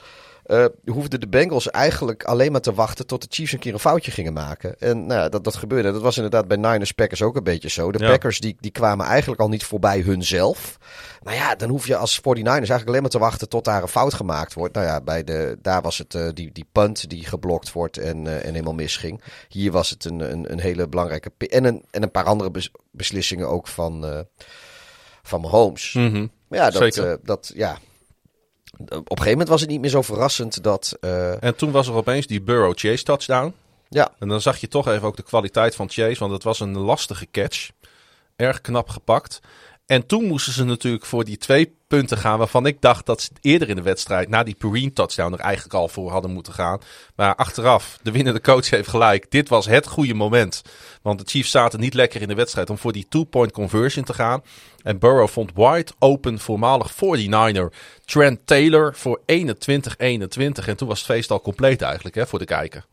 Uh, 0.46 0.64
hoefden 0.84 1.20
de 1.20 1.28
Bengals 1.28 1.70
eigenlijk 1.70 2.24
alleen 2.24 2.52
maar 2.52 2.60
te 2.60 2.74
wachten 2.74 3.06
tot 3.06 3.22
de 3.22 3.26
Chiefs 3.30 3.52
een 3.52 3.58
keer 3.58 3.72
een 3.72 3.78
foutje 3.78 4.10
gingen 4.10 4.32
maken. 4.32 4.78
En 4.78 5.06
nou, 5.06 5.30
dat, 5.30 5.44
dat 5.44 5.56
gebeurde. 5.56 5.92
Dat 5.92 6.02
was 6.02 6.16
inderdaad 6.16 6.48
bij 6.48 6.56
Niners 6.56 6.92
Packers 6.92 7.22
ook 7.22 7.36
een 7.36 7.44
beetje 7.44 7.68
zo. 7.68 7.92
De 7.92 7.98
ja. 7.98 8.10
Packers 8.10 8.40
die, 8.40 8.56
die 8.60 8.70
kwamen 8.70 9.06
eigenlijk 9.06 9.40
al 9.40 9.48
niet 9.48 9.64
voorbij 9.64 10.00
hunzelf. 10.00 10.78
Nou 11.22 11.36
ja, 11.36 11.54
dan 11.54 11.68
hoef 11.68 11.86
je 11.86 11.96
als 11.96 12.18
49ers 12.18 12.44
eigenlijk 12.44 12.88
alleen 12.88 13.00
maar 13.00 13.10
te 13.10 13.18
wachten 13.18 13.48
tot 13.48 13.64
daar 13.64 13.82
een 13.82 13.88
fout 13.88 14.14
gemaakt 14.14 14.54
wordt. 14.54 14.74
Nou 14.74 14.86
ja, 14.86 15.00
bij 15.00 15.24
de, 15.24 15.58
daar 15.62 15.82
was 15.82 15.98
het 15.98 16.14
uh, 16.14 16.28
die, 16.32 16.52
die 16.52 16.66
punt 16.72 17.10
die 17.10 17.24
geblokt 17.24 17.72
wordt 17.72 17.96
en, 17.96 18.24
uh, 18.24 18.44
en 18.44 18.52
helemaal 18.52 18.74
misging. 18.74 19.22
Hier 19.48 19.72
was 19.72 19.90
het 19.90 20.04
een, 20.04 20.20
een, 20.32 20.52
een 20.52 20.60
hele 20.60 20.88
belangrijke... 20.88 21.30
En 21.38 21.64
een, 21.64 21.84
en 21.90 22.02
een 22.02 22.10
paar 22.10 22.24
andere 22.24 22.50
bes, 22.50 22.70
beslissingen 22.90 23.48
ook 23.48 23.68
van, 23.68 24.26
van 25.24 25.40
Mahomes. 25.40 25.92
Mm 25.92 26.10
-hmm. 26.10 26.30
Maar 26.48 26.58
ja, 26.58 26.70
dat, 26.70 27.18
dat 27.22 27.52
ja, 27.54 27.78
op 28.78 28.90
een 28.90 29.04
gegeven 29.06 29.30
moment 29.30 29.48
was 29.48 29.60
het 29.60 29.70
niet 29.70 29.80
meer 29.80 29.90
zo 29.90 30.02
verrassend 30.02 30.62
dat. 30.62 30.96
Uh... 31.00 31.42
En 31.42 31.56
toen 31.56 31.70
was 31.70 31.88
er 31.88 31.94
opeens 31.94 32.26
die 32.26 32.42
Burrow 32.42 32.72
Chase 32.76 33.04
touchdown. 33.04 33.54
Ja. 33.88 34.14
En 34.18 34.28
dan 34.28 34.40
zag 34.40 34.56
je 34.56 34.68
toch 34.68 34.88
even 34.88 35.06
ook 35.06 35.16
de 35.16 35.22
kwaliteit 35.22 35.74
van 35.74 35.90
Chase, 35.90 36.18
want 36.18 36.32
het 36.32 36.42
was 36.42 36.60
een 36.60 36.78
lastige 36.78 37.26
catch. 37.30 37.70
Erg 38.36 38.60
knap 38.60 38.88
gepakt. 38.88 39.40
En 39.86 40.06
toen 40.06 40.24
moesten 40.24 40.52
ze 40.52 40.64
natuurlijk 40.64 41.04
voor 41.04 41.24
die 41.24 41.36
twee 41.36 41.76
punten 41.94 42.18
gaan 42.18 42.38
waarvan 42.38 42.66
ik 42.66 42.80
dacht 42.80 43.06
dat 43.06 43.22
ze 43.22 43.30
eerder 43.40 43.68
in 43.68 43.76
de 43.76 43.82
wedstrijd, 43.82 44.28
na 44.28 44.42
die 44.42 44.54
Perrine 44.54 44.92
touchdown, 44.92 45.32
er 45.32 45.38
eigenlijk 45.38 45.74
al 45.74 45.88
voor 45.88 46.10
hadden 46.10 46.30
moeten 46.30 46.52
gaan. 46.52 46.80
Maar 47.14 47.34
achteraf, 47.34 47.98
de 48.02 48.10
winnende 48.10 48.40
coach 48.40 48.70
heeft 48.70 48.88
gelijk. 48.88 49.30
Dit 49.30 49.48
was 49.48 49.66
het 49.66 49.86
goede 49.86 50.14
moment. 50.14 50.62
Want 51.02 51.18
de 51.18 51.24
Chiefs 51.28 51.50
zaten 51.50 51.80
niet 51.80 51.94
lekker 51.94 52.22
in 52.22 52.28
de 52.28 52.34
wedstrijd 52.34 52.70
om 52.70 52.78
voor 52.78 52.92
die 52.92 53.06
two-point 53.08 53.52
conversion 53.52 54.04
te 54.04 54.14
gaan. 54.14 54.42
En 54.82 54.98
Burrow 54.98 55.28
vond 55.28 55.50
wide 55.54 55.92
open 55.98 56.38
voormalig 56.38 56.92
49er 56.92 57.76
Trent 58.04 58.40
Taylor 58.44 58.94
voor 58.94 59.20
21-21. 59.20 59.24
En 59.96 60.76
toen 60.76 60.88
was 60.88 60.98
het 60.98 61.06
feest 61.06 61.30
al 61.30 61.40
compleet 61.40 61.82
eigenlijk 61.82 62.14
hè, 62.14 62.26
voor 62.26 62.38
de 62.38 62.44
kijker. 62.44 62.84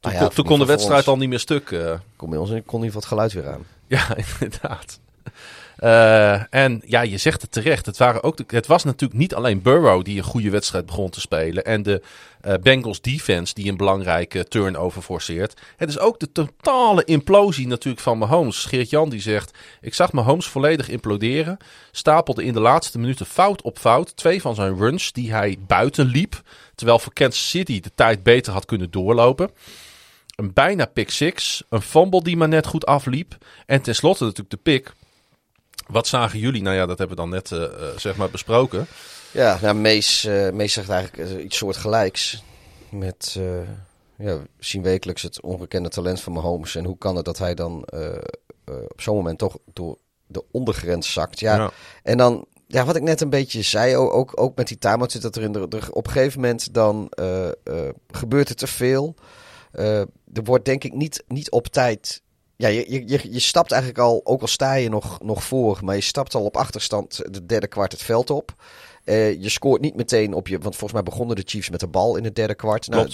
Toen, 0.00 0.12
nou 0.12 0.24
ja, 0.24 0.30
toen 0.30 0.44
kon 0.44 0.58
de 0.58 0.66
wedstrijd 0.66 0.98
ons, 0.98 1.08
al 1.08 1.16
niet 1.16 1.28
meer 1.28 1.38
stuk. 1.38 1.70
Uh... 1.70 1.94
Kom 2.16 2.30
bij 2.30 2.38
ons 2.38 2.50
en 2.50 2.64
kon 2.64 2.80
niet 2.80 2.92
wat 2.92 3.04
geluid 3.04 3.32
weer 3.32 3.48
aan. 3.48 3.66
Ja, 3.86 4.16
inderdaad. 4.40 5.00
Uh, 5.78 6.54
en 6.54 6.82
ja, 6.86 7.00
je 7.00 7.18
zegt 7.18 7.42
het 7.42 7.52
terecht. 7.52 7.86
Het, 7.86 7.96
waren 7.96 8.22
ook 8.22 8.38
het 8.46 8.66
was 8.66 8.84
natuurlijk 8.84 9.20
niet 9.20 9.34
alleen 9.34 9.62
Burrow 9.62 10.04
die 10.04 10.16
een 10.18 10.24
goede 10.24 10.50
wedstrijd 10.50 10.86
begon 10.86 11.10
te 11.10 11.20
spelen. 11.20 11.64
En 11.64 11.82
de 11.82 12.02
uh, 12.46 12.54
Bengals 12.62 13.00
defense 13.00 13.54
die 13.54 13.70
een 13.70 13.76
belangrijke 13.76 14.44
turnover 14.44 15.02
forceert. 15.02 15.60
Het 15.76 15.88
is 15.88 15.98
ook 15.98 16.20
de 16.20 16.32
totale 16.32 17.04
implosie 17.04 17.66
natuurlijk 17.66 18.02
van 18.02 18.18
Mahomes. 18.18 18.64
Geert-Jan 18.64 19.08
die 19.08 19.20
zegt, 19.20 19.58
ik 19.80 19.94
zag 19.94 20.12
Mahomes 20.12 20.46
volledig 20.46 20.88
imploderen. 20.88 21.56
Stapelde 21.90 22.44
in 22.44 22.52
de 22.52 22.60
laatste 22.60 22.98
minuten 22.98 23.26
fout 23.26 23.62
op 23.62 23.78
fout. 23.78 24.16
Twee 24.16 24.40
van 24.40 24.54
zijn 24.54 24.76
runs 24.76 25.12
die 25.12 25.32
hij 25.32 25.56
buiten 25.66 26.06
liep. 26.06 26.42
Terwijl 26.74 26.98
voor 26.98 27.12
Kansas 27.12 27.50
City 27.50 27.80
de 27.80 27.90
tijd 27.94 28.22
beter 28.22 28.52
had 28.52 28.64
kunnen 28.64 28.90
doorlopen. 28.90 29.50
Een 30.36 30.52
bijna 30.52 30.86
pick 30.86 31.10
six. 31.10 31.62
Een 31.68 31.82
fumble 31.82 32.22
die 32.22 32.36
maar 32.36 32.48
net 32.48 32.66
goed 32.66 32.86
afliep. 32.86 33.36
En 33.66 33.82
tenslotte 33.82 34.24
natuurlijk 34.24 34.50
de 34.50 34.56
pick 34.56 34.92
wat 35.86 36.06
zagen 36.06 36.38
jullie? 36.38 36.62
Nou 36.62 36.76
ja, 36.76 36.86
dat 36.86 36.98
hebben 36.98 37.16
we 37.16 37.22
dan 37.22 37.30
net 37.30 37.50
uh, 37.50 37.60
uh, 37.60 37.66
zeg 37.96 38.16
maar 38.16 38.30
besproken. 38.30 38.86
Ja, 39.30 39.58
nou, 39.62 39.74
Mees, 39.74 40.24
uh, 40.24 40.50
Mees 40.50 40.72
zegt 40.72 40.88
eigenlijk 40.88 41.40
iets 41.40 41.56
soortgelijks. 41.56 42.42
Met, 42.88 43.38
ja, 44.16 44.38
we 44.38 44.48
zien 44.58 44.82
wekelijks 44.82 45.22
het 45.22 45.40
ongekende 45.40 45.88
talent 45.88 46.20
van 46.20 46.32
Mahomes. 46.32 46.74
En 46.74 46.84
hoe 46.84 46.98
kan 46.98 47.16
het 47.16 47.24
dat 47.24 47.38
hij 47.38 47.54
dan 47.54 47.84
op 48.64 49.00
zo'n 49.00 49.16
moment 49.16 49.38
toch 49.38 49.58
door 49.72 49.98
de 50.26 50.44
ondergrens 50.50 51.12
zakt? 51.12 51.40
Ja, 51.40 51.56
ja. 51.56 51.70
en 52.02 52.16
dan, 52.16 52.46
ja, 52.66 52.84
wat 52.84 52.96
ik 52.96 53.02
net 53.02 53.20
een 53.20 53.30
beetje 53.30 53.62
zei, 53.62 53.96
ook, 53.96 54.40
ook 54.40 54.56
met 54.56 54.68
die 54.68 54.78
time 54.78 55.10
zit 55.10 55.22
dat 55.22 55.36
er 55.36 55.42
in 55.42 55.52
de, 55.52 55.68
de, 55.68 55.80
op 55.90 56.06
een 56.06 56.12
gegeven 56.12 56.40
moment 56.40 56.74
dan 56.74 57.08
gebeurt 58.10 58.48
er 58.48 58.56
te 58.56 58.66
veel. 58.66 59.14
er 59.72 60.44
wordt 60.44 60.64
denk 60.64 60.84
ik 60.84 60.92
niet, 60.92 61.24
niet 61.28 61.50
op 61.50 61.66
tijd 61.66 62.22
ja, 62.56 62.68
je, 62.68 63.08
je, 63.08 63.32
je 63.32 63.40
stapt 63.40 63.72
eigenlijk 63.72 64.02
al, 64.02 64.20
ook 64.24 64.40
al 64.40 64.46
sta 64.46 64.74
je 64.74 64.88
nog, 64.88 65.22
nog 65.22 65.44
voor, 65.44 65.80
maar 65.84 65.94
je 65.94 66.00
stapt 66.00 66.34
al 66.34 66.44
op 66.44 66.56
achterstand 66.56 67.22
de 67.30 67.46
derde 67.46 67.66
kwart 67.66 67.92
het 67.92 68.02
veld 68.02 68.30
op. 68.30 68.54
Uh, 69.04 69.42
je 69.42 69.48
scoort 69.48 69.80
niet 69.80 69.96
meteen 69.96 70.34
op 70.34 70.48
je, 70.48 70.58
want 70.58 70.76
volgens 70.76 70.92
mij 70.92 71.02
begonnen 71.02 71.36
de 71.36 71.42
Chiefs 71.46 71.70
met 71.70 71.80
de 71.80 71.86
bal 71.86 72.16
in 72.16 72.24
het 72.24 72.36
derde 72.36 72.54
kwart. 72.54 72.88
Nou, 72.88 73.08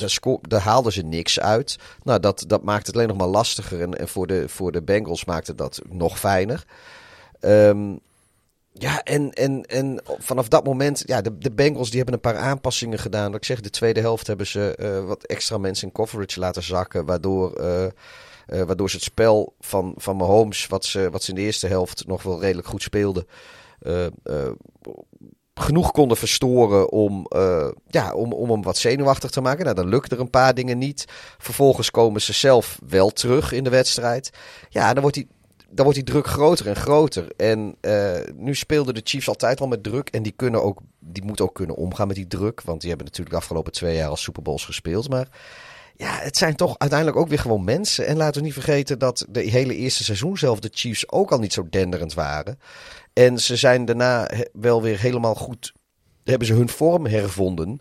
daar, 0.49 0.61
haalden 0.61 0.93
ze 0.93 1.03
niks 1.03 1.41
uit. 1.41 1.76
Nou, 2.03 2.20
dat, 2.20 2.45
dat 2.47 2.62
maakt 2.62 2.86
het 2.86 2.95
alleen 2.95 3.09
nog 3.09 3.16
maar 3.16 3.26
lastiger. 3.26 3.80
En, 3.80 3.99
en 3.99 4.09
voor, 4.09 4.26
de, 4.26 4.49
voor 4.49 4.72
de 4.72 4.82
Bengals 4.82 5.24
maakte 5.24 5.55
dat 5.55 5.80
nog 5.88 6.18
fijner. 6.18 6.64
Um, 7.41 8.01
ja, 8.72 9.03
en, 9.03 9.32
en, 9.32 9.64
en 9.64 10.03
vanaf 10.18 10.49
dat 10.49 10.64
moment, 10.64 11.03
ja, 11.07 11.20
de, 11.20 11.38
de 11.38 11.53
Bengals 11.53 11.88
die 11.88 11.97
hebben 11.97 12.14
een 12.14 12.32
paar 12.32 12.36
aanpassingen 12.36 12.99
gedaan. 12.99 13.26
Wat 13.26 13.41
ik 13.41 13.45
zeg, 13.45 13.61
de 13.61 13.70
tweede 13.70 14.01
helft 14.01 14.26
hebben 14.26 14.47
ze 14.47 14.76
uh, 14.80 15.07
wat 15.07 15.24
extra 15.24 15.59
mensen 15.59 15.86
in 15.86 15.93
coverage 15.93 16.41
laten 16.41 16.62
zakken, 16.62 17.05
waardoor. 17.05 17.61
Uh, 17.61 17.86
uh, 18.53 18.63
waardoor 18.63 18.91
ze 18.91 18.97
het 18.97 19.05
spel 19.05 19.55
van, 19.61 19.95
van 19.97 20.17
Mahomes, 20.17 20.67
wat 20.67 20.85
ze, 20.85 21.11
wat 21.11 21.23
ze 21.23 21.31
in 21.31 21.37
de 21.37 21.43
eerste 21.43 21.67
helft 21.67 22.07
nog 22.07 22.23
wel 22.23 22.41
redelijk 22.41 22.69
goed 22.69 22.83
speelden, 22.83 23.27
uh, 23.83 24.07
uh, 24.25 24.51
genoeg 25.55 25.91
konden 25.91 26.17
verstoren 26.17 26.91
om, 26.91 27.27
ja, 27.87 28.13
om, 28.15 28.33
om 28.33 28.51
hem 28.51 28.63
wat 28.63 28.77
zenuwachtig 28.79 29.31
te 29.31 29.41
maken. 29.41 29.65
Nou, 29.65 29.77
dan 29.77 29.89
lukt 29.89 30.13
er 30.13 30.21
een 30.21 30.31
paar 30.31 30.55
dingen 30.55 30.79
niet. 30.79 31.05
Vervolgens 31.39 31.91
komen 31.91 32.21
ze 32.21 32.33
zelf 32.33 32.79
wel 32.87 33.11
terug 33.11 33.53
in 33.53 33.65
de 33.65 33.71
wedstrijd. 33.71 34.31
Ja, 34.69 34.93
dan 34.93 35.03
wordt 35.03 35.17
die, 35.17 35.29
dan 35.69 35.85
wordt 35.85 35.95
die 35.95 36.15
druk 36.15 36.27
groter 36.27 36.67
en 36.67 36.77
groter. 36.77 37.33
En 37.37 37.77
nu 38.37 38.55
speelden 38.55 38.95
de 38.95 39.01
Chiefs 39.05 39.29
altijd 39.29 39.61
al 39.61 39.69
met 39.69 39.83
druk. 39.83 40.09
En 40.09 40.23
die, 40.23 40.33
kunnen 40.37 40.63
ook, 40.63 40.81
die 40.99 41.25
moeten 41.25 41.45
ook 41.45 41.55
kunnen 41.55 41.77
omgaan 41.77 42.07
met 42.07 42.17
die 42.17 42.27
druk. 42.27 42.63
Want 42.63 42.81
die 42.81 42.89
hebben 42.89 43.07
natuurlijk 43.07 43.35
de 43.35 43.41
afgelopen 43.41 43.73
twee 43.73 43.97
jaar 43.97 44.11
als 44.11 44.23
Super 44.23 44.43
Bowls 44.43 44.65
gespeeld. 44.65 45.09
Maar 45.09 45.29
ja, 46.01 46.19
het 46.21 46.37
zijn 46.37 46.57
toch 46.57 46.79
uiteindelijk 46.79 47.19
ook 47.19 47.29
weer 47.29 47.39
gewoon 47.39 47.65
mensen. 47.65 48.07
En 48.07 48.17
laten 48.17 48.41
we 48.41 48.47
niet 48.47 48.55
vergeten 48.55 48.99
dat 48.99 49.27
de 49.29 49.41
hele 49.41 49.77
eerste 49.77 50.05
seizoen 50.05 50.39
zelf 50.39 50.61
de 50.61 50.71
Chiefs 50.73 51.11
ook 51.11 51.33
al 51.33 51.39
niet 51.39 51.53
zo 51.53 51.67
denderend 51.71 52.15
waren. 52.15 52.59
En 53.13 53.39
ze 53.39 53.57
zijn 53.57 53.85
daarna 53.85 54.31
wel 54.53 54.83
weer 54.83 55.01
helemaal 55.01 55.35
goed, 55.35 55.73
hebben 56.25 56.47
ze 56.47 56.55
hun 56.55 56.69
vorm 56.69 57.07
hervonden. 57.07 57.81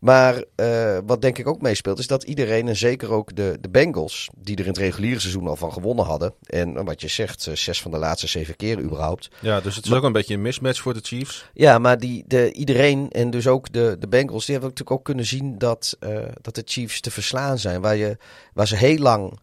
Maar 0.00 0.44
uh, 0.56 0.98
wat 1.06 1.22
denk 1.22 1.38
ik 1.38 1.46
ook 1.46 1.60
meespeelt, 1.60 1.98
is 1.98 2.06
dat 2.06 2.22
iedereen, 2.22 2.68
en 2.68 2.76
zeker 2.76 3.12
ook 3.12 3.36
de, 3.36 3.58
de 3.60 3.68
Bengals, 3.68 4.28
die 4.36 4.56
er 4.56 4.62
in 4.62 4.68
het 4.68 4.78
reguliere 4.78 5.20
seizoen 5.20 5.48
al 5.48 5.56
van 5.56 5.72
gewonnen 5.72 6.04
hadden. 6.04 6.34
En 6.46 6.84
wat 6.84 7.00
je 7.00 7.08
zegt, 7.08 7.48
zes 7.52 7.82
van 7.82 7.90
de 7.90 7.98
laatste 7.98 8.26
zeven 8.26 8.56
keer 8.56 8.80
überhaupt. 8.80 9.28
Ja, 9.40 9.60
dus 9.60 9.76
het 9.76 9.84
is 9.84 9.92
ook 9.92 10.02
een 10.02 10.12
beetje 10.12 10.34
een 10.34 10.42
mismatch 10.42 10.80
voor 10.80 10.94
de 10.94 11.00
Chiefs. 11.02 11.50
Ja, 11.52 11.78
maar 11.78 11.98
die, 11.98 12.24
de, 12.26 12.52
iedereen, 12.52 13.10
en 13.10 13.30
dus 13.30 13.46
ook 13.46 13.72
de, 13.72 13.96
de 13.98 14.08
Bengals, 14.08 14.44
die 14.44 14.54
hebben 14.54 14.70
natuurlijk 14.70 14.98
ook 14.98 15.04
kunnen 15.04 15.26
zien 15.26 15.58
dat, 15.58 15.96
uh, 16.00 16.18
dat 16.40 16.54
de 16.54 16.62
Chiefs 16.64 17.00
te 17.00 17.10
verslaan 17.10 17.58
zijn. 17.58 17.80
Waar, 17.80 17.96
je, 17.96 18.16
waar 18.52 18.66
ze 18.66 18.76
heel 18.76 18.98
lang 18.98 19.38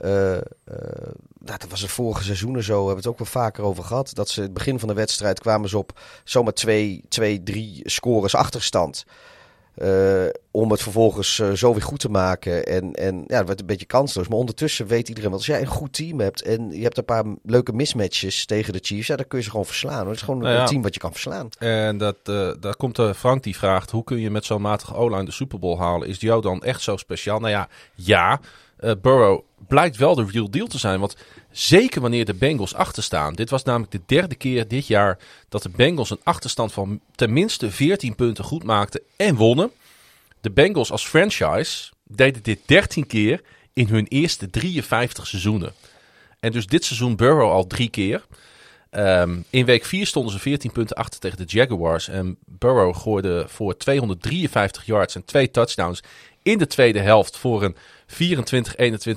uh, 0.00 0.32
uh, 0.32 0.40
dat 1.38 1.66
was 1.68 1.80
het 1.80 1.90
vorige 1.90 2.24
seizoenen 2.24 2.62
zo, 2.62 2.74
hebben 2.74 2.90
we 2.90 3.00
het 3.00 3.06
ook 3.06 3.18
wel 3.18 3.42
vaker 3.42 3.64
over 3.64 3.84
gehad. 3.84 4.14
Dat 4.14 4.28
ze 4.28 4.42
het 4.42 4.52
begin 4.52 4.78
van 4.78 4.88
de 4.88 4.94
wedstrijd 4.94 5.40
kwamen 5.40 5.68
ze 5.68 5.78
op 5.78 6.00
zomaar 6.24 6.52
twee, 6.52 7.02
twee 7.08 7.42
drie 7.42 7.80
scores 7.84 8.34
achterstand. 8.34 9.04
Uh, 9.82 10.24
om 10.50 10.70
het 10.70 10.82
vervolgens 10.82 11.38
uh, 11.38 11.52
zo 11.52 11.72
weer 11.72 11.82
goed 11.82 11.98
te 11.98 12.08
maken. 12.08 12.66
En, 12.66 12.92
en 12.92 13.24
ja, 13.26 13.36
het 13.36 13.46
werd 13.46 13.60
een 13.60 13.66
beetje 13.66 13.86
kansloos. 13.86 14.28
Maar 14.28 14.38
ondertussen 14.38 14.86
weet 14.86 15.08
iedereen 15.08 15.30
wel. 15.30 15.38
Als 15.38 15.46
jij 15.46 15.60
een 15.60 15.66
goed 15.66 15.92
team 15.92 16.20
hebt 16.20 16.42
en 16.42 16.70
je 16.70 16.82
hebt 16.82 16.98
een 16.98 17.04
paar 17.04 17.24
leuke 17.42 17.72
mismatches 17.72 18.46
tegen 18.46 18.72
de 18.72 18.78
Chiefs, 18.82 19.06
ja, 19.06 19.16
dan 19.16 19.26
kun 19.26 19.38
je 19.38 19.44
ze 19.44 19.50
gewoon 19.50 19.66
verslaan. 19.66 20.06
Het 20.06 20.16
is 20.16 20.22
gewoon 20.22 20.40
nou 20.40 20.54
ja. 20.54 20.60
een 20.60 20.66
team 20.66 20.82
wat 20.82 20.94
je 20.94 21.00
kan 21.00 21.12
verslaan. 21.12 21.48
En 21.58 21.98
dat, 21.98 22.16
uh, 22.24 22.50
daar 22.60 22.76
komt 22.76 23.00
Frank 23.16 23.42
die 23.42 23.56
vraagt: 23.56 23.90
hoe 23.90 24.04
kun 24.04 24.20
je 24.20 24.30
met 24.30 24.44
zo'n 24.44 24.62
matige 24.62 24.94
O-line 24.94 25.24
de 25.24 25.32
Super 25.32 25.58
Bowl 25.58 25.78
halen? 25.78 26.08
Is 26.08 26.20
jou 26.20 26.42
dan 26.42 26.62
echt 26.62 26.82
zo 26.82 26.96
speciaal? 26.96 27.38
Nou 27.38 27.52
ja, 27.52 27.68
ja. 27.94 28.40
Burrow 28.76 29.40
blijkt 29.68 29.96
wel 29.96 30.14
de 30.14 30.26
real 30.30 30.50
deal 30.50 30.66
te 30.66 30.78
zijn. 30.78 31.00
Want 31.00 31.16
zeker 31.50 32.00
wanneer 32.00 32.24
de 32.24 32.34
Bengals 32.34 32.74
achterstaan. 32.74 33.34
Dit 33.34 33.50
was 33.50 33.62
namelijk 33.62 33.92
de 33.92 34.00
derde 34.06 34.34
keer 34.34 34.68
dit 34.68 34.86
jaar 34.86 35.18
dat 35.48 35.62
de 35.62 35.68
Bengals 35.68 36.10
een 36.10 36.20
achterstand 36.22 36.72
van 36.72 37.00
tenminste 37.14 37.70
14 37.70 38.14
punten 38.14 38.44
goed 38.44 38.64
maakten 38.64 39.00
en 39.16 39.34
wonnen. 39.34 39.70
De 40.40 40.50
Bengals 40.50 40.90
als 40.90 41.06
franchise 41.06 41.92
deden 42.04 42.42
dit 42.42 42.60
13 42.66 43.06
keer 43.06 43.40
in 43.72 43.88
hun 43.88 44.06
eerste 44.08 44.50
53 44.50 45.26
seizoenen. 45.26 45.72
En 46.40 46.52
dus 46.52 46.66
dit 46.66 46.84
seizoen 46.84 47.16
Burrow 47.16 47.50
al 47.50 47.66
drie 47.66 47.90
keer. 47.90 48.24
Um, 48.90 49.44
in 49.50 49.64
week 49.64 49.84
4 49.84 50.06
stonden 50.06 50.32
ze 50.32 50.38
14 50.38 50.72
punten 50.72 50.96
achter 50.96 51.20
tegen 51.20 51.38
de 51.38 51.44
Jaguars. 51.46 52.08
En 52.08 52.36
Burrow 52.46 52.96
gooide 52.96 53.44
voor 53.48 53.76
253 53.76 54.86
yards 54.86 55.14
en 55.14 55.24
twee 55.24 55.50
touchdowns 55.50 56.02
in 56.44 56.58
de 56.58 56.66
tweede 56.66 57.00
helft 57.00 57.36
voor 57.36 57.62
een 57.62 57.76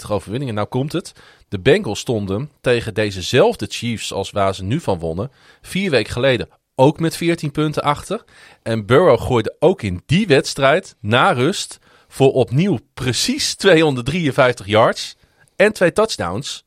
24-21 0.07 0.09
overwinning. 0.09 0.49
En 0.49 0.55
nou 0.55 0.67
komt 0.67 0.93
het. 0.93 1.13
De 1.47 1.59
Bengals 1.59 1.99
stonden 1.99 2.51
tegen 2.61 2.93
dezezelfde 2.93 3.65
Chiefs 3.69 4.13
als 4.13 4.31
waar 4.31 4.55
ze 4.55 4.63
nu 4.63 4.79
van 4.79 4.99
wonnen. 4.99 5.31
Vier 5.61 5.89
weken 5.89 6.13
geleden 6.13 6.49
ook 6.75 6.99
met 6.99 7.15
14 7.15 7.51
punten 7.51 7.83
achter. 7.83 8.23
En 8.63 8.85
Burrow 8.85 9.21
gooide 9.21 9.55
ook 9.59 9.81
in 9.81 10.01
die 10.05 10.27
wedstrijd 10.27 10.95
na 10.99 11.31
rust 11.31 11.79
voor 12.07 12.31
opnieuw 12.31 12.79
precies 12.93 13.55
253 13.55 14.65
yards 14.65 15.15
en 15.55 15.73
twee 15.73 15.93
touchdowns. 15.93 16.65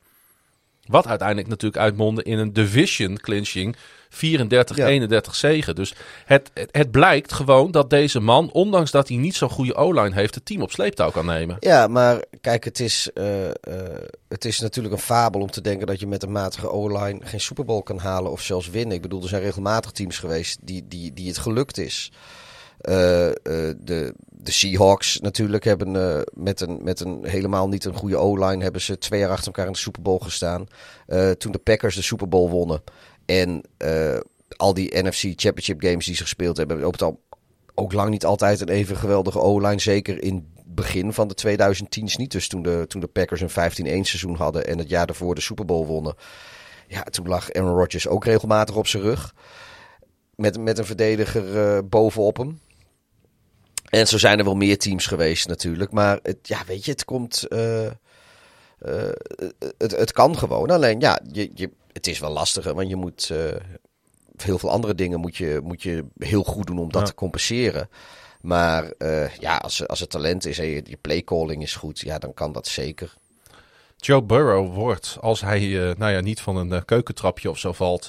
Wat 0.85 1.07
uiteindelijk 1.07 1.49
natuurlijk 1.49 1.83
uitmondde 1.83 2.23
in 2.23 2.39
een 2.39 2.53
division 2.53 3.17
clinching 3.17 3.77
34, 4.11 4.79
31 4.79 5.35
zegen. 5.35 5.75
Dus 5.75 5.95
het, 6.25 6.51
het, 6.55 6.69
het, 6.73 6.91
blijkt 6.91 7.33
gewoon 7.33 7.71
dat 7.71 7.91
deze 7.91 8.21
man, 8.21 8.51
ondanks 8.53 8.91
dat 8.91 9.09
hij 9.09 9.17
niet 9.17 9.37
zo'n 9.37 9.51
goede 9.51 9.75
O-line 9.75 10.15
heeft, 10.15 10.35
het 10.35 10.45
team 10.45 10.63
op 10.63 10.71
sleeptouw 10.71 11.11
kan 11.11 11.27
nemen. 11.27 11.57
Ja, 11.61 11.87
maar 11.87 12.25
kijk, 12.41 12.65
het 12.65 12.81
is, 12.81 13.11
uh, 13.15 13.47
uh, 13.47 13.53
het 14.29 14.45
is 14.45 14.61
natuurlijk 14.61 14.95
een 14.95 15.01
fabel 15.01 15.41
om 15.41 15.51
te 15.51 15.61
denken 15.61 15.87
dat 15.87 16.01
je 16.01 16.07
met 16.07 16.23
een 16.23 16.33
matige 16.33 16.71
O-line 16.71 17.21
geen 17.23 17.41
Super 17.41 17.65
Bowl 17.65 17.83
kan 17.83 17.99
halen 17.99 18.31
of 18.31 18.43
zelfs 18.43 18.71
winnen. 18.71 18.97
Ik 18.97 19.03
bedoel, 19.03 19.23
er 19.23 19.29
zijn 19.29 19.43
regelmatig 19.43 19.91
teams 19.91 20.19
geweest 20.19 20.59
die, 20.63 20.85
die, 20.89 21.13
die 21.13 21.29
het 21.29 21.39
gelukt 21.39 21.79
is. 21.79 22.13
Uh, 22.83 22.93
de, 22.93 24.15
de 24.29 24.53
Seahawks 24.53 25.21
natuurlijk 25.21 25.65
hebben 25.65 26.25
met, 26.35 26.61
een, 26.61 26.81
met 26.83 27.01
een 27.01 27.19
helemaal 27.23 27.69
niet 27.69 27.85
een 27.85 27.95
goede 27.95 28.17
O-line 28.17 28.63
hebben 28.63 28.81
ze 28.81 28.99
twee 28.99 29.21
jaar 29.21 29.31
achter 29.31 29.47
elkaar 29.47 29.67
in 29.67 29.73
de 29.73 29.79
Super 29.79 30.03
Bowl 30.03 30.19
gestaan. 30.19 30.67
toen 31.39 31.53
de 31.53 31.61
Packers 31.63 31.95
de 31.95 32.03
Super 32.03 32.29
Bowl 32.29 32.51
wonnen. 32.51 32.83
En 33.31 33.63
uh, 33.79 34.21
al 34.57 34.75
die 34.75 35.03
NFC 35.03 35.23
Championship 35.37 35.83
games 35.83 36.07
die 36.07 36.15
ze 36.15 36.23
gespeeld 36.23 36.57
hebben, 36.57 36.87
op 36.87 36.93
het 36.93 37.03
al 37.03 37.21
ook 37.75 37.93
lang 37.93 38.11
niet 38.11 38.25
altijd 38.25 38.61
een 38.61 38.69
even 38.69 38.97
geweldige 38.97 39.41
O-line. 39.41 39.81
Zeker 39.81 40.23
in 40.23 40.53
begin 40.65 41.13
van 41.13 41.29
de 41.29 41.35
2010's 41.47 42.17
niet. 42.17 42.31
Dus 42.33 42.49
toen 42.49 42.63
de, 42.63 42.85
toen 42.89 43.01
de 43.01 43.07
Packers 43.07 43.41
een 43.41 43.51
15-1 43.51 43.53
seizoen 43.85 44.35
hadden 44.35 44.67
en 44.67 44.79
het 44.79 44.89
jaar 44.89 45.07
daarvoor 45.07 45.35
de 45.35 45.41
Super 45.41 45.65
Bowl 45.65 45.87
wonnen. 45.87 46.15
Ja, 46.89 47.03
toen 47.03 47.29
lag 47.29 47.53
Aaron 47.53 47.77
Rodgers 47.77 48.09
ook 48.09 48.25
regelmatig 48.25 48.77
op 48.77 48.87
zijn 48.87 49.03
rug. 49.03 49.35
Met, 50.35 50.59
met 50.59 50.79
een 50.79 50.85
verdediger 50.85 51.75
uh, 51.75 51.79
bovenop 51.85 52.37
hem. 52.37 52.61
En 53.89 54.07
zo 54.07 54.19
zijn 54.19 54.39
er 54.39 54.45
wel 54.45 54.55
meer 54.55 54.79
teams 54.79 55.07
geweest 55.07 55.49
natuurlijk. 55.49 55.93
Maar 55.93 56.19
het, 56.23 56.39
ja, 56.43 56.63
weet 56.67 56.85
je, 56.85 56.91
het 56.91 57.05
komt... 57.05 57.47
Uh, 57.49 57.91
het, 59.79 59.91
het 59.97 60.13
kan 60.13 60.39
gewoon. 60.39 60.71
Alleen 60.71 61.01
ja, 61.01 61.21
je, 61.33 61.51
je, 61.55 61.71
het 61.93 62.07
is 62.07 62.19
wel 62.19 62.31
lastiger, 62.31 62.75
want 62.75 62.89
je 62.89 62.97
moet 62.97 63.29
uh, 63.33 63.39
heel 64.37 64.59
veel 64.59 64.71
andere 64.71 64.95
dingen 64.95 65.21
moet 65.21 65.37
je, 65.37 65.61
moet 65.63 65.83
je 65.83 66.05
heel 66.19 66.43
goed 66.43 66.67
doen 66.67 66.79
om 66.79 66.93
dat 66.93 67.07
te 67.07 67.15
compenseren. 67.15 67.89
Maar 68.41 68.93
uh, 68.99 69.37
ja, 69.37 69.57
als, 69.57 69.87
als 69.87 70.01
het 70.01 70.11
talent 70.11 70.47
is 70.47 70.59
en 70.59 70.67
je, 70.67 70.83
je 70.85 70.97
playcalling 71.01 71.63
is 71.63 71.75
goed, 71.75 72.01
ja, 72.01 72.19
dan 72.19 72.35
kan 72.35 72.53
dat 72.53 72.67
zeker. 72.67 73.15
Joe 73.97 74.23
Burrow 74.23 74.75
wordt, 74.75 75.17
als 75.21 75.41
hij 75.41 75.63
uh, 75.63 75.95
nou 75.95 76.13
ja, 76.13 76.21
niet 76.21 76.41
van 76.41 76.57
een 76.57 76.85
keukentrapje 76.85 77.51
of 77.51 77.59
zo 77.59 77.73
valt, 77.73 78.07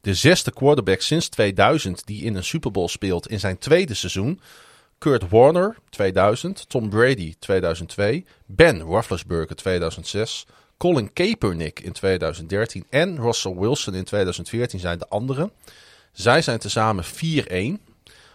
de 0.00 0.14
zesde 0.14 0.52
quarterback 0.52 1.00
sinds 1.00 1.28
2000 1.28 2.06
die 2.06 2.24
in 2.24 2.34
een 2.34 2.44
Super 2.44 2.70
Bowl 2.70 2.88
speelt 2.88 3.28
in 3.28 3.40
zijn 3.40 3.58
tweede 3.58 3.94
seizoen. 3.94 4.40
Kurt 5.02 5.28
Warner 5.28 5.76
2000, 5.90 6.68
Tom 6.68 6.88
Brady 6.88 7.34
2002, 7.38 8.24
Ben 8.46 8.80
Roethlisberger 8.80 9.56
2006, 9.56 10.46
Colin 10.82 11.12
Kaepernick 11.12 11.80
in 11.80 11.92
2013 11.92 12.84
en 12.90 13.20
Russell 13.20 13.54
Wilson 13.54 13.94
in 13.94 14.04
2014 14.04 14.80
zijn 14.80 14.98
de 14.98 15.08
anderen. 15.08 15.52
Zij 16.12 16.42
zijn 16.42 16.58
tezamen 16.58 17.04
4-1. 17.04 17.92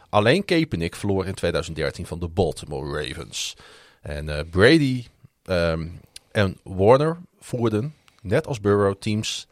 Alleen 0.09 0.45
Kaepernick 0.45 0.95
verloor 0.95 1.25
in 1.25 1.33
2013 1.33 2.05
van 2.05 2.19
de 2.19 2.27
Baltimore 2.27 3.03
Ravens. 3.03 3.55
En 4.01 4.27
uh, 4.27 4.39
Brady 4.49 5.05
um, 5.45 5.99
en 6.31 6.57
Warner 6.63 7.17
voerden, 7.39 7.95
net 8.21 8.47
als 8.47 8.61
Burrow, 8.61 8.95
teams 8.99 9.47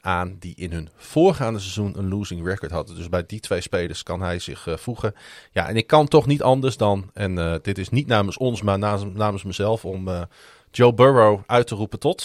aan 0.00 0.36
die 0.38 0.54
in 0.56 0.72
hun 0.72 0.88
voorgaande 0.96 1.58
seizoen 1.58 1.98
een 1.98 2.08
losing 2.08 2.46
record 2.46 2.70
hadden. 2.70 2.96
Dus 2.96 3.08
bij 3.08 3.26
die 3.26 3.40
twee 3.40 3.60
spelers 3.60 4.02
kan 4.02 4.20
hij 4.20 4.38
zich 4.38 4.66
uh, 4.66 4.76
voegen. 4.76 5.14
Ja, 5.52 5.68
en 5.68 5.76
ik 5.76 5.86
kan 5.86 6.08
toch 6.08 6.26
niet 6.26 6.42
anders 6.42 6.76
dan, 6.76 7.10
en 7.14 7.36
uh, 7.36 7.54
dit 7.62 7.78
is 7.78 7.88
niet 7.88 8.06
namens 8.06 8.36
ons, 8.36 8.62
maar 8.62 8.78
namens, 8.78 9.14
namens 9.14 9.42
mezelf, 9.42 9.84
om 9.84 10.08
Joe 10.78 10.94
Burrow 10.94 11.40
uit 11.46 11.66
te 11.66 11.74
roepen 11.74 11.98
tot. 11.98 12.24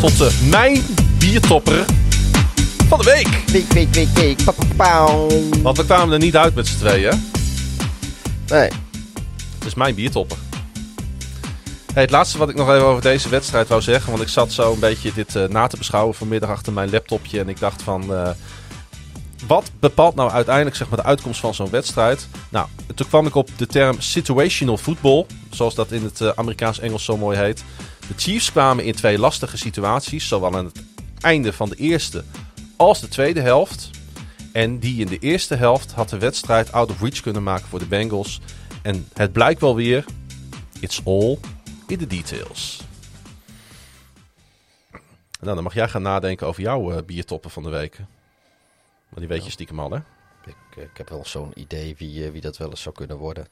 Tot 0.00 0.18
de 0.18 0.48
mijn 0.50 0.82
biertopper 1.18 1.84
van 2.88 2.98
de 2.98 3.04
week. 3.04 3.42
Week, 3.52 3.72
week, 3.72 3.94
week, 3.94 4.08
week. 4.08 4.38
Pa. 4.76 5.06
Want 5.62 5.76
we 5.76 5.84
kwamen 5.84 6.12
er 6.12 6.18
niet 6.18 6.36
uit 6.36 6.54
met 6.54 6.66
z'n 6.66 6.78
tweeën. 6.78 7.30
Nee. 8.46 8.70
Het 9.58 9.66
is 9.66 9.74
mijn 9.74 9.94
biertopper. 9.94 10.38
Hey, 11.92 12.02
het 12.02 12.10
laatste 12.10 12.38
wat 12.38 12.48
ik 12.48 12.56
nog 12.56 12.68
even 12.68 12.86
over 12.86 13.02
deze 13.02 13.28
wedstrijd 13.28 13.68
wou 13.68 13.82
zeggen. 13.82 14.10
Want 14.10 14.22
ik 14.22 14.28
zat 14.28 14.52
zo 14.52 14.72
een 14.72 14.80
beetje 14.80 15.12
dit 15.12 15.34
uh, 15.34 15.48
na 15.48 15.66
te 15.66 15.76
beschouwen 15.76 16.14
vanmiddag 16.14 16.50
achter 16.50 16.72
mijn 16.72 16.90
laptopje. 16.90 17.40
En 17.40 17.48
ik 17.48 17.60
dacht 17.60 17.82
van... 17.82 18.12
Uh, 18.12 18.30
wat 19.46 19.70
bepaalt 19.80 20.14
nou 20.14 20.30
uiteindelijk 20.30 20.76
zeg 20.76 20.88
maar, 20.88 20.98
de 20.98 21.04
uitkomst 21.04 21.40
van 21.40 21.54
zo'n 21.54 21.70
wedstrijd? 21.70 22.28
Nou, 22.48 22.68
toen 22.94 23.08
kwam 23.08 23.26
ik 23.26 23.34
op 23.34 23.48
de 23.56 23.66
term 23.66 24.00
situational 24.00 24.76
football, 24.76 25.26
zoals 25.50 25.74
dat 25.74 25.92
in 25.92 26.02
het 26.02 26.20
uh, 26.20 26.28
Amerikaans-Engels 26.34 27.04
zo 27.04 27.16
mooi 27.16 27.38
heet. 27.38 27.64
De 28.08 28.14
Chiefs 28.16 28.52
kwamen 28.52 28.84
in 28.84 28.94
twee 28.94 29.18
lastige 29.18 29.56
situaties, 29.56 30.28
zowel 30.28 30.56
aan 30.56 30.64
het 30.64 30.82
einde 31.20 31.52
van 31.52 31.68
de 31.68 31.76
eerste 31.76 32.24
als 32.76 33.00
de 33.00 33.08
tweede 33.08 33.40
helft. 33.40 33.90
En 34.52 34.78
die 34.78 35.00
in 35.00 35.06
de 35.06 35.18
eerste 35.18 35.54
helft 35.54 35.92
had 35.92 36.08
de 36.08 36.18
wedstrijd 36.18 36.72
out 36.72 36.90
of 36.90 37.00
reach 37.00 37.20
kunnen 37.20 37.42
maken 37.42 37.68
voor 37.68 37.78
de 37.78 37.86
Bengals. 37.86 38.40
En 38.82 39.08
het 39.12 39.32
blijkt 39.32 39.60
wel 39.60 39.74
weer, 39.74 40.04
it's 40.80 41.00
all 41.04 41.38
in 41.86 41.98
the 41.98 42.06
details. 42.06 42.80
Nou, 45.40 45.54
dan 45.54 45.62
mag 45.62 45.74
jij 45.74 45.88
gaan 45.88 46.02
nadenken 46.02 46.46
over 46.46 46.62
jouw 46.62 46.92
uh, 46.92 46.98
biertoppen 47.06 47.50
van 47.50 47.62
de 47.62 47.70
week. 47.70 48.00
Maar 49.10 49.20
die 49.20 49.28
weet 49.28 49.44
je 49.44 49.50
stiekem 49.50 49.80
al, 49.80 49.90
hè? 49.90 49.98
Ik, 50.44 50.76
eh, 50.76 50.82
ik 50.82 50.96
heb 50.96 51.08
wel 51.08 51.24
zo'n 51.24 51.52
idee 51.54 51.94
wie, 51.98 52.26
uh, 52.26 52.30
wie 52.30 52.40
dat 52.40 52.56
wel 52.56 52.70
eens 52.70 52.82
zou 52.82 52.94
kunnen 52.94 53.16
worden. 53.16 53.46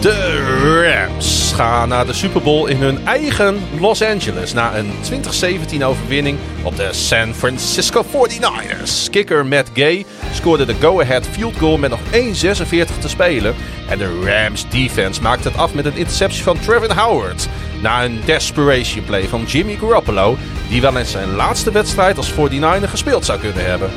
De 0.00 0.94
Rams 1.06 1.45
gaan 1.56 1.88
naar 1.88 2.06
de 2.06 2.12
Super 2.12 2.42
Bowl 2.42 2.68
in 2.68 2.76
hun 2.76 3.06
eigen 3.06 3.58
Los 3.80 4.02
Angeles. 4.02 4.52
Na 4.52 4.76
een 4.76 4.90
2017 5.00 5.84
overwinning 5.84 6.38
op 6.62 6.76
de 6.76 6.88
San 6.92 7.34
Francisco 7.34 8.04
49ers. 8.04 9.10
Kicker 9.10 9.46
Matt 9.46 9.70
Gay 9.74 10.04
scoorde 10.32 10.64
de 10.64 10.74
go-ahead 10.80 11.26
field 11.26 11.56
goal 11.56 11.78
met 11.78 11.90
nog 11.90 12.00
1.46 12.12 12.98
te 12.98 13.08
spelen. 13.08 13.54
En 13.88 13.98
de 13.98 14.22
Rams 14.24 14.68
defense 14.68 15.22
maakte 15.22 15.48
het 15.48 15.56
af 15.56 15.74
met 15.74 15.84
een 15.84 15.96
interceptie 15.96 16.42
van 16.42 16.58
Trevin 16.60 16.96
Howard. 16.96 17.48
Na 17.82 18.04
een 18.04 18.20
desperation 18.24 19.04
play 19.04 19.28
van 19.28 19.44
Jimmy 19.44 19.76
Garoppolo, 19.80 20.36
die 20.68 20.80
wel 20.80 20.96
eens 20.96 21.10
zijn 21.10 21.34
laatste 21.34 21.72
wedstrijd 21.72 22.16
als 22.16 22.32
49er 22.32 22.88
gespeeld 22.88 23.24
zou 23.24 23.40
kunnen 23.40 23.64
hebben. 23.64 23.90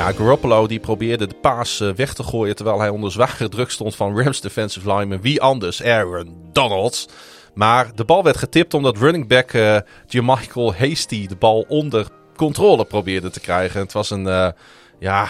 Ja, 0.00 0.12
Garoppolo 0.12 0.66
die 0.66 0.80
probeerde 0.80 1.26
de 1.26 1.34
paas 1.34 1.80
eh, 1.80 1.92
weg 1.92 2.14
te 2.14 2.22
gooien 2.22 2.56
terwijl 2.56 2.80
hij 2.80 2.88
onder 2.88 3.12
zware 3.12 3.48
druk 3.48 3.70
stond 3.70 3.96
van 3.96 4.20
Rams 4.20 4.40
defensive 4.40 4.92
lineman. 4.92 5.20
Wie 5.20 5.40
anders? 5.40 5.82
Aaron 5.82 6.48
Donalds. 6.52 7.08
Maar 7.54 7.94
de 7.94 8.04
bal 8.04 8.22
werd 8.22 8.36
getipt 8.36 8.74
omdat 8.74 8.96
running 8.96 9.28
back 9.28 9.52
uh, 9.52 9.78
Jermichael 10.06 10.74
Hasty 10.74 11.26
de 11.26 11.36
bal 11.36 11.64
onder 11.68 12.08
controle 12.36 12.84
probeerde 12.84 13.30
te 13.30 13.40
krijgen. 13.40 13.80
Het 13.80 13.92
was 13.92 14.10
een, 14.10 14.26
uh, 14.26 14.50
ja, 14.98 15.28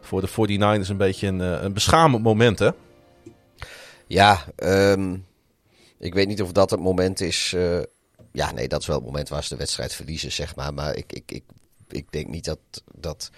voor 0.00 0.20
de 0.20 0.28
49ers 0.28 0.88
een 0.88 0.96
beetje 0.96 1.26
een, 1.26 1.40
een 1.40 1.72
beschamend 1.72 2.22
moment, 2.22 2.58
hè? 2.58 2.70
Ja, 4.06 4.44
um, 4.56 5.26
ik 5.98 6.14
weet 6.14 6.28
niet 6.28 6.42
of 6.42 6.52
dat 6.52 6.70
het 6.70 6.80
moment 6.80 7.20
is. 7.20 7.56
Ja, 8.32 8.52
nee, 8.52 8.68
dat 8.68 8.80
is 8.80 8.86
wel 8.86 8.96
het 8.96 9.04
moment 9.04 9.28
waar 9.28 9.42
ze 9.42 9.48
de 9.48 9.56
wedstrijd 9.56 9.94
verliezen, 9.94 10.32
zeg 10.32 10.56
maar. 10.56 10.74
Maar 10.74 10.96
ik, 10.96 11.12
ik, 11.12 11.32
ik, 11.32 11.44
ik 11.88 12.06
denk 12.10 12.28
niet 12.28 12.44
dat, 12.44 12.58
dat 12.94 13.30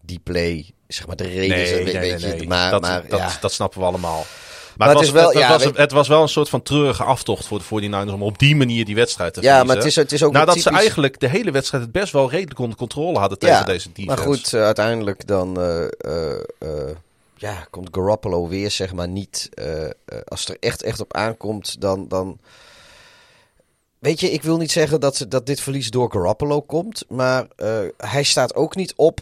die 0.00 0.18
play, 0.22 0.70
zeg 0.88 1.06
maar, 1.06 1.16
de 1.16 1.24
reden 1.24 1.48
nee. 1.56 1.74
Nee, 1.84 1.98
weet 1.98 2.20
nee, 2.22 2.40
je, 2.40 2.46
maar, 2.48 2.70
dat, 2.70 2.80
maar, 2.80 3.02
dat, 3.08 3.18
ja. 3.18 3.30
dat 3.40 3.52
snappen 3.52 3.80
we 3.80 3.86
allemaal. 3.86 4.26
Maar 4.76 4.86
Maar, 4.88 4.96
het 4.96 5.06
het, 5.06 5.14
was, 5.14 5.22
is 5.22 5.22
wel- 5.32 5.40
het, 5.40 5.48
ja, 5.48 5.48
was, 5.58 5.64
weet- 5.64 5.76
het 5.76 5.92
was 5.92 6.08
wel 6.08 6.22
een 6.22 6.28
soort 6.28 6.48
van 6.48 6.62
treurige 6.62 7.02
aftocht 7.02 7.46
voor 7.46 7.58
de 7.58 7.64
49ers 7.90 8.12
om 8.12 8.22
op 8.22 8.38
die 8.38 8.56
manier 8.56 8.84
die 8.84 8.94
wedstrijd 8.94 9.34
te 9.34 9.40
Ja, 9.40 9.46
verliezen. 9.46 9.66
maar 9.66 9.76
het 9.76 9.86
is, 9.86 9.96
het 9.96 10.12
is 10.12 10.22
ook 10.22 10.32
Nadat 10.32 10.58
ze 10.58 10.70
eigenlijk 10.70 11.20
de 11.20 11.28
hele 11.28 11.50
wedstrijd 11.50 11.82
het 11.82 11.92
best 11.92 12.12
wel 12.12 12.30
redelijk 12.30 12.58
onder 12.58 12.76
controle 12.76 13.18
hadden 13.18 13.38
tegen 13.38 13.56
Ja, 13.56 13.64
deze 13.64 13.88
defense. 13.92 14.06
Maar 14.08 14.18
goed, 14.34 14.52
eh, 14.52 14.62
uiteindelijk 14.64 15.26
dan 15.26 15.60
eh, 15.60 15.84
eh, 15.98 16.32
eh, 16.58 16.96
ja, 17.36 17.66
komt 17.70 17.88
Garoppolo 17.92 18.48
weer, 18.48 18.70
zeg 18.70 18.92
maar, 18.92 19.08
niet. 19.08 19.48
eh, 19.54 19.84
eh, 19.84 19.90
als 20.28 20.40
het 20.40 20.48
er 20.48 20.56
echt, 20.60 20.82
echt 20.82 21.00
op 21.00 21.14
aankomt, 21.14 21.80
dan, 21.80 22.08
dan. 22.08 22.38
Weet 24.02 24.20
je, 24.20 24.30
ik 24.30 24.42
wil 24.42 24.56
niet 24.56 24.70
zeggen 24.72 25.00
dat, 25.00 25.16
ze- 25.16 25.28
dat 25.28 25.46
dit 25.46 25.60
verlies 25.60 25.90
door 25.90 26.12
Garoppolo 26.12 26.60
komt. 26.62 27.04
Maar 27.08 27.46
eh, 27.56 27.78
hij 27.96 28.22
staat 28.22 28.54
ook 28.54 28.74
niet 28.76 28.92
op 28.96 29.20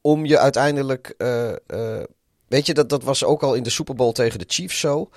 om 0.00 0.24
je 0.26 0.38
uiteindelijk. 0.38 1.14
eh, 1.18 1.50
eh, 1.50 2.04
weet 2.48 2.66
je, 2.66 2.74
dat, 2.74 2.88
dat 2.88 3.02
was 3.02 3.24
ook 3.24 3.42
al 3.42 3.54
in 3.54 3.62
de 3.62 3.70
Super 3.70 3.94
Bowl 3.94 4.12
tegen 4.12 4.38
de 4.38 4.44
Chiefs 4.48 4.80
zo. 4.80 5.08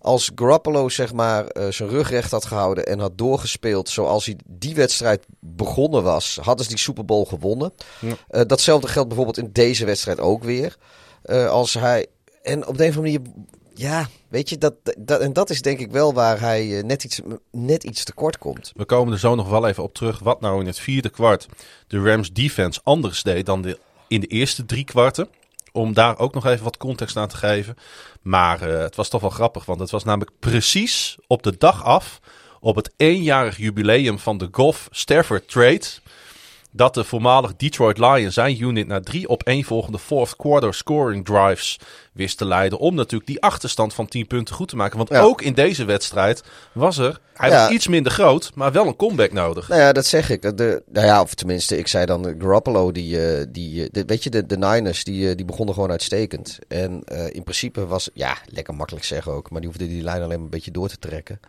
Als 0.00 0.30
Garoppolo 0.34 0.88
zeg 0.88 1.12
maar 1.12 1.44
zijn 1.70 1.88
rug 1.88 2.10
recht 2.10 2.30
had 2.30 2.44
gehouden 2.44 2.86
en 2.86 2.98
had 2.98 3.18
doorgespeeld 3.18 3.88
zoals 3.88 4.26
hij 4.26 4.36
die 4.46 4.74
wedstrijd 4.74 5.26
begonnen 5.40 6.02
was, 6.02 6.38
hadden 6.42 6.64
ze 6.64 6.70
die 6.70 6.80
Super 6.80 7.04
Bowl 7.04 7.24
gewonnen. 7.24 7.72
Ja. 8.30 8.44
Datzelfde 8.44 8.88
geldt 8.88 9.08
bijvoorbeeld 9.08 9.38
in 9.38 9.50
deze 9.52 9.84
wedstrijd 9.84 10.20
ook 10.20 10.44
weer. 10.44 10.76
Als 11.48 11.74
hij 11.74 12.06
en 12.42 12.66
op 12.66 12.76
de 12.78 12.84
een 12.84 12.90
of 12.90 12.96
andere 12.96 13.18
manier, 13.18 13.32
ja, 13.74 14.08
weet 14.28 14.48
je 14.48 14.58
dat, 14.58 14.74
dat 14.98 15.20
en 15.20 15.32
dat 15.32 15.50
is 15.50 15.62
denk 15.62 15.78
ik 15.78 15.90
wel 15.90 16.14
waar 16.14 16.40
hij 16.40 16.78
eh, 16.78 16.84
net 16.84 17.04
iets 17.04 17.20
net 17.50 17.84
iets 17.84 18.04
tekort 18.04 18.38
komt. 18.38 18.72
We 18.76 18.84
komen 18.84 19.12
er 19.12 19.18
zo 19.18 19.34
nog 19.34 19.48
wel 19.48 19.68
even 19.68 19.82
op 19.82 19.94
terug. 19.94 20.18
Wat 20.18 20.40
nou 20.40 20.60
in 20.60 20.66
het 20.66 20.78
vierde 20.78 21.10
kwart 21.10 21.46
de 21.86 22.02
Rams 22.02 22.32
defense 22.32 22.80
anders 22.82 23.22
deed 23.22 23.46
dan 23.46 23.62
de, 23.62 23.78
in 24.08 24.20
de 24.20 24.26
eerste 24.26 24.64
drie 24.64 24.84
kwarten. 24.84 25.28
Om 25.72 25.92
daar 25.92 26.18
ook 26.18 26.34
nog 26.34 26.46
even 26.46 26.64
wat 26.64 26.76
context 26.76 27.16
aan 27.16 27.28
te 27.28 27.36
geven. 27.36 27.76
Maar 28.22 28.62
eh, 28.62 28.78
het 28.78 28.96
was 28.96 29.08
toch 29.08 29.20
wel 29.20 29.30
grappig. 29.30 29.64
Want 29.64 29.80
het 29.80 29.90
was 29.90 30.04
namelijk 30.04 30.30
precies 30.38 31.16
op 31.26 31.42
de 31.42 31.54
dag 31.58 31.84
af. 31.84 32.20
Op 32.60 32.76
het 32.76 32.92
eenjarig 32.96 33.56
jubileum 33.56 34.18
van 34.18 34.38
de 34.38 34.48
Golf 34.50 34.88
Stafford 34.90 35.48
trade. 35.48 35.84
Dat 36.74 36.94
de 36.94 37.04
voormalig 37.04 37.56
Detroit 37.56 37.98
Lions 37.98 38.34
zijn 38.34 38.62
unit 38.62 38.86
naar 38.86 39.00
drie 39.02 39.28
op 39.28 39.42
één 39.42 39.64
volgende 39.64 39.98
fourth 39.98 40.36
quarter 40.36 40.74
scoring 40.74 41.24
drives 41.24 41.78
wist 42.12 42.38
te 42.38 42.44
leiden. 42.44 42.78
Om 42.78 42.94
natuurlijk 42.94 43.26
die 43.30 43.42
achterstand 43.42 43.94
van 43.94 44.06
10 44.06 44.26
punten 44.26 44.54
goed 44.54 44.68
te 44.68 44.76
maken. 44.76 44.96
Want 44.96 45.08
Ja. 45.08 45.20
ook 45.20 45.42
in 45.42 45.54
deze 45.54 45.84
wedstrijd 45.84 46.42
was 46.72 46.98
er, 46.98 47.20
hij 47.34 47.50
Ja. 47.50 47.62
was 47.62 47.70
iets 47.74 47.86
minder 47.88 48.12
groot, 48.12 48.50
maar 48.54 48.72
wel 48.72 48.86
een 48.86 48.96
comeback 48.96 49.32
nodig. 49.32 49.68
Nou 49.68 49.80
ja, 49.80 49.92
dat 49.92 50.06
zeg 50.06 50.30
ik. 50.30 50.56
De, 50.56 50.82
nou 50.92 51.06
ja, 51.06 51.20
of 51.20 51.34
tenminste, 51.34 51.78
ik 51.78 51.86
zei 51.86 52.06
dan 52.06 52.34
Garoppolo, 52.38 52.92
die, 52.92 53.26
eh, 53.26 53.46
die, 53.48 53.82
eh, 53.82 53.88
de, 53.92 54.04
weet 54.04 54.22
je, 54.24 54.30
de, 54.30 54.46
de 54.46 54.56
Niners, 54.58 55.04
die, 55.04 55.28
eh, 55.30 55.36
die 55.36 55.44
begonnen 55.44 55.74
gewoon 55.74 55.90
uitstekend. 55.90 56.58
En 56.68 57.04
in 57.32 57.42
principe 57.42 57.86
was, 57.86 58.10
ja, 58.14 58.36
lekker 58.46 58.74
makkelijk 58.74 59.04
zeggen 59.04 59.32
ook, 59.32 59.50
maar 59.50 59.60
die 59.60 59.70
hoefde 59.70 59.88
die 59.88 60.02
lijn 60.02 60.16
alleen 60.22 60.28
maar 60.28 60.44
een 60.44 60.50
beetje 60.50 60.70
door 60.70 60.88
te 60.88 60.98
trekken. 60.98 61.40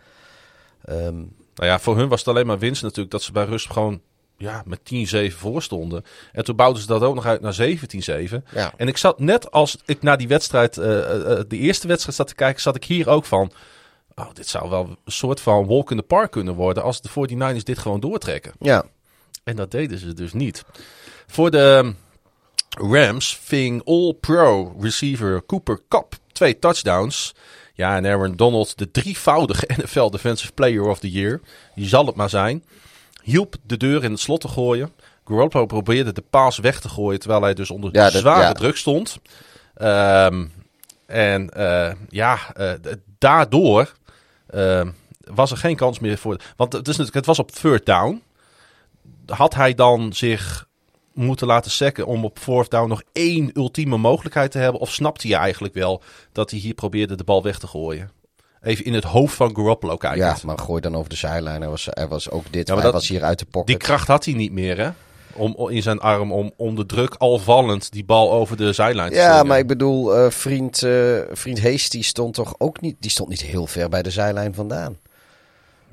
Ehm, 0.84 1.22
Nou 1.54 1.68
ja, 1.70 1.78
voor 1.78 1.96
hun 1.96 2.08
was 2.08 2.18
het 2.18 2.28
alleen 2.28 2.46
maar 2.46 2.58
winst 2.58 2.82
natuurlijk 2.82 3.10
dat 3.10 3.22
ze 3.22 3.32
bij 3.32 3.44
rust 3.44 3.70
gewoon 3.70 4.00
ja, 4.36 4.62
met 4.66 4.80
10-7 5.32 5.36
voor 5.36 5.62
stonden. 5.62 6.04
En 6.32 6.44
toen 6.44 6.56
bouwden 6.56 6.82
ze 6.82 6.88
dat 6.88 7.02
ook 7.02 7.14
nog 7.14 7.26
uit 7.26 7.40
naar 7.40 7.54
17-7. 7.54 8.44
ja. 8.52 8.72
En 8.76 8.88
ik 8.88 8.96
zat 8.96 9.18
net 9.18 9.50
als 9.50 9.76
ik 9.84 10.02
naar 10.02 10.18
die 10.18 10.28
wedstrijd, 10.28 10.78
eh, 10.78 10.98
eh, 10.98 11.32
eh, 11.32 11.44
de 11.48 11.58
eerste 11.58 11.86
wedstrijd 11.86 12.16
zat 12.16 12.28
te 12.28 12.34
kijken, 12.34 12.62
zat 12.62 12.76
ik 12.76 12.84
hier 12.84 13.08
ook 13.08 13.24
van. 13.24 13.52
Oh, 14.14 14.28
dit 14.32 14.48
zou 14.48 14.70
wel 14.70 14.88
een 15.04 15.12
soort 15.12 15.40
van 15.40 15.66
walk 15.66 15.90
in 15.90 15.96
the 15.96 16.02
park 16.02 16.30
kunnen 16.30 16.54
worden 16.54 16.82
als 16.82 17.00
de 17.00 17.08
49ers 17.08 17.64
dit 17.64 17.78
gewoon 17.78 18.00
doortrekken. 18.00 18.52
ja. 18.60 18.84
En 19.44 19.56
dat 19.56 19.70
deden 19.70 19.98
ze 19.98 20.14
dus 20.14 20.32
niet. 20.32 20.64
Voor 21.26 21.50
de 21.50 21.94
Rams 22.70 23.38
ving 23.42 23.84
All-Pro 23.84 24.76
receiver 24.80 25.46
Cooper 25.46 25.80
Cup 25.88 26.16
twee 26.32 26.58
touchdowns. 26.58 27.34
Ja, 27.74 27.96
en 27.96 28.06
Aaron 28.06 28.36
Donald, 28.36 28.78
de 28.78 28.90
drievoudige 28.90 29.68
NFL 29.82 30.10
Defensive 30.10 30.52
Player 30.52 30.82
of 30.82 30.98
the 30.98 31.10
Year, 31.10 31.40
die 31.74 31.88
zal 31.88 32.06
het 32.06 32.14
maar 32.14 32.30
zijn, 32.30 32.64
hielp 33.24 33.54
de 33.62 33.76
deur 33.76 34.04
in 34.04 34.10
het 34.10 34.20
slot 34.20 34.40
te 34.40 34.48
gooien. 34.48 34.92
Garoppolo 35.24 35.66
probeerde 35.66 36.12
de 36.12 36.24
paas 36.30 36.58
weg 36.58 36.80
te 36.80 36.88
gooien, 36.88 37.20
terwijl 37.20 37.42
hij 37.42 37.54
dus 37.54 37.70
onder 37.70 37.90
Ja, 37.94 38.10
dat- 38.10 38.20
zware 38.20 38.42
ja. 38.42 38.52
druk 38.52 38.76
stond. 38.76 39.18
Ehm, 39.74 40.46
en 41.06 41.50
eh, 41.50 41.92
ja, 42.08 42.38
eh, 42.54 42.72
daardoor 43.18 43.92
ehm, 44.46 44.90
was 45.20 45.50
er 45.50 45.56
geen 45.56 45.76
kans 45.76 45.98
meer 45.98 46.18
voor. 46.18 46.40
Want 46.56 46.72
het, 46.72 46.82
is 46.88 46.96
natuurlijk, 46.96 47.14
het 47.16 47.26
was 47.26 47.38
op 47.38 47.50
third 47.50 47.86
down. 47.86 48.22
Had 49.26 49.54
hij 49.54 49.74
dan 49.74 50.12
zich 50.12 50.68
moeten 51.12 51.46
laten 51.46 51.70
sekken 51.70 52.06
om 52.06 52.24
op 52.24 52.38
fourth 52.38 52.70
down 52.70 52.88
nog 52.88 53.02
één 53.12 53.50
ultieme 53.54 53.96
mogelijkheid 53.96 54.50
te 54.50 54.58
hebben? 54.58 54.80
Of 54.80 54.92
snapte 54.92 55.28
hij 55.28 55.36
eigenlijk 55.36 55.74
wel 55.74 56.02
dat 56.32 56.50
hij 56.50 56.58
hier 56.60 56.74
probeerde 56.74 57.14
de 57.16 57.24
bal 57.24 57.42
weg 57.42 57.58
te 57.58 57.66
gooien? 57.66 58.10
Even 58.64 58.84
in 58.84 58.94
het 58.94 59.04
hoofd 59.04 59.34
van 59.34 59.54
Garoppolo 59.56 59.96
kijken. 59.96 60.18
ja, 60.20 60.36
maar 60.44 60.58
gooi 60.58 60.80
dan 60.80 60.96
over 60.96 61.10
de 61.10 61.16
zijlijn. 61.16 61.62
Er 61.62 61.70
was, 61.70 61.88
er 61.90 62.08
was 62.08 62.30
ook 62.30 62.44
dit, 62.50 62.68
Ja, 62.68 62.74
maar 62.74 62.82
dat- 62.82 62.92
was 62.92 63.08
hier 63.08 63.22
uit 63.24 63.38
de 63.38 63.44
pocket. 63.50 63.66
Die 63.68 63.76
kracht 63.76 64.08
had 64.08 64.24
hij 64.24 64.34
niet 64.34 64.52
meer, 64.52 64.78
hè? 64.78 64.88
Om, 65.36 65.70
in 65.70 65.82
zijn 65.82 66.00
arm 66.00 66.32
om 66.32 66.52
onder 66.56 66.86
druk 66.86 67.14
al 67.18 67.38
vallend 67.38 67.92
die 67.92 68.04
bal 68.04 68.32
over 68.32 68.56
de 68.56 68.72
zijlijn 68.72 69.10
te 69.10 69.16
Ja, 69.16 69.28
slingen. 69.28 69.46
maar 69.46 69.58
ik 69.58 69.66
bedoel, 69.66 70.14
eh, 70.16 70.30
vriend, 70.30 70.82
eh 70.82 70.92
vriend 71.32 71.62
Hasty 71.62 72.02
stond 72.02 72.34
toch 72.34 72.54
ook 72.58 72.80
niet, 72.80 72.96
die 73.00 73.10
stond 73.10 73.28
niet 73.28 73.42
heel 73.42 73.66
ver 73.66 73.88
bij 73.88 74.02
de 74.02 74.10
zijlijn 74.10 74.54
vandaan. 74.54 74.96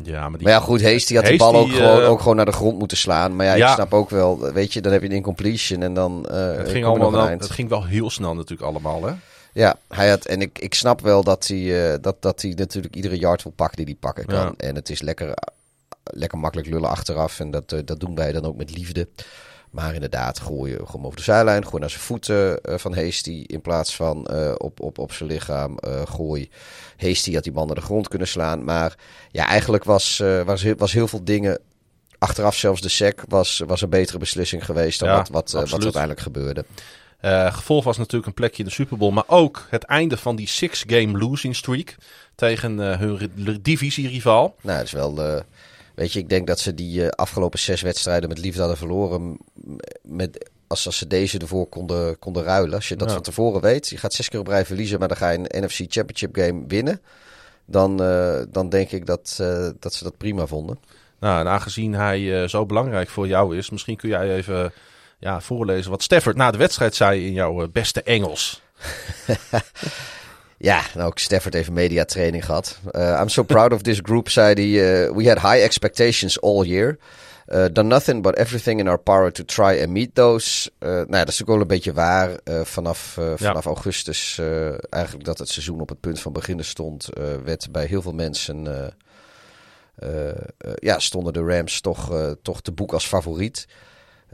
Ja, 0.03 0.21
maar 0.29 0.37
die, 0.37 0.43
Maar 0.47 0.51
ja, 0.57 0.59
goed, 0.59 0.81
had 0.81 0.89
die 1.07 1.17
Hasty, 1.17 1.37
bal 1.37 1.55
ook, 1.55 1.69
gewoon, 1.71 2.01
eh, 2.01 2.09
ook 2.09 2.19
gewoon 2.19 2.35
naar 2.35 2.45
de 2.45 2.51
grond 2.51 2.77
moeten 2.79 2.97
slaan. 2.97 3.35
Maar 3.35 3.45
ja, 3.45 3.53
Ja. 3.55 3.67
ik 3.67 3.73
snap 3.73 3.93
ook 3.93 4.09
wel, 4.09 4.39
weet 4.53 4.73
je, 4.73 4.81
dan 4.81 4.91
heb 4.91 5.01
je 5.01 5.07
een 5.09 5.15
incompletion 5.15 5.81
en 5.81 5.93
dan 5.93 6.25
het, 6.31 6.69
ging 6.69 6.85
allemaal 6.85 7.11
wel, 7.11 7.27
het 7.27 7.49
ging 7.49 7.69
wel 7.69 7.85
heel 7.85 8.09
snel 8.09 8.35
natuurlijk 8.35 8.69
allemaal, 8.69 9.03
hè? 9.05 9.13
Ja, 9.53 9.75
hij 9.87 10.09
had, 10.09 10.25
en 10.25 10.41
ik, 10.41 10.59
ik 10.59 10.73
snap 10.73 11.01
wel 11.01 11.23
dat 11.23 11.47
hij, 11.47 11.91
eh, 11.93 11.97
dat, 12.01 12.21
dat 12.21 12.41
hij 12.41 12.53
natuurlijk 12.55 12.95
iedere 12.95 13.17
yard 13.17 13.43
wil 13.43 13.51
pakken 13.51 13.77
die 13.77 13.85
hij 13.85 13.95
pakken 13.95 14.25
kan. 14.25 14.45
Ja. 14.45 14.53
En 14.57 14.75
het 14.75 14.89
is 14.89 15.01
lekker, 15.01 15.33
lekker 16.03 16.37
makkelijk 16.37 16.69
lullen 16.69 16.89
achteraf 16.89 17.39
en 17.39 17.51
dat, 17.51 17.71
eh, 17.71 17.79
dat 17.85 17.99
doen 17.99 18.15
wij 18.15 18.31
dan 18.31 18.45
ook 18.45 18.57
met 18.57 18.75
liefde. 18.75 19.07
Maar 19.71 19.93
inderdaad, 19.93 20.39
gooi 20.39 20.71
je 20.71 20.85
gewoon 20.85 21.05
over 21.05 21.17
de 21.17 21.23
zijlijn, 21.23 21.65
gooi 21.65 21.79
naar 21.79 21.89
zijn 21.89 22.01
voeten 22.01 22.61
eh, 22.63 22.77
van 22.77 22.95
Hasty 22.95 23.43
in 23.47 23.61
plaats 23.61 23.95
van 23.95 24.25
eh, 24.27 24.53
op, 24.57 24.79
op, 24.79 24.97
op 24.97 25.11
zijn 25.11 25.29
lichaam. 25.29 25.77
eh 25.77 26.01
gooi. 26.05 26.49
Hasty 26.97 27.33
had 27.33 27.43
die 27.43 27.53
man 27.53 27.65
naar 27.65 27.75
de 27.75 27.81
grond 27.81 28.07
kunnen 28.07 28.27
slaan. 28.27 28.63
Maar 28.63 28.95
ja, 29.31 29.47
eigenlijk 29.47 29.83
was, 29.83 30.19
eh, 30.19 30.41
was, 30.41 30.61
heel, 30.61 30.75
was 30.77 30.91
heel 30.91 31.07
veel 31.07 31.23
dingen. 31.23 31.59
Achteraf 32.17 32.55
zelfs 32.55 32.81
de 32.81 32.89
sec 32.89 33.23
was, 33.27 33.63
was 33.67 33.81
een 33.81 33.89
betere 33.89 34.17
beslissing 34.17 34.65
geweest 34.65 34.99
dan 34.99 35.09
Ja, 35.09 35.15
wat, 35.15 35.29
wat, 35.29 35.53
eh, 35.53 35.71
wat 35.71 35.83
uiteindelijk 35.83 36.21
gebeurde. 36.21 36.65
Eh, 37.21 37.53
gevolg 37.53 37.83
was 37.83 37.97
natuurlijk 37.97 38.25
een 38.25 38.33
plekje 38.33 38.63
in 38.63 38.65
de 38.69 38.73
Super 38.75 38.97
Bowl. 38.97 39.13
Maar 39.13 39.23
ook 39.27 39.67
het 39.69 39.83
einde 39.83 40.17
van 40.17 40.35
die 40.35 40.47
six-game 40.47 41.17
losing 41.17 41.55
streak 41.55 41.95
tegen 42.35 42.91
eh, 42.91 42.99
hun 42.99 43.17
ri- 43.17 43.61
divisierivaal. 43.61 44.55
Nou, 44.61 44.77
het 44.77 44.85
is 44.85 44.91
wel. 44.91 45.23
eh, 45.25 45.41
weet 45.95 46.13
je, 46.13 46.19
ik 46.19 46.29
denk 46.29 46.47
dat 46.47 46.59
ze 46.59 46.73
die 46.73 47.09
afgelopen 47.09 47.59
zes 47.59 47.81
wedstrijden 47.81 48.29
met 48.29 48.37
liefde 48.37 48.59
hadden 48.59 48.77
verloren. 48.77 49.37
Met, 50.01 50.49
als, 50.67 50.85
als 50.85 50.97
ze 50.97 51.07
deze 51.07 51.37
ervoor 51.39 51.67
konden, 51.67 52.19
konden 52.19 52.43
ruilen. 52.43 52.75
Als 52.75 52.87
je 52.87 52.95
dat 52.95 53.07
Ja. 53.07 53.13
van 53.13 53.23
tevoren 53.23 53.61
weet. 53.61 53.89
Je 53.89 53.97
gaat 53.97 54.13
zes 54.13 54.29
keer 54.29 54.39
op 54.39 54.47
rij 54.47 54.65
verliezen, 54.65 54.99
maar 54.99 55.07
dan 55.07 55.17
ga 55.17 55.29
je 55.29 55.37
een 55.37 55.63
NFC 55.63 55.77
Championship 55.87 56.35
game 56.35 56.63
winnen. 56.67 57.01
Dan, 57.65 57.97
dan 58.51 58.69
denk 58.69 58.91
ik 58.91 59.05
dat, 59.05 59.35
dat 59.79 59.93
ze 59.93 60.03
dat 60.03 60.17
prima 60.17 60.45
vonden. 60.45 60.79
Nou, 61.19 61.39
en 61.39 61.47
aangezien 61.51 61.93
hij 61.93 62.47
zo 62.47 62.65
belangrijk 62.65 63.09
voor 63.09 63.27
jou 63.27 63.57
is, 63.57 63.69
misschien 63.69 63.95
kun 63.97 64.09
jij 64.09 64.35
even 64.35 64.73
ja, 65.21 65.41
voorlezen 65.41 65.91
wat 65.91 66.03
Stafford 66.03 66.35
na 66.35 66.51
de 66.51 66.57
wedstrijd 66.57 66.95
zei 66.95 67.25
in 67.25 67.33
jouw 67.33 67.67
beste 67.67 68.03
Engels. 68.03 68.61
Ja, 70.61 70.81
nou 70.93 71.07
ook 71.07 71.19
Stafford 71.19 71.53
heeft 71.53 71.71
mediatraining 71.71 72.45
gehad. 72.45 72.79
Uh, 72.91 73.19
I'm 73.21 73.29
so 73.29 73.43
proud 73.43 73.73
of 73.73 73.81
this 73.81 73.99
group, 74.03 74.29
zei 74.29 74.53
hij. 74.53 75.05
Uh, 75.05 75.15
we 75.15 75.27
had 75.27 75.41
high 75.41 75.63
expectations 75.63 76.41
all 76.41 76.65
year. 76.65 76.97
Uh, 77.47 77.65
done 77.71 77.87
nothing 77.87 78.21
but 78.21 78.35
everything 78.37 78.79
in 78.79 78.87
our 78.87 78.99
power 78.99 79.31
to 79.31 79.43
try 79.43 79.81
and 79.81 79.89
meet 79.89 80.15
those. 80.15 80.71
Nou 80.79 81.05
ja, 81.09 81.17
dat 81.17 81.27
is 81.27 81.41
ook 81.41 81.47
wel 81.47 81.61
een 81.61 81.67
beetje 81.67 81.93
waar. 81.93 82.29
Vanaf 82.43 82.99
vanaf 83.35 83.39
ja. 83.39 83.61
augustus, 83.61 84.39
eigenlijk 84.89 85.25
dat 85.25 85.37
het 85.37 85.49
seizoen 85.49 85.81
op 85.81 85.89
het 85.89 85.99
punt 85.99 86.19
van 86.19 86.33
beginnen 86.33 86.65
stond, 86.65 87.09
werd 87.43 87.71
bij 87.71 87.85
heel 87.85 88.01
veel 88.01 88.13
mensen, 88.13 88.67
ja, 90.75 90.99
stonden 90.99 91.33
de 91.33 91.43
Rams 91.43 91.81
toch, 91.81 92.11
toch 92.41 92.61
te 92.61 92.71
boek 92.71 92.93
als 92.93 93.07
favoriet. 93.07 93.67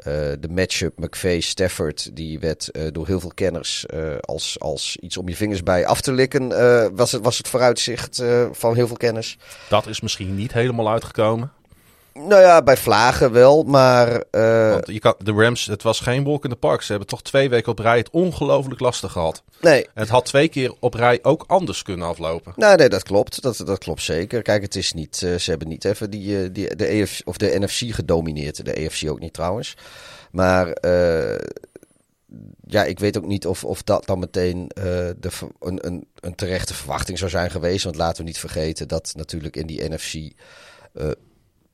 De 0.04 0.48
matchup 0.50 1.00
McVeigh-Stafford, 1.00 2.16
die 2.16 2.40
werd 2.40 2.72
door 2.92 3.08
heel 3.08 3.20
veel 3.20 3.32
kenners 3.34 3.86
als, 4.20 4.60
als 4.60 4.98
iets 5.00 5.18
om 5.18 5.28
je 5.30 5.36
vingers 5.36 5.64
bij 5.64 5.86
af 5.86 6.02
te 6.02 6.12
likken, 6.12 6.48
was, 6.96 7.12
het, 7.12 7.24
was 7.24 7.38
het 7.38 7.48
vooruitzicht 7.48 8.24
van 8.52 8.76
heel 8.76 8.88
veel 8.88 8.98
kenners. 8.98 9.38
Dat 9.70 9.88
is 9.88 10.02
misschien 10.02 10.36
niet 10.36 10.54
helemaal 10.54 10.90
uitgekomen. 10.90 11.52
Nou 12.18 12.42
ja, 12.42 12.62
bij 12.62 12.78
vlagen 12.78 13.32
wel, 13.32 13.64
maar... 13.64 14.24
Uh... 14.32 14.72
Want 14.72 14.88
je 14.88 15.00
kan, 15.00 15.16
de 15.18 15.32
Rams, 15.32 15.66
het 15.66 15.84
was 15.84 16.00
geen 16.00 16.24
walk 16.24 16.44
in 16.44 16.50
the 16.50 16.56
park. 16.56 16.82
Ze 16.82 16.90
hebben 16.90 17.10
toch 17.10 17.22
twee 17.22 17.50
weken 17.50 17.72
op 17.72 17.80
rij 17.80 17.98
het 17.98 18.10
ongelooflijk 18.10 18.80
lastig 18.80 19.12
gehad. 19.12 19.44
Nee. 19.62 19.88
Het 19.94 20.10
had 20.10 20.26
twee 20.26 20.48
keer 20.48 20.74
op 20.80 20.94
rij 20.94 21.20
ook 21.22 21.44
anders 21.48 21.82
kunnen 21.82 22.08
aflopen. 22.08 22.54
Nou, 22.56 22.78
nee, 22.78 22.90
dat 22.90 23.04
klopt. 23.04 23.42
Dat, 23.42 23.62
dat 23.66 23.78
klopt 23.78 24.02
zeker. 24.02 24.42
Kijk, 24.42 24.62
het 24.62 24.76
is 24.76 24.94
niet... 24.94 25.22
Uh, 25.22 25.36
ze 25.36 25.50
hebben 25.50 25.68
niet 25.68 25.86
even 25.86 26.10
die, 26.10 26.44
uh, 26.44 26.50
die, 26.52 26.76
de, 26.76 26.86
EFC, 26.86 27.28
of 27.28 27.38
de 27.38 27.60
NFC 27.60 27.94
gedomineerd. 27.94 28.66
De 28.66 28.74
EFC 28.74 29.10
ook 29.10 29.20
niet 29.20 29.34
trouwens. 29.34 29.78
Maar... 30.32 30.78
ja, 32.68 32.84
ik 32.84 33.00
weet 33.00 33.18
ook 33.18 33.26
niet 33.26 33.48
of, 33.48 33.64
of 33.64 33.84
dat 33.84 34.06
dan 34.06 34.20
meteen 34.20 34.72
de, 34.76 35.30
een, 35.60 35.86
een, 35.88 36.08
een 36.20 36.36
terechte 36.36 36.74
verwachting 36.74 37.18
zou 37.18 37.30
zijn 37.30 37.52
geweest. 37.52 37.84
Want 37.84 37.96
laten 37.96 38.18
we 38.18 38.28
niet 38.28 38.40
vergeten 38.40 38.88
dat 38.88 39.14
natuurlijk 39.16 39.56
in 39.56 39.68
die 39.68 39.90
NFC 39.90 40.34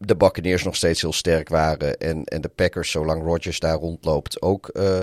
de 0.07 0.15
Buccaneers 0.15 0.63
nog 0.63 0.75
steeds 0.75 1.01
heel 1.01 1.13
sterk 1.13 1.49
waren. 1.49 1.97
En, 1.97 2.23
en 2.23 2.41
de 2.41 2.49
Packers, 2.49 2.91
zolang 2.91 3.23
Rodgers 3.23 3.59
daar 3.59 3.77
rondloopt, 3.77 4.41
ook 4.41 4.69
uh, 4.73 4.99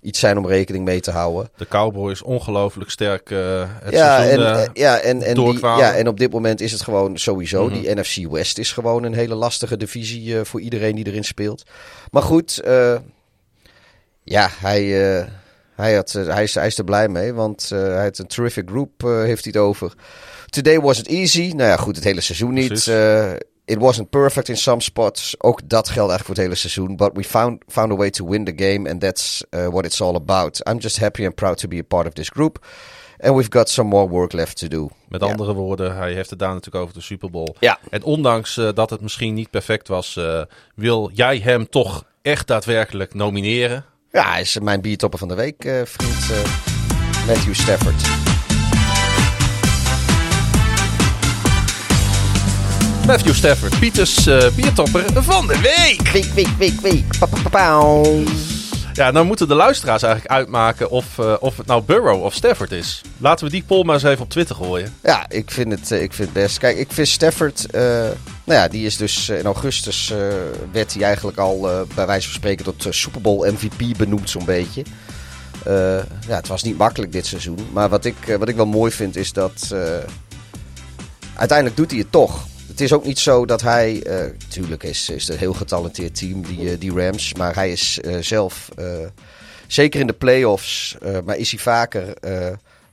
iets 0.00 0.18
zijn 0.18 0.38
om 0.38 0.46
rekening 0.46 0.84
mee 0.84 1.00
te 1.00 1.10
houden. 1.10 1.50
De 1.56 1.68
Cowboys 1.68 2.22
ongelooflijk 2.22 2.90
sterk 2.90 3.30
uh, 3.30 3.64
het 3.68 3.94
ja, 3.94 4.16
seizoen, 4.16 4.44
en, 4.44 4.56
uh, 4.56 4.64
ja, 4.72 4.98
en, 4.98 5.22
en 5.22 5.34
die, 5.34 5.58
ja, 5.60 5.94
en 5.94 6.08
op 6.08 6.18
dit 6.18 6.32
moment 6.32 6.60
is 6.60 6.72
het 6.72 6.82
gewoon 6.82 7.18
sowieso. 7.18 7.64
Mm 7.64 7.72
-hmm. 7.72 7.82
Die 7.82 7.94
NFC 7.94 8.30
West 8.30 8.58
is 8.58 8.72
gewoon 8.72 9.04
een 9.04 9.14
hele 9.14 9.34
lastige 9.34 9.76
divisie 9.76 10.44
voor 10.44 10.60
iedereen 10.60 10.94
die 10.94 11.06
erin 11.06 11.24
speelt. 11.24 11.62
Maar 12.10 12.22
goed, 12.22 12.60
ja, 14.24 14.48
hij... 14.60 15.28
Hij, 15.74 15.94
had, 15.94 16.12
hij, 16.12 16.42
is, 16.42 16.54
hij 16.54 16.66
is 16.66 16.78
er 16.78 16.84
blij 16.84 17.08
mee, 17.08 17.32
want 17.32 17.68
hij 17.68 18.02
had 18.02 18.18
een 18.18 18.26
terrific 18.26 18.68
group, 18.68 19.02
heeft 19.02 19.44
hij 19.44 19.52
het 19.54 19.56
over. 19.56 19.92
Today 20.46 20.80
was 20.80 20.98
it 20.98 21.08
easy. 21.08 21.52
Nou 21.56 21.68
ja, 21.68 21.76
goed, 21.76 21.96
het 21.96 22.04
hele 22.04 22.20
seizoen 22.20 22.52
niet. 22.52 22.90
It 23.64 23.78
wasn't 23.78 24.10
perfect 24.10 24.48
in 24.48 24.56
some 24.56 24.80
spots. 24.80 25.34
Ook 25.38 25.68
dat 25.68 25.88
geldt 25.88 26.10
eigenlijk 26.10 26.24
voor 26.24 26.34
het 26.34 26.44
hele 26.44 26.54
seizoen. 26.54 26.96
But 26.96 27.10
we 27.14 27.24
found, 27.24 27.62
found 27.68 27.92
a 27.92 27.96
way 27.96 28.10
to 28.10 28.28
win 28.28 28.44
the 28.44 28.64
game. 28.64 28.90
And 28.90 29.00
that's 29.00 29.44
uh, 29.50 29.66
what 29.66 29.84
it's 29.84 30.00
all 30.00 30.14
about. 30.14 30.60
I'm 30.68 30.78
just 30.78 30.98
happy 30.98 31.24
and 31.24 31.34
proud 31.34 31.58
to 31.58 31.68
be 31.68 31.78
a 31.78 31.84
part 31.88 32.06
of 32.06 32.12
this 32.12 32.28
group. 32.28 32.66
And 33.20 33.34
we've 33.34 33.50
got 33.50 33.68
some 33.68 33.88
more 33.88 34.08
work 34.08 34.32
left 34.32 34.56
to 34.58 34.68
do. 34.68 34.88
Met 35.08 35.20
ja. 35.20 35.26
andere 35.26 35.52
woorden, 35.52 35.96
hij 35.96 36.12
heeft 36.12 36.30
het 36.30 36.38
daar 36.38 36.52
natuurlijk 36.52 36.84
over 36.84 36.94
de 36.94 37.00
Super 37.00 37.30
Bowl. 37.30 37.56
Ja. 37.60 37.78
En 37.90 38.02
ondanks 38.02 38.56
uh, 38.56 38.68
dat 38.74 38.90
het 38.90 39.00
misschien 39.00 39.34
niet 39.34 39.50
perfect 39.50 39.88
was, 39.88 40.16
uh, 40.16 40.42
wil 40.74 41.10
jij 41.12 41.38
hem 41.38 41.68
toch 41.68 42.04
echt 42.22 42.46
daadwerkelijk 42.46 43.14
nomineren? 43.14 43.84
Ja, 44.10 44.30
hij 44.30 44.40
is 44.40 44.58
mijn 44.58 44.80
biertopper 44.80 45.18
van 45.18 45.28
de 45.28 45.34
week, 45.34 45.64
uh, 45.64 45.80
vriend 45.84 46.46
Matthew 47.26 47.54
Stafford. 47.54 48.33
Matthew 53.06 53.34
Stafford, 53.34 53.78
Pieters 53.78 54.26
uh, 54.26 54.50
biertopper 54.56 55.22
van 55.22 55.46
de 55.46 55.60
week. 55.60 56.08
Week, 56.08 56.24
week, 56.24 56.48
week, 56.58 56.80
week. 56.80 57.18
Pa, 57.18 57.26
pa, 57.26 57.48
pa, 57.50 57.82
ja, 58.92 59.10
nou 59.10 59.26
moeten 59.26 59.48
de 59.48 59.54
luisteraars 59.54 60.02
eigenlijk 60.02 60.34
uitmaken 60.34 60.90
of, 60.90 61.18
uh, 61.18 61.34
of 61.40 61.56
het 61.56 61.66
nou 61.66 61.82
Burrow 61.82 62.22
of 62.22 62.34
Stafford 62.34 62.72
is. 62.72 63.02
Laten 63.18 63.44
we 63.44 63.50
die 63.50 63.62
poll 63.66 63.84
maar 63.84 63.94
eens 63.94 64.04
even 64.04 64.24
op 64.24 64.30
Twitter 64.30 64.56
gooien. 64.56 64.94
Ja, 65.02 65.28
ik 65.28 65.50
vind 65.50 65.72
het, 65.72 65.90
uh, 65.90 66.02
ik 66.02 66.12
vind 66.12 66.28
het 66.28 66.42
best. 66.42 66.58
Kijk, 66.58 66.76
ik 66.76 66.92
vind 66.92 67.08
Stafford, 67.08 67.66
uh, 67.74 67.80
nou 68.44 68.60
ja, 68.60 68.68
die 68.68 68.86
is 68.86 68.96
dus 68.96 69.28
in 69.28 69.44
augustus 69.44 70.12
werd 70.72 70.94
hij 70.94 71.02
eigenlijk 71.02 71.38
al 71.38 71.60
bij 71.94 72.06
wijze 72.06 72.28
van 72.28 72.36
spreken 72.36 72.64
tot 72.64 72.86
Super 72.90 73.20
Bowl 73.20 73.52
MVP 73.52 73.96
benoemd 73.96 74.30
zo'n 74.30 74.44
beetje. 74.44 74.82
ja, 76.26 76.36
het 76.36 76.48
was 76.48 76.62
niet 76.62 76.78
makkelijk 76.78 77.12
dit 77.12 77.26
seizoen. 77.26 77.58
Maar 77.72 77.88
wat 77.88 78.04
ik, 78.04 78.36
wat 78.38 78.48
ik 78.48 78.56
wel 78.56 78.66
mooi 78.66 78.92
vind 78.92 79.16
is 79.16 79.32
dat 79.32 79.74
uiteindelijk 81.36 81.76
doet 81.76 81.90
hij 81.90 82.00
het 82.00 82.12
toch 82.12 82.46
het 82.74 82.82
is 82.82 82.92
ook 82.92 83.04
niet 83.04 83.18
zo 83.18 83.46
dat 83.46 83.60
hij. 83.60 84.06
Uh, 84.06 84.38
tuurlijk 84.48 84.82
is, 84.82 85.10
is 85.10 85.22
het 85.22 85.32
een 85.32 85.38
heel 85.38 85.52
getalenteerd 85.52 86.14
team, 86.14 86.42
die, 86.42 86.60
uh, 86.60 86.80
die 86.80 86.92
Rams. 86.92 87.34
Maar 87.34 87.54
hij 87.54 87.70
is 87.72 87.98
uh, 88.04 88.16
zelf. 88.20 88.68
zeker 89.66 90.00
in 90.00 90.06
de 90.06 90.12
playoffs. 90.12 90.96
maar 91.24 91.36
is 91.36 91.50
hij 91.50 91.60
vaker 91.60 92.14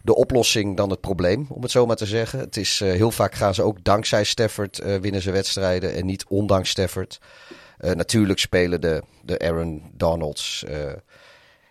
de 0.01 0.15
oplossing 0.15 0.77
dan 0.77 0.89
het 0.89 1.01
probleem, 1.01 1.45
om 1.49 1.61
het 1.61 1.71
zo 1.71 1.85
maar 1.85 1.95
te 1.95 2.05
zeggen. 2.05 2.39
Het 2.39 2.57
is, 2.57 2.79
heel 2.79 3.11
vaak 3.11 3.35
gaan 3.35 3.53
ze 3.53 3.61
ook 3.61 3.83
dankzij 3.83 4.23
Stafford 4.23 4.81
winnen 5.01 5.21
ze 5.21 5.31
wedstrijden. 5.31 5.93
En 5.93 6.05
niet 6.05 6.25
ondanks 6.27 6.69
Stafford. 6.69 7.19
natuurlijk 7.77 8.39
spelen 8.39 8.81
de, 8.81 9.03
de 9.21 9.39
Aaron 9.39 9.81
Donalds. 9.93 10.65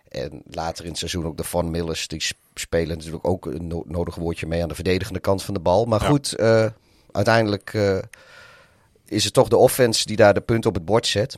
en 0.09 0.41
later 0.45 0.83
in 0.83 0.89
het 0.89 0.99
seizoen 0.99 1.25
ook 1.25 1.37
de 1.37 1.43
Van 1.43 1.71
Millers. 1.71 2.07
Die 2.07 2.23
spelen 2.53 2.97
natuurlijk 2.97 3.27
ook 3.27 3.45
een 3.45 3.67
no 3.67 3.83
nodig 3.87 4.15
woordje 4.15 4.47
mee 4.47 4.61
aan 4.61 4.69
de 4.69 4.75
verdedigende 4.75 5.19
kant 5.19 5.43
van 5.43 5.53
de 5.53 5.59
bal. 5.59 5.85
Maar 5.85 6.01
ja. 6.01 6.07
goed 6.07 6.35
uiteindelijk 7.11 7.73
uh, 7.73 7.97
is 9.05 9.23
het 9.23 9.33
toch 9.33 9.47
de 9.47 9.57
offense 9.57 10.05
die 10.05 10.15
daar 10.15 10.33
de 10.33 10.41
punt 10.41 10.65
op 10.65 10.73
het 10.73 10.85
bord 10.85 11.07
zet. 11.07 11.37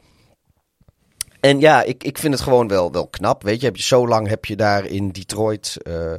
En 1.39 1.59
ja, 1.59 1.81
ik, 1.81 2.03
ik 2.03 2.17
vind 2.17 2.33
het 2.33 2.43
gewoon 2.43 2.67
wel, 2.67 2.91
wel 2.91 3.07
knap. 3.07 3.43
Weet 3.43 3.59
je, 3.59 3.65
heb 3.65 3.75
je, 3.75 3.83
zo 3.83 4.07
lang 4.07 4.27
heb 4.27 4.45
je 4.45 4.55
daar 4.55 4.85
in 4.85 5.09
Detroit 5.09 5.77
uh, 5.83 6.13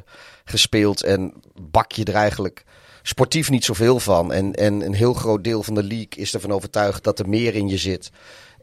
gespeeld 0.45 1.03
en 1.03 1.35
bak 1.61 1.93
je 1.93 2.05
er 2.05 2.15
eigenlijk 2.15 2.65
sportief 3.03 3.51
niet 3.51 3.65
zoveel 3.65 4.01
van. 4.01 4.33
En, 4.33 4.53
en 4.53 4.81
een 4.81 4.95
heel 4.95 5.15
groot 5.15 5.45
deel 5.45 5.63
van 5.63 5.75
de 5.75 5.83
league 5.83 6.09
is 6.17 6.35
ervan 6.35 6.53
overtuigd 6.53 7.05
dat 7.05 7.19
er 7.19 7.29
meer 7.29 7.55
in 7.55 7.69
je 7.69 7.79
zit. 7.79 8.11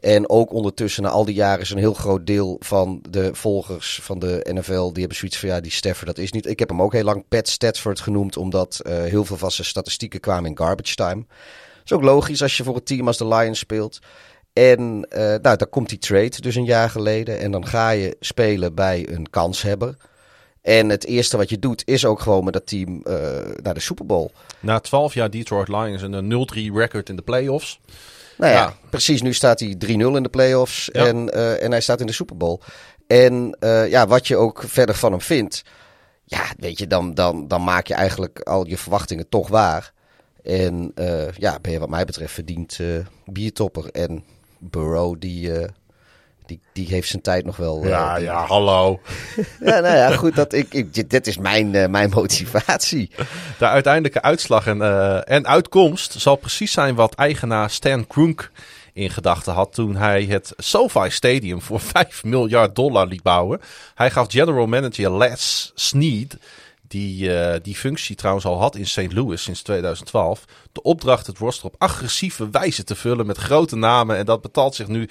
En 0.02 0.28
ook 0.28 0.52
ondertussen, 0.52 1.02
na 1.02 1.08
al 1.08 1.24
die 1.24 1.34
jaren, 1.34 1.60
is 1.60 1.70
een 1.70 1.78
heel 1.78 1.94
groot 1.94 2.26
deel 2.26 2.56
van 2.60 3.02
de 3.10 3.34
volgers 3.34 4.00
van 4.02 4.18
de 4.18 4.46
NFL. 4.52 4.92
Die 4.92 5.00
hebben 5.00 5.16
zoiets 5.16 5.38
van: 5.38 5.48
ja, 5.48 5.60
die 5.60 5.70
Stafford, 5.70 6.06
dat 6.06 6.18
is 6.18 6.32
niet. 6.32 6.46
Ik 6.46 6.58
heb 6.58 6.68
hem 6.68 6.82
ook 6.82 6.92
heel 6.92 7.04
lang 7.04 7.24
Pat 7.28 7.48
Stafford 7.48 8.00
genoemd, 8.00 8.36
omdat 8.36 8.80
uh, 8.86 8.92
heel 9.02 9.24
veel 9.24 9.50
zijn 9.50 9.66
statistieken 9.66 10.20
kwamen 10.20 10.50
in 10.50 10.56
garbage 10.56 10.94
time. 10.94 11.24
Dat 11.26 11.84
is 11.84 11.92
ook 11.92 12.02
logisch 12.02 12.42
als 12.42 12.56
je 12.56 12.64
voor 12.64 12.74
een 12.74 12.84
team 12.84 13.06
als 13.06 13.16
de 13.16 13.26
Lions 13.26 13.58
speelt. 13.58 13.98
En 14.52 15.06
uh, 15.10 15.18
nou, 15.18 15.40
daar 15.40 15.66
komt 15.66 15.88
die 15.88 15.98
trade 15.98 16.40
dus 16.40 16.54
een 16.54 16.64
jaar 16.64 16.90
geleden. 16.90 17.38
En 17.38 17.50
dan 17.50 17.66
ga 17.66 17.90
je 17.90 18.16
spelen 18.20 18.74
bij 18.74 19.08
een 19.08 19.30
kanshebber. 19.30 19.96
En 20.62 20.88
het 20.88 21.04
eerste 21.04 21.36
wat 21.36 21.50
je 21.50 21.58
doet 21.58 21.82
is 21.86 22.04
ook 22.04 22.20
gewoon 22.20 22.44
met 22.44 22.52
dat 22.52 22.66
team 22.66 23.02
uh, 23.04 23.14
naar 23.62 23.74
de 23.74 23.80
Super 23.80 24.06
Bowl. 24.06 24.30
Na 24.60 24.80
12 24.80 25.14
jaar 25.14 25.30
Detroit 25.30 25.68
Lions 25.68 26.02
en 26.02 26.12
een 26.12 26.48
0-3 26.54 26.74
record 26.74 27.08
in 27.08 27.16
de 27.16 27.22
playoffs. 27.22 27.80
Nou 28.36 28.52
ja, 28.52 28.58
ja, 28.58 28.74
precies. 28.90 29.22
Nu 29.22 29.32
staat 29.32 29.60
hij 29.60 29.76
3-0 29.86 29.88
in 29.88 30.22
de 30.22 30.28
playoffs 30.28 30.88
ja. 30.92 31.06
en, 31.06 31.30
uh, 31.34 31.62
en 31.62 31.70
hij 31.70 31.80
staat 31.80 32.00
in 32.00 32.06
de 32.06 32.12
Super 32.12 32.36
Bowl. 32.36 32.60
En 33.06 33.56
uh, 33.60 33.90
ja, 33.90 34.06
wat 34.06 34.26
je 34.26 34.36
ook 34.36 34.62
verder 34.66 34.94
van 34.94 35.10
hem 35.10 35.20
vindt, 35.20 35.62
ja, 36.24 36.44
weet 36.56 36.78
je, 36.78 36.86
dan, 36.86 37.14
dan, 37.14 37.48
dan 37.48 37.64
maak 37.64 37.86
je 37.86 37.94
eigenlijk 37.94 38.40
al 38.40 38.66
je 38.66 38.78
verwachtingen 38.78 39.28
toch 39.28 39.48
waar. 39.48 39.92
En 40.42 40.92
uh, 40.94 41.32
ja, 41.32 41.58
ben 41.60 41.72
je 41.72 41.78
wat 41.78 41.88
mij 41.88 42.04
betreft 42.04 42.32
verdiend 42.32 42.78
biertopper. 43.24 43.90
En 43.90 44.24
Burrow, 44.58 45.16
die, 45.18 45.50
die, 46.52 46.60
die 46.72 46.94
heeft 46.94 47.08
zijn 47.08 47.22
tijd 47.22 47.44
nog 47.44 47.56
wel. 47.56 47.86
Ja, 47.86 48.18
uh, 48.18 48.24
ja, 48.24 48.46
hallo. 48.46 49.00
ja, 49.60 49.80
nou 49.80 49.96
ja, 49.96 50.16
goed. 50.16 50.36
Dat 50.36 50.52
ik, 50.52 50.74
ik, 50.74 51.10
dit 51.10 51.26
is 51.26 51.38
mijn, 51.38 51.74
uh, 51.74 51.86
mijn 51.86 52.10
motivatie. 52.10 53.10
De 53.58 53.66
uiteindelijke 53.66 54.22
uitslag 54.22 54.66
en, 54.66 54.78
uh, 54.78 55.30
en 55.30 55.46
uitkomst 55.46 56.20
zal 56.20 56.36
precies 56.36 56.72
zijn 56.72 56.94
wat 56.94 57.14
eigenaar 57.14 57.70
Stan 57.70 58.06
Kroenk 58.06 58.50
in 58.92 59.10
gedachten 59.10 59.52
had 59.52 59.74
toen 59.74 59.96
hij 59.96 60.24
het 60.24 60.52
SoFi 60.56 61.10
Stadium 61.10 61.62
voor 61.62 61.80
5 61.94 62.24
miljard 62.24 62.76
dollar 62.76 63.06
liet 63.06 63.22
bouwen. 63.22 63.60
Hij 63.94 64.10
gaf 64.10 64.30
general 64.30 64.66
manager 64.66 65.16
Les 65.16 65.72
Snead, 65.74 66.36
die 66.88 67.28
uh, 67.28 67.54
die 67.62 67.76
functie 67.76 68.16
trouwens 68.16 68.46
al 68.46 68.60
had 68.60 68.76
in 68.76 68.86
St. 68.86 69.12
Louis 69.12 69.42
sinds 69.42 69.62
2012, 69.62 70.44
de 70.72 70.82
opdracht 70.82 71.26
het 71.26 71.38
roster 71.38 71.66
op 71.66 71.74
agressieve 71.78 72.50
wijze 72.50 72.84
te 72.84 72.94
vullen 72.94 73.26
met 73.26 73.38
grote 73.38 73.76
namen. 73.76 74.16
En 74.16 74.24
dat 74.24 74.42
betaalt 74.42 74.74
zich 74.74 74.88
nu 74.88 75.08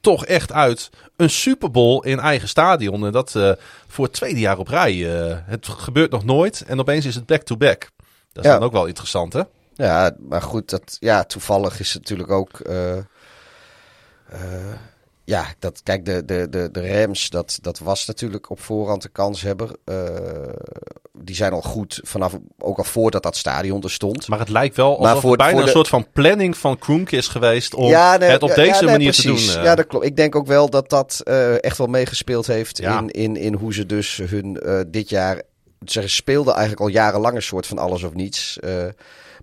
toch 0.00 0.26
echt 0.26 0.52
uit. 0.52 0.90
Een 1.16 1.30
Super 1.30 1.70
Bowl 1.70 2.04
in 2.04 2.18
eigen 2.18 2.48
stadion. 2.48 3.06
En 3.06 3.12
dat 3.12 3.34
uh, 3.36 3.52
voor 3.86 4.04
het 4.04 4.14
tweede 4.14 4.40
jaar 4.40 4.58
op 4.58 4.68
rij. 4.68 4.94
Uh, 4.94 5.36
het 5.44 5.68
gebeurt 5.68 6.10
nog 6.10 6.24
nooit. 6.24 6.64
En 6.66 6.80
opeens 6.80 7.04
is 7.04 7.14
het 7.14 7.26
back-to-back. 7.26 7.78
-back. 7.78 7.90
Dat 8.32 8.44
is 8.44 8.50
ja. 8.50 8.56
dan 8.56 8.66
ook 8.66 8.72
wel 8.72 8.86
interessant, 8.86 9.32
hè? 9.32 9.42
Ja, 9.74 10.16
maar 10.18 10.42
goed, 10.42 10.70
dat, 10.70 10.96
ja, 11.00 11.24
toevallig 11.24 11.80
is 11.80 11.92
het 11.92 12.02
natuurlijk 12.02 12.30
ook. 12.30 12.60
Uh, 12.66 12.96
ja, 15.26 15.46
dat, 15.58 15.80
kijk, 15.82 16.04
de, 16.04 16.24
de, 16.24 16.48
de, 16.50 16.68
de 16.72 17.00
Rams, 17.00 17.30
dat, 17.30 17.58
dat 17.62 17.78
was 17.78 18.06
natuurlijk 18.06 18.50
op 18.50 18.60
voorhand 18.60 19.02
de 19.02 19.08
kanshebber. 19.08 19.76
Uh, 19.84 19.96
die 21.12 21.34
zijn 21.34 21.52
al 21.52 21.62
goed 21.62 22.00
vanaf, 22.02 22.38
ook 22.58 22.78
al 22.78 22.84
voordat 22.84 23.22
dat 23.22 23.36
stadion 23.36 23.82
er 23.82 23.90
stond. 23.90 24.28
Maar 24.28 24.38
het 24.38 24.48
lijkt 24.48 24.76
wel 24.76 24.98
alsof 24.98 25.20
voor, 25.20 25.36
bijna 25.36 25.62
een 25.62 25.68
soort 25.68 25.88
van 25.88 26.06
planning 26.12 26.56
van 26.56 26.78
Kroenk 26.78 27.10
is 27.10 27.28
geweest 27.28 27.74
om 27.74 27.92
het 27.92 28.42
op 28.42 28.54
deze 28.54 28.84
manier 28.84 29.12
te 29.12 29.22
doen. 29.22 29.38
Ja, 29.38 29.74
dat 29.74 29.86
klopt. 29.86 30.04
Ik 30.04 30.16
denk 30.16 30.34
ook 30.34 30.46
wel 30.46 30.70
dat 30.70 30.90
dat 30.90 31.20
uh, 31.24 31.64
echt 31.64 31.78
wel 31.78 31.86
meegespeeld 31.86 32.46
heeft 32.46 32.80
in, 32.80 33.08
in, 33.10 33.36
in 33.36 33.54
hoe 33.54 33.74
ze 33.74 33.86
dus 33.86 34.16
hun 34.16 34.60
uh, 34.62 34.80
dit 34.86 35.08
jaar... 35.08 35.42
Ze 35.84 36.08
speelden 36.08 36.52
eigenlijk 36.52 36.82
al 36.82 36.88
jarenlang 36.88 37.36
een 37.36 37.42
soort 37.42 37.66
van 37.66 37.78
alles 37.78 38.02
of 38.02 38.14
niets. 38.14 38.58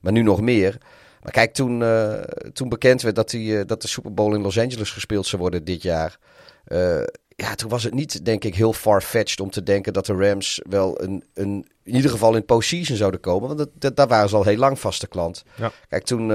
maar 0.01 0.11
nu 0.11 0.21
nog 0.21 0.41
meer. 0.41 0.77
Maar 1.23 1.31
kijk, 1.31 1.53
toen, 1.53 1.81
uh, 1.81 2.13
toen 2.53 2.69
bekend 2.69 3.01
werd 3.01 3.15
dat, 3.15 3.29
die, 3.29 3.51
uh, 3.51 3.61
dat 3.65 3.81
de 3.81 3.87
Super 3.87 4.13
Bowl 4.13 4.35
in 4.35 4.41
Los 4.41 4.59
Angeles 4.59 4.91
gespeeld 4.91 5.25
zou 5.25 5.41
worden 5.41 5.63
dit 5.63 5.81
jaar. 5.81 6.17
Uh, 6.67 7.03
ja, 7.35 7.55
toen 7.55 7.69
was 7.69 7.83
het 7.83 7.93
niet, 7.93 8.25
denk 8.25 8.43
ik, 8.43 8.55
heel 8.55 8.73
far-fetched 8.73 9.39
om 9.39 9.49
te 9.49 9.63
denken 9.63 9.93
dat 9.93 10.05
de 10.05 10.13
Rams 10.13 10.61
wel 10.69 11.01
een, 11.01 11.23
een, 11.33 11.67
in 11.83 11.95
ieder 11.95 12.11
geval 12.11 12.35
in 12.35 12.45
postseason 12.45 12.97
zouden 12.97 13.19
komen. 13.19 13.47
Want 13.47 13.59
dat, 13.59 13.69
dat, 13.73 13.95
daar 13.95 14.07
waren 14.07 14.29
ze 14.29 14.35
al 14.35 14.43
heel 14.43 14.57
lang 14.57 14.79
vaste 14.79 15.07
klant. 15.07 15.43
Ja. 15.55 15.71
Kijk, 15.89 16.03
toen, 16.03 16.31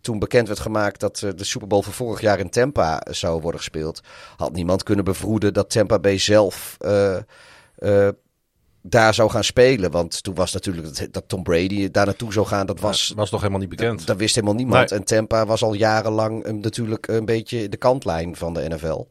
toen 0.00 0.18
bekend 0.18 0.46
werd 0.46 0.60
gemaakt 0.60 1.00
dat 1.00 1.16
de 1.16 1.44
Super 1.44 1.68
Bowl 1.68 1.82
van 1.82 1.92
vorig 1.92 2.20
jaar 2.20 2.38
in 2.38 2.50
Tampa 2.50 3.02
zou 3.10 3.40
worden 3.40 3.60
gespeeld, 3.60 4.00
had 4.36 4.52
niemand 4.52 4.82
kunnen 4.82 5.04
bevroeden 5.04 5.54
dat 5.54 5.70
Tampa 5.70 5.98
Bay 5.98 6.18
zelf 6.18 6.76
daar 8.88 9.14
zou 9.14 9.30
gaan 9.30 9.44
spelen. 9.44 9.90
Want 9.90 10.22
toen 10.22 10.34
was 10.34 10.52
natuurlijk 10.52 11.12
dat, 11.12 11.28
Tom 11.28 11.42
Brady 11.42 11.90
daar 11.90 12.06
naartoe 12.06 12.32
zou 12.32 12.46
gaan. 12.46 12.66
Dat 12.66 12.80
was, 12.80 13.12
was 13.16 13.30
nog 13.30 13.40
helemaal 13.40 13.60
niet 13.60 13.68
bekend. 13.68 14.06
Dat, 14.06 14.16
wist 14.16 14.34
helemaal 14.34 14.56
niemand. 14.56 14.92
En 14.92 15.04
Tampa 15.04 15.46
was 15.46 15.62
al 15.62 15.72
jarenlang 15.72 16.46
um, 16.46 16.60
natuurlijk 16.60 17.08
een 17.08 17.24
beetje 17.24 17.68
de 17.68 17.76
kantlijn 17.76 18.36
van 18.36 18.54
de 18.54 18.68
NFL. 18.68 19.06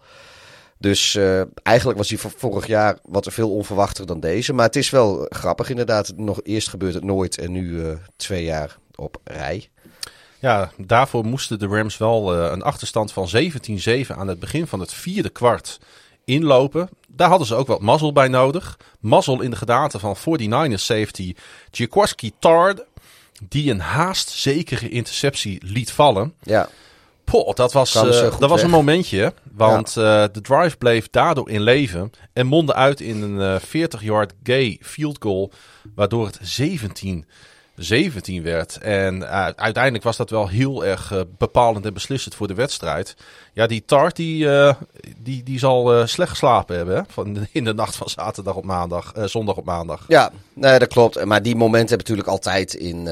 Dus 0.79 1.15
uh, 1.15 1.41
eigenlijk 1.63 1.97
was 1.97 2.09
hij 2.09 2.17
vorig 2.37 2.67
jaar 2.67 2.97
wat 3.03 3.27
veel 3.29 3.51
onverwachter 3.51 4.05
dan 4.05 4.19
deze. 4.19 4.53
Maar 4.53 4.65
het 4.65 4.75
is 4.75 4.89
wel 4.89 5.25
grappig 5.29 5.69
inderdaad. 5.69 6.13
Nog 6.15 6.39
eerst 6.43 6.69
gebeurt 6.69 6.93
het 6.93 7.03
nooit 7.03 7.37
en 7.37 7.51
nu 7.51 7.69
uh, 7.69 7.91
twee 8.15 8.43
jaar 8.43 8.77
op 8.95 9.17
rij. 9.23 9.69
Ja, 10.39 10.71
daarvoor 10.77 11.25
moesten 11.25 11.59
de 11.59 11.67
Rams 11.67 11.97
wel 11.97 12.35
uh, 12.35 12.51
een 12.51 12.61
achterstand 12.61 13.11
van 13.11 13.29
17-7 14.07 14.07
aan 14.07 14.27
het 14.27 14.39
begin 14.39 14.67
van 14.67 14.79
het 14.79 14.93
vierde 14.93 15.29
kwart 15.29 15.79
inlopen. 16.25 16.89
Daar 17.07 17.29
hadden 17.29 17.47
ze 17.47 17.55
ook 17.55 17.67
wat 17.67 17.81
mazzel 17.81 18.11
bij 18.11 18.27
nodig. 18.27 18.79
Mazzel 18.99 19.41
in 19.41 19.49
de 19.49 19.55
gedaante 19.55 19.99
van 19.99 20.15
49ers 20.17 20.73
safety 20.73 21.35
Jaquaski 21.71 22.31
Tard. 22.39 22.83
Die 23.43 23.71
een 23.71 23.79
haast 23.79 24.29
zekere 24.29 24.89
interceptie 24.89 25.61
liet 25.65 25.91
vallen. 25.91 26.33
Ja. 26.43 26.69
Poh, 27.23 27.53
dat 27.53 27.73
was, 27.73 27.95
uh, 27.95 28.39
dat 28.39 28.49
was 28.49 28.61
een 28.61 28.69
momentje. 28.69 29.33
Want 29.51 29.93
ja. 29.93 30.23
uh, 30.23 30.29
de 30.33 30.41
drive 30.41 30.77
bleef 30.77 31.09
daardoor 31.09 31.49
in 31.49 31.61
leven. 31.61 32.11
En 32.33 32.47
mondde 32.47 32.73
uit 32.73 33.01
in 33.01 33.21
een 33.21 33.61
uh, 33.73 33.85
40-yard 33.85 34.33
gay 34.43 34.79
field 34.81 35.17
goal. 35.19 35.51
Waardoor 35.95 36.25
het 36.25 36.39
17 36.41 37.25
17 37.77 38.43
werd. 38.43 38.77
En 38.77 39.15
uh, 39.15 39.47
uiteindelijk 39.55 40.03
was 40.03 40.17
dat 40.17 40.29
wel 40.29 40.47
heel 40.47 40.85
erg 40.85 41.11
uh, 41.11 41.21
bepalend 41.37 41.85
en 41.85 41.93
beslissend 41.93 42.35
voor 42.35 42.47
de 42.47 42.53
wedstrijd. 42.53 43.15
Ja, 43.53 43.67
die 43.67 43.83
Tart 43.85 44.15
die, 44.15 44.45
uh, 44.45 44.73
die, 45.17 45.43
die 45.43 45.59
zal 45.59 46.07
slecht 46.07 46.29
geslapen 46.29 46.75
hebben? 46.75 47.05
Van, 47.09 47.37
in 47.51 47.63
de 47.63 47.73
nacht 47.73 47.95
van 47.95 48.09
zaterdag 48.09 48.55
op 48.55 48.65
maandag, 48.65 49.13
zondag 49.25 49.55
op 49.55 49.65
maandag. 49.65 50.05
Ja, 50.07 50.31
nee, 50.53 50.79
dat 50.79 50.87
klopt. 50.87 51.25
Maar 51.25 51.41
die 51.41 51.55
momenten 51.55 51.89
hebben 51.89 52.07
natuurlijk 52.07 52.27
altijd 52.27 52.73
in 52.73 53.07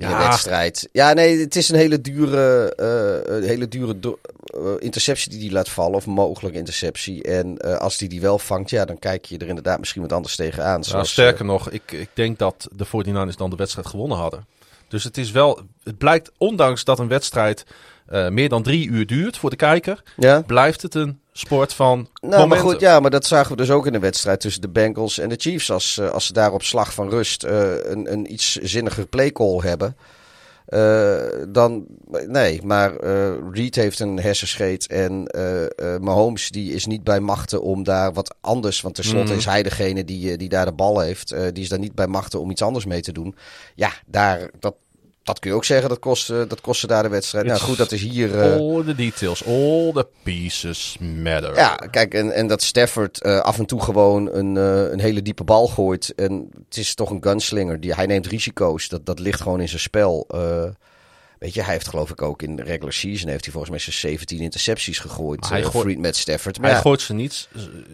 in 0.00 0.08
ja. 0.08 0.18
de 0.18 0.28
wedstrijd. 0.28 0.88
Ja, 0.92 1.12
nee, 1.12 1.38
het 1.38 1.56
is 1.56 1.68
een 1.68 1.76
hele 1.76 2.00
dure, 2.00 2.72
uh, 2.80 3.48
hele 3.48 3.68
dure 3.68 3.96
uh, 4.02 4.70
interceptie 4.78 5.30
die 5.30 5.40
hij 5.40 5.50
laat 5.50 5.68
vallen. 5.68 5.94
Of 5.94 6.06
mogelijke 6.06 6.58
interceptie. 6.58 7.22
En 7.22 7.58
uh, 7.66 7.76
als 7.76 7.98
hij 7.98 8.08
die, 8.08 8.18
die 8.18 8.20
wel 8.20 8.38
vangt, 8.38 8.70
ja, 8.70 8.84
dan 8.84 8.98
kijk 8.98 9.24
je 9.24 9.38
er 9.38 9.48
inderdaad 9.48 9.78
misschien 9.78 10.02
wat 10.02 10.12
anders 10.12 10.36
tegenaan. 10.36 10.84
Zoals, 10.84 11.06
ja, 11.06 11.12
sterker 11.12 11.44
nog, 11.44 11.70
ik, 11.70 11.92
ik 11.92 12.08
denk 12.14 12.38
dat 12.38 12.68
de 12.72 12.86
49ers 12.86 13.36
dan 13.36 13.50
de 13.50 13.56
wedstrijd 13.56 13.86
gewonnen 13.86 14.16
hadden. 14.18 14.46
Dus 14.88 15.04
het 15.04 15.16
is 15.16 15.30
wel, 15.30 15.60
het 15.82 15.98
blijkt, 15.98 16.30
ondanks 16.38 16.84
dat 16.84 16.98
een 16.98 17.08
wedstrijd 17.08 17.64
meer 18.28 18.48
dan 18.48 18.62
drie 18.62 18.88
uur 18.88 19.06
duurt 19.06 19.36
voor 19.36 19.50
de 19.50 19.56
kijker, 19.56 20.02
ja. 20.16 20.42
blijft 20.42 20.82
het 20.82 20.94
een 20.94 21.20
sport 21.40 21.74
van 21.74 22.08
nou, 22.20 22.46
maar 22.46 22.58
goed, 22.58 22.80
ja, 22.80 23.00
maar 23.00 23.10
dat 23.10 23.26
zagen 23.26 23.50
we 23.50 23.56
dus 23.56 23.70
ook 23.70 23.86
in 23.86 23.92
de 23.92 23.98
wedstrijd 23.98 24.40
tussen 24.40 24.62
de 24.62 24.68
Bengals 24.68 25.18
en 25.18 25.28
de 25.28 25.36
Chiefs. 25.38 25.70
Als, 25.70 25.98
uh, 26.00 26.10
als 26.10 26.26
ze 26.26 26.32
daar 26.32 26.52
op 26.52 26.62
slag 26.62 26.94
van 26.94 27.08
rust 27.08 27.44
uh, 27.44 27.50
een, 27.82 28.12
een 28.12 28.32
iets 28.32 28.56
zinniger 28.56 29.06
playcall 29.06 29.58
hebben. 29.58 29.96
Uh, 30.68 31.16
dan, 31.48 31.86
nee, 32.26 32.60
maar 32.62 33.04
Reed 33.52 33.74
heeft 33.74 34.00
een 34.00 34.20
hersenscheet 34.20 34.86
en 34.86 35.30
Mahomes 36.00 36.50
die 36.50 36.72
is 36.72 36.86
niet 36.86 37.04
bij 37.04 37.20
machten 37.20 37.62
om 37.62 37.82
daar 37.82 38.12
wat 38.12 38.34
anders, 38.40 38.80
want 38.80 38.94
tenslotte 38.94 39.32
mm. 39.32 39.38
is 39.38 39.44
hij 39.44 39.62
degene 39.62 40.04
die, 40.04 40.36
die 40.36 40.48
daar 40.48 40.64
de 40.64 40.72
bal 40.72 41.00
heeft, 41.00 41.34
die 41.52 41.62
is 41.62 41.68
daar 41.68 41.78
niet 41.78 41.94
bij 41.94 42.06
machten 42.06 42.40
om 42.40 42.50
iets 42.50 42.62
anders 42.62 42.84
mee 42.84 43.00
te 43.00 43.12
doen. 43.12 43.34
Ja, 43.74 43.92
daar, 44.06 44.50
dat, 44.58 44.74
dat 45.30 45.38
kun 45.38 45.50
je 45.50 45.56
ook 45.56 45.64
zeggen, 45.64 45.88
dat 45.88 45.98
kostte, 45.98 46.44
dat 46.48 46.60
kostte 46.60 46.86
daar 46.86 47.02
de 47.02 47.08
wedstrijd. 47.08 47.46
nou 47.46 47.60
goed, 47.60 47.76
dat 47.76 47.92
is 47.92 48.02
hier... 48.02 48.34
Uh... 48.34 48.56
All 48.56 48.84
the 48.84 48.94
details, 48.94 49.46
all 49.46 49.92
the 49.92 50.06
pieces 50.22 50.96
matter. 51.00 51.54
Ja, 51.54 51.74
kijk, 51.74 52.14
en, 52.14 52.32
en 52.32 52.46
dat 52.46 52.62
Stafford 52.62 53.24
uh, 53.24 53.40
af 53.40 53.58
en 53.58 53.66
toe 53.66 53.82
gewoon 53.82 54.32
een, 54.32 54.54
uh, 54.56 54.90
een 54.90 55.00
hele 55.00 55.22
diepe 55.22 55.44
bal 55.44 55.68
gooit. 55.68 56.12
En 56.14 56.50
het 56.64 56.76
is 56.76 56.94
toch 56.94 57.10
een 57.10 57.22
gunslinger. 57.22 57.80
Die, 57.80 57.94
hij 57.94 58.06
neemt 58.06 58.26
risico's, 58.26 58.88
dat, 58.88 59.06
dat 59.06 59.18
ligt 59.18 59.40
gewoon 59.40 59.60
in 59.60 59.68
zijn 59.68 59.80
spel. 59.80 60.26
weet 61.38 61.54
je, 61.54 61.62
hij 61.62 61.72
heeft 61.72 61.88
geloof 61.88 62.10
ik 62.10 62.22
ook 62.22 62.42
in 62.42 62.56
de 62.56 62.62
regular 62.62 62.92
season... 62.92 63.28
heeft 63.28 63.44
hij 63.44 63.52
volgens 63.52 63.72
mij 63.72 63.80
zijn 63.80 63.96
17 63.96 64.40
intercepties 64.40 64.98
gegooid. 64.98 65.48
hij 65.48 65.62
gooit 65.62 65.98
met 65.98 66.16
Stafford. 66.16 66.58
Maar 66.58 66.66
hij 66.66 66.76
ja. 66.76 66.82
gooit 66.82 67.00
ze 67.00 67.14
niet 67.14 67.48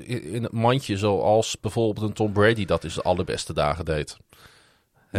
in 0.04 0.42
het 0.42 0.52
mandje 0.52 0.96
zoals 0.96 1.56
bijvoorbeeld 1.60 2.08
een 2.08 2.14
Tom 2.14 2.32
Brady... 2.32 2.64
dat 2.64 2.84
is 2.84 2.94
de 2.94 3.02
allerbeste 3.02 3.52
dagen 3.52 3.84
deed 3.84 4.16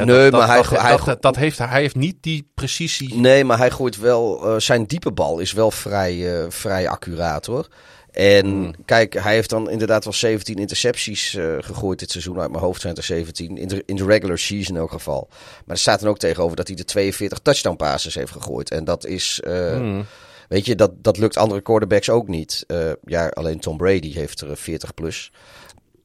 nee, 0.06 0.32
maar 0.32 0.48
hij, 0.48 0.62
dat, 0.62 1.06
hij, 1.06 1.18
dat, 1.20 1.36
heeft, 1.36 1.58
hij 1.58 1.82
heeft 1.82 1.96
niet 1.96 2.16
die 2.22 2.50
precisie. 2.54 3.16
Nee, 3.16 3.44
maar 3.44 3.58
hij 3.58 3.72
gooit 3.72 3.98
wel. 3.98 4.48
Uh, 4.54 4.60
zijn 4.60 4.86
diepe 4.86 5.12
bal 5.12 5.40
is 5.40 5.52
wel 5.52 5.72
vrij, 5.72 6.16
uh, 6.16 6.46
vrij 6.50 6.90
accuraat 6.90 7.46
hoor. 7.46 7.68
En 8.12 8.46
hmm. 8.46 8.74
kijk, 8.86 9.14
hij 9.14 9.34
heeft 9.34 9.50
dan 9.50 9.70
inderdaad 9.70 10.04
wel 10.04 10.14
17 10.14 10.56
intercepties 10.56 11.34
uh, 11.34 11.56
gegooid 11.60 12.00
dit 12.00 12.12
seizoen. 12.12 12.40
Uit 12.40 12.52
mijn 12.52 12.64
hoofd 12.64 12.82
zijn 12.82 12.96
er 12.96 13.04
17. 13.04 13.58
In 13.58 13.68
de, 13.68 13.84
in 13.86 13.96
de 13.96 14.06
regular 14.06 14.38
season 14.38 14.76
in 14.76 14.82
elk 14.82 14.92
geval. 14.92 15.28
Maar 15.66 15.76
er 15.76 15.78
staat 15.78 16.00
dan 16.00 16.10
ook 16.10 16.20
tegenover 16.20 16.56
dat 16.56 16.68
hij 16.68 16.76
de 16.76 16.86
42 16.86 17.40
touchdown 17.40 17.76
passes 17.76 18.16
heeft 18.16 18.32
gegooid. 18.32 18.72
En 18.72 18.84
dat 18.84 19.06
is. 19.06 19.42
Hmm. 19.44 20.06
Weet 20.50 20.66
je, 20.66 20.76
dat, 20.76 20.92
dat 21.04 21.18
lukt 21.18 21.38
andere 21.38 21.62
quarterbacks 21.62 22.10
ook 22.10 22.28
niet. 22.28 22.66
ja, 23.06 23.28
alleen 23.28 23.60
Tom 23.60 23.78
Brady 23.78 24.14
heeft 24.14 24.42
er 24.42 24.58
40 24.58 24.94
plus. 24.94 25.32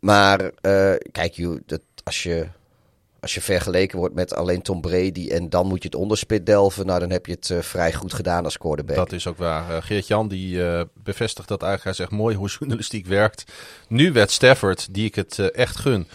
Maar 0.01 0.51
kijk, 1.13 1.33
you, 1.33 1.63
dat, 1.67 1.81
als 2.05 2.23
je 2.23 2.47
als 3.23 3.35
je 3.35 3.41
vergeleken 3.41 3.99
wordt 3.99 4.15
met 4.15 4.35
alleen 4.35 4.63
Tom 4.63 4.81
Brady 4.81 5.29
en 5.29 5.49
dan 5.49 5.67
moet 5.67 5.83
je 5.83 5.89
het 5.89 5.99
onderspit 5.99 6.47
delven, 6.47 6.87
nou 6.87 7.01
dan 7.01 7.11
heb 7.11 7.27
je 7.27 7.33
het 7.33 7.49
uh, 7.49 7.59
vrij 7.59 7.93
goed 7.93 8.15
gedaan 8.15 8.45
als 8.45 8.59
quarterback. 8.59 8.97
Dat 8.97 9.13
is 9.13 9.27
ook 9.27 9.37
waar. 9.37 9.71
Uh, 9.71 9.83
Geert-Jan 9.83 10.29
die 10.29 10.57
uh, 10.57 10.81
bevestigt 10.95 11.49
dat 11.49 11.63
eigenlijk. 11.63 11.97
Hij 11.97 12.07
zegt 12.07 12.21
mooi 12.21 12.37
hoe 12.37 12.49
journalistiek 12.49 13.07
werkt. 13.07 13.45
Nu 13.89 14.13
werd 14.13 14.31
Stafford, 14.31 14.95
die 14.95 15.05
ik 15.05 15.15
het 15.15 15.39
echt 15.39 15.77
gun, 15.77 16.09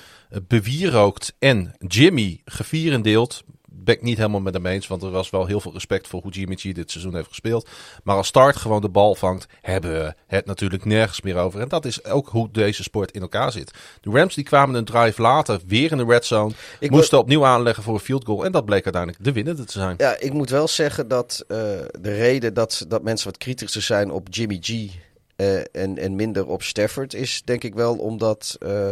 bewierookt 0.48 1.34
en 1.40 1.76
Jimmy 1.80 2.42
gevierendeeld 2.46 3.44
ben 3.88 3.96
ik 3.96 4.02
niet 4.02 4.18
helemaal 4.18 4.40
met 4.40 4.54
hem 4.54 4.66
eens. 4.66 4.88
Want 4.88 5.04
er 5.04 5.10
was 5.10 5.30
wel 5.30 5.46
heel 5.46 5.60
veel 5.60 5.74
respect 5.74 6.08
voor 6.08 6.22
hoe 6.22 6.32
Jimmy 6.32 6.56
G 6.56 6.62
dit 6.62 6.92
seizoen 6.92 7.16
heeft 7.16 7.28
gespeeld. 7.28 7.70
Maar 8.04 8.16
als 8.16 8.28
start 8.28 8.56
gewoon 8.56 8.82
de 8.82 8.90
bal 8.90 9.16
vangt, 9.16 9.48
hebben 9.62 9.92
we 9.92 10.14
het 10.28 10.46
natuurlijk 10.46 10.86
nergens 10.86 11.22
meer 11.22 11.36
over. 11.36 11.60
En 11.60 11.68
dat 11.68 11.86
is 11.86 12.04
ook 12.04 12.30
hoe 12.30 12.50
deze 12.52 12.84
sport 12.84 13.12
in 13.12 13.22
elkaar 13.22 13.52
zit. 13.52 13.72
De 14.02 14.10
Rams 14.10 14.36
die 14.36 14.44
kwamen 14.44 14.76
een 14.76 14.86
drive 14.86 15.22
later 15.22 15.60
weer 15.68 15.92
in 15.92 15.98
de 15.98 16.06
red 16.06 16.26
zone. 16.26 16.54
Ik 16.80 16.92
moesten 16.92 17.20
opnieuw 17.20 17.46
aanleggen 17.46 17.84
voor 17.84 17.94
een 17.94 18.00
field 18.00 18.26
goal. 18.26 18.46
En 18.46 18.52
dat 18.52 18.66
bleek 18.66 18.84
uiteindelijk 18.84 19.24
de 19.24 19.32
winnende 19.32 19.64
te 19.64 19.80
zijn. 19.80 19.96
Ja, 19.98 20.20
ik 20.20 20.34
moet 20.34 20.50
wel 20.50 20.68
zeggen 20.68 21.08
dat 21.08 21.46
uh, 21.48 21.58
de 22.00 22.14
reden 22.16 22.54
dat, 22.54 22.86
dat 22.88 23.04
mensen 23.04 23.28
wat 23.28 23.38
kritischer 23.38 23.82
zijn 23.82 24.12
op 24.12 24.28
Jimmy 24.30 24.58
G. 24.62 24.70
Uh, 24.70 25.58
en, 25.58 25.98
en 25.98 26.16
minder 26.16 26.48
op 26.48 26.64
Stafford 26.64 27.14
is 27.14 27.42
denk 27.46 27.64
ik 27.64 27.74
wel 27.76 27.96
omdat 27.96 28.58
uh, 28.60 28.92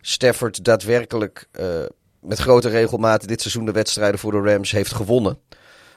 Stafford 0.00 0.64
daadwerkelijk 0.64 1.48
met 2.20 2.38
grote 2.38 2.68
regelmaat 2.68 3.28
dit 3.28 3.40
seizoen 3.40 3.64
de 3.64 3.72
wedstrijden 3.72 4.20
voor 4.20 4.32
de 4.32 4.52
Rams 4.52 4.70
heeft 4.70 4.92
gewonnen. 4.94 5.38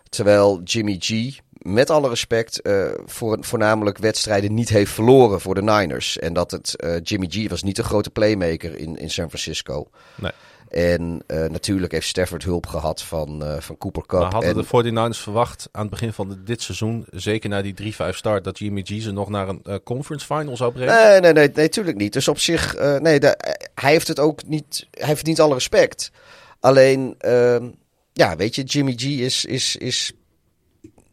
Terwijl 0.09 0.61
Jimmy 0.63 0.95
G, 0.99 1.39
met 1.51 1.89
alle 1.89 2.09
respect, 2.09 2.59
uh, 2.63 2.91
voor, 3.05 3.37
voornamelijk 3.41 3.97
wedstrijden 3.97 4.53
niet 4.53 4.69
heeft 4.69 4.91
verloren 4.91 5.41
voor 5.41 5.55
de 5.55 5.61
Niners. 5.61 6.19
En 6.19 6.33
dat 6.33 6.51
het 6.51 6.73
uh, 6.77 6.95
Jimmy 7.03 7.27
G 7.29 7.49
was 7.49 7.63
niet 7.63 7.77
een 7.77 7.83
grote 7.83 8.09
playmaker 8.09 8.77
in, 8.77 8.97
in 8.97 9.09
San 9.09 9.27
Francisco. 9.27 9.89
Nee. 10.15 10.31
En 10.71 11.23
uh, 11.27 11.45
natuurlijk 11.45 11.91
heeft 11.91 12.07
Stafford 12.07 12.43
hulp 12.43 12.65
gehad 12.65 13.01
van, 13.01 13.43
uh, 13.43 13.59
van 13.59 13.77
Cooper 13.77 14.05
Cup. 14.05 14.19
Maar 14.19 14.31
hadden 14.31 14.55
de 14.55 15.13
49ers 15.13 15.21
verwacht 15.21 15.69
aan 15.71 15.81
het 15.81 15.89
begin 15.89 16.13
van 16.13 16.41
dit 16.45 16.61
seizoen, 16.61 17.05
zeker 17.09 17.49
na 17.49 17.61
die 17.61 17.93
3-5 17.93 17.95
start, 18.09 18.43
dat 18.43 18.59
Jimmy 18.59 18.81
G 18.85 19.01
ze 19.01 19.11
nog 19.11 19.29
naar 19.29 19.47
een 19.47 19.61
uh, 19.63 19.75
conference 19.83 20.25
final 20.25 20.57
zou 20.57 20.71
brengen? 20.71 20.93
Nee, 20.93 21.19
nee, 21.19 21.33
nee, 21.33 21.51
natuurlijk 21.53 21.97
niet. 21.97 22.13
Dus 22.13 22.27
op 22.27 22.39
zich, 22.39 22.75
nee, 22.99 23.19
de, 23.19 23.37
hij 23.75 23.91
heeft 23.91 24.07
het 24.07 24.19
ook 24.19 24.47
niet, 24.47 24.87
hij 24.91 25.15
verdient 25.15 25.39
alle 25.39 25.53
respect. 25.53 26.11
Alleen, 26.59 27.15
ehm, 27.17 27.69
ja, 28.13 28.35
weet 28.35 28.55
je, 28.55 28.63
Jimmy 28.63 28.93
G 28.95 29.03
is, 29.03 29.45
is, 29.45 29.75
is 29.75 30.13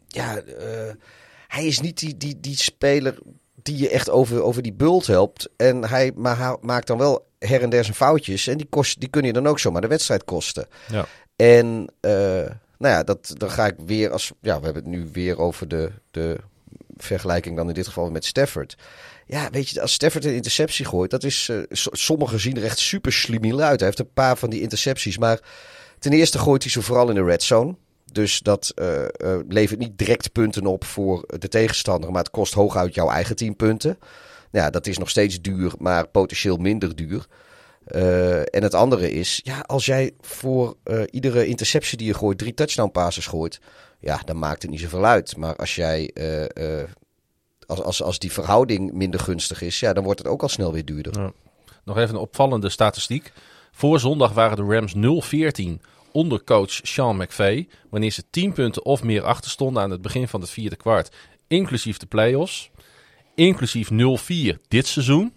ja, 0.06 0.42
hij 1.48 1.66
is 1.66 1.80
niet 1.80 1.98
die, 1.98 2.16
die, 2.16 2.40
die 2.40 2.56
speler 2.56 3.18
die 3.68 3.78
je 3.78 3.90
echt 3.90 4.10
over, 4.10 4.42
over 4.42 4.62
die 4.62 4.72
bult 4.72 5.06
helpt. 5.06 5.48
En 5.56 5.84
hij, 5.84 6.12
maar 6.14 6.38
hij 6.38 6.56
maakt 6.60 6.86
dan 6.86 6.98
wel 6.98 7.26
her 7.38 7.62
en 7.62 7.70
der 7.70 7.84
zijn 7.84 7.96
foutjes. 7.96 8.46
En 8.46 8.56
die, 8.56 8.66
kost, 8.70 9.00
die 9.00 9.08
kun 9.08 9.22
je 9.22 9.32
dan 9.32 9.46
ook 9.46 9.58
zomaar 9.58 9.80
de 9.80 9.86
wedstrijd 9.86 10.24
kosten. 10.24 10.66
Ja. 10.90 11.06
En 11.36 11.66
uh, 12.00 12.12
nou 12.78 12.94
ja, 12.94 13.02
dat, 13.02 13.34
dan 13.36 13.50
ga 13.50 13.66
ik 13.66 13.74
weer 13.86 14.10
als. 14.10 14.32
Ja, 14.40 14.58
we 14.58 14.64
hebben 14.64 14.82
het 14.82 14.92
nu 14.92 15.08
weer 15.12 15.38
over 15.38 15.68
de, 15.68 15.90
de 16.10 16.36
vergelijking 16.96 17.56
dan 17.56 17.68
in 17.68 17.74
dit 17.74 17.86
geval 17.86 18.10
met 18.10 18.24
Stafford. 18.24 18.76
Ja, 19.26 19.50
weet 19.50 19.68
je, 19.68 19.80
als 19.80 19.92
Stafford 19.92 20.24
een 20.24 20.34
interceptie 20.34 20.84
gooit, 20.84 21.10
dat 21.10 21.24
is. 21.24 21.48
Uh, 21.48 21.62
sommigen 21.92 22.40
zien 22.40 22.56
er 22.56 22.64
echt 22.64 22.78
super 22.78 23.12
slimiel 23.12 23.60
uit. 23.60 23.78
Hij 23.78 23.88
heeft 23.88 23.98
een 23.98 24.12
paar 24.14 24.36
van 24.36 24.50
die 24.50 24.60
intercepties. 24.60 25.18
Maar 25.18 25.40
ten 25.98 26.12
eerste 26.12 26.38
gooit 26.38 26.62
hij 26.62 26.72
ze 26.72 26.82
vooral 26.82 27.08
in 27.08 27.14
de 27.14 27.24
red 27.24 27.42
zone. 27.42 27.74
Dus 28.12 28.38
dat 28.38 28.72
uh, 28.74 29.02
uh, 29.02 29.38
levert 29.48 29.78
niet 29.78 29.98
direct 29.98 30.32
punten 30.32 30.66
op 30.66 30.84
voor 30.84 31.24
de 31.38 31.48
tegenstander, 31.48 32.10
maar 32.10 32.22
het 32.22 32.30
kost 32.30 32.54
hooguit 32.54 32.94
jouw 32.94 33.10
eigen 33.10 33.36
10 33.36 33.56
punten. 33.56 33.98
Ja, 34.50 34.70
dat 34.70 34.86
is 34.86 34.98
nog 34.98 35.10
steeds 35.10 35.40
duur, 35.40 35.72
maar 35.78 36.08
potentieel 36.08 36.56
minder 36.56 36.96
duur. 36.96 37.26
Uh, 37.88 38.38
en 38.38 38.62
het 38.62 38.74
andere 38.74 39.10
is, 39.10 39.40
ja, 39.44 39.60
als 39.60 39.86
jij 39.86 40.12
voor 40.20 40.76
iedere 41.10 41.46
interceptie 41.46 41.98
die 41.98 42.06
je 42.06 42.14
gooit 42.14 42.38
drie 42.38 42.54
touchdown 42.54 42.90
passes 42.90 43.26
gooit, 43.26 43.60
ja, 44.00 44.20
dan 44.24 44.38
maakt 44.38 44.62
het 44.62 44.70
niet 44.70 44.80
zoveel 44.80 45.04
uit. 45.04 45.36
Maar 45.36 45.56
als 45.56 45.74
jij, 45.74 46.10
als, 47.66 47.82
als, 47.82 48.02
als 48.02 48.18
die 48.18 48.32
verhouding 48.32 48.92
minder 48.92 49.20
gunstig 49.20 49.62
is, 49.62 49.80
ja, 49.80 49.92
dan 49.92 50.04
wordt 50.04 50.18
het 50.18 50.28
ook 50.28 50.42
al 50.42 50.48
snel 50.48 50.72
weer 50.72 50.84
duurder. 50.84 51.20
Ja. 51.20 51.32
Nog 51.84 51.96
even 51.96 52.14
een 52.14 52.20
opvallende 52.20 52.68
statistiek. 52.68 53.32
Voor 53.72 54.00
zondag 54.00 54.32
waren 54.32 54.56
de 54.56 54.74
Rams 54.74 54.94
0-14 54.94 55.80
onder 56.12 56.44
coach 56.44 56.80
Sean 56.82 57.16
McVay. 57.16 57.68
Wanneer 57.90 58.10
ze 58.10 58.22
10 58.30 58.52
punten 58.52 58.84
of 58.84 59.02
meer 59.02 59.22
achter 59.22 59.50
stonden 59.50 59.82
aan 59.82 59.90
het 59.90 60.02
begin 60.02 60.28
van 60.28 60.40
het 60.40 60.50
vierde 60.50 60.76
kwart. 60.76 61.16
Inclusief 61.46 61.96
de 61.96 62.06
playoffs. 62.06 62.70
Inclusief 63.34 63.90
0-4 63.90 63.94
dit 64.68 64.86
seizoen. 64.86 65.32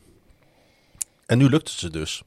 En 1.26 1.38
nu 1.38 1.50
lukt 1.50 1.70
het 1.70 1.80
ze 1.80 1.90
dus. 1.90 2.24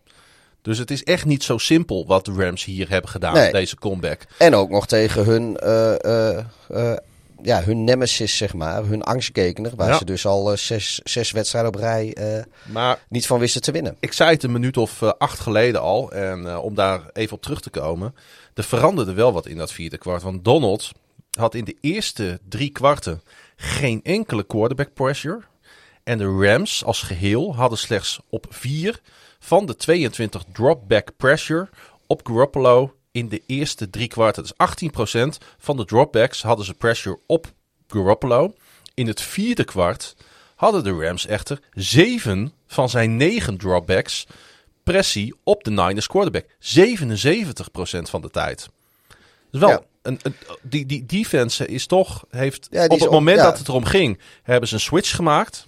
Dus 0.63 0.79
het 0.79 0.91
is 0.91 1.05
echt 1.05 1.25
niet 1.25 1.43
zo 1.43 1.59
simpel 1.59 2.07
wat 2.07 2.25
de 2.25 2.33
Rams 2.33 2.65
hier 2.65 2.89
hebben 2.89 3.11
gedaan, 3.11 3.35
nee. 3.35 3.53
deze 3.53 3.77
comeback. 3.77 4.21
En 4.39 4.55
ook 4.55 4.71
nog 4.71 4.87
tegen 4.87 5.25
hun, 5.25 5.57
uh, 5.65 5.95
uh, 6.03 6.39
uh, 6.71 6.97
ja, 7.45 7.63
hun 7.63 7.85
nemesis, 7.85 8.37
zeg 8.37 8.55
maar. 8.55 8.85
Hun 8.85 9.03
angstkekener. 9.03 9.73
Waar 9.77 9.89
ja. 9.89 9.99
ze 9.99 10.05
dus 10.05 10.27
al 10.27 10.57
zes, 10.57 11.01
zes 11.05 11.31
wedstrijden 11.31 11.75
op 11.75 11.81
rij 11.81 12.17
maar 12.73 12.99
niet 13.09 13.27
van 13.27 13.39
wisten 13.39 13.63
te 13.63 13.73
winnen. 13.73 13.97
Ik 14.01 14.13
zei 14.13 14.31
het 14.31 14.43
een 14.43 14.53
minuut 14.53 14.77
of 14.77 15.03
acht 15.03 15.39
geleden 15.39 15.81
al. 15.81 16.13
En 16.13 16.57
om 16.57 16.75
daar 16.75 17.01
even 17.13 17.37
op 17.37 17.43
terug 17.43 17.61
te 17.61 17.71
komen. 17.71 18.15
Er 18.55 18.65
veranderde 18.65 19.13
wel 19.13 19.33
wat 19.33 19.47
in 19.47 19.57
dat 19.57 19.73
vierde 19.73 19.99
kwart. 19.99 20.23
Want 20.23 20.45
Donald 20.45 20.91
had 21.39 21.55
in 21.55 21.65
de 21.65 21.77
eerste 21.81 22.41
drie 22.49 22.71
kwarten 22.71 23.23
geen 23.57 24.01
enkele 24.03 24.45
quarterback 24.45 24.95
pressure. 24.95 25.41
En 26.05 26.19
de 26.19 26.25
Rams 26.25 26.85
als 26.85 27.03
geheel 27.03 27.57
hadden 27.57 27.79
slechts 27.79 28.21
op 28.29 28.47
vier 28.49 29.01
van 29.39 29.67
de 29.67 29.77
22 29.77 30.45
dropback 30.53 31.11
pressure 31.17 31.69
op 32.07 32.27
Garoppolo 32.27 32.95
in 33.15 33.29
de 33.29 33.43
eerste 33.47 33.91
drie 33.91 34.09
kwarten. 34.09 34.43
Dus 34.43 34.53
18% 34.53 35.45
van 35.59 35.77
de 35.77 35.85
dropbacks 35.85 36.43
hadden 36.43 36.67
ze 36.67 36.75
pressure 36.75 37.19
op 37.27 37.53
Garoppolo. 37.89 38.55
In 38.95 39.07
het 39.07 39.21
vierde 39.21 39.65
kwart 39.65 40.17
hadden 40.55 40.85
de 40.85 40.93
Rams 40.93 41.27
echter 41.27 41.61
zeven 41.73 42.53
van 42.67 42.89
zijn 42.89 43.17
negen 43.17 43.57
dropbacks 43.57 44.27
pressie 44.83 45.35
op 45.45 45.65
de 45.65 45.71
Niners 45.71 46.07
quarterback. 46.07 46.45
77% 46.45 46.49
van 48.03 48.21
de 48.21 48.31
tijd. 48.31 48.69
Dus 49.51 49.61
wel, 49.61 49.69
ja. 49.69 49.83
een, 50.03 50.19
een, 50.23 50.35
die, 50.63 50.87
die 50.87 51.07
defense 51.07 51.67
is 51.67 51.87
toch, 51.87 52.25
heeft 52.31 52.69
ja, 52.71 52.85
op 52.85 53.01
het 53.01 53.11
moment 53.11 53.39
op, 53.39 53.45
ja. 53.45 53.51
dat 53.51 53.59
het 53.59 53.69
erom 53.69 53.85
ging, 53.85 54.21
hebben 54.43 54.69
ze 54.69 54.75
een 54.75 54.81
switch 54.81 55.15
gemaakt. 55.15 55.67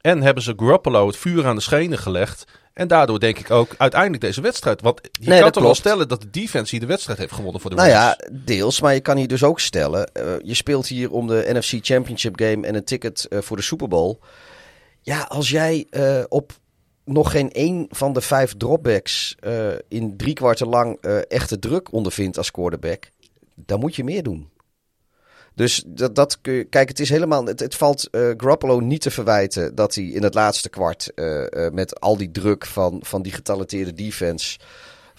En 0.00 0.22
hebben 0.22 0.42
ze 0.42 0.54
Garoppolo 0.56 1.06
het 1.06 1.16
vuur 1.16 1.46
aan 1.46 1.56
de 1.56 1.62
schenen 1.62 1.98
gelegd. 1.98 2.44
En 2.72 2.88
daardoor 2.88 3.20
denk 3.20 3.38
ik 3.38 3.50
ook 3.50 3.74
uiteindelijk 3.78 4.22
deze 4.22 4.40
wedstrijd. 4.40 4.80
Want 4.80 5.00
je 5.12 5.28
nee, 5.28 5.40
kan 5.40 5.50
toch 5.50 5.62
wel 5.62 5.74
stellen 5.74 6.08
dat 6.08 6.20
de 6.20 6.30
defense 6.30 6.70
hier 6.70 6.80
de 6.80 6.86
wedstrijd 6.86 7.18
heeft 7.18 7.32
gewonnen 7.32 7.60
voor 7.60 7.70
de 7.70 7.76
Nou 7.76 7.90
Rams. 7.90 8.02
ja, 8.02 8.28
deels. 8.44 8.80
Maar 8.80 8.94
je 8.94 9.00
kan 9.00 9.16
hier 9.16 9.28
dus 9.28 9.42
ook 9.42 9.60
stellen. 9.60 10.10
Uh, 10.16 10.32
je 10.42 10.54
speelt 10.54 10.86
hier 10.86 11.10
om 11.10 11.26
de 11.26 11.50
NFC 11.52 11.78
Championship 11.80 12.40
game 12.40 12.66
en 12.66 12.74
een 12.74 12.84
ticket 12.84 13.26
uh, 13.30 13.40
voor 13.40 13.56
de 13.56 13.62
Super 13.62 13.88
Bowl. 13.88 14.18
Ja, 15.00 15.20
als 15.20 15.50
jij 15.50 15.86
uh, 15.90 16.22
op 16.28 16.52
nog 17.04 17.30
geen 17.30 17.50
één 17.50 17.86
van 17.88 18.12
de 18.12 18.20
vijf 18.20 18.54
dropbacks 18.56 19.36
in 19.88 20.16
drie 20.16 20.34
kwarten 20.34 20.68
lang 20.68 21.00
echte 21.28 21.58
druk 21.58 21.92
ondervindt 21.92 22.38
als 22.38 22.50
quarterback, 22.50 23.08
dan 23.54 23.80
moet 23.80 23.96
je 23.96 24.04
meer 24.04 24.22
doen. 24.22 24.50
Dus 25.60 25.82
dat, 25.86 26.14
dat 26.14 26.38
kun 26.40 26.52
je, 26.52 26.64
kijk, 26.64 26.88
het 26.88 27.00
is 27.00 27.08
helemaal. 27.08 27.46
Het, 27.46 27.60
het 27.60 27.74
valt 27.74 28.08
uh, 28.12 28.30
Garoppolo 28.36 28.80
niet 28.80 29.00
te 29.00 29.10
verwijten 29.10 29.74
dat 29.74 29.94
hij 29.94 30.04
in 30.04 30.22
het 30.22 30.34
laatste 30.34 30.68
kwart 30.68 31.12
met 31.72 32.00
al 32.00 32.16
die 32.16 32.30
druk 32.30 32.66
van, 32.66 33.00
van 33.02 33.22
die 33.22 33.32
getalenteerde 33.32 33.92
defense 33.92 34.58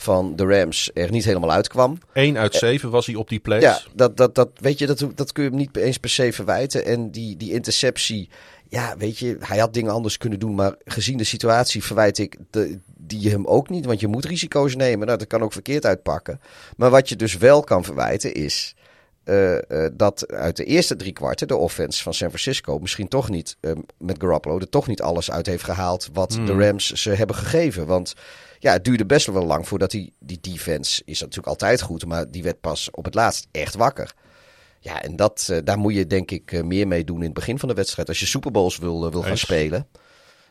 van 0.02 0.36
de 0.36 0.46
Rams 0.46 0.92
er 0.94 1.12
niet 1.12 1.26
helemaal 1.26 1.52
uitkwam. 1.52 1.98
1 2.14 2.38
uit 2.38 2.56
7 2.56 2.90
was 2.90 3.06
hij 3.06 3.16
op 3.16 3.30
die 3.30 3.40
place. 3.40 3.66
Ja, 3.66 3.82
dat, 3.94 4.18
dat, 4.18 4.36
dat, 4.36 4.50
weet 4.56 4.80
je, 4.80 4.86
dat, 4.86 5.06
dat 5.16 5.32
kun 5.32 5.44
je 5.44 5.50
hem 5.50 5.58
niet 5.58 5.78
eens 5.78 5.98
per 5.98 6.10
se 6.10 6.34
verwijten. 6.34 6.86
En 6.86 7.12
die, 7.12 7.38
die 7.38 7.54
interceptie, 7.54 8.30
ja, 8.68 8.98
weet 8.98 9.18
je, 9.18 9.38
hij 9.40 9.58
had 9.58 9.74
dingen 9.74 9.92
anders 9.92 10.18
kunnen 10.18 10.40
doen. 10.40 10.56
Maar 10.56 10.76
gezien 10.86 11.18
de 11.18 11.24
situatie 11.24 11.84
verwijt 11.84 12.18
ik 12.18 12.38
de, 12.50 12.80
die 12.98 13.30
hem 13.30 13.46
ook 13.46 13.70
niet. 13.70 13.86
Want 13.86 14.00
je 14.00 14.08
moet 14.08 14.26
risico's 14.26 14.76
nemen. 14.76 15.06
Nou, 15.06 15.20
dat 15.20 15.28
kan 15.28 15.42
ook 15.42 15.54
verkeerd 15.54 15.86
uitpakken. 15.86 16.40
Maar 16.78 16.90
wat 16.90 17.10
je 17.10 17.16
dus 17.16 17.38
wel 17.38 17.64
kan 17.64 17.84
verwijten 17.84 18.34
is... 18.34 18.76
Uh, 19.26 19.54
uh, 19.54 19.88
dat 19.94 20.28
uit 20.28 20.56
de 20.56 20.64
eerste 20.64 20.96
drie 20.96 21.14
kwarten 21.14 21.48
de 21.48 21.56
offense 21.56 22.04
van 22.04 22.14
San 22.14 22.28
Francisco 22.28 22.80
misschien 22.80 23.08
toch 23.08 23.30
niet 23.30 23.58
uh, 23.62 23.72
met 23.98 24.22
Garoppolo 24.22 24.60
er 24.60 24.70
toch 24.70 24.88
niet 24.88 25.02
alles 25.02 25.32
uit 25.32 25.46
heeft 25.46 25.64
gehaald 25.64 26.10
wat 26.14 26.34
hmm. 26.34 26.46
de 26.46 26.54
Rams 26.54 26.92
ze 26.92 27.10
hebben 27.10 27.36
gegeven. 27.36 27.86
Want 27.86 28.14
ja, 28.60 28.72
het 28.72 28.84
duurde 28.84 29.06
best 29.06 29.26
wel 29.26 29.46
lang 29.46 29.68
voordat 29.68 29.92
die, 29.92 30.14
die 30.20 30.38
defense 30.42 31.02
is 31.06 31.20
natuurlijk 31.20 31.48
altijd 31.48 31.82
goed, 31.82 32.06
maar 32.06 32.32
die 32.32 32.44
werd 32.44 32.62
pas 32.62 32.90
op 32.92 33.06
het 33.06 33.14
laatst 33.14 33.48
echt 33.52 33.76
wakker. 33.76 34.14
Ja, 34.80 35.02
en 35.02 35.16
dat, 35.16 35.62
daar 35.64 35.78
moet 35.78 35.94
je 35.94 36.08
denk 36.08 36.32
ik 36.32 36.64
meer 36.64 36.88
mee 36.88 37.04
doen 37.04 37.18
in 37.18 37.24
het 37.24 37.34
begin 37.34 37.60
van 37.60 37.70
de 37.70 37.76
wedstrijd. 37.76 38.08
Als 38.08 38.20
je 38.20 38.26
Super 38.26 38.52
Bowls 38.52 38.78
wil, 38.78 39.12
wil 39.12 39.22
gaan 39.22 39.38
spelen, 39.38 39.88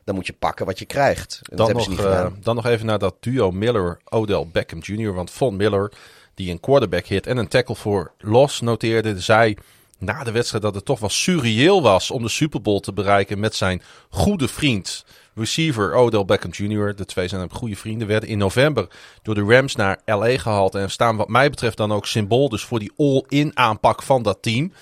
dan 0.05 0.15
moet 0.15 0.27
je 0.27 0.33
pakken 0.33 0.67
wat 0.67 0.79
je 0.79 0.85
krijgt. 0.85 1.41
En 1.43 1.57
dan, 1.57 1.73
dat 1.73 1.89
nog, 1.89 2.33
dan 2.41 2.55
nog 2.55 2.67
even 2.67 2.87
naar 2.87 2.99
dat 2.99 3.17
duo 3.21 3.51
Miller-Odell 3.51 4.47
Beckham 4.53 4.81
Jr. 4.81 5.13
Want 5.13 5.31
Von 5.31 5.57
Miller, 5.57 5.93
die 6.41 6.51
een 6.51 6.61
quarterback 6.61 7.07
hit 7.07 7.27
en 7.27 7.37
een 7.37 7.49
tackle 7.49 7.75
voor 7.75 8.13
loss 8.19 8.61
noteerde, 8.61 9.21
zei 9.21 9.55
na 9.99 10.25
de 10.25 10.31
wedstrijd 10.31 10.63
dat 10.63 10.75
het 10.75 10.85
toch 10.85 11.01
wel 11.01 11.09
surreëel 11.09 11.83
was 11.83 12.11
om 12.11 12.23
de 12.23 12.29
Super 12.29 12.63
Bowl 12.63 12.81
te 12.81 12.93
bereiken 12.93 13.39
met 13.39 13.55
zijn 13.55 13.83
goede 14.09 14.49
vriend 14.49 15.05
receiver 15.35 15.95
Odell 15.95 16.25
Beckham 16.25 16.51
Jr. 16.53 16.97
De 16.97 17.05
twee 17.05 17.29
zijn 17.29 17.51
goede 17.51 17.77
vrienden. 17.77 18.07
Werden 18.09 18.29
in 18.29 18.39
november 18.39 18.89
door 19.23 19.35
de 19.35 19.45
Rams 19.45 19.77
naar 19.77 20.01
LA 20.05 20.39
gehaald. 20.39 20.75
En 20.75 20.91
staan 20.91 21.17
wat 21.17 21.29
mij 21.29 21.51
betreft 21.51 21.77
dan 21.77 21.93
ook 21.93 22.07
symbool 22.07 22.49
dus 22.49 22.65
voor 22.65 22.79
die 22.79 22.93
all-in 22.97 23.57
aanpak 23.57 24.03
van 24.03 24.23
dat 24.23 24.43
team. 24.43 24.73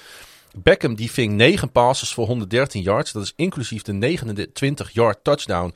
Beckham 0.56 0.94
die 0.94 1.10
ving 1.10 1.32
9 1.35 1.72
passes 1.72 2.14
voor 2.14 2.26
113 2.26 2.82
yards. 2.82 3.12
Dat 3.12 3.22
is 3.22 3.32
inclusief 3.36 3.82
de 3.82 3.93
29 3.93 4.90
yard 4.90 5.18
touchdown 5.22 5.74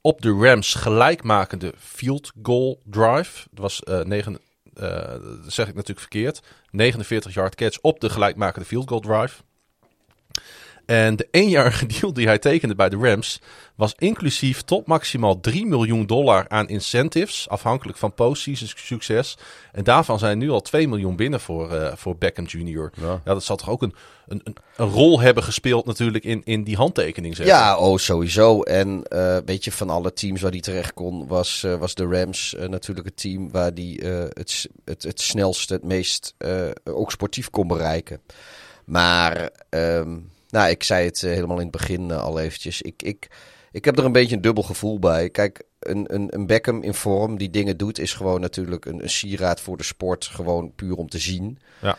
op 0.00 0.22
de 0.22 0.30
Rams 0.30 0.74
gelijkmakende 0.74 1.74
field 1.78 2.32
goal 2.42 2.80
drive. 2.84 3.46
Dat 3.50 3.60
was 3.60 3.82
uh, 3.84 4.00
9, 4.00 4.32
uh, 4.32 4.38
dat 4.76 5.52
zeg 5.52 5.68
ik 5.68 5.74
natuurlijk 5.74 6.00
verkeerd. 6.00 6.42
49 6.70 7.34
yard 7.34 7.54
catch 7.54 7.78
op 7.80 8.00
de 8.00 8.10
gelijkmakende 8.10 8.66
field 8.66 8.88
goal 8.88 9.00
drive. 9.00 9.42
En 10.86 11.16
de 11.16 11.28
eenjarige 11.30 11.86
deal 12.00 12.12
die 12.12 12.26
hij 12.26 12.38
tekende 12.38 12.74
bij 12.74 12.88
de 12.88 12.96
Rams 12.96 13.40
was 13.74 13.94
inclusief 13.98 14.62
tot 14.62 14.86
maximaal 14.86 15.40
3 15.40 15.66
miljoen 15.66 16.06
dollar 16.06 16.48
aan 16.48 16.68
incentives, 16.68 17.48
afhankelijk 17.48 17.98
van 17.98 18.14
postseason 18.14 18.68
succes. 18.74 19.38
En 19.72 19.84
daarvan 19.84 20.18
zijn 20.18 20.38
nu 20.38 20.50
al 20.50 20.60
2 20.60 20.88
miljoen 20.88 21.16
binnen 21.16 21.40
voor, 21.40 21.72
uh, 21.72 21.92
voor 21.94 22.16
Beckham 22.16 22.44
Jr. 22.46 22.90
Ja. 23.00 23.20
ja. 23.24 23.34
dat 23.34 23.44
zal 23.44 23.56
toch 23.56 23.70
ook 23.70 23.82
een, 23.82 23.94
een, 24.28 24.42
een, 24.76 24.86
rol 24.86 25.20
hebben 25.20 25.42
gespeeld 25.42 25.86
natuurlijk 25.86 26.24
in, 26.24 26.42
in 26.44 26.64
die 26.64 26.76
handtekening. 26.76 27.36
Zeg. 27.36 27.46
Ja, 27.46 27.78
oh 27.78 27.98
sowieso. 27.98 28.62
En 28.62 29.02
uh, 29.08 29.36
weet 29.44 29.64
je, 29.64 29.72
van 29.72 29.90
alle 29.90 30.12
teams 30.12 30.40
waar 30.40 30.50
hij 30.50 30.60
terecht 30.60 30.94
kon, 30.94 31.26
was, 31.26 31.62
uh, 31.66 31.74
was 31.74 31.94
de 31.94 32.06
Rams 32.06 32.54
natuurlijk 32.68 33.06
het 33.06 33.16
team 33.16 33.50
waar 33.50 33.70
hij 33.74 34.00
het, 34.34 34.68
het, 34.84 35.02
het 35.02 35.20
snelste, 35.20 35.72
het 35.72 35.84
meest 35.84 36.34
ook 36.84 37.10
sportief 37.10 37.50
kon 37.50 37.66
bereiken. 37.66 38.20
Maar... 38.84 39.50
Um, 39.70 40.34
nou, 40.48 40.70
ik 40.70 40.82
zei 40.82 41.04
het 41.06 41.22
uh, 41.22 41.32
helemaal 41.32 41.56
in 41.56 41.62
het 41.62 41.76
begin 41.76 42.08
uh, 42.08 42.22
al 42.22 42.38
eventjes. 42.38 42.82
Ik, 42.82 43.02
ik, 43.02 43.28
ik 43.72 43.84
heb 43.84 43.98
er 43.98 44.04
een 44.04 44.12
beetje 44.12 44.36
een 44.36 44.42
dubbel 44.42 44.62
gevoel 44.62 44.98
bij. 44.98 45.30
Kijk, 45.30 45.62
een, 45.78 46.14
een, 46.14 46.34
een 46.34 46.46
Beckham 46.46 46.82
in 46.82 46.94
vorm 46.94 47.38
die 47.38 47.50
dingen 47.50 47.76
doet, 47.76 47.98
is 47.98 48.12
gewoon 48.12 48.40
natuurlijk 48.40 48.84
een, 48.84 49.02
een 49.02 49.10
sieraad 49.10 49.60
voor 49.60 49.76
de 49.76 49.82
sport. 49.82 50.24
Gewoon 50.26 50.72
puur 50.74 50.94
om 50.94 51.08
te 51.08 51.18
zien. 51.18 51.58
Ja. 51.80 51.98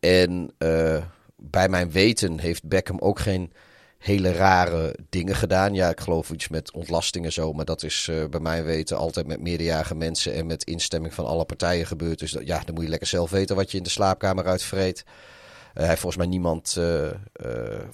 En 0.00 0.50
uh, 0.58 1.02
bij 1.36 1.68
mijn 1.68 1.90
weten 1.90 2.38
heeft 2.38 2.64
Beckham 2.64 2.98
ook 2.98 3.18
geen 3.18 3.52
hele 3.98 4.32
rare 4.32 4.94
dingen 5.08 5.34
gedaan. 5.34 5.74
Ja, 5.74 5.88
ik 5.88 6.00
geloof 6.00 6.30
iets 6.30 6.48
met 6.48 6.72
ontlasting 6.72 7.24
en 7.24 7.32
zo. 7.32 7.52
Maar 7.52 7.64
dat 7.64 7.82
is 7.82 8.08
uh, 8.10 8.24
bij 8.24 8.40
mijn 8.40 8.64
weten 8.64 8.96
altijd 8.96 9.26
met 9.26 9.40
meerderjarige 9.40 9.94
mensen 9.94 10.34
en 10.34 10.46
met 10.46 10.64
instemming 10.64 11.14
van 11.14 11.26
alle 11.26 11.44
partijen 11.44 11.86
gebeurd. 11.86 12.18
Dus 12.18 12.32
dat, 12.32 12.46
ja, 12.46 12.62
dan 12.64 12.74
moet 12.74 12.84
je 12.84 12.90
lekker 12.90 13.08
zelf 13.08 13.30
weten 13.30 13.56
wat 13.56 13.70
je 13.70 13.76
in 13.76 13.82
de 13.82 13.90
slaapkamer 13.90 14.46
uitvreet. 14.46 15.04
Hij 15.78 15.88
heeft 15.88 16.00
volgens 16.00 16.22
mij 16.22 16.26
niemand... 16.32 16.74
eh, 16.78 17.06
eh, 17.32 17.84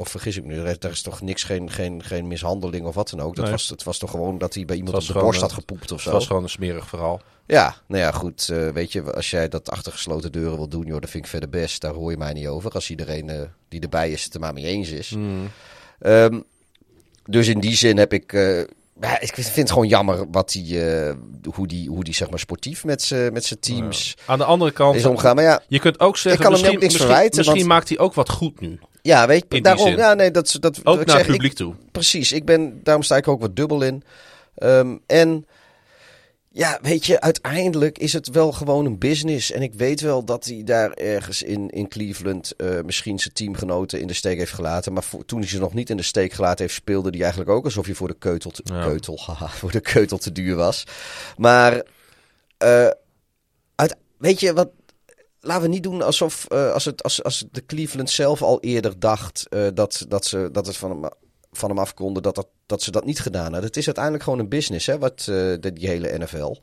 of 0.00 0.08
vergis 0.08 0.36
ik 0.36 0.44
nu, 0.44 0.58
er 0.58 0.90
is, 0.90 1.02
toch 1.02 1.20
niks, 1.20 1.42
geen, 1.44 1.70
geen, 1.70 2.02
geen 2.02 2.26
mishandeling 2.26 2.86
of 2.86 2.94
wat 2.94 3.10
dan 3.10 3.20
ook. 3.20 3.34
Dat 3.34 3.44
Nee. 3.44 3.52
was, 3.54 3.68
het 3.68 3.82
was 3.82 3.98
toch 3.98 4.10
gewoon 4.10 4.38
dat 4.38 4.54
hij 4.54 4.64
bij 4.64 4.76
iemand 4.76 4.96
Het 4.96 5.08
op 5.08 5.14
de 5.14 5.20
borst 5.22 5.40
had 5.40 5.50
eh, 5.50 5.56
gepoept 5.56 5.90
of 5.92 5.96
Het 5.98 6.00
zo. 6.06 6.10
was 6.10 6.26
gewoon 6.26 6.42
een 6.42 6.48
smerig 6.48 6.88
verhaal. 6.88 7.20
Ja, 7.46 7.76
nou 7.86 8.02
ja, 8.02 8.10
goed. 8.12 8.48
eh, 8.48 8.68
weet 8.68 8.92
je, 8.92 9.12
als 9.14 9.30
jij 9.30 9.48
dat 9.48 9.70
achter 9.70 9.92
gesloten 9.92 10.32
deuren 10.32 10.56
wil 10.56 10.68
doen, 10.68 10.86
joh, 10.86 11.00
dat 11.00 11.10
vind 11.10 11.24
ik 11.24 11.30
verder 11.30 11.48
best. 11.48 11.80
Daar 11.80 11.92
hoor 11.94 12.10
je 12.10 12.16
mij 12.16 12.32
niet 12.32 12.46
over. 12.46 12.70
Als 12.70 12.90
iedereen 12.90 13.28
eh, 13.30 13.40
die 13.68 13.80
erbij 13.80 14.10
is 14.10 14.24
het 14.24 14.34
er 14.34 14.40
maar 14.40 14.52
mee 14.52 14.64
eens 14.64 14.88
is. 14.90 15.10
Hmm. 15.10 15.48
Ehm, 15.98 16.40
dus 17.24 17.48
in 17.48 17.60
die 17.60 17.74
zin 17.76 17.96
heb 17.96 18.12
ik. 18.12 18.32
eh, 18.32 18.62
ik 19.20 19.34
vind 19.34 19.56
het 19.56 19.70
gewoon 19.70 19.88
jammer 19.88 20.24
wat 20.30 20.50
die, 20.52 20.84
eh, 20.90 21.14
hoe 21.54 21.66
die, 21.66 21.88
hoe 21.88 22.04
die 22.04 22.14
zeg 22.14 22.30
maar 22.30 22.38
sportief 22.38 22.84
met 22.84 23.02
zijn 23.02 23.32
met 23.32 23.44
zijn 23.44 23.60
teams 23.60 24.16
Aan 24.26 24.38
de 24.38 24.44
andere 24.44 24.70
kant, 24.70 24.96
is 24.96 25.04
omgaan. 25.06 25.34
Maar 25.34 25.44
ja, 25.44 25.62
je 25.68 25.78
kunt 25.78 26.00
ook 26.00 26.16
zeggen, 26.16 26.44
Ik 26.44 26.50
kan 26.50 26.60
hem 26.64 26.74
ook 26.74 26.80
niks 26.80 26.96
verwijten, 26.96 27.36
misschien 27.36 27.56
want- 27.56 27.68
maakt 27.68 27.88
hij 27.88 27.98
ook 27.98 28.14
wat 28.14 28.30
goed 28.30 28.60
nu. 28.60 28.78
ja 29.02 29.26
weet 29.26 29.44
je, 29.48 29.60
daarom. 29.60 29.96
Ja, 29.96 30.14
nee, 30.14 30.30
dat, 30.30 30.56
dat, 30.60 30.80
Ook 30.84 31.00
ik 31.00 31.06
naar 31.06 31.16
zeg, 31.16 31.26
het 31.26 31.26
ik- 31.26 31.32
publiek 31.32 31.52
toe. 31.52 31.74
Precies, 31.92 32.32
ik 32.32 32.44
ben, 32.44 32.80
daarom 32.82 33.02
sta 33.02 33.16
ik 33.16 33.28
ook 33.28 33.40
wat 33.40 33.56
dubbel 33.56 33.82
in. 33.82 34.02
Ehm, 34.54 34.96
en 35.06 35.46
ja, 36.54 36.78
weet 36.82 37.06
je, 37.06 37.20
uiteindelijk 37.20 37.98
is 37.98 38.12
het 38.12 38.28
wel 38.28 38.52
gewoon 38.52 38.86
een 38.86 38.98
business. 38.98 39.50
En 39.50 39.62
ik 39.62 39.74
weet 39.74 40.00
wel 40.00 40.24
dat 40.24 40.44
hij 40.44 40.62
daar 40.64 40.90
ergens 40.92 41.42
in, 41.42 41.70
in 41.70 41.88
Cleveland 41.88 42.56
eh, 42.56 42.80
misschien 42.84 43.18
zijn 43.18 43.34
teamgenoten 43.34 44.00
in 44.00 44.06
de 44.06 44.12
steek 44.12 44.38
heeft 44.38 44.52
gelaten. 44.52 44.92
Maar 44.92 45.02
voor- 45.02 45.24
toen 45.24 45.38
hij 45.40 45.48
ze 45.48 45.58
nog 45.58 45.74
niet 45.74 45.90
in 45.90 45.96
de 45.96 46.02
steek 46.02 46.32
gelaten 46.32 46.64
heeft, 46.64 46.74
speelde 46.76 47.10
hij 47.10 47.20
eigenlijk 47.20 47.50
ook 47.50 47.64
alsof 47.64 47.86
hij 47.86 47.94
voor 47.94 48.08
de 48.08 48.18
keutel 48.18 48.50
te, 48.50 48.62
Ja. 48.64 48.84
keutel, 48.84 49.18
haha, 49.26 49.48
voor 49.48 49.70
de 49.70 49.80
keutel 49.80 50.18
te 50.18 50.32
duur 50.32 50.56
was. 50.56 50.84
Maar 51.36 51.82
eh, 52.58 52.88
uit, 53.74 53.96
weet 54.18 54.40
je 54.40 54.52
wat? 54.52 54.70
Laten 55.40 55.62
we 55.62 55.68
niet 55.68 55.82
doen 55.82 56.02
alsof 56.02 56.44
eh, 56.48 56.72
als, 56.72 56.84
het, 56.84 57.02
als, 57.02 57.22
als 57.22 57.44
de 57.50 57.64
Cleveland 57.66 58.10
zelf 58.10 58.42
al 58.42 58.60
eerder 58.60 58.98
dacht 58.98 59.46
dat, 59.74 60.04
dat, 60.08 60.24
ze, 60.24 60.48
dat 60.52 60.66
het 60.66 60.76
van 60.76 60.90
hem, 60.90 61.10
van 61.52 61.68
hem 61.68 61.78
af 61.78 61.94
konden, 61.94 62.22
dat, 62.22 62.34
dat, 62.34 62.48
dat 62.66 62.82
ze 62.82 62.90
dat 62.90 63.04
niet 63.04 63.20
gedaan 63.20 63.42
hadden. 63.42 63.64
Het 63.64 63.76
is 63.76 63.86
uiteindelijk 63.86 64.24
gewoon 64.24 64.38
een 64.38 64.48
business, 64.48 64.86
hè, 64.86 64.98
wat, 64.98 65.20
de, 65.20 65.70
die 65.72 65.88
hele 65.88 66.18
NFL. 66.18 66.56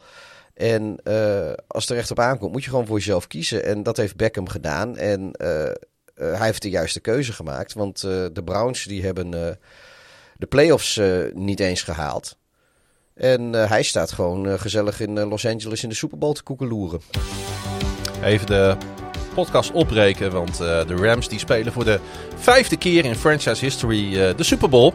En 0.53 0.99
eh, 1.03 1.53
als 1.67 1.89
er 1.89 1.97
echt 1.97 2.11
op 2.11 2.19
aankomt, 2.19 2.51
moet 2.51 2.63
je 2.63 2.69
gewoon 2.69 2.85
voor 2.85 2.97
jezelf 2.97 3.27
kiezen. 3.27 3.65
En 3.65 3.83
dat 3.83 3.97
heeft 3.97 4.15
Beckham 4.15 4.49
gedaan. 4.49 4.97
En 4.97 5.31
eh, 5.31 5.71
hij 6.13 6.45
heeft 6.45 6.61
de 6.61 6.69
juiste 6.69 6.99
keuze 6.99 7.33
gemaakt. 7.33 7.73
Want 7.73 8.01
de 8.01 8.41
Browns 8.43 8.83
die 8.83 9.03
hebben 9.03 9.31
de 10.37 10.45
playoffs 10.49 10.99
niet 11.33 11.59
eens 11.59 11.81
gehaald. 11.81 12.37
En 13.13 13.53
hij 13.53 13.83
staat 13.83 14.11
gewoon 14.11 14.59
gezellig 14.59 14.99
in 14.99 15.19
Los 15.19 15.45
Angeles 15.45 15.83
in 15.83 15.89
de 15.89 15.95
Super 15.95 16.17
Bowl 16.17 16.33
te 16.33 16.43
koekeloeren. 16.43 17.01
Even 18.23 18.47
de 18.47 18.77
podcast 19.33 19.71
opbreken, 19.71 20.31
want 20.31 20.59
eh, 20.59 20.87
de 20.87 20.95
Rams 20.95 21.27
die 21.27 21.39
spelen 21.39 21.73
voor 21.73 21.85
de 21.85 21.99
vijfde 22.35 22.77
keer 22.77 23.05
in 23.05 23.15
franchise 23.15 23.65
history 23.65 24.19
eh, 24.19 24.35
de 24.35 24.43
Super 24.43 24.69
Bowl. 24.69 24.93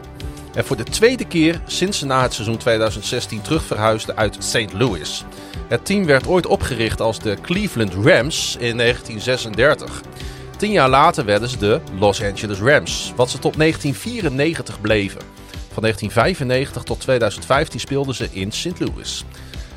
En 0.53 0.65
voor 0.65 0.77
de 0.77 0.83
tweede 0.83 1.25
keer 1.25 1.61
sinds 1.65 1.99
ze 1.99 2.05
na 2.05 2.21
het 2.21 2.33
seizoen 2.33 2.57
2016 2.57 3.41
terug 3.41 3.63
verhuisden 3.63 4.17
uit 4.17 4.37
St. 4.39 4.73
Louis. 4.73 5.23
Het 5.67 5.85
team 5.85 6.05
werd 6.05 6.27
ooit 6.27 6.45
opgericht 6.45 7.01
als 7.01 7.19
de 7.19 7.37
Cleveland 7.41 7.93
Rams 7.93 8.55
in 8.59 8.77
1936. 8.77 10.01
Tien 10.57 10.71
jaar 10.71 10.89
later 10.89 11.25
werden 11.25 11.49
ze 11.49 11.57
de 11.57 11.81
Los 11.99 12.23
Angeles 12.23 12.59
Rams, 12.59 13.13
wat 13.15 13.29
ze 13.29 13.39
tot 13.39 13.57
1994 13.57 14.81
bleven. 14.81 15.21
Van 15.73 15.83
1995 15.83 16.83
tot 16.83 16.99
2015 16.99 17.79
speelden 17.79 18.15
ze 18.15 18.27
in 18.31 18.51
St. 18.51 18.79
Louis. 18.79 19.25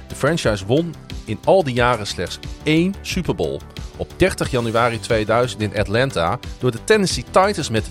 De 0.09 0.14
franchise 0.14 0.66
won 0.66 0.94
in 1.24 1.39
al 1.44 1.64
die 1.64 1.74
jaren 1.74 2.06
slechts 2.06 2.39
één 2.62 2.94
Super 3.02 3.35
Bowl. 3.35 3.59
Op 3.99 4.09
30 4.16 4.51
januari 4.51 5.01
2000 5.01 5.62
in 5.62 5.77
Atlanta 5.77 6.39
door 6.59 6.70
de 6.70 6.85
Tennessee 6.85 7.25
Titans 7.25 7.70
met 7.70 7.91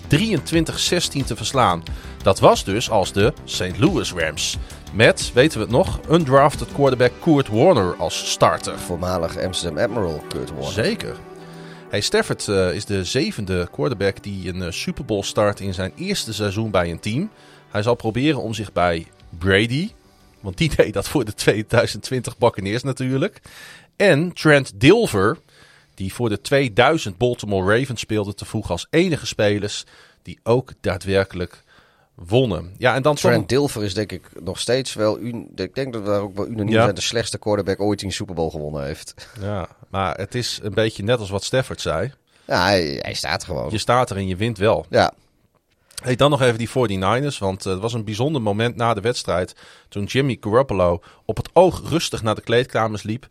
te 1.26 1.36
verslaan. 1.36 1.82
Dat 2.22 2.38
was 2.38 2.64
dus 2.64 2.90
als 2.90 3.12
de 3.12 3.32
St. 3.44 3.78
Louis 3.78 4.12
Rams. 4.12 4.56
Met, 4.92 5.30
weten 5.34 5.58
we 5.58 5.64
het 5.64 5.72
nog, 5.72 6.00
undrafted 6.10 6.72
quarterback 6.72 7.12
Kurt 7.20 7.48
Warner 7.48 7.96
als 7.96 8.30
starter. 8.30 8.78
Voormalig 8.78 9.38
Amsterdam 9.38 9.78
Admiral 9.78 10.24
Kurt 10.28 10.50
Warner. 10.50 10.72
Zeker. 10.72 11.16
Hey, 11.88 12.00
Stafford 12.00 12.48
eh, 12.48 12.74
is 12.74 12.84
de 12.84 13.04
zevende 13.04 13.68
quarterback 13.72 14.22
die 14.22 14.48
een 14.48 14.62
eh, 14.62 14.70
Super 14.70 15.04
Bowl 15.04 15.22
start 15.22 15.60
in 15.60 15.74
zijn 15.74 15.92
eerste 15.96 16.34
seizoen 16.34 16.70
bij 16.70 16.90
een 16.90 17.00
team. 17.00 17.30
Hij 17.70 17.82
zal 17.82 17.94
proberen 17.94 18.42
om 18.42 18.54
zich 18.54 18.72
bij 18.72 19.06
Brady, 19.38 19.90
want 20.40 20.56
die 20.56 20.70
deed 20.76 20.92
dat 20.92 21.08
voor 21.08 21.24
de 21.24 21.34
2020 21.34 22.38
Buccaneers 22.38 22.82
natuurlijk. 22.82 23.40
En 23.96 24.32
Trent 24.32 24.80
Dilfer, 24.80 25.38
die 25.98 26.14
voor 26.14 26.28
de 26.28 26.40
2000 26.40 27.16
Baltimore 27.18 27.78
Ravens 27.78 28.00
speelde, 28.00 28.34
te 28.34 28.44
voegen 28.44 28.70
als 28.70 28.86
enige 28.90 29.26
spelers 29.26 29.84
die 30.22 30.38
ook 30.42 30.72
daadwerkelijk 30.80 31.62
wonnen. 32.14 32.74
Ja, 32.76 32.94
en 32.94 33.02
dan 33.02 33.14
Trent 33.14 33.48
Dilfer 33.48 33.84
is 33.84 33.94
denk 33.94 34.12
ik 34.12 34.22
nog 34.42 34.58
steeds 34.58 34.94
wel... 34.94 35.18
Ik 35.56 35.74
denk 35.74 35.92
dat 35.92 36.02
we 36.02 36.08
daar 36.08 36.20
ook 36.20 36.36
wel 36.36 36.46
unaniem 36.46 36.72
Ja. 36.74 36.82
zijn. 36.82 36.94
De 36.94 37.00
slechtste 37.00 37.38
quarterback 37.38 37.80
ooit 37.80 37.98
die 37.98 38.08
een 38.08 38.14
Super 38.14 38.34
Bowl 38.34 38.50
gewonnen 38.50 38.84
heeft. 38.84 39.14
Ja, 39.40 39.68
maar 39.88 40.16
het 40.16 40.34
is 40.34 40.58
een 40.62 40.74
beetje 40.74 41.02
net 41.02 41.18
als 41.18 41.30
wat 41.30 41.44
Stafford 41.44 41.80
zei. 41.80 42.12
Ja, 42.44 42.62
hij, 42.62 42.98
hij 43.02 43.14
staat 43.14 43.44
gewoon. 43.44 43.70
Je 43.70 43.78
staat 43.78 44.10
er 44.10 44.16
en 44.16 44.26
je 44.26 44.36
wint 44.36 44.58
wel. 44.58 44.86
Ja, 44.90 45.12
Hey, 46.02 46.16
dan 46.16 46.30
nog 46.30 46.42
even 46.42 46.58
die 46.58 46.68
49ers, 46.68 47.38
want 47.38 47.66
eh, 47.66 47.72
het 47.72 47.80
was 47.80 47.92
een 47.92 48.04
bijzonder 48.04 48.42
moment 48.42 48.76
na 48.76 48.94
de 48.94 49.00
wedstrijd 49.00 49.54
toen 49.88 50.04
Jimmy 50.04 50.36
Garoppolo 50.40 51.02
op 51.24 51.36
het 51.36 51.48
oog 51.52 51.88
rustig 51.88 52.22
naar 52.22 52.34
de 52.34 52.40
kleedkamers 52.40 53.02
liep, 53.02 53.26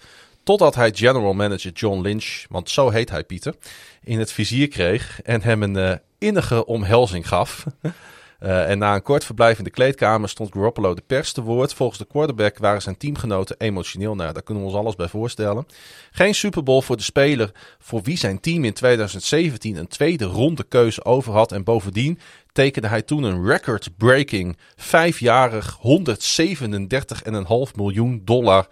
totdat 0.48 0.76
hij 0.76 0.92
general 0.96 1.34
manager 1.34 1.72
John 1.72 2.02
Lynch, 2.02 2.46
want 2.50 2.70
zo 2.70 2.90
heet 2.90 3.10
hij 3.10 3.24
Pieter, 3.24 3.56
in 4.04 4.20
het 4.20 4.32
vizier 4.32 4.68
kreeg 4.68 5.22
en 5.22 5.42
hem 5.42 5.64
een 5.64 5.78
eh, 5.78 5.96
innige 6.18 6.66
omhelzing 6.66 7.28
gaf. 7.28 7.66
Eh, 8.38 8.70
en 8.70 8.78
na 8.78 8.96
een 8.96 9.02
kort 9.02 9.26
verblijf 9.26 9.58
in 9.58 9.64
de 9.64 9.70
kleedkamer 9.70 10.30
stond 10.30 10.54
Garoppolo 10.54 10.94
de 10.94 11.04
pers 11.08 11.32
te 11.32 11.42
woord. 11.42 11.74
Volgens 11.74 12.00
de 12.00 12.06
quarterback 12.06 12.58
waren 12.58 12.82
zijn 12.82 12.98
teamgenoten 12.98 13.56
emotioneel. 13.60 14.16
Nou, 14.16 14.34
daar 14.34 14.44
kunnen 14.44 14.64
we 14.64 14.70
ons 14.70 14.78
alles 14.80 14.96
bij 14.96 15.08
voorstellen. 15.08 15.68
Geen 16.12 16.36
Super 16.36 16.64
Bowl 16.64 16.82
voor 16.82 16.98
de 16.98 17.04
speler 17.04 17.52
voor 17.80 18.02
wie 18.02 18.18
zijn 18.18 18.40
team 18.40 18.64
in 18.64 18.74
2017 18.74 19.76
een 19.76 19.88
tweede 19.88 20.26
ronde 20.26 20.64
keuze 20.64 21.06
over 21.06 21.34
had. 21.34 21.52
En 21.52 21.64
bovendien 21.64 22.20
tekende 22.52 22.88
hij 22.88 23.02
toen 23.02 23.24
een 23.24 23.46
record-breaking 23.46 24.58
vijfjarig 24.76 25.78
137,5 25.78 27.76
miljoen 27.76 28.22
dollar 28.26 28.68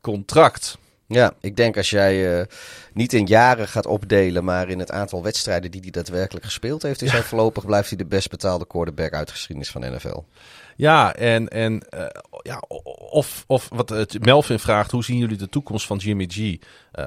contract. 0.00 0.78
Ja, 1.12 1.32
ik 1.40 1.56
denk 1.56 1.76
als 1.76 1.90
jij 1.90 2.38
eh, 2.38 2.46
niet 2.92 3.12
in 3.12 3.26
jaren 3.26 3.68
gaat 3.68 3.86
opdelen, 3.86 4.44
maar 4.44 4.68
in 4.68 4.78
het 4.78 4.90
aantal 4.90 5.22
wedstrijden 5.22 5.70
die 5.70 5.80
hij 5.80 5.90
daadwerkelijk 5.90 6.44
gespeeld 6.44 6.82
heeft, 6.82 7.02
is 7.02 7.10
hij 7.10 7.22
voorlopig 7.22 7.66
blijft 7.66 7.88
hij 7.88 7.98
de 7.98 8.06
best 8.06 8.30
betaalde 8.30 8.66
quarterback 8.66 9.12
uit 9.12 9.26
de 9.26 9.32
geschiedenis 9.32 9.70
van 9.70 9.80
de 9.80 9.90
NFL. 9.90 10.22
Ja, 10.76 11.14
en, 11.14 11.48
en 11.48 11.80
eh, 11.88 12.06
ja, 12.42 12.62
of, 13.10 13.44
of 13.46 13.68
wat 13.72 13.90
eh, 13.90 14.02
Melvin 14.20 14.58
vraagt, 14.58 14.90
hoe 14.90 15.04
zien 15.04 15.18
jullie 15.18 15.36
de 15.36 15.48
toekomst 15.48 15.86
van 15.86 15.96
Jimmy 15.96 16.26
G? 16.28 16.56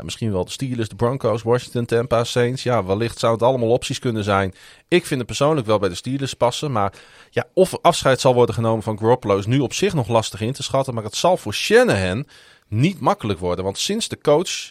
Misschien 0.04 0.32
wel 0.32 0.46
de 0.46 0.52
Steelers, 0.52 0.90
de 0.90 0.96
Broncos, 0.96 1.44
Washington, 1.44 1.86
Tampa, 1.86 2.24
Saints. 2.24 2.64
Ja, 2.64 2.86
wellicht 2.86 3.20
zou 3.20 3.34
het 3.34 3.42
allemaal 3.42 3.70
opties 3.70 4.00
kunnen 4.00 4.24
zijn. 4.24 4.54
Ik 4.88 5.06
vind 5.06 5.20
het 5.20 5.28
persoonlijk 5.28 5.68
wel 5.68 5.80
bij 5.80 5.90
de 5.90 5.96
Steelers 5.96 6.34
passen. 6.34 6.72
Maar 6.72 6.94
ja, 7.30 7.46
of 7.54 7.78
afscheid 7.82 8.20
zal 8.20 8.34
worden 8.34 8.56
genomen 8.56 8.84
van 8.84 8.98
Garoppolo 9.00 9.38
is 9.38 9.46
nu 9.46 9.60
op 9.60 9.74
zich 9.74 9.94
nog 9.94 10.08
lastig 10.08 10.42
in 10.42 10.54
te 10.54 10.64
schatten. 10.64 10.94
Maar 10.94 11.04
het 11.04 11.16
zal 11.16 11.38
voor 11.38 11.54
Shanahan 11.54 12.26
niet 12.68 13.00
makkelijk 13.00 13.40
worden. 13.40 13.64
Want 13.64 13.78
sinds 13.78 14.08
de 14.08 14.18
coach 14.22 14.70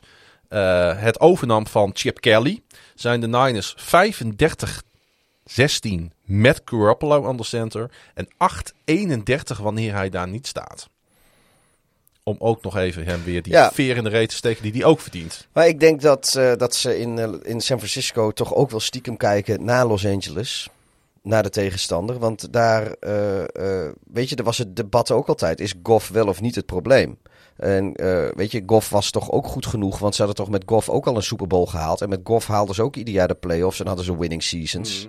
eh, 0.49 0.99
het 1.01 1.21
overnam 1.21 1.67
van 1.67 1.91
Chip 1.95 2.21
Kelly 2.21 2.63
zijn 2.95 3.21
de 3.21 3.27
Niners 3.29 3.75
35 3.77 4.83
16 5.45 6.13
met 6.25 6.63
Garoppolo 6.65 7.27
aan 7.27 7.37
de 7.37 7.45
center. 7.45 7.91
En 8.15 8.29
8-31 9.55 9.61
wanneer 9.63 9.95
hij 9.95 10.09
daar 10.11 10.29
niet 10.29 10.47
staat. 10.47 10.89
Om 12.23 12.37
ook 12.39 12.63
nog 12.63 12.77
even 12.77 13.05
hem 13.05 13.25
weer 13.25 13.43
die 13.43 13.53
Ja. 13.53 13.71
veer 13.73 13.97
in 13.97 14.05
de 14.05 14.11
reet 14.11 14.29
te 14.29 14.35
steken 14.35 14.63
die 14.63 14.73
hij 14.73 14.85
ook 14.85 15.01
verdient. 15.01 15.47
Maar 15.53 15.67
ik 15.69 15.81
denk 15.81 16.01
dat, 16.01 16.35
eh, 16.35 16.53
dat 16.57 16.75
ze 16.75 16.99
in, 16.99 17.19
eh, 17.19 17.33
in 17.43 17.61
San 17.61 17.79
Francisco 17.79 18.31
toch 18.31 18.55
ook 18.55 18.71
wel 18.71 18.81
stiekem 18.81 19.17
kijken 19.17 19.65
naar 19.65 19.87
Los 19.87 20.07
Angeles. 20.07 20.69
Naar 21.23 21.43
de 21.43 21.51
tegenstander. 21.51 22.19
Want 22.19 22.53
daar, 22.53 22.95
weet 24.13 24.29
je, 24.29 24.37
er 24.37 24.45
was 24.45 24.59
het 24.59 24.77
debat 24.77 25.11
ook 25.11 25.29
altijd. 25.29 25.61
Is 25.61 25.75
Goff 25.83 26.09
wel 26.09 26.27
of 26.27 26.41
niet 26.41 26.55
het 26.55 26.67
probleem? 26.67 27.19
En 27.57 27.95
eh, 27.95 28.29
weet 28.35 28.51
je, 28.51 28.63
Goff 28.67 28.89
was 28.89 29.11
toch 29.11 29.31
ook 29.31 29.47
goed 29.47 29.67
genoeg. 29.67 29.99
Want 29.99 30.15
ze 30.15 30.23
hadden 30.23 30.45
toch 30.45 30.53
met 30.53 30.63
Goff 30.67 30.89
ook 30.89 31.07
al 31.07 31.17
een 31.17 31.23
Super 31.23 31.47
Bowl 31.47 31.67
gehaald. 31.67 32.01
En 32.01 32.09
met 32.09 32.21
Goff 32.25 32.47
haalden 32.47 32.75
ze 32.75 32.83
ook 32.83 32.97
ieder 32.97 33.15
jaar 33.15 33.29
de 33.29 33.35
playoffs. 33.35 33.81
En 33.81 33.87
hadden 33.87 34.05
ze 34.05 34.19
winning 34.19 34.43
seasons. 34.43 35.07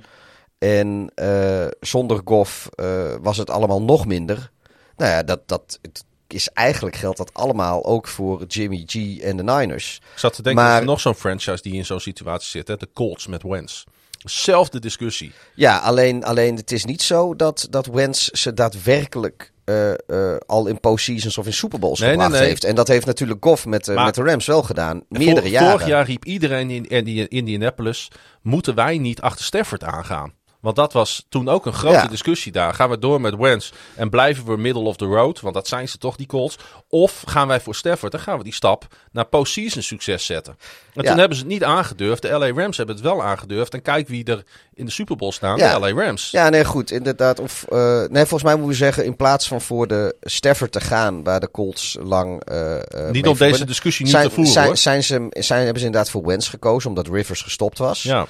En 0.57 1.11
eh, 1.15 1.65
zonder 1.79 2.21
Goff 2.25 2.67
eh, 2.75 3.15
was 3.21 3.37
het 3.37 3.49
allemaal 3.49 3.81
nog 3.81 4.05
minder. 4.05 4.51
Nou 4.97 5.11
ja, 5.11 5.23
dat, 5.23 5.47
dat 5.47 5.79
het 5.81 6.05
is 6.27 6.49
eigenlijk 6.49 6.95
geldt 6.95 7.17
dat 7.17 7.33
allemaal 7.33 7.85
ook 7.85 8.07
voor 8.07 8.43
Jimmy 8.45 8.83
G 8.85 9.19
en 9.19 9.37
de 9.37 9.43
Niners. 9.43 9.95
Ik 10.13 10.19
zat 10.19 10.33
te 10.33 10.41
denken, 10.41 10.63
Maar- 10.63 10.79
er 10.79 10.85
nog 10.85 10.99
zo'n 10.99 11.15
franchise 11.15 11.61
die 11.61 11.73
in 11.73 11.85
zo'n 11.85 11.99
situatie 11.99 12.49
zit. 12.49 12.67
Hè? 12.67 12.77
De 12.77 12.89
Colts 12.93 13.27
met 13.27 13.43
Wentz. 13.43 13.83
Zelfde 14.23 14.79
discussie. 14.79 15.31
Ja, 15.55 15.77
alleen, 15.77 16.23
alleen 16.23 16.55
het 16.55 16.71
is 16.71 16.85
niet 16.85 17.01
zo 17.01 17.35
dat, 17.35 17.67
dat 17.69 17.85
Wentz 17.85 18.27
ze 18.27 18.53
daadwerkelijk 18.53 19.51
uh, 19.65 19.89
uh, 20.07 20.35
al 20.45 20.67
in 20.67 20.79
postseasons 20.79 21.37
of 21.37 21.45
in 21.45 21.53
Super 21.53 21.79
Bowls 21.79 21.99
Nee, 21.99 22.09
gebracht 22.09 22.29
nee, 22.31 22.39
nee. 22.39 22.49
heeft. 22.49 22.63
En 22.63 22.75
dat 22.75 22.87
heeft 22.87 23.05
natuurlijk 23.05 23.43
Goff 23.43 23.65
met, 23.65 23.87
uh, 23.87 23.95
Maar- 23.95 24.05
met 24.05 24.15
de 24.15 24.23
Rams 24.23 24.45
wel 24.45 24.63
gedaan. 24.63 25.03
Meerdere 25.09 25.41
Vor- 25.41 25.47
jaren. 25.49 25.71
Vorig 25.71 25.87
jaar 25.87 26.05
riep 26.05 26.25
iedereen 26.25 26.69
in 26.69 26.85
Indi- 26.87 27.25
Indianapolis: 27.27 28.07
moeten 28.41 28.75
wij 28.75 28.97
niet 28.97 29.21
achter 29.21 29.45
Stafford 29.45 29.83
aangaan? 29.83 30.33
Want 30.63 30.75
dat 30.75 30.93
was 30.93 31.25
toen 31.29 31.49
ook 31.49 31.65
een 31.65 31.73
grote 31.73 31.95
Ja. 31.95 32.07
discussie 32.07 32.51
daar. 32.51 32.73
Gaan 32.73 32.89
we 32.89 32.99
door 32.99 33.21
met 33.21 33.35
Wentz 33.35 33.71
en 33.95 34.09
blijven 34.09 34.45
we 34.45 34.57
middle 34.57 34.83
of 34.83 34.95
the 34.95 35.05
road? 35.05 35.39
Want 35.39 35.53
dat 35.53 35.67
zijn 35.67 35.89
ze 35.89 35.97
toch, 35.97 36.15
die 36.15 36.27
Colts. 36.27 36.57
Of 36.89 37.23
gaan 37.25 37.47
wij 37.47 37.59
voor 37.59 37.75
Stafford 37.75 38.13
en 38.13 38.19
gaan 38.19 38.37
we 38.37 38.43
die 38.43 38.53
stap 38.53 38.87
naar 39.11 39.25
postseason 39.25 39.81
succes 39.81 40.25
zetten? 40.25 40.57
En 40.93 41.03
Ja. 41.03 41.09
toen 41.09 41.19
hebben 41.19 41.37
ze 41.37 41.43
het 41.43 41.51
niet 41.51 41.63
aangedurfd. 41.63 42.21
De 42.21 42.29
LA 42.29 42.51
Rams 42.53 42.77
hebben 42.77 42.95
het 42.95 43.03
wel 43.03 43.23
aangedurfd. 43.23 43.73
En 43.73 43.81
kijk 43.81 44.07
wie 44.07 44.23
er 44.25 44.43
in 44.73 44.85
de 44.85 44.91
Super 44.91 45.15
Bowl 45.15 45.31
staan. 45.31 45.57
Ja. 45.57 45.79
De 45.79 45.93
LA 45.93 46.03
Rams. 46.05 46.31
Ja, 46.31 46.49
nee, 46.49 46.65
goed. 46.65 46.91
Inderdaad. 46.91 47.39
Of, 47.39 47.65
eh, 47.69 47.77
nee, 48.09 48.25
volgens 48.25 48.43
mij 48.43 48.51
moeten 48.53 48.71
we 48.71 48.77
zeggen, 48.77 49.05
in 49.05 49.15
plaats 49.15 49.47
van 49.47 49.61
voor 49.61 49.87
de 49.87 50.15
Stafford 50.21 50.71
te 50.71 50.81
gaan, 50.81 51.23
waar 51.23 51.39
de 51.39 51.51
Colts 51.51 51.97
lang. 52.03 52.43
eh, 52.43 52.75
eh, 52.75 53.11
niet 53.11 53.27
om 53.27 53.37
deze 53.37 53.65
discussie 53.65 54.07
zijn, 54.07 54.27
te 54.27 54.33
voeren 54.33 54.53
zijn, 54.53 54.65
hoor. 54.65 54.77
zijn 54.77 55.03
ze, 55.03 55.27
zijn, 55.29 55.61
hebben 55.63 55.79
ze 55.79 55.85
inderdaad 55.85 56.09
voor 56.11 56.25
Wentz 56.25 56.49
gekozen, 56.49 56.89
omdat 56.89 57.07
Rivers 57.07 57.41
gestopt 57.41 57.77
was. 57.77 58.03
Ja. 58.03 58.25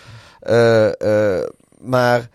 Maar 1.84 2.30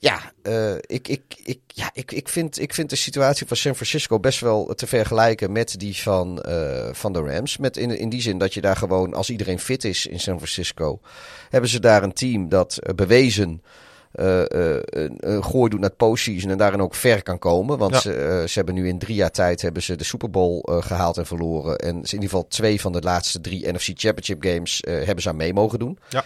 ja, 0.00 0.32
eh, 0.42 0.74
ik, 0.74 1.08
ik, 1.08 1.22
ik, 1.44 1.58
ja 1.66 1.90
ik, 1.92 2.12
ik, 2.12 2.28
vind, 2.28 2.60
ik 2.60 2.74
vind 2.74 2.90
de 2.90 2.96
situatie 2.96 3.46
van 3.46 3.56
San 3.56 3.74
Francisco 3.74 4.20
best 4.20 4.40
wel 4.40 4.72
te 4.74 4.86
vergelijken 4.86 5.52
met 5.52 5.74
die 5.78 5.96
van, 5.96 6.40
eh, 6.42 6.88
van 6.92 7.12
de 7.12 7.20
Rams. 7.20 7.56
Met 7.56 7.76
in, 7.76 7.98
in 7.98 8.08
die 8.08 8.20
zin 8.20 8.38
dat 8.38 8.54
je 8.54 8.60
daar 8.60 8.76
gewoon, 8.76 9.14
als 9.14 9.30
iedereen 9.30 9.58
fit 9.58 9.84
is 9.84 10.06
in 10.06 10.20
San 10.20 10.36
Francisco, 10.36 11.00
hebben 11.50 11.70
ze 11.70 11.80
daar 11.80 12.02
een 12.02 12.12
team 12.12 12.48
dat 12.48 12.76
eh, 12.78 12.94
bewezen. 12.94 13.62
een, 14.12 15.44
gooi 15.44 15.70
doet 15.70 15.80
naar 15.80 15.88
het 15.88 15.98
postseason 15.98 16.50
en 16.50 16.58
daarin 16.58 16.80
ook 16.82 16.94
ver 16.94 17.22
kan 17.22 17.38
komen. 17.38 17.78
Want 17.78 17.92
Ja. 17.92 18.00
ze, 18.00 18.44
ze 18.46 18.54
hebben 18.54 18.74
nu 18.74 18.88
in 18.88 18.98
drie 18.98 19.14
jaar 19.14 19.30
tijd 19.30 19.62
hebben 19.62 19.82
ze 19.82 19.96
de 19.96 20.04
Super 20.04 20.30
Bowl 20.30 20.60
eh, 20.60 20.82
gehaald 20.82 21.16
en 21.18 21.26
verloren. 21.26 21.78
En 21.78 21.96
in 21.96 22.04
ieder 22.04 22.20
geval 22.20 22.48
twee 22.48 22.80
van 22.80 22.92
de 22.92 23.00
laatste 23.00 23.40
drie 23.40 23.72
NFC 23.72 23.90
Championship 23.94 24.42
games 24.44 24.82
hebben 24.86 25.22
ze 25.22 25.28
aan 25.28 25.36
mee 25.36 25.54
mogen 25.54 25.78
doen. 25.78 25.98
Ja. 26.08 26.24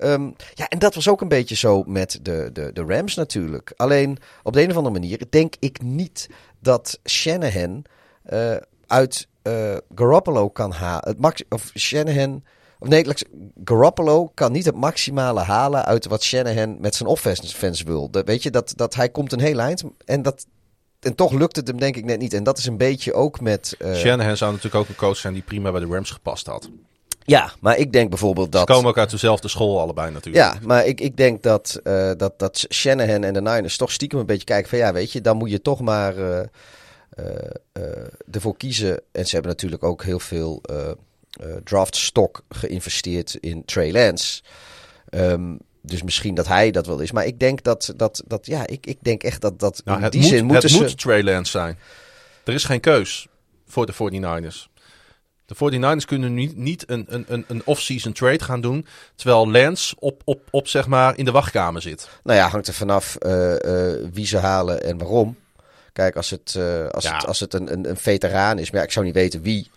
Ehm, 0.00 0.30
ja, 0.54 0.68
en 0.68 0.78
dat 0.78 0.94
was 0.94 1.08
ook 1.08 1.20
een 1.20 1.28
beetje 1.28 1.56
zo 1.56 1.82
met 1.86 2.18
de, 2.22 2.50
de, 2.52 2.70
de 2.72 2.84
Rams 2.84 3.14
natuurlijk. 3.14 3.72
Alleen 3.76 4.18
op 4.42 4.52
de 4.52 4.62
een 4.62 4.70
of 4.70 4.76
andere 4.76 4.98
manier 4.98 5.22
denk 5.30 5.54
ik 5.58 5.82
niet 5.82 6.28
dat 6.60 6.98
Shanahan 7.04 7.84
eh, 8.22 8.56
uit 8.86 9.28
eh, 9.42 9.76
Garoppolo 9.94 10.48
kan 10.48 10.72
halen. 10.72 11.16
Of 11.48 11.70
Shanahan. 11.74 12.44
Of 12.78 12.88
nee, 12.88 13.06
Garoppolo 13.64 14.30
kan 14.34 14.52
niet 14.52 14.64
het 14.64 14.76
maximale 14.76 15.40
halen 15.40 15.84
uit 15.84 16.06
wat 16.06 16.22
Shanahan 16.22 16.80
met 16.80 16.94
zijn 16.94 17.08
offense 17.08 17.84
wil. 17.84 18.10
Weet 18.24 18.42
je, 18.42 18.50
dat, 18.50 18.72
dat 18.76 18.94
hij 18.94 19.08
komt 19.08 19.32
een 19.32 19.40
heel 19.40 19.58
eind. 19.58 19.84
En, 20.04 20.22
dat, 20.22 20.46
en 21.00 21.14
toch 21.14 21.32
lukt 21.32 21.56
het 21.56 21.66
hem 21.66 21.78
denk 21.78 21.96
ik 21.96 22.04
net 22.04 22.18
niet. 22.18 22.34
En 22.34 22.44
dat 22.44 22.58
is 22.58 22.66
een 22.66 22.76
beetje 22.76 23.12
ook 23.12 23.40
met... 23.40 23.74
eh, 23.78 23.94
Shanahan 23.94 24.36
zou 24.36 24.52
natuurlijk 24.52 24.82
ook 24.82 24.88
een 24.88 24.94
coach 24.94 25.16
zijn 25.16 25.32
die 25.32 25.42
prima 25.42 25.70
bij 25.70 25.80
de 25.80 25.86
Rams 25.86 26.10
gepast 26.10 26.46
had. 26.46 26.70
Ja, 27.30 27.52
maar 27.60 27.78
ik 27.78 27.92
denk 27.92 28.08
bijvoorbeeld 28.08 28.52
dat... 28.52 28.68
Ze 28.68 28.74
komen 28.74 28.90
ook 28.90 28.98
uit 28.98 29.10
dezelfde 29.10 29.48
school 29.48 29.80
allebei 29.80 30.10
natuurlijk. 30.10 30.44
Ja, 30.44 30.58
maar 30.62 30.86
ik, 30.86 31.00
ik 31.00 31.16
denk 31.16 31.42
dat, 31.42 31.80
eh, 31.82 32.10
dat, 32.16 32.38
dat 32.38 32.66
Shanahan 32.72 33.24
en 33.24 33.32
de 33.32 33.42
Niners 33.42 33.76
toch 33.76 33.92
stiekem 33.92 34.18
een 34.18 34.26
beetje 34.26 34.44
kijken 34.44 34.68
van 34.68 34.78
ja, 34.78 34.92
weet 34.92 35.12
je, 35.12 35.20
dan 35.20 35.36
moet 35.36 35.50
je 35.50 35.62
toch 35.62 35.80
maar 35.80 36.16
eh, 36.16 36.40
eh, 37.72 37.82
ervoor 38.30 38.56
kiezen. 38.56 39.00
En 39.12 39.26
ze 39.26 39.32
hebben 39.34 39.50
natuurlijk 39.50 39.84
ook 39.84 40.04
heel 40.04 40.20
veel 40.20 40.60
eh 40.62 40.90
eh, 41.30 41.56
draft 41.64 41.96
stock 41.96 42.44
geïnvesteerd 42.48 43.34
in 43.34 43.64
Trey 43.64 43.92
Lance. 43.92 44.42
Ehm, 45.08 45.54
dus 45.80 46.02
misschien 46.02 46.34
dat 46.34 46.46
hij 46.46 46.70
dat 46.70 46.86
wel 46.86 47.00
is. 47.00 47.12
Maar 47.12 47.26
ik 47.26 47.38
denk 47.38 47.62
dat, 47.62 47.92
dat, 47.96 48.22
dat 48.26 48.46
ja, 48.46 48.66
ik, 48.66 48.86
ik 48.86 48.98
denk 49.00 49.22
echt 49.22 49.40
dat, 49.40 49.58
dat 49.58 49.82
Nou, 49.84 50.02
in 50.02 50.10
die 50.10 50.20
moet, 50.20 50.30
zin 50.30 50.44
moeten 50.44 50.62
het 50.62 50.70
ze... 50.70 50.82
moet 50.82 50.98
Trey 50.98 51.22
Lance 51.22 51.50
zijn. 51.50 51.78
Er 52.44 52.54
is 52.54 52.64
geen 52.64 52.80
keus 52.80 53.26
voor 53.66 53.86
de 53.86 53.92
49ers. 53.92 54.79
De 55.58 55.98
49ers 56.00 56.04
kunnen 56.06 56.34
niet, 56.34 56.56
niet 56.56 56.90
een, 56.90 57.06
een, 57.08 57.24
een, 57.28 57.44
een 57.48 57.62
off-season 57.64 58.12
trade 58.12 58.44
gaan 58.44 58.60
doen. 58.60 58.86
Terwijl 59.14 59.50
Lance 59.50 59.96
op, 59.98 60.22
op, 60.24 60.40
op, 60.50 60.68
zeg 60.68 60.86
maar, 60.86 61.18
in 61.18 61.24
de 61.24 61.30
wachtkamer 61.30 61.82
zit. 61.82 62.08
Nou 62.22 62.38
ja, 62.38 62.48
hangt 62.48 62.66
er 62.66 62.74
vanaf 62.74 63.16
eh, 63.16 63.92
eh, 63.92 64.08
wie 64.12 64.26
ze 64.26 64.36
halen 64.38 64.82
en 64.82 64.98
waarom. 64.98 65.36
Kijk, 65.92 66.16
als 66.16 66.30
het, 66.30 66.54
eh, 66.56 66.86
als 66.86 67.04
Ja. 67.04 67.14
het, 67.16 67.26
als 67.26 67.40
het 67.40 67.54
een, 67.54 67.72
een, 67.72 67.88
een 67.88 67.96
veteraan 67.96 68.58
is, 68.58 68.70
maar 68.70 68.80
ja, 68.80 68.86
ik 68.86 68.92
zou 68.92 69.04
niet 69.06 69.14
weten 69.14 69.42
wie 69.42 69.70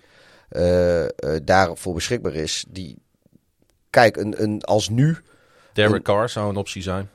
daarvoor 1.43 1.93
beschikbaar 1.93 2.33
is. 2.33 2.65
Die, 2.67 2.97
kijk, 3.89 4.17
een, 4.17 4.43
een, 4.43 4.63
als 4.63 4.89
nu, 4.89 5.17
Derek 5.73 6.03
Carr 6.03 6.29
zou 6.29 6.49
een 6.49 6.55
optie 6.55 6.81
zijn. 6.81 7.09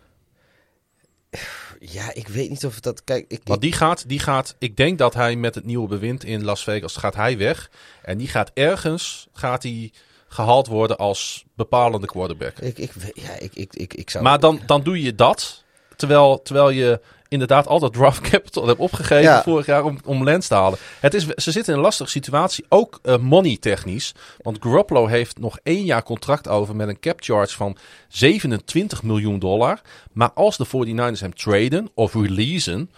Ja, 1.81 2.15
ik 2.15 2.29
weet 2.29 2.49
niet 2.49 2.67
of 2.67 2.81
dat, 2.81 3.05
kijk, 3.05 3.25
ik, 3.29 3.41
Want 3.45 3.61
die 3.61 3.73
gaat, 3.73 4.09
die 4.09 4.19
gaat, 4.19 4.55
ik 4.59 4.77
denk 4.77 4.99
dat 4.99 5.15
hij 5.15 5.37
met 5.37 5.55
het 5.55 5.65
nieuwe 5.65 5.89
bewind 5.89 6.25
in 6.25 6.45
Las 6.45 6.65
Vegas 6.65 6.97
gaat 6.97 7.15
hij 7.15 7.39
weg. 7.39 7.71
En 8.03 8.19
die 8.19 8.29
gaat 8.29 8.51
ergens, 8.55 9.29
gaat 9.33 9.63
hij 9.63 9.93
gehaald 10.29 10.67
worden 10.67 10.97
als 10.97 11.45
bepalende 11.55 12.07
quarterback. 12.07 12.59
ik, 12.59 12.79
ik, 12.79 12.93
ja, 13.15 13.39
ik, 13.39 13.55
ik, 13.55 13.75
ik, 13.75 13.95
ik 13.95 14.11
zou... 14.11 14.25
Maar 14.25 14.41
dan, 14.41 14.61
dan 14.67 14.83
doe 14.83 15.03
je 15.03 15.15
dat, 15.15 15.65
terwijl, 15.97 16.43
terwijl 16.43 16.71
je 16.71 17.01
inderdaad 17.29 17.67
altijd 17.67 17.93
draft 17.93 18.21
capital 18.31 18.67
hebt 18.67 18.79
opgegeven 18.79 19.23
Ja. 19.23 19.43
vorig 19.43 19.67
jaar 19.67 19.85
om, 19.85 19.99
om 20.05 20.25
Lens 20.25 20.47
te 20.47 20.55
halen. 20.55 20.79
Het 21.01 21.15
is, 21.15 21.27
ze 21.27 21.51
zitten 21.53 21.73
in 21.73 21.79
een 21.79 21.85
lastige 21.85 22.11
situatie, 22.11 22.65
ook 22.69 22.99
eh, 23.03 23.17
money 23.19 23.57
technisch. 23.61 24.15
Want 24.43 24.57
Garoppolo 24.61 25.07
heeft 25.07 25.39
nog 25.39 25.59
één 25.63 25.85
jaar 25.85 26.03
contract 26.03 26.49
over 26.49 26.77
met 26.77 26.89
een 26.89 27.01
cap 27.01 27.21
charge 27.23 27.57
van 27.57 27.77
27 28.09 29.03
miljoen 29.03 29.39
dollar. 29.39 29.81
Maar 30.13 30.31
als 30.35 30.57
de 30.57 30.67
49ers 30.67 31.21
hem 31.21 31.35
traden 31.35 31.91
of 31.95 32.15
releasen, 32.15 32.91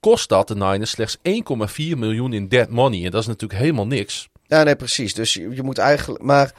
kost 0.00 0.28
dat 0.28 0.48
de 0.48 0.54
Niners 0.54 0.90
slechts 0.90 1.16
1,4 1.16 1.22
miljoen 1.76 2.32
in 2.32 2.48
dead 2.48 2.68
money. 2.68 3.04
En 3.04 3.10
dat 3.10 3.20
is 3.20 3.26
natuurlijk 3.26 3.60
helemaal 3.60 3.86
niks. 3.86 4.28
Ja, 4.46 4.62
nee, 4.62 4.76
precies. 4.76 5.14
Dus 5.14 5.34
je, 5.34 5.50
je 5.54 5.62
moet 5.62 5.78
eigenlijk. 5.78 6.22
Maar 6.24 6.52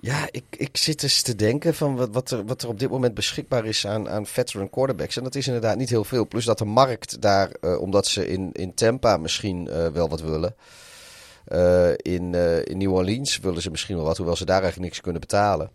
ja, 0.00 0.28
ik, 0.30 0.44
ik 0.56 0.76
zit 0.76 1.02
eens 1.02 1.22
te 1.22 1.34
denken 1.34 1.74
van 1.74 1.96
wat, 1.96 2.08
wat, 2.12 2.30
er, 2.30 2.44
wat 2.44 2.62
er 2.62 2.68
op 2.68 2.78
dit 2.78 2.90
moment 2.90 3.14
beschikbaar 3.14 3.64
is 3.64 3.86
aan, 3.86 4.08
aan 4.08 4.26
veteran 4.26 4.70
quarterbacks. 4.70 5.16
En 5.16 5.22
dat 5.22 5.34
is 5.34 5.46
inderdaad 5.46 5.76
niet 5.76 5.88
heel 5.88 6.04
veel. 6.04 6.26
Plus 6.26 6.44
dat 6.44 6.58
de 6.58 6.64
markt 6.64 7.20
daar, 7.20 7.50
eh, 7.50 7.80
omdat 7.80 8.06
ze 8.06 8.28
in, 8.28 8.50
in 8.52 8.74
Tampa 8.74 9.16
misschien 9.16 9.68
eh, 9.68 9.86
wel 9.86 10.08
wat 10.08 10.20
willen. 10.20 10.54
eh, 11.44 11.90
in, 11.96 12.34
in 12.64 12.78
New 12.78 12.92
Orleans 12.92 13.38
willen 13.38 13.62
ze 13.62 13.70
misschien 13.70 13.96
wel 13.96 14.04
wat, 14.04 14.16
hoewel 14.16 14.36
ze 14.36 14.44
daar 14.44 14.62
eigenlijk 14.62 14.90
niks 14.90 15.00
kunnen 15.02 15.20
betalen. 15.20 15.70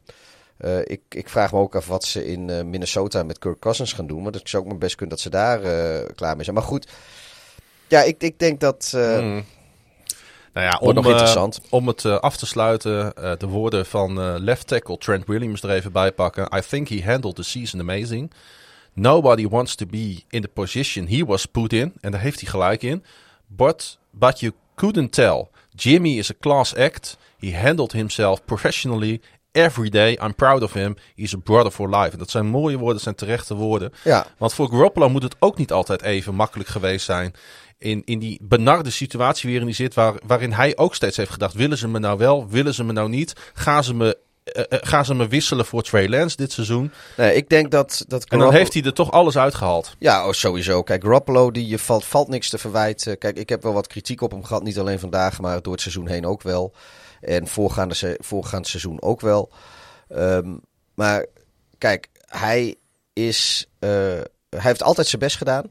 Ik, 0.83 1.01
ik 1.09 1.29
vraag 1.29 1.51
me 1.51 1.59
ook 1.59 1.75
af 1.75 1.87
wat 1.87 2.03
ze 2.03 2.25
in 2.25 2.69
Minnesota 2.69 3.23
met 3.23 3.39
Kirk 3.39 3.59
Cousins 3.59 3.93
gaan 3.93 4.07
doen. 4.07 4.23
Want 4.23 4.35
het 4.35 4.49
zou 4.49 4.63
ook 4.63 4.69
maar 4.69 4.77
best 4.77 4.95
kunnen 4.95 5.15
dat 5.15 5.23
ze 5.23 5.29
daar 5.29 5.59
klaar 6.13 6.35
mee 6.35 6.43
zijn. 6.43 6.55
Maar 6.55 6.65
goed, 6.65 6.87
ja, 7.87 8.01
ik, 8.01 8.23
ik 8.23 8.39
denk 8.39 8.59
dat. 8.59 8.89
Hmm. 8.91 9.45
Nou 10.53 10.65
ja, 10.65 10.77
Wordt 10.81 10.97
om, 10.97 11.03
nog 11.03 11.05
eh, 11.05 11.11
interessant. 11.11 11.61
om 11.69 11.87
het 11.87 12.05
eh, 12.05 12.17
af 12.17 12.37
te 12.37 12.45
sluiten, 12.45 13.13
eh, 13.13 13.31
de 13.37 13.47
woorden 13.47 13.85
van 13.85 14.37
left 14.39 14.67
tackle 14.67 14.97
Trent 14.97 15.27
Williams 15.27 15.61
er 15.61 15.69
even 15.69 15.91
bij 15.91 16.11
pakken. 16.11 16.47
I 16.57 16.61
think 16.69 16.87
he 16.87 17.01
handled 17.05 17.35
the 17.35 17.43
season 17.43 17.79
amazing. 17.79 18.31
Nobody 18.93 19.47
wants 19.47 19.75
to 19.75 19.85
be 19.85 20.23
in 20.29 20.41
the 20.41 20.47
position 20.47 21.07
he 21.07 21.25
was 21.25 21.45
put 21.45 21.73
in. 21.73 21.93
En 22.01 22.11
daar 22.11 22.21
heeft 22.21 22.39
hij 22.39 22.49
gelijk 22.49 22.83
in. 22.83 23.03
But, 23.47 23.97
but 24.11 24.39
you 24.39 24.53
couldn't 24.75 25.11
tell. 25.11 25.47
Jimmy 25.75 26.17
is 26.17 26.31
a 26.31 26.35
class 26.39 26.75
act. 26.75 27.17
He 27.39 27.57
handled 27.57 27.91
himself 27.91 28.45
professionally 28.45 29.21
every 29.51 29.89
day. 29.89 30.17
I'm 30.21 30.35
proud 30.35 30.63
of 30.63 30.73
him. 30.73 30.95
He's 31.15 31.33
a 31.33 31.37
brother 31.37 31.71
for 31.71 31.89
life. 31.89 32.11
En 32.11 32.17
dat 32.17 32.29
zijn 32.29 32.45
mooie 32.45 32.75
woorden, 32.77 32.93
dat 32.93 33.03
zijn 33.03 33.15
terechte 33.15 33.55
woorden. 33.55 33.93
ja, 34.03 34.25
Want 34.37 34.53
voor 34.53 34.69
Garoppolo 34.69 35.09
moet 35.09 35.23
het 35.23 35.35
ook 35.39 35.57
niet 35.57 35.71
altijd 35.71 36.01
even 36.01 36.35
makkelijk 36.35 36.69
geweest 36.69 37.05
zijn. 37.05 37.33
In, 37.83 38.01
in 38.05 38.19
die 38.19 38.39
benarde 38.41 38.89
situatie 38.89 39.49
waarin 39.49 39.67
hij 39.67 39.75
zit, 39.75 39.93
waar, 39.93 40.13
waarin 40.25 40.51
hij 40.51 40.77
ook 40.77 40.95
steeds 40.95 41.17
heeft 41.17 41.31
gedacht: 41.31 41.53
willen 41.53 41.77
ze 41.77 41.87
me 41.87 41.99
nou 41.99 42.17
wel, 42.17 42.47
willen 42.49 42.73
ze 42.73 42.83
me 42.83 42.91
nou 42.93 43.09
niet? 43.09 43.33
Gaan 43.53 43.83
ze 43.83 43.93
me, 43.93 44.17
eh, 44.43 44.63
eh, 44.69 44.79
gaan 44.81 45.05
ze 45.05 45.13
me 45.15 45.27
wisselen 45.27 45.65
voor 45.65 45.81
Trey 45.83 46.09
Lance 46.09 46.35
dit 46.35 46.51
seizoen? 46.51 46.91
nee, 47.17 47.35
ik 47.35 47.49
denk 47.49 47.71
dat. 47.71 48.03
dat 48.07 48.23
En 48.23 48.39
dan 48.39 48.53
heeft 48.53 48.73
hij 48.73 48.83
er 48.83 48.93
toch 48.93 49.11
alles 49.11 49.37
uitgehaald. 49.37 49.95
Ja, 49.99 50.27
oh, 50.27 50.31
sowieso. 50.33 50.83
Kijk, 50.83 51.03
Garoppolo, 51.03 51.51
die 51.51 51.67
je 51.67 51.79
valt, 51.79 52.05
valt 52.05 52.27
niks 52.27 52.49
te 52.49 52.57
verwijten. 52.57 53.17
Kijk, 53.17 53.37
ik 53.37 53.49
heb 53.49 53.63
wel 53.63 53.73
wat 53.73 53.87
kritiek 53.87 54.21
op 54.21 54.31
hem 54.31 54.43
gehad. 54.43 54.63
Niet 54.63 54.79
alleen 54.79 54.99
vandaag, 54.99 55.39
maar 55.41 55.61
door 55.61 55.73
het 55.73 55.81
seizoen 55.81 56.07
heen 56.07 56.25
ook 56.25 56.41
wel. 56.41 56.73
En 57.21 57.47
voorgaande, 57.47 57.93
se- 57.93 58.17
voorgaand 58.19 58.67
seizoen 58.67 59.01
ook 59.01 59.21
wel. 59.21 59.51
Ehm, 60.09 60.53
maar 60.95 61.25
kijk, 61.77 62.07
hij 62.25 62.75
is. 63.13 63.67
eh, 63.79 63.89
hij 64.49 64.61
heeft 64.61 64.83
altijd 64.83 65.07
zijn 65.07 65.21
best 65.21 65.37
gedaan. 65.37 65.65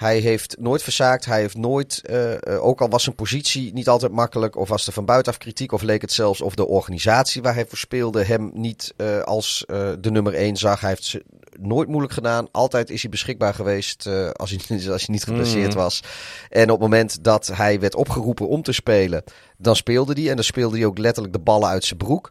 Hij 0.00 0.18
heeft 0.18 0.56
nooit 0.58 0.82
verzaakt. 0.82 1.24
Hij 1.24 1.40
heeft 1.40 1.56
nooit, 1.56 2.02
eh, 2.04 2.32
eh, 2.32 2.64
ook 2.64 2.80
al 2.80 2.88
was 2.88 3.02
zijn 3.02 3.14
positie 3.14 3.72
niet 3.72 3.88
altijd 3.88 4.12
makkelijk, 4.12 4.56
of 4.56 4.68
was 4.68 4.86
er 4.86 4.92
van 4.92 5.04
buitenaf 5.04 5.38
kritiek, 5.38 5.72
of 5.72 5.82
leek 5.82 6.00
het 6.00 6.12
zelfs 6.12 6.40
of 6.40 6.54
de 6.54 6.66
organisatie 6.66 7.42
waar 7.42 7.54
hij 7.54 7.66
voor 7.66 7.78
speelde 7.78 8.24
hem 8.24 8.50
niet 8.54 8.94
eh, 8.96 9.20
als 9.20 9.64
de 10.00 10.10
nummer 10.10 10.34
één 10.34 10.56
zag. 10.56 10.80
Hij 10.80 10.88
heeft 10.88 11.04
ze 11.04 11.24
nooit 11.58 11.88
moeilijk 11.88 12.12
gedaan. 12.12 12.48
Altijd 12.50 12.90
is 12.90 13.00
hij 13.02 13.10
beschikbaar 13.10 13.54
geweest 13.54 14.06
als, 14.32 14.50
hij, 14.50 14.90
als 14.92 15.06
hij 15.06 15.14
niet 15.14 15.24
geblesseerd 15.24 15.68
Mhm. 15.74 15.78
was. 15.78 16.02
En 16.48 16.62
op 16.62 16.70
het 16.70 16.80
moment 16.80 17.24
dat 17.24 17.46
hij 17.46 17.80
werd 17.80 17.94
opgeroepen 17.94 18.48
om 18.48 18.62
te 18.62 18.72
spelen, 18.72 19.24
dan 19.58 19.76
speelde 19.76 20.12
hij. 20.12 20.28
En 20.30 20.34
dan 20.34 20.44
speelde 20.44 20.76
hij 20.76 20.86
ook 20.86 20.98
letterlijk 20.98 21.34
de 21.34 21.40
ballen 21.40 21.68
uit 21.68 21.84
zijn 21.84 21.98
broek. 21.98 22.30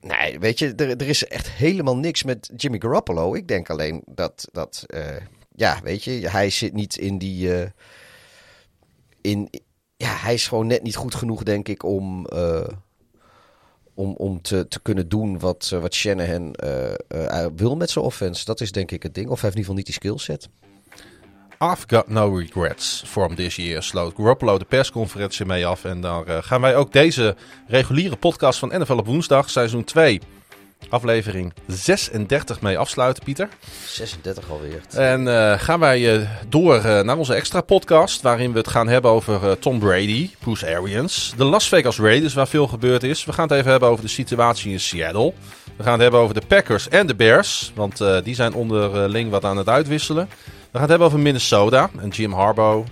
Nee, 0.00 0.38
weet 0.38 0.58
je, 0.58 0.74
er, 0.74 0.88
er 0.90 1.08
is 1.08 1.24
echt 1.24 1.50
helemaal 1.50 1.96
niks 1.96 2.22
met 2.22 2.50
Jimmy 2.56 2.78
Garoppolo. 2.80 3.34
Ik 3.34 3.48
denk 3.48 3.70
alleen 3.70 4.02
dat, 4.06 4.48
dat 4.52 4.84
ja, 5.58 5.80
weet 5.82 6.04
je, 6.04 6.28
hij 6.28 6.50
zit 6.50 6.72
niet 6.72 6.96
in 6.96 7.18
die, 7.18 7.48
uh, 7.48 7.66
in, 9.20 9.50
ja, 9.96 10.16
hij 10.16 10.34
is 10.34 10.48
gewoon 10.48 10.66
net 10.66 10.82
niet 10.82 10.96
goed 10.96 11.14
genoeg, 11.14 11.42
denk 11.42 11.68
ik, 11.68 11.82
om, 11.82 12.26
uh, 12.32 12.66
om, 13.94 14.14
om 14.16 14.42
te, 14.42 14.68
te 14.68 14.80
kunnen 14.80 15.08
doen 15.08 15.38
wat, 15.38 15.68
wat 15.80 15.94
Shanahan 15.94 16.54
wil 17.56 17.76
met 17.76 17.90
zijn 17.90 18.04
offense. 18.04 18.44
Dat 18.44 18.60
is 18.60 18.72
denk 18.72 18.90
ik 18.90 19.02
het 19.02 19.14
ding. 19.14 19.28
Of 19.28 19.40
hij 19.40 19.50
heeft 19.50 19.56
in 19.56 19.74
ieder 19.74 19.74
geval 19.74 19.74
niet 19.74 19.86
die 19.86 19.94
skillset. 19.94 20.48
I've 21.60 21.84
got 21.86 22.08
no 22.08 22.36
regrets 22.36 23.02
from 23.06 23.34
this 23.34 23.56
year. 23.56 23.82
Sloot 23.82 24.14
Garoppolo 24.16 24.58
de 24.58 24.64
persconferentie 24.64 25.46
mee 25.46 25.66
af. 25.66 25.84
En 25.84 26.00
daar 26.00 26.42
gaan 26.42 26.60
wij 26.60 26.76
ook 26.76 26.92
deze 26.92 27.36
reguliere 27.66 28.16
podcast 28.16 28.58
van 28.58 28.80
NFL 28.80 28.92
op 28.92 29.06
woensdag, 29.06 29.50
seizoen 29.50 29.84
2, 29.84 30.20
aflevering 30.88 31.52
36 31.66 32.60
mee 32.60 32.78
afsluiten, 32.78 33.24
Pieter. 33.24 33.48
36 33.86 34.50
alweer. 34.50 34.80
En 34.90 35.26
uh, 35.26 35.58
gaan 35.58 35.80
wij 35.80 36.16
uh, 36.16 36.28
door 36.48 36.80
naar 37.04 37.16
onze 37.16 37.34
extra 37.34 37.60
podcast, 37.60 38.22
waarin 38.22 38.52
we 38.52 38.58
het 38.58 38.68
gaan 38.68 38.88
hebben 38.88 39.10
over 39.10 39.58
Tom 39.58 39.78
Brady, 39.78 40.30
Bruce 40.38 40.76
Arians, 40.76 41.32
de 41.36 41.44
Las 41.44 41.68
Vegas 41.68 41.98
Raiders, 41.98 42.34
waar 42.34 42.48
veel 42.48 42.66
gebeurd 42.66 43.02
is. 43.02 43.24
We 43.24 43.32
gaan 43.32 43.48
het 43.48 43.58
even 43.58 43.70
hebben 43.70 43.88
over 43.88 44.04
de 44.04 44.10
situatie 44.10 44.72
in 44.72 44.80
Seattle. 44.80 45.32
We 45.76 45.82
gaan 45.82 45.92
het 45.92 46.02
hebben 46.02 46.20
over 46.20 46.34
de 46.34 46.46
Packers 46.46 46.88
en 46.88 47.06
de 47.06 47.14
Bears, 47.14 47.72
want 47.74 48.02
die 48.24 48.34
zijn 48.34 48.54
onderling 48.54 49.30
wat 49.30 49.44
aan 49.44 49.56
het 49.56 49.68
uitwisselen. 49.68 50.28
We 50.70 50.78
gaan 50.78 50.80
het 50.80 50.90
hebben 50.90 51.06
over 51.06 51.18
Minnesota 51.18 51.90
en 52.00 52.08
Jim 52.08 52.32
Harbaugh. 52.32 52.86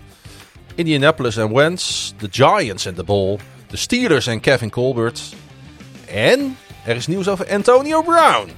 Indianapolis 0.76 1.36
en 1.36 1.54
Wentz. 1.54 2.12
De 2.18 2.28
Giants 2.30 2.86
en 2.86 2.94
de 2.94 3.04
Bull. 3.04 3.38
De 3.68 3.76
Steelers 3.76 4.26
en 4.26 4.40
Kevin 4.40 4.70
Colbert. 4.70 5.20
En 6.06 6.56
er 6.86 6.96
is 6.96 7.06
nieuws 7.06 7.28
over 7.28 7.50
Antonio 7.50 8.02
Brown. 8.02 8.50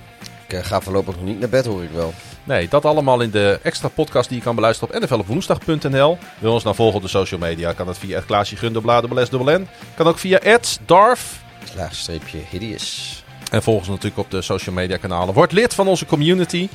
Ik 0.49 0.65
ga 0.65 0.81
voorlopig 0.81 1.15
nog 1.15 1.25
niet 1.25 1.41
naar 1.41 1.49
bed, 1.49 1.67
hoor 1.67 1.83
ik 1.83 1.91
wel. 1.91 2.13
Nee, 2.45 2.69
dat 2.69 2.85
allemaal 2.85 3.21
in 3.21 3.31
de 3.31 3.61
extra 3.63 3.89
podcast 3.89 4.29
die 4.29 4.39
je 4.39 4.45
kan 4.45 4.55
beluisteren 4.55 4.95
op 4.95 5.03
nflopwoensdag.nl. 5.03 6.19
Wil 6.39 6.53
ons 6.53 6.63
nou 6.63 6.77
volgen 6.77 6.97
op 6.97 7.03
de 7.03 7.09
social 7.09 7.41
media, 7.41 7.73
kan 7.73 7.87
dat 7.87 7.99
via 7.99 8.21
Klaasje 8.21 8.57
Gunderbladen, 8.57 9.69
Kan 9.95 10.07
ook 10.07 10.19
via 10.19 10.41
Darf. 10.87 11.43
Laagstreepje 11.77 12.39
hideous. 12.51 13.25
En 13.51 13.63
volg 13.63 13.79
ons 13.79 13.89
natuurlijk 13.89 14.19
op 14.19 14.31
de 14.31 14.43
social 14.43 14.75
media 14.75 14.97
kanalen. 14.97 15.35
Word 15.35 15.53
lid 15.53 15.75
van 15.75 15.87
onze 15.87 16.07
community. 16.07 16.69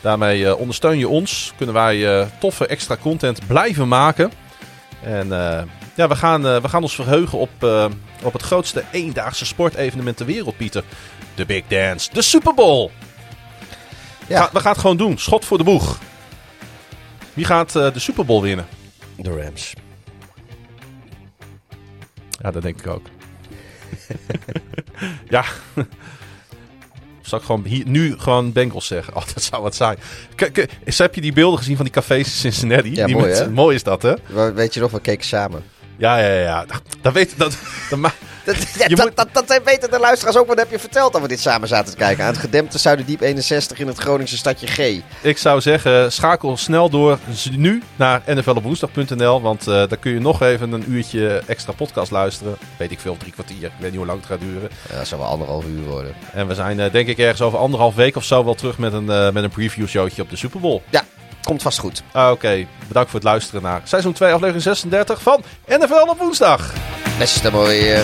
Daarmee 0.00 0.40
uh, 0.40 0.58
ondersteun 0.58 0.98
je 0.98 1.08
ons. 1.08 1.52
Kunnen 1.56 1.74
wij 1.74 1.96
uh, 1.96 2.26
toffe 2.38 2.66
extra 2.66 2.96
content 2.96 3.46
blijven 3.46 3.88
maken. 3.88 4.32
En 5.02 5.26
uh, 5.26 5.62
ja, 5.98 6.08
we 6.08 6.16
gaan, 6.16 6.42
we 6.42 6.68
gaan 6.68 6.82
ons 6.82 6.94
verheugen 6.94 7.38
op, 7.38 7.50
op 8.22 8.32
het 8.32 8.42
grootste 8.42 8.84
eendaagse 8.90 9.46
sportevenement 9.46 10.16
ter 10.16 10.26
wereld, 10.26 10.56
Pieter. 10.56 10.84
De 11.34 11.46
Big 11.46 11.62
Dance, 11.68 12.10
de 12.12 12.22
Super 12.22 12.54
Bowl. 12.54 12.90
Ja. 14.26 14.42
Ga, 14.42 14.50
we 14.52 14.60
gaan 14.60 14.72
het 14.72 14.80
gewoon 14.80 14.96
doen. 14.96 15.18
Schot 15.18 15.44
voor 15.44 15.58
de 15.58 15.64
boeg. 15.64 15.98
Wie 17.34 17.44
gaat 17.44 17.72
de 17.72 17.92
Super 17.96 18.24
Bowl 18.24 18.42
winnen? 18.42 18.66
De 19.16 19.42
Rams. 19.42 19.74
Ja, 22.30 22.50
dat 22.50 22.62
denk 22.62 22.78
ik 22.78 22.86
ook. 22.86 23.06
ja, 25.28 25.44
zal 27.22 27.38
ik 27.38 27.44
gewoon 27.44 27.64
hier, 27.64 27.86
nu 27.86 28.18
gewoon 28.18 28.52
Bengals 28.52 28.86
zeggen? 28.86 29.14
Oh, 29.16 29.22
dat 29.34 29.42
zou 29.42 29.62
wat 29.62 29.74
zijn. 29.74 29.98
Kijk, 30.34 30.68
heb 30.84 31.14
je 31.14 31.20
die 31.20 31.32
beelden 31.32 31.58
gezien 31.58 31.76
van 31.76 31.84
die 31.84 31.94
cafés 31.94 32.26
in 32.26 32.52
Cincinnati? 32.52 32.94
Ja, 32.94 33.06
die 33.06 33.14
mooi, 33.14 33.28
met, 33.28 33.54
mooi 33.54 33.74
is 33.74 33.82
dat, 33.82 34.02
hè? 34.02 34.14
Weet 34.52 34.74
je 34.74 34.80
nog, 34.80 34.90
we 34.90 35.00
keken 35.00 35.26
samen. 35.26 35.62
Ja, 35.98 36.18
ja, 36.18 36.32
ja. 36.32 36.64
Dat 37.00 37.12
weet 37.12 37.38
dat. 37.38 37.56
dat 37.90 38.00
dat, 38.44 39.16
dat, 39.16 39.28
dat, 39.32 39.46
dat, 39.48 39.60
weten 39.64 39.90
de 39.90 39.98
luisteraars 39.98 40.36
ook. 40.36 40.46
Wat 40.46 40.58
heb 40.58 40.70
je 40.70 40.78
verteld 40.78 41.12
dat 41.12 41.22
we 41.22 41.28
dit 41.28 41.40
samen 41.40 41.68
zaten 41.68 41.90
te 41.90 41.98
kijken? 41.98 42.24
Aan 42.24 42.30
het 42.30 42.40
gedempte 42.40 42.78
Zuiderdiep 42.78 43.20
61 43.20 43.78
in 43.78 43.86
het 43.86 43.98
Groningse 43.98 44.36
stadje 44.36 44.66
G. 44.66 45.00
Ik 45.22 45.38
zou 45.38 45.60
zeggen, 45.60 46.12
schakel 46.12 46.56
snel 46.56 46.90
door 46.90 47.18
nu 47.50 47.82
naar 47.96 48.22
nflopwoensdag.nl. 48.26 49.40
Want 49.40 49.60
uh, 49.60 49.74
daar 49.74 49.96
kun 49.96 50.12
je 50.12 50.20
nog 50.20 50.42
even 50.42 50.72
een 50.72 50.84
uurtje 50.92 51.42
extra 51.46 51.72
podcast 51.72 52.10
luisteren. 52.10 52.56
Weet 52.76 52.90
ik 52.90 53.00
veel, 53.00 53.16
drie 53.16 53.32
kwartier. 53.32 53.64
Ik 53.64 53.72
weet 53.78 53.90
niet 53.90 53.98
hoe 53.98 54.06
lang 54.06 54.18
het 54.18 54.28
gaat 54.28 54.40
duren. 54.40 54.70
Ja, 54.90 54.96
dat 54.96 55.06
zal 55.06 55.18
wel 55.18 55.28
anderhalf 55.28 55.64
uur 55.64 55.84
worden. 55.84 56.14
En 56.32 56.46
we 56.46 56.54
zijn 56.54 56.78
uh, 56.78 56.92
denk 56.92 57.08
ik 57.08 57.18
ergens 57.18 57.40
over 57.40 57.58
anderhalf 57.58 57.94
week 57.94 58.16
of 58.16 58.24
zo 58.24 58.44
wel 58.44 58.54
terug 58.54 58.78
met 58.78 58.92
een, 58.92 59.06
uh, 59.06 59.30
met 59.30 59.44
een 59.44 59.50
preview 59.50 59.86
showtje 59.86 60.22
op 60.22 60.30
de 60.30 60.36
Super 60.36 60.60
Bowl. 60.60 60.82
Ja, 60.90 61.04
komt 61.48 61.62
vast 61.62 61.78
goed. 61.78 62.02
Ah, 62.12 62.30
Oké, 62.30 62.66
bedankt 62.88 63.10
voor 63.10 63.20
het 63.20 63.28
luisteren 63.28 63.62
naar 63.62 63.80
seizoen 63.84 64.12
2, 64.12 64.32
aflevering 64.32 64.62
36 64.62 65.22
van 65.22 65.42
NFL 65.66 66.08
op 66.08 66.18
woensdag. 66.18 66.72
Beste 67.18 67.50
mooie. 67.50 68.02